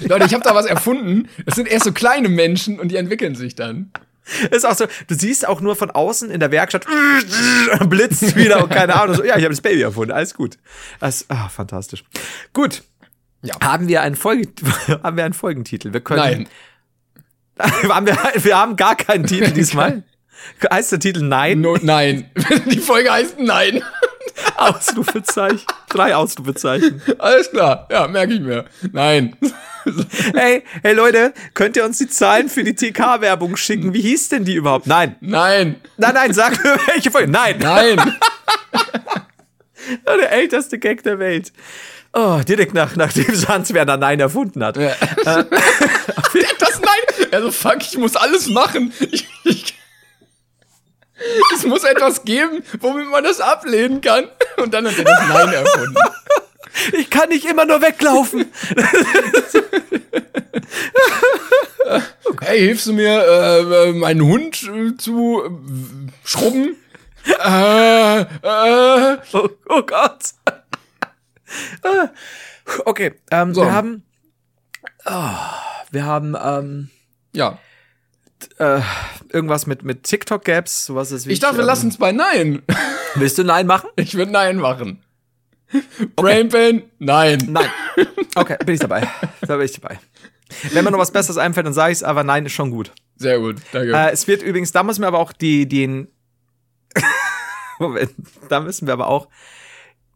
Leute, 0.00 0.26
ich 0.26 0.34
habe 0.34 0.42
da 0.42 0.54
was 0.54 0.66
erfunden. 0.66 1.28
Das 1.44 1.54
sind 1.54 1.68
erst 1.68 1.84
so 1.84 1.92
kleine 1.92 2.28
Menschen 2.28 2.80
und 2.80 2.88
die 2.88 2.96
entwickeln 2.96 3.34
sich 3.34 3.54
dann. 3.54 3.90
Ist 4.50 4.66
auch 4.66 4.74
so, 4.74 4.86
du 5.06 5.14
siehst 5.14 5.46
auch 5.46 5.60
nur 5.60 5.76
von 5.76 5.90
außen 5.90 6.30
in 6.30 6.40
der 6.40 6.50
Werkstatt, 6.50 6.84
blitzt 7.88 8.34
wieder 8.34 8.62
und 8.62 8.70
keine 8.70 9.00
Ahnung. 9.00 9.14
So, 9.14 9.22
ja, 9.24 9.36
ich 9.36 9.44
habe 9.44 9.54
das 9.54 9.60
Baby 9.60 9.82
erfunden, 9.82 10.12
alles 10.12 10.34
gut. 10.34 10.58
Das, 10.98 11.26
ah, 11.28 11.48
fantastisch. 11.48 12.02
Gut. 12.52 12.82
Ja. 13.42 13.54
Haben 13.62 13.86
wir 13.86 14.02
einen 14.02 14.16
Folge, 14.16 14.48
haben 15.02 15.16
wir 15.16 15.24
einen 15.24 15.34
Folgentitel? 15.34 15.92
Wir 15.92 16.00
können. 16.00 16.20
Nein. 16.20 16.48
Wir, 17.56 18.56
haben 18.56 18.76
gar 18.76 18.96
keinen 18.96 19.26
Titel 19.26 19.50
diesmal. 19.54 20.02
Heißt 20.70 20.92
der 20.92 21.00
Titel 21.00 21.22
Nein? 21.22 21.60
No, 21.60 21.76
nein. 21.80 22.30
Die 22.66 22.78
Folge 22.78 23.10
heißt 23.10 23.38
Nein. 23.38 23.82
Ausrufezeichen. 24.56 25.62
Drei 25.88 26.14
Ausrufezeichen. 26.14 27.00
Alles 27.18 27.50
klar. 27.50 27.88
Ja, 27.90 28.06
merke 28.06 28.34
ich 28.34 28.40
mir. 28.40 28.66
Nein. 28.92 29.36
Hey, 30.34 30.62
hey 30.82 30.94
Leute, 30.94 31.32
könnt 31.54 31.76
ihr 31.76 31.84
uns 31.84 31.98
die 31.98 32.08
Zahlen 32.08 32.48
für 32.48 32.64
die 32.64 32.74
TK-Werbung 32.74 33.56
schicken? 33.56 33.94
Wie 33.94 34.00
hieß 34.02 34.28
denn 34.30 34.44
die 34.44 34.54
überhaupt? 34.54 34.86
Nein. 34.86 35.16
Nein. 35.20 35.76
Nein, 35.96 36.14
nein, 36.14 36.32
sag 36.34 36.62
mir 36.62 36.76
welche 36.86 37.10
Folge. 37.10 37.30
Nein. 37.30 37.58
Nein. 37.58 38.16
Der 40.06 40.32
älteste 40.32 40.78
Gag 40.78 41.02
der 41.02 41.18
Welt. 41.18 41.52
Oh, 42.12 42.40
direkt 42.46 42.74
nach, 42.74 42.96
nachdem 42.96 43.26
Hans 43.48 43.72
Werner 43.72 43.96
Nein 43.96 44.20
erfunden 44.20 44.64
hat. 44.64 44.76
Ja. 44.76 44.94
das 45.24 45.44
Nein. 46.80 46.95
Also 47.32 47.50
fuck, 47.50 47.78
ich 47.80 47.96
muss 47.98 48.16
alles 48.16 48.48
machen. 48.48 48.92
Ich, 49.00 49.26
ich, 49.44 49.74
es 51.54 51.64
muss 51.64 51.84
etwas 51.84 52.24
geben, 52.24 52.62
womit 52.80 53.08
man 53.08 53.24
das 53.24 53.40
ablehnen 53.40 54.00
kann. 54.00 54.28
Und 54.58 54.74
dann 54.74 54.86
hat 54.86 54.98
er 54.98 55.04
das 55.04 55.28
Nein 55.28 55.52
erfunden. 55.52 55.96
Ich 56.92 57.08
kann 57.08 57.30
nicht 57.30 57.46
immer 57.46 57.64
nur 57.64 57.80
weglaufen. 57.80 58.52
Hey, 62.40 62.58
hilfst 62.60 62.86
du 62.86 62.92
mir, 62.92 63.22
äh, 63.24 63.88
äh, 63.88 63.92
meinen 63.92 64.20
Hund 64.22 64.62
äh, 64.64 64.96
zu 64.96 65.42
äh, 65.44 65.48
schrubben? 66.24 66.76
äh, 67.26 68.20
äh. 68.20 69.16
Oh, 69.32 69.48
oh 69.68 69.82
Gott. 69.82 70.34
Ah, 71.82 72.08
okay, 72.84 73.14
ähm, 73.30 73.54
So. 73.54 73.62
wir 73.62 73.72
haben. 73.72 74.02
Oh, 75.06 75.30
wir 75.90 76.04
haben 76.04 76.36
ähm, 76.40 76.90
Ja. 77.36 77.58
äh, 78.58 78.80
irgendwas 79.30 79.66
mit, 79.66 79.82
mit 79.84 80.02
TikTok-Gaps, 80.02 80.86
sowas 80.86 81.12
ist 81.12 81.26
wie. 81.26 81.32
Ich 81.32 81.40
dachte, 81.40 81.56
wir 81.56 81.60
ähm, 81.62 81.66
lassen 81.66 81.88
es 81.88 81.98
bei 81.98 82.12
Nein. 82.12 82.62
Willst 83.14 83.38
du 83.38 83.44
Nein 83.44 83.66
machen? 83.66 83.88
Ich 83.96 84.14
würde 84.14 84.32
Nein 84.32 84.56
machen. 84.56 85.02
Brain 86.14 86.48
Pain? 86.48 86.82
Nein. 86.98 87.38
Nein. 87.48 87.68
Okay, 88.34 88.56
bin 88.64 88.74
ich 88.74 88.80
dabei. 88.80 89.08
Da 89.40 89.56
bin 89.56 89.64
ich 89.66 89.72
dabei. 89.72 89.98
Wenn 90.72 90.84
mir 90.84 90.90
noch 90.90 90.98
was 90.98 91.10
Besseres 91.10 91.38
einfällt, 91.38 91.66
dann 91.66 91.72
sage 91.72 91.92
ich 91.92 91.98
es, 91.98 92.02
aber 92.04 92.22
nein 92.22 92.46
ist 92.46 92.52
schon 92.52 92.70
gut. 92.70 92.92
Sehr 93.16 93.38
gut, 93.40 93.56
danke. 93.72 93.92
Äh, 93.92 94.12
es 94.12 94.28
wird 94.28 94.42
übrigens, 94.42 94.72
da 94.72 94.82
müssen 94.82 95.02
wir 95.02 95.08
aber 95.08 95.18
auch 95.18 95.32
die, 95.32 95.66
den. 95.66 96.08
Moment, 97.78 98.12
da 98.48 98.60
müssen 98.60 98.86
wir 98.86 98.94
aber 98.94 99.08
auch 99.08 99.28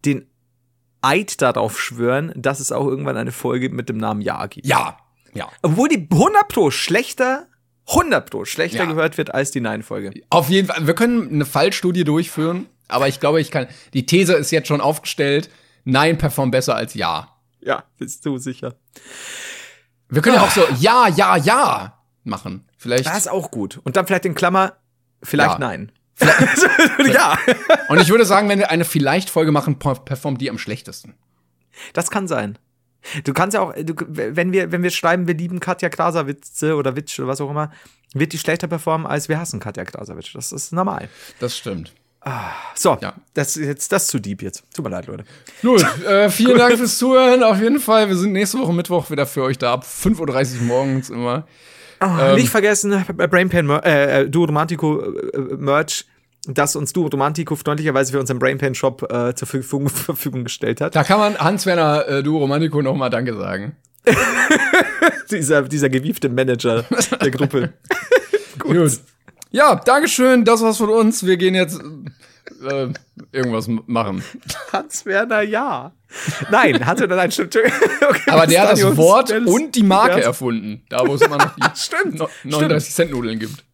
den 0.04 0.26
Eid 1.02 1.42
darauf 1.42 1.80
schwören, 1.80 2.32
dass 2.36 2.60
es 2.60 2.72
auch 2.72 2.86
irgendwann 2.86 3.16
eine 3.16 3.32
Folge 3.32 3.70
mit 3.70 3.88
dem 3.88 3.96
Namen 3.96 4.20
Ja 4.20 4.46
gibt. 4.46 4.66
ja. 4.66 4.98
Ja. 5.34 5.48
Obwohl 5.62 5.88
die 5.88 6.08
100 6.10 6.48
Pro 6.48 6.70
schlechter, 6.70 7.46
100 7.88 8.30
Pro 8.30 8.44
schlechter 8.44 8.78
Ja. 8.78 8.84
gehört 8.86 9.18
wird 9.18 9.34
als 9.34 9.50
die 9.50 9.60
Nein-Folge. 9.60 10.12
Auf 10.30 10.48
jeden 10.48 10.68
Fall. 10.68 10.86
Wir 10.86 10.94
können 10.94 11.28
eine 11.32 11.44
Fallstudie 11.44 12.04
durchführen, 12.04 12.66
aber 12.88 13.08
ich 13.08 13.20
glaube, 13.20 13.40
ich 13.40 13.50
kann. 13.50 13.66
Die 13.94 14.06
These 14.06 14.34
ist 14.34 14.50
jetzt 14.50 14.68
schon 14.68 14.80
aufgestellt. 14.80 15.50
Nein 15.84 16.18
performt 16.18 16.52
besser 16.52 16.74
als 16.76 16.94
Ja. 16.94 17.36
Ja, 17.60 17.84
bist 17.98 18.24
du 18.26 18.38
sicher. 18.38 18.74
Wir 20.08 20.22
können 20.22 20.36
ja 20.36 20.42
auch 20.42 20.50
so 20.50 20.62
Ja, 20.78 21.08
Ja, 21.08 21.36
Ja 21.36 21.98
machen. 22.24 22.66
Vielleicht. 22.76 23.06
Das 23.06 23.16
ist 23.18 23.28
auch 23.28 23.50
gut. 23.50 23.80
Und 23.84 23.96
dann 23.96 24.06
vielleicht 24.06 24.24
in 24.24 24.34
Klammer, 24.34 24.74
vielleicht 25.22 25.52
Ja. 25.52 25.58
nein. 25.58 25.92
ja. 27.12 27.38
Und 27.88 27.98
ich 28.00 28.08
würde 28.10 28.24
sagen, 28.26 28.48
wenn 28.48 28.58
wir 28.58 28.70
eine 28.70 28.84
Vielleicht-Folge 28.84 29.52
machen, 29.52 29.78
per- 29.78 29.94
performt 29.94 30.40
die 30.40 30.50
am 30.50 30.58
schlechtesten. 30.58 31.14
Das 31.94 32.10
kann 32.10 32.28
sein. 32.28 32.58
Du 33.24 33.32
kannst 33.32 33.54
ja 33.54 33.60
auch, 33.62 33.72
du, 33.74 33.94
wenn 34.08 34.52
wir, 34.52 34.72
wenn 34.72 34.82
wir 34.82 34.90
schreiben, 34.90 35.26
wir 35.26 35.34
lieben 35.34 35.58
Katja 35.60 35.88
Krasavitze 35.88 36.76
oder 36.76 36.96
Witsch 36.96 37.18
oder 37.18 37.28
was 37.28 37.40
auch 37.40 37.50
immer, 37.50 37.70
wird 38.14 38.32
die 38.32 38.38
schlechter 38.38 38.66
performen, 38.68 39.06
als 39.06 39.28
wir 39.28 39.38
hassen 39.38 39.60
Katja 39.60 39.84
Krasavitsch. 39.84 40.34
Das 40.34 40.52
ist 40.52 40.72
normal. 40.72 41.08
Das 41.38 41.56
stimmt. 41.56 41.92
So, 42.74 42.98
Ja. 43.00 43.14
das 43.32 43.56
ist 43.56 43.66
jetzt 43.66 43.92
das 43.92 44.02
ist 44.04 44.08
zu 44.10 44.18
deep 44.20 44.42
jetzt. 44.42 44.62
Tut 44.74 44.84
mir 44.84 44.90
leid, 44.90 45.06
Leute. 45.06 45.24
Gut, 45.62 45.82
äh, 46.06 46.28
vielen 46.28 46.58
Dank 46.58 46.76
fürs 46.76 46.98
Zuhören. 46.98 47.42
Auf 47.42 47.60
jeden 47.60 47.80
Fall, 47.80 48.08
wir 48.08 48.16
sind 48.16 48.32
nächste 48.32 48.58
Woche 48.58 48.74
Mittwoch 48.74 49.10
wieder 49.10 49.26
für 49.26 49.42
euch 49.44 49.56
da 49.56 49.72
ab 49.72 49.86
5.30 49.86 50.56
Uhr 50.58 50.62
morgens 50.66 51.08
immer. 51.08 51.46
Ah, 51.98 52.32
Nicht 52.34 52.48
vergessen, 52.50 53.04
Brainpan 53.16 53.66
Mer- 53.66 53.84
äh, 53.84 54.22
äh, 54.22 54.28
Duo 54.30 54.44
Romantico 54.46 55.00
äh, 55.02 55.36
äh, 55.36 55.56
Merch, 55.56 56.06
das 56.46 56.76
uns 56.76 56.92
Duo 56.92 57.06
Romantico 57.08 57.54
freundlicherweise 57.56 58.12
für 58.12 58.20
unseren 58.20 58.38
Brainpan 58.38 58.74
Shop 58.74 59.02
äh, 59.12 59.34
zur 59.34 59.46
Verfügung, 59.48 59.88
Verfügung 59.90 60.44
gestellt 60.44 60.80
hat. 60.80 60.94
Da 60.96 61.04
kann 61.04 61.18
man 61.18 61.38
Hans-Werner 61.38 62.08
äh, 62.08 62.22
Duo 62.22 62.38
Romantico 62.38 62.82
nochmal 62.82 63.10
Danke 63.10 63.36
sagen. 63.36 63.76
dieser, 65.30 65.62
dieser 65.62 65.88
gewiefte 65.90 66.28
Manager 66.28 66.84
der 67.20 67.30
Gruppe. 67.30 67.74
Gut. 68.58 69.00
Ja, 69.50 69.74
Dankeschön. 69.74 70.44
Das 70.44 70.62
war's 70.62 70.78
von 70.78 70.90
uns. 70.90 71.26
Wir 71.26 71.36
gehen 71.36 71.54
jetzt 71.54 71.80
äh, 72.68 72.88
irgendwas 73.32 73.68
machen. 73.86 74.22
Hans-Werner, 74.72 75.42
ja. 75.42 75.92
Nein, 76.50 76.84
Hans-Werner, 76.84 77.16
nein, 77.16 77.30
stimmt. 77.30 77.56
Okay, 77.56 77.70
Aber 78.28 78.46
der 78.46 78.62
hat 78.62 78.78
dann, 78.78 78.80
das. 78.80 78.96
Wort 78.96 79.30
und 79.32 79.74
die 79.74 79.82
Marke 79.82 80.22
erfunden. 80.22 80.82
Da, 80.88 81.06
wo 81.06 81.14
es 81.14 81.20
immer 81.20 81.36
noch 81.38 81.54
die 81.56 81.62
Stimmt, 81.74 82.18
no- 82.18 82.28
39 82.44 82.94
Cent 82.94 83.10
Nudeln 83.12 83.38
gibt. 83.38 83.64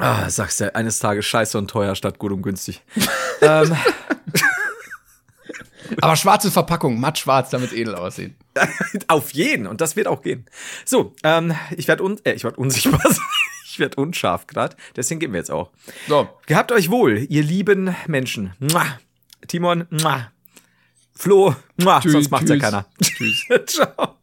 Ah, 0.00 0.30
sagst 0.30 0.60
du, 0.60 0.74
eines 0.74 0.98
Tages 0.98 1.26
scheiße 1.26 1.58
und 1.58 1.68
teuer 1.68 1.94
statt 1.94 2.18
gut 2.18 2.32
und 2.32 2.42
günstig. 2.42 2.82
ähm, 3.42 3.76
Aber 6.00 6.16
schwarze 6.16 6.50
Verpackung, 6.50 7.00
matt 7.00 7.18
schwarz, 7.18 7.50
damit 7.50 7.72
edel 7.72 7.94
aussehen. 7.94 8.36
auf 9.08 9.32
jeden, 9.32 9.66
und 9.66 9.80
das 9.80 9.96
wird 9.96 10.06
auch 10.06 10.22
gehen. 10.22 10.46
So, 10.84 11.14
ähm, 11.22 11.54
ich 11.76 11.88
werde 11.88 12.02
un 12.02 12.18
äh, 12.24 12.32
ich 12.32 12.44
werd 12.44 12.58
unsichtbar 12.58 13.00
sein. 13.10 13.24
Ich 13.66 13.78
werd 13.78 13.98
unscharf 13.98 14.46
gerade. 14.46 14.76
Deswegen 14.96 15.20
gehen 15.20 15.32
wir 15.32 15.38
jetzt 15.38 15.50
auch. 15.50 15.70
So. 16.08 16.28
Gehabt 16.46 16.72
euch 16.72 16.90
wohl, 16.90 17.26
ihr 17.28 17.42
lieben 17.42 17.94
Menschen. 18.06 18.54
Mua. 18.58 18.84
Timon, 19.46 19.86
mua. 19.90 20.32
Flo, 21.14 21.54
mua. 21.76 22.00
Tschüss, 22.00 22.12
sonst 22.12 22.30
macht's 22.30 22.50
ja 22.50 22.56
tschüss. 22.56 22.64
keiner. 22.64 22.86
Tschüss. 23.00 23.46
Ciao. 23.66 24.19